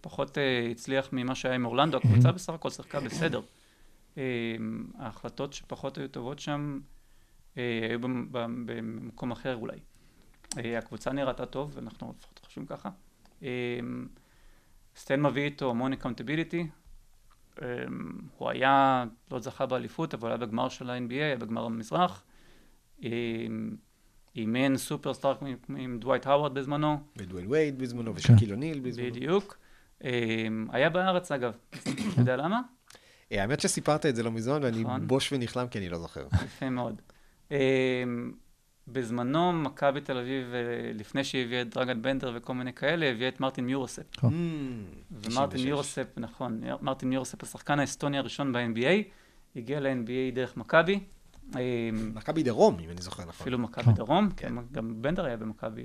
פחות 0.02 0.38
אה, 0.38 0.68
הצליח 0.72 1.10
ממה 1.12 1.36
שהיה 1.36 1.56
עם 1.56 1.66
אורלנדו, 1.66 1.98
הקבוצה 1.98 2.32
בסך 2.32 2.54
הכל 2.54 2.70
שיחקה 2.70 3.00
בסדר. 3.00 3.42
ההחלטות 4.98 5.54
שפחות 5.54 5.98
היו 5.98 6.08
טובות 6.08 6.40
שם, 6.40 6.80
היו 7.56 8.00
במ- 8.00 8.28
במ- 8.32 8.66
במקום 8.66 9.32
אחר 9.32 9.56
אולי. 9.56 9.78
הקבוצה 10.78 11.12
נראתה 11.12 11.46
טוב, 11.46 11.72
ואנחנו 11.76 12.14
לפחות 12.18 12.40
חושבים 12.46 12.66
ככה. 12.66 12.90
סטן 14.98 15.22
מביא 15.22 15.44
איתו 15.44 15.70
המון 15.70 15.94
accountability. 15.94 16.68
הוא 18.38 18.50
היה, 18.50 19.06
לא 19.32 19.40
זכה 19.40 19.66
באליפות, 19.66 20.14
אבל 20.14 20.30
היה 20.30 20.38
בגמר 20.38 20.70
של 20.70 20.90
ה-NBA, 20.90 21.14
היה 21.14 21.36
בגמר 21.38 21.66
המזרח. 21.66 22.24
אמ, 23.04 23.10
אימן 24.36 24.78
סופרסטאר 24.78 25.36
עם- 25.42 25.56
עם 25.78 25.98
דווייט 26.00 26.28
האווארד 26.28 26.54
בזמנו, 26.54 26.98
ודוויין 27.18 27.46
וייד 27.50 27.80
בזמנו, 27.80 28.16
ושקיל 28.16 28.52
אוניל 28.52 28.80
בזמנו. 28.80 29.08
בדיוק. 29.08 29.58
אמ, 30.04 30.68
היה 30.72 30.90
בארץ 30.90 31.32
אגב, 31.32 31.58
אתה 31.74 31.90
יודע 32.22 32.36
למה? 32.36 32.62
אה, 33.32 33.42
האמת 33.42 33.60
שסיפרת 33.60 34.06
את 34.06 34.16
זה 34.16 34.24
לא 34.24 34.32
מזמן, 34.32 34.60
ואני 34.64 34.84
נכון. 34.84 35.08
בוש 35.08 35.34
ונכלם 35.34 35.68
כי 35.68 35.78
אני 35.80 35.90
לא 35.90 35.98
זוכר. 36.00 36.28
יפה 36.46 36.70
מאוד. 36.70 37.02
אמ, 38.88 38.94
בזמנו 38.94 39.54
מכבי 39.54 40.02
תל 40.02 40.18
אביב, 40.18 40.54
אה, 40.54 40.92
לפני 40.94 41.24
שהביאה 41.24 41.62
את 41.62 41.70
דרגן 41.76 42.02
בנדר 42.02 42.32
וכל 42.36 42.54
מיני 42.54 42.74
כאלה, 42.74 43.06
הביאה 43.06 43.30
את 43.30 43.40
מרטין 43.40 43.66
מיורוספ. 43.66 44.16
Mm, 44.18 44.24
ומרטין 45.12 45.60
96. 45.60 45.66
יורוספ, 45.66 46.08
נכון, 46.18 46.62
מרטין 46.82 47.14
יורוספ, 47.14 47.44
השחקן 47.44 47.80
האסטוני 47.80 48.18
הראשון 48.18 48.54
ב-NBA, 48.54 49.04
הגיע 49.56 49.80
ל-NBA 49.80 50.36
דרך 50.36 50.58
מכבי, 50.58 51.00
אמ, 51.56 51.60
מכבי 52.14 52.44
דרום, 52.44 52.78
אם 52.80 52.90
אני 52.90 53.02
זוכר 53.02 53.24
נכון. 53.24 53.34
אפילו 53.42 53.60
מכבי 53.60 53.94
דרום, 53.94 54.30
כן. 54.38 54.54
גם 54.72 55.02
בנדר 55.02 55.26
היה 55.26 55.38
במכבי, 55.38 55.84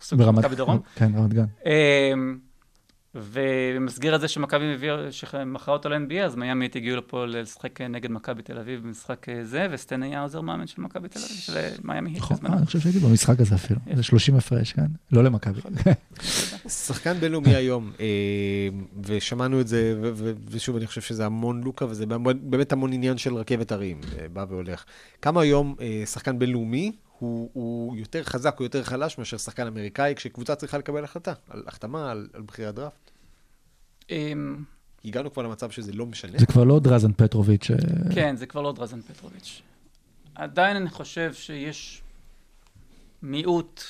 סוג 0.00 0.22
של. 0.22 0.30
מכבי 0.30 0.56
דרום. 0.56 0.80
כן, 0.94 1.14
רמת 1.14 1.34
גן. 1.34 1.44
ובמסגרת 3.16 4.20
זה 4.20 4.28
שמכבי 4.28 4.74
הביאה, 4.74 5.12
שמכרה 5.12 5.74
אותו 5.74 5.88
ל-NBA, 5.88 6.24
אז 6.24 6.34
מיאמי 6.34 6.68
הגיעו 6.74 6.96
לפה 6.96 7.26
לשחק 7.26 7.80
נגד 7.80 8.10
מכבי 8.10 8.42
תל 8.42 8.58
אביב 8.58 8.82
במשחק 8.82 9.28
אה, 9.28 9.44
זה, 9.44 9.66
וסטן 9.70 10.02
היה 10.02 10.22
עוזר 10.22 10.40
מאמן 10.40 10.66
של 10.66 10.82
מכבי 10.82 11.08
תל 11.08 11.18
אביב, 11.18 11.36
של 11.36 11.56
אה, 11.56 11.70
מיאמי 11.84 12.10
היט 12.10 12.18
נכון. 12.18 12.36
אני 12.44 12.66
חושב 12.66 12.80
שהייתי 12.80 12.98
במשחק 12.98 13.40
הזה 13.40 13.54
אפילו. 13.54 13.80
זה 13.94 14.02
30 14.02 14.36
הפרש, 14.36 14.72
כן? 14.72 14.86
לא 15.12 15.24
למכבי. 15.24 15.60
שחקן 16.68 17.12
בינלאומי 17.12 17.54
היום, 17.54 17.92
אה, 18.00 18.06
ושמענו 19.04 19.60
את 19.60 19.68
זה, 19.68 20.00
ושוב, 20.50 20.76
אני 20.76 20.86
חושב 20.86 21.00
שזה 21.00 21.26
המון 21.26 21.62
לוקה, 21.62 21.86
וזה 21.86 22.06
באמת 22.42 22.72
המון 22.72 22.92
עניין 22.92 23.18
של 23.18 23.34
רכבת 23.34 23.72
הרים, 23.72 24.00
בא 24.32 24.44
והולך. 24.48 24.84
כמה 25.22 25.40
היום 25.42 25.74
שחקן 26.04 26.38
בינלאומי 26.38 26.92
הוא, 27.18 27.50
הוא 27.52 27.96
יותר 27.96 28.22
חזק 28.24 28.56
או 28.58 28.64
יותר 28.64 28.82
חלש 28.82 29.18
מאשר 29.18 29.36
שחקן 29.36 29.66
אמריקאי, 29.66 30.14
כשקבוצה 30.16 30.54
צריכה 30.54 30.78
לקבל 30.78 31.04
החלטה, 31.04 31.32
על 31.50 31.62
החתמה, 31.66 32.10
על, 32.10 32.28
על 32.34 32.42
בחירת 32.42 32.74
דראפט? 32.74 33.05
אמ, 34.10 34.64
הגענו 35.04 35.32
כבר 35.32 35.42
למצב 35.42 35.70
שזה 35.70 35.92
לא 35.92 36.06
משנה. 36.06 36.38
זה 36.38 36.46
כבר 36.46 36.64
לא 36.64 36.80
דרזן 36.80 37.12
פטרוביץ'. 37.12 37.70
אה, 37.70 38.14
כן, 38.14 38.36
זה 38.36 38.46
כבר 38.46 38.62
לא 38.62 38.72
דרזן 38.72 39.00
פטרוביץ'. 39.00 39.62
עדיין 40.34 40.76
אני 40.76 40.90
חושב 40.90 41.34
שיש 41.34 42.02
מיעוט 43.22 43.82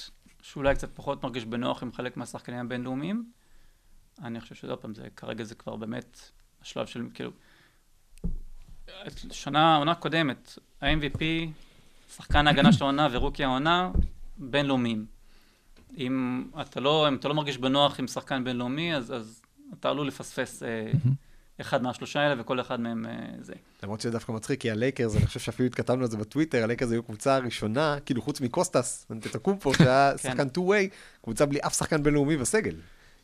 שאולי 0.42 0.74
קצת 0.74 0.88
פחות 0.94 1.22
מרגיש 1.22 1.44
בנוח 1.44 1.82
עם 1.82 1.92
חלק 1.92 2.16
מהשחקנים 2.16 2.58
הבינלאומיים. 2.58 3.30
אני 4.22 4.40
חושב 4.40 4.54
שעוד 4.54 4.78
פעם, 4.78 4.94
זה, 4.94 5.08
כרגע 5.16 5.44
זה 5.44 5.54
כבר 5.54 5.76
באמת 5.76 6.30
השלב 6.62 6.86
של, 6.86 7.02
כאילו, 7.14 7.30
שנה, 9.30 9.76
עונה 9.76 9.94
קודמת, 9.94 10.58
ה-MVP, 10.80 11.22
שחקן 12.16 12.46
ההגנה 12.46 12.72
של 12.72 12.84
העונה 12.84 13.08
ורוקי 13.12 13.44
העונה, 13.44 13.90
בינלאומיים. 14.38 15.06
אם 15.98 16.44
אתה 16.60 16.80
לא, 16.80 17.08
אם 17.08 17.14
אתה 17.14 17.28
לא 17.28 17.34
מרגיש 17.34 17.58
בנוח 17.58 18.00
עם 18.00 18.06
שחקן 18.06 18.44
בינלאומי, 18.44 18.94
אז, 18.96 19.14
אז 19.14 19.42
אתה 19.80 19.90
עלול 19.90 20.06
לפספס 20.06 20.62
אה, 20.62 20.90
אחד 21.60 21.82
מהשלושה 21.82 22.20
האלה, 22.20 22.40
וכל 22.40 22.60
אחד 22.60 22.80
מהם 22.80 23.06
אה, 23.06 23.12
זה. 23.40 23.52
למרות 23.82 24.00
שזה 24.00 24.10
דווקא 24.10 24.32
מצחיק, 24.32 24.60
כי 24.60 24.70
הלייקרס, 24.70 25.16
אני 25.16 25.26
חושב 25.26 25.40
שאפילו 25.40 25.66
התכתבנו 25.66 26.02
על 26.02 26.10
זה 26.10 26.16
בטוויטר, 26.16 26.62
הלייקרס 26.62 26.90
היו 26.92 27.02
קבוצה 27.02 27.36
הראשונה, 27.36 27.96
כאילו 28.06 28.22
חוץ 28.22 28.40
מקוסטס 28.40 29.06
אנטטוקומפו, 29.10 29.74
שהיה 29.78 30.12
כן. 30.12 30.30
שחקן 30.30 30.46
2-way, 30.56 30.94
קבוצה 31.22 31.46
בלי 31.46 31.58
אף 31.66 31.74
שחקן 31.74 32.02
בינלאומי 32.02 32.36
בסגל. 32.36 32.74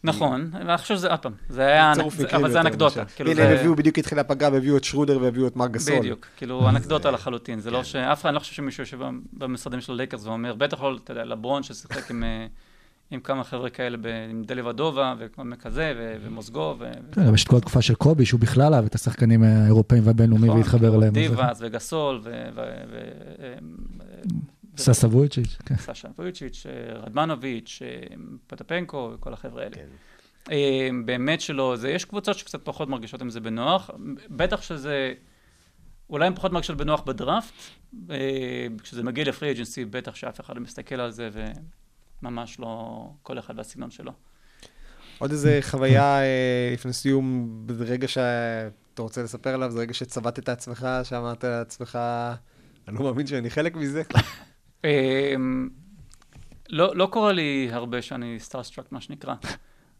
נכון, 0.04 0.50
ואני 0.52 0.78
חושב 0.78 0.96
שזה, 0.96 1.10
עוד 1.10 1.18
פעם, 1.18 1.32
זה 1.48 1.66
היה, 1.66 1.92
אבל 2.32 2.50
זה 2.50 2.60
אנקדוטה. 2.60 3.04
כאילו 3.04 3.30
הנה, 3.30 3.42
הם 3.42 3.56
הביאו 3.56 3.74
בדיוק 3.74 3.98
התחילה 3.98 4.20
הפגרה, 4.20 4.52
והביאו 4.52 4.76
את 4.76 4.84
שרודר 4.84 5.18
והביאו 5.22 5.46
את 5.46 5.56
מר 5.56 5.68
גסול. 5.68 5.98
בדיוק, 5.98 6.26
כאילו 6.36 6.68
אנקדוטה 6.68 7.10
לחלוטין, 7.10 7.60
זה 7.60 7.70
כן. 7.70 7.76
לא 7.76 7.84
שאף 7.84 8.20
אחד, 8.20 8.28
אני 8.28 8.34
לא 8.34 8.40
חושב 8.40 8.52
שמישהו 8.52 8.82
יושב 8.82 8.98
במשרדים 9.32 9.80
של 9.80 9.92
הלייקרס 9.92 10.26
ואומר, 10.26 10.54
בטח 10.54 10.82
לא, 10.82 10.96
אתה 11.04 11.12
יודע, 11.12 11.24
לברון 11.24 11.62
ששיחק 11.62 12.10
עם, 12.10 12.24
אה, 12.24 12.46
עם 13.12 13.20
כמה 13.20 13.44
חבר'ה 13.44 13.70
כאלה, 13.70 13.96
ב- 13.96 14.06
עם 14.30 14.42
דלי 14.44 14.62
ודובה 14.62 15.14
וכל 15.18 15.42
מיני 15.42 15.56
כזה, 15.56 15.92
ו- 15.96 16.16
ומוזגו, 16.22 16.76
ו... 16.78 16.90
כן, 17.12 17.20
אבל 17.20 17.34
יש 17.34 17.44
את 17.44 17.48
כל 17.48 17.56
התקופה 17.56 17.82
של 17.82 17.94
קובי, 17.94 18.26
שהוא 18.26 18.40
בכלל 18.40 18.74
אהב 18.74 18.84
את 18.84 18.94
השחקנים 18.94 19.42
האירופאים 19.42 20.06
והבינלאומיים 20.06 20.52
נכון, 20.52 20.62
והתחבר 20.62 20.88
אליהם. 20.96 21.12
אז- 21.16 21.30
דיבאס 21.30 21.58
וגסול, 21.60 22.20
ו... 22.24 22.30
ו- 22.54 22.60
ו- 22.90 23.42
אה, 23.42 23.54
ססה 24.76 25.06
וויצ'יץ', 25.06 25.56
כן. 25.66 25.76
סשה 25.76 26.08
וויצ'יץ', 26.18 26.66
אה, 26.66 26.98
רדמנוביץ', 26.98 27.78
אה, 27.84 28.16
פטפנקו 28.46 29.12
וכל 29.14 29.32
החבר'ה 29.32 29.62
האלה. 29.62 29.74
כן. 29.74 29.86
אה, 30.52 30.88
באמת 31.04 31.40
שלא, 31.40 31.76
זה, 31.76 31.90
יש 31.90 32.04
קבוצות 32.04 32.38
שקצת 32.38 32.64
פחות 32.64 32.88
מרגישות 32.88 33.22
עם 33.22 33.30
זה 33.30 33.40
בנוח, 33.40 33.90
בטח 34.30 34.62
שזה, 34.62 35.12
אולי 36.10 36.26
הן 36.26 36.34
פחות 36.34 36.52
מרגישות 36.52 36.76
בנוח 36.76 37.00
בדראפט, 37.00 37.52
אה, 38.10 38.16
כשזה 38.82 39.02
מגיע 39.02 39.24
לפרי 39.24 39.50
אג'נסי, 39.50 39.84
בטח 39.84 40.14
שאף 40.14 40.40
אחד 40.40 40.56
לא 40.56 40.62
מסתכל 40.62 41.00
על 41.00 41.10
זה, 41.10 41.30
וממש 42.22 42.60
לא 42.60 43.04
כל 43.22 43.38
אחד 43.38 43.58
והסגנון 43.58 43.90
שלו. 43.90 44.12
עוד 45.18 45.30
איזה 45.30 45.58
חוויה 45.62 46.20
אה, 46.20 46.70
לפני 46.72 46.92
סיום, 46.92 47.48
ברגע 47.66 48.08
שאתה 48.08 49.02
רוצה 49.02 49.22
לספר 49.22 49.54
עליו, 49.54 49.70
זה 49.70 49.78
רגע 49.78 49.94
שצבט 49.94 50.38
את 50.38 50.48
עצמך, 50.48 50.86
שאמרת 51.04 51.44
לעצמך, 51.44 51.98
אני 52.88 52.96
לא 52.96 53.04
מאמין 53.04 53.26
שאני 53.26 53.50
חלק 53.50 53.76
מזה. 53.76 54.02
אה, 54.84 55.34
לא, 56.68 56.96
לא 56.96 57.06
קורה 57.12 57.32
לי 57.32 57.68
הרבה 57.72 58.02
שאני 58.02 58.40
starstruck, 58.40 58.92
מה 58.92 59.00
שנקרא, 59.00 59.34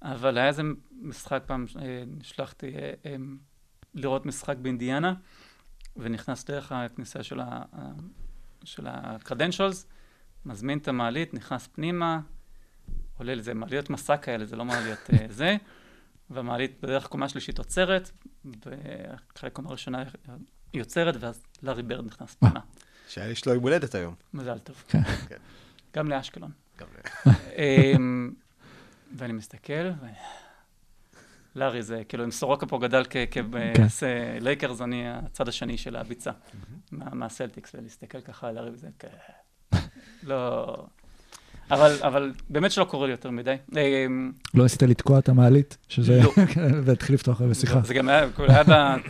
אבל 0.03 0.39
היה 0.39 0.49
איזה 0.49 0.63
משחק 1.03 1.43
פעם, 1.47 1.65
אה, 1.83 2.03
נשלחתי 2.07 2.75
אה, 2.75 2.93
אה, 3.07 3.17
לראות 3.95 4.27
משחק 4.27 4.57
באינדיאנה, 4.57 5.15
ונכנס 5.97 6.45
דרך 6.45 6.73
הכניסה 6.73 7.23
של, 7.23 7.41
ה, 7.41 7.63
ה- 7.73 7.93
של 8.65 8.87
ה-credentials, 8.87 9.87
מזמין 10.47 10.79
את 10.79 10.89
המעלית, 10.89 11.35
נכנס 11.35 11.67
פנימה, 11.67 12.21
עולה 13.19 13.35
לזה 13.35 13.55
מעליות 13.55 13.91
משא 13.91 14.17
כאלה, 14.17 14.45
זה 14.45 14.57
לא 14.57 14.65
מעליות 14.65 14.99
אה, 15.13 15.27
זה, 15.31 15.57
והמעלית 16.31 16.81
בדרך 16.83 17.07
קומה 17.07 17.29
שלישית 17.29 17.59
עוצרת, 17.59 18.11
ואחרי 18.45 19.51
קומה 19.51 19.71
ראשונה 19.71 20.05
היא 20.73 20.83
עוצרת, 20.83 21.15
ואז 21.21 21.43
לארי 21.63 21.83
ברד 21.83 22.07
נכנס 22.07 22.35
פנימה. 22.35 22.61
שיש 23.09 23.47
לו 23.47 23.53
יום 23.55 23.63
הולדת 23.63 23.95
היום. 23.95 24.15
מזל 24.35 24.59
טוב. 24.59 24.85
כן. 24.89 25.03
כן. 25.03 25.37
גם 25.97 26.09
לאשקלון. 26.09 26.51
אמ, 27.57 28.33
ואני 29.17 29.33
מסתכל, 29.33 29.91
ו... 30.01 30.07
לארי 31.55 31.83
זה, 31.83 32.03
כאילו, 32.09 32.25
אם 32.25 32.31
סורוקה 32.31 32.67
פה 32.67 32.79
גדל 32.79 33.05
כן. 33.11 33.25
כלייקרס, 33.31 34.81
אני 34.81 35.09
הצד 35.09 35.49
השני 35.49 35.79
של 35.79 35.97
הביצה, 35.97 36.31
מה- 36.93 37.15
מהסלטיקס, 37.15 37.75
ולהסתכל 37.75 38.21
ככה 38.21 38.49
על 38.49 38.55
לארי 38.55 38.71
וזה, 38.71 38.89
לא... 40.23 40.77
אבל, 41.71 41.97
אבל 42.03 42.33
באמת 42.51 42.73
שלא 42.73 42.85
קורה 42.85 43.07
לי 43.07 43.13
יותר 43.13 43.31
מדי. 43.31 43.55
אמ, 43.77 44.33
לא 44.55 44.63
ניסית 44.63 44.83
לתקוע 44.83 45.19
את 45.19 45.29
המעלית, 45.29 45.77
שזה... 45.89 46.21
לא. 46.23 46.31
כן, 46.55 46.71
והתחיל 46.85 47.15
לפתוח 47.15 47.41
הרבה 47.41 47.55
שיחה. 47.55 47.81
זה 47.81 47.95
גם 47.95 48.09
היה, 48.09 48.33
כאילו, 48.33 48.49
היה 48.51 48.63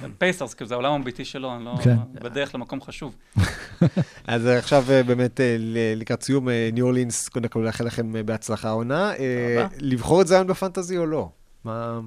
בפייסרס, 0.02 0.54
כאילו, 0.54 0.68
זה 0.68 0.74
העולם 0.74 1.00
הביתי 1.00 1.24
שלו, 1.24 1.56
אני 1.56 1.64
לא... 1.64 1.74
כן. 1.84 1.96
בדרך 2.14 2.54
למקום 2.54 2.80
חשוב. 2.80 3.16
אז 4.26 4.46
עכשיו 4.46 4.84
אה, 4.90 5.02
באמת 5.02 5.40
אה, 5.40 5.56
לקראת 5.96 6.22
סיום, 6.22 6.48
אה, 6.48 6.70
ניו 6.72 6.84
אורלינס, 6.84 7.28
קודם 7.28 7.48
כל 7.48 7.58
לאחל 7.58 7.84
לכם 7.84 8.16
אה, 8.16 8.22
בהצלחה 8.22 8.68
העונה. 8.68 9.12
אה. 9.18 9.66
לבחור 9.78 10.22
את 10.22 10.26
זיון 10.26 10.46
בפנטזי 10.46 10.98
או 10.98 11.06
לא? 11.06 11.30
מה... 11.64 12.00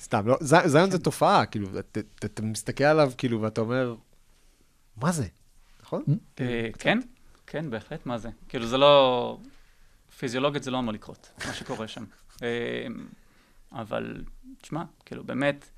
סתם, 0.00 0.28
לא, 0.28 0.38
זיון 0.40 0.90
זה 0.90 0.98
תופעה, 0.98 1.46
כאילו, 1.46 1.68
אתה- 1.78 2.42
מסתכל 2.42 2.84
עליו, 2.84 3.12
כאילו, 3.18 3.42
ואתה 3.42 3.60
אומר, 3.60 3.94
מה 4.96 5.12
זה? 5.12 5.26
נכון? 5.82 6.02
אה, 6.40 6.68
כן, 6.78 6.98
כן, 7.52 7.70
בהחלט, 7.70 8.06
מה 8.06 8.18
זה? 8.18 8.28
כאילו, 8.48 8.66
זה 8.66 8.78
לא... 8.78 9.38
פיזיולוגית 10.18 10.62
זה 10.62 10.70
לא 10.70 10.78
אמור 10.78 10.92
לקרות, 10.92 11.30
מה 11.46 11.52
שקורה 11.52 11.88
שם. 11.88 12.04
אה, 12.42 12.86
אבל, 13.72 14.24
תשמע, 14.60 14.84
כאילו, 15.04 15.24
באמת... 15.24 15.70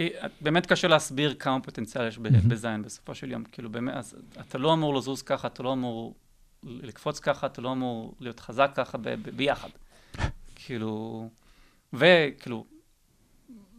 אה, 0.00 0.08
באמת 0.40 0.66
קשה 0.66 0.88
להסביר 0.88 1.34
כמה 1.34 1.60
פוטנציאל 1.60 2.08
יש 2.08 2.18
בזין 2.18 2.82
בסופו 2.82 3.14
של 3.14 3.30
יום. 3.30 3.44
כאילו, 3.44 3.70
באמת, 3.70 3.94
אז 3.94 4.16
אתה 4.40 4.58
לא 4.58 4.72
אמור 4.72 4.94
לזוז 4.94 5.22
ככה, 5.22 5.48
אתה 5.48 5.62
לא 5.62 5.72
אמור 5.72 6.14
לקפוץ 6.62 7.20
ככה, 7.20 7.46
אתה 7.46 7.62
לא 7.62 7.72
אמור 7.72 8.14
להיות 8.20 8.40
חזק 8.40 8.70
ככה 8.74 8.98
ביחד. 9.36 9.70
כאילו... 10.54 11.28
וכאילו, 11.92 12.66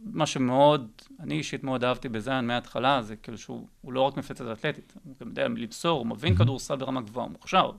מה 0.04 0.26
שמאוד, 0.26 0.88
אני 1.20 1.34
אישית 1.34 1.64
מאוד 1.64 1.84
אהבתי 1.84 2.08
בזיין 2.08 2.46
מההתחלה, 2.46 3.02
זה 3.02 3.16
כאילו 3.16 3.38
שהוא 3.38 3.66
הוא 3.80 3.92
לא 3.92 4.00
רק 4.00 4.16
מפלצת 4.16 4.44
אתלטית, 4.52 4.92
הוא 5.04 5.14
גם 5.20 5.28
יודע 5.28 5.48
למסור, 5.48 5.98
הוא 5.98 6.06
מבין 6.06 6.36
כדורסל 6.36 6.76
ברמה 6.76 7.00
גבוהה, 7.00 7.26
הוא 7.26 7.32
מוכשר. 7.32 7.70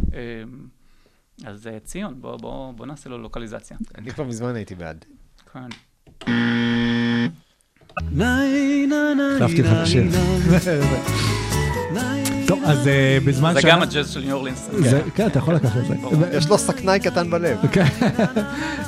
אמ, 0.00 0.06
אז 1.44 1.66
אה, 1.66 1.80
ציון, 1.80 2.20
בוא, 2.20 2.36
בוא, 2.36 2.72
בוא 2.72 2.86
נעשה 2.86 3.10
לו 3.10 3.18
לוקליזציה. 3.18 3.76
אני 3.98 4.10
כבר 4.10 4.24
מזמן 4.24 4.54
הייתי 4.54 4.74
בעד. 4.74 5.04
כן. 5.52 5.68
החלפתי 9.36 9.62
לך 9.62 9.72
את 9.72 9.76
השיר. 9.76 10.04
אז 12.64 12.88
אה, 12.88 13.18
בזמן 13.24 13.52
זה 13.54 13.60
שאנחנו- 13.60 13.80
גם 13.82 13.88
הג'אז 13.88 14.10
של 14.10 14.20
ניו 14.20 14.32
אורלינס. 14.36 14.68
זה- 14.78 15.00
כן, 15.14 15.26
אתה 15.26 15.38
יכול 15.38 15.54
לקחת 15.54 15.76
את 15.76 15.86
זה. 15.86 15.94
יש 16.36 16.48
לו 16.48 16.58
סכנאי 16.58 17.00
קטן 17.00 17.30
בלב. 17.30 17.58
כן. 17.72 17.84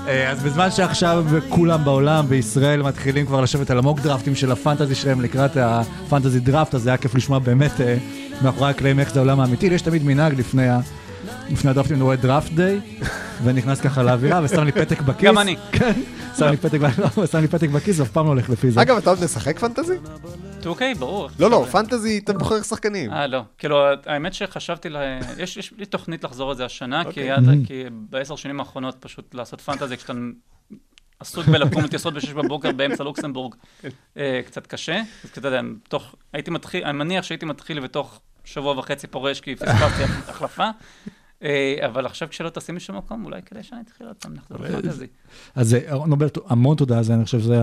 אה, 0.09 0.31
אז 0.31 0.43
בזמן 0.43 0.71
שעכשיו 0.71 1.25
כולם 1.49 1.85
בעולם, 1.85 2.25
בישראל, 2.29 2.83
מתחילים 2.83 3.27
כבר 3.27 3.41
לשבת 3.41 3.71
על 3.71 3.79
המוק 3.79 4.01
דרפטים 4.01 4.35
של 4.35 4.53
הפנטזי 4.53 4.95
שלהם 4.95 5.21
לקראת 5.21 5.57
הפנטזי 5.57 6.41
דראפט, 6.41 6.75
אז 6.75 6.87
היה 6.87 6.97
כיף 6.97 7.15
לשמוע 7.15 7.39
באמת 7.39 7.81
אה, 7.81 7.97
מאחורי 8.43 8.71
הקלעים 8.71 9.01
איך 9.01 9.13
זה 9.13 9.19
העולם 9.21 9.41
האמיתי. 9.41 9.67
יש 9.67 9.83
תמיד 9.83 10.05
מנהג 10.05 10.39
לפני 10.39 10.69
ה... 10.69 10.81
לפני 11.51 11.71
הדרפטים 11.71 11.97
אני 11.97 12.03
רואה 12.05 12.17
דראפט 12.17 12.53
דיי, 12.53 12.81
ונכנס 13.45 13.81
ככה 13.81 14.03
לאווירה, 14.03 14.41
ושם 14.45 14.63
לי 14.65 14.73
פתק 14.73 15.01
בכיס. 15.01 15.25
גם 15.25 15.39
אני. 15.39 15.57
כן, 15.73 15.93
שם 16.39 16.47
לי 16.47 16.57
פתק 16.57 16.79
ב- 16.81 17.27
שם 17.33 17.39
לי 17.39 17.49
פתק 17.49 17.69
בכיס, 17.69 18.01
ואף 18.01 18.09
פעם 18.09 18.25
לא 18.25 18.31
הולך 18.31 18.51
לפי 18.51 18.71
זה. 18.71 18.83
אגב, 18.83 18.97
אתה 18.97 19.11
עוד 19.11 19.25
משחק 19.25 19.59
פנטזי? 19.59 19.95
2K, 20.67 20.99
ברור. 20.99 21.29
לא, 21.39 21.51
לא, 21.51 21.67
פנטזי, 21.73 22.19
אתה 22.19 22.33
בוחר 22.33 22.63
שחקנים. 22.63 23.13
אה, 23.13 23.27
לא. 23.27 23.43
כאילו, 23.59 23.85
האמת 24.07 24.35
שחשבתי, 24.35 24.89
ל... 24.89 24.97
יש, 25.39 25.57
יש 25.57 25.73
לי 25.73 25.87
תוכנית 25.87 26.25
לחזור 26.25 26.51
על 26.51 26.57
זה 26.57 26.65
השנה, 26.65 27.03
כי, 27.05 27.09
אוקיי. 27.09 27.31
עד, 27.31 27.45
כי 27.67 27.85
בעשר 27.93 28.37
שנים 28.37 28.61
האחרונות 28.61 28.97
פשוט 29.01 29.35
לעשות 29.35 29.61
פנטזי, 29.61 29.97
כשאתה 29.97 30.13
עסוק 31.21 31.47
בלקום 31.47 31.85
לטיסות 31.85 32.15
בשש 32.15 32.33
בבוקר 32.33 32.73
באמצע 32.73 33.05
לוקסמבורג, 33.05 33.55
אה, 34.17 34.41
קצת 34.47 34.67
קשה. 34.67 35.03
אז 35.25 35.31
אתה 35.31 35.49
יודע, 35.49 35.61
תוך, 35.89 36.15
הייתי 36.33 36.51
מתחיל, 36.51 36.85
אני 36.85 36.93
מניח 36.93 37.25
שהייתי 37.25 37.47
מתחיל 37.47 37.81
ותוך 37.83 38.21
שבוע 38.45 38.79
וחצי 38.79 39.07
פורש, 39.07 39.41
כי 39.41 39.57
פספסתי 39.57 40.03
החלפה. 40.31 40.69
אה, 41.45 41.77
אבל 41.87 42.07
עכשיו 42.07 42.29
כשלא 42.29 42.49
טסים 42.49 42.77
משום 42.77 42.97
מקום, 42.97 43.25
אולי 43.25 43.43
כדאי 43.43 43.63
שאני 43.63 43.81
אתחיל 43.81 44.07
עוד 44.07 44.17
פעם 44.17 44.35
לחזור 44.35 44.59
לפנטזי. 44.59 45.07
אז 45.55 45.75
אה, 45.75 46.07
נובל, 46.07 46.27
המון 46.47 46.77
תודה 46.77 46.99
על 46.99 47.05
זה, 47.05 47.15
אני 47.15 47.25
חושב 47.25 47.41
שזה. 47.41 47.61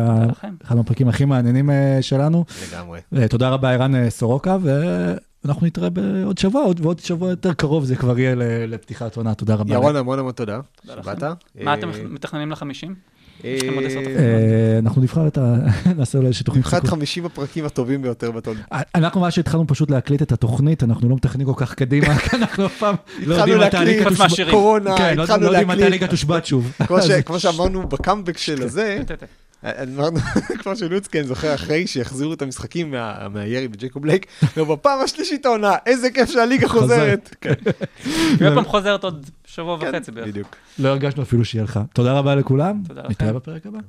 אחד 0.66 0.76
מהפרקים 0.78 1.08
הכי 1.08 1.26
מעניינים 1.26 1.70
אה, 1.70 1.98
שלנו. 2.02 2.46
לגמרי. 2.72 3.00
אה, 3.18 3.28
תודה 3.28 3.50
רבה, 3.50 3.72
ערן 3.72 3.96
אה, 3.96 4.10
סורוקה, 4.10 4.58
ואנחנו 4.62 5.68
נתראה 5.68 5.90
בעוד 5.90 6.38
שבוע, 6.38 6.64
עוד- 6.64 6.80
ועוד 6.86 7.00
שבוע 7.00 7.30
יותר 7.30 7.54
קרוב 7.54 7.86
זה 7.86 7.96
כבר 7.96 8.20
יהיה 8.20 8.36
ל- 8.36 8.44
לפתיחת 8.74 9.16
עונה, 9.18 9.34
תודה 9.36 9.56
רבה. 9.56 9.74
ירון, 9.74 9.96
המון 9.96 10.20
המון 10.20 10.32
תודה 10.32 10.60
שבאת. 10.86 11.24
מה 11.64 11.74
אתם 11.74 11.90
אה, 11.90 12.04
מתכננים 12.10 12.52
לחמישים? 12.52 12.96
אה. 13.46 13.58
אה, 14.18 14.80
אנחנו 14.80 15.02
נבחר 15.02 15.28
את 15.28 15.38
ה... 15.38 15.56
נעשה 15.98 16.18
אולי 16.18 16.28
איזושהי 16.28 16.44
תוכנית 16.46 16.66
מבחינת 16.66 16.82
סיכום. 16.84 17.00
50 17.00 17.26
הפרקים 17.26 17.66
הטובים 17.66 18.02
ביותר 18.02 18.32
בתולדות. 18.32 18.64
אנחנו 18.96 19.22
מאז 19.22 19.34
שהתחלנו 19.34 19.68
פשוט 19.68 19.92
להקליט 19.92 20.22
את 20.22 20.32
התוכנית, 20.32 20.84
אנחנו 20.84 21.10
לא 21.10 21.16
מתכננים 21.16 21.48
כל 21.48 21.66
כך 21.66 21.74
קדימה, 21.74 22.18
כי 22.20 22.36
אנחנו 22.36 22.66
אף 22.66 22.78
פעם 22.78 22.96
לא 23.26 23.36
התחלנו 23.36 23.52
יודעים 23.52 23.68
מתי 23.68 23.76
להקליט, 23.78 24.08
הליגה 24.08 24.30
תושבת. 24.30 24.50
קורונה, 24.52 24.98
כן, 24.98 25.18
לא- 25.18 25.24
התחלנו 25.24 25.42
לא 25.44 25.48
יודעים 25.48 25.68
מתי 25.68 25.76
להקליט. 25.80 25.88
הליגה 25.88 26.08
תושבת 26.08 26.46
שוב. 26.46 26.72
כמו 27.26 27.40
שאמרנו 27.40 27.88
בקאמבק 27.88 28.38
של 28.38 28.64
הזה, 28.64 29.00
ת- 29.06 29.12
ת. 29.12 29.24
אמרנו, 29.66 30.20
כמו 30.62 30.76
שלוצקן 30.76 31.24
זוכר, 31.24 31.56
אחרי 31.56 31.88
שיחזירו 31.88 32.34
את 32.34 32.42
המשחקים 32.42 32.96
מהירי 33.30 33.68
בג'קו 33.68 34.00
בלייק, 34.00 34.26
ובפעם 34.58 35.00
השלישית 35.02 35.46
העונה, 35.46 35.76
איזה 35.86 36.12
כיף 36.12 36.30
שהליגה 36.30 36.68
חוזרת. 36.68 37.36
כן. 37.42 37.54
היא 38.40 38.50
פעם 38.56 38.66
חוזרת 38.66 39.04
עוד 39.04 39.26
שבוע 39.46 39.80
כן, 39.80 39.90
וחצי 39.90 40.12
בערך. 40.12 40.28
בדיוק. 40.28 40.56
לא 40.80 40.90
הרגשנו 40.90 41.24
אפילו 41.24 41.46
שיהיה 41.46 41.64
לך. 41.64 41.80
תודה 41.94 42.14
רבה 42.14 42.36
לכולם. 42.36 42.84
נתראה 43.10 43.34
בפרק 43.34 43.62
הבא. 43.66 43.80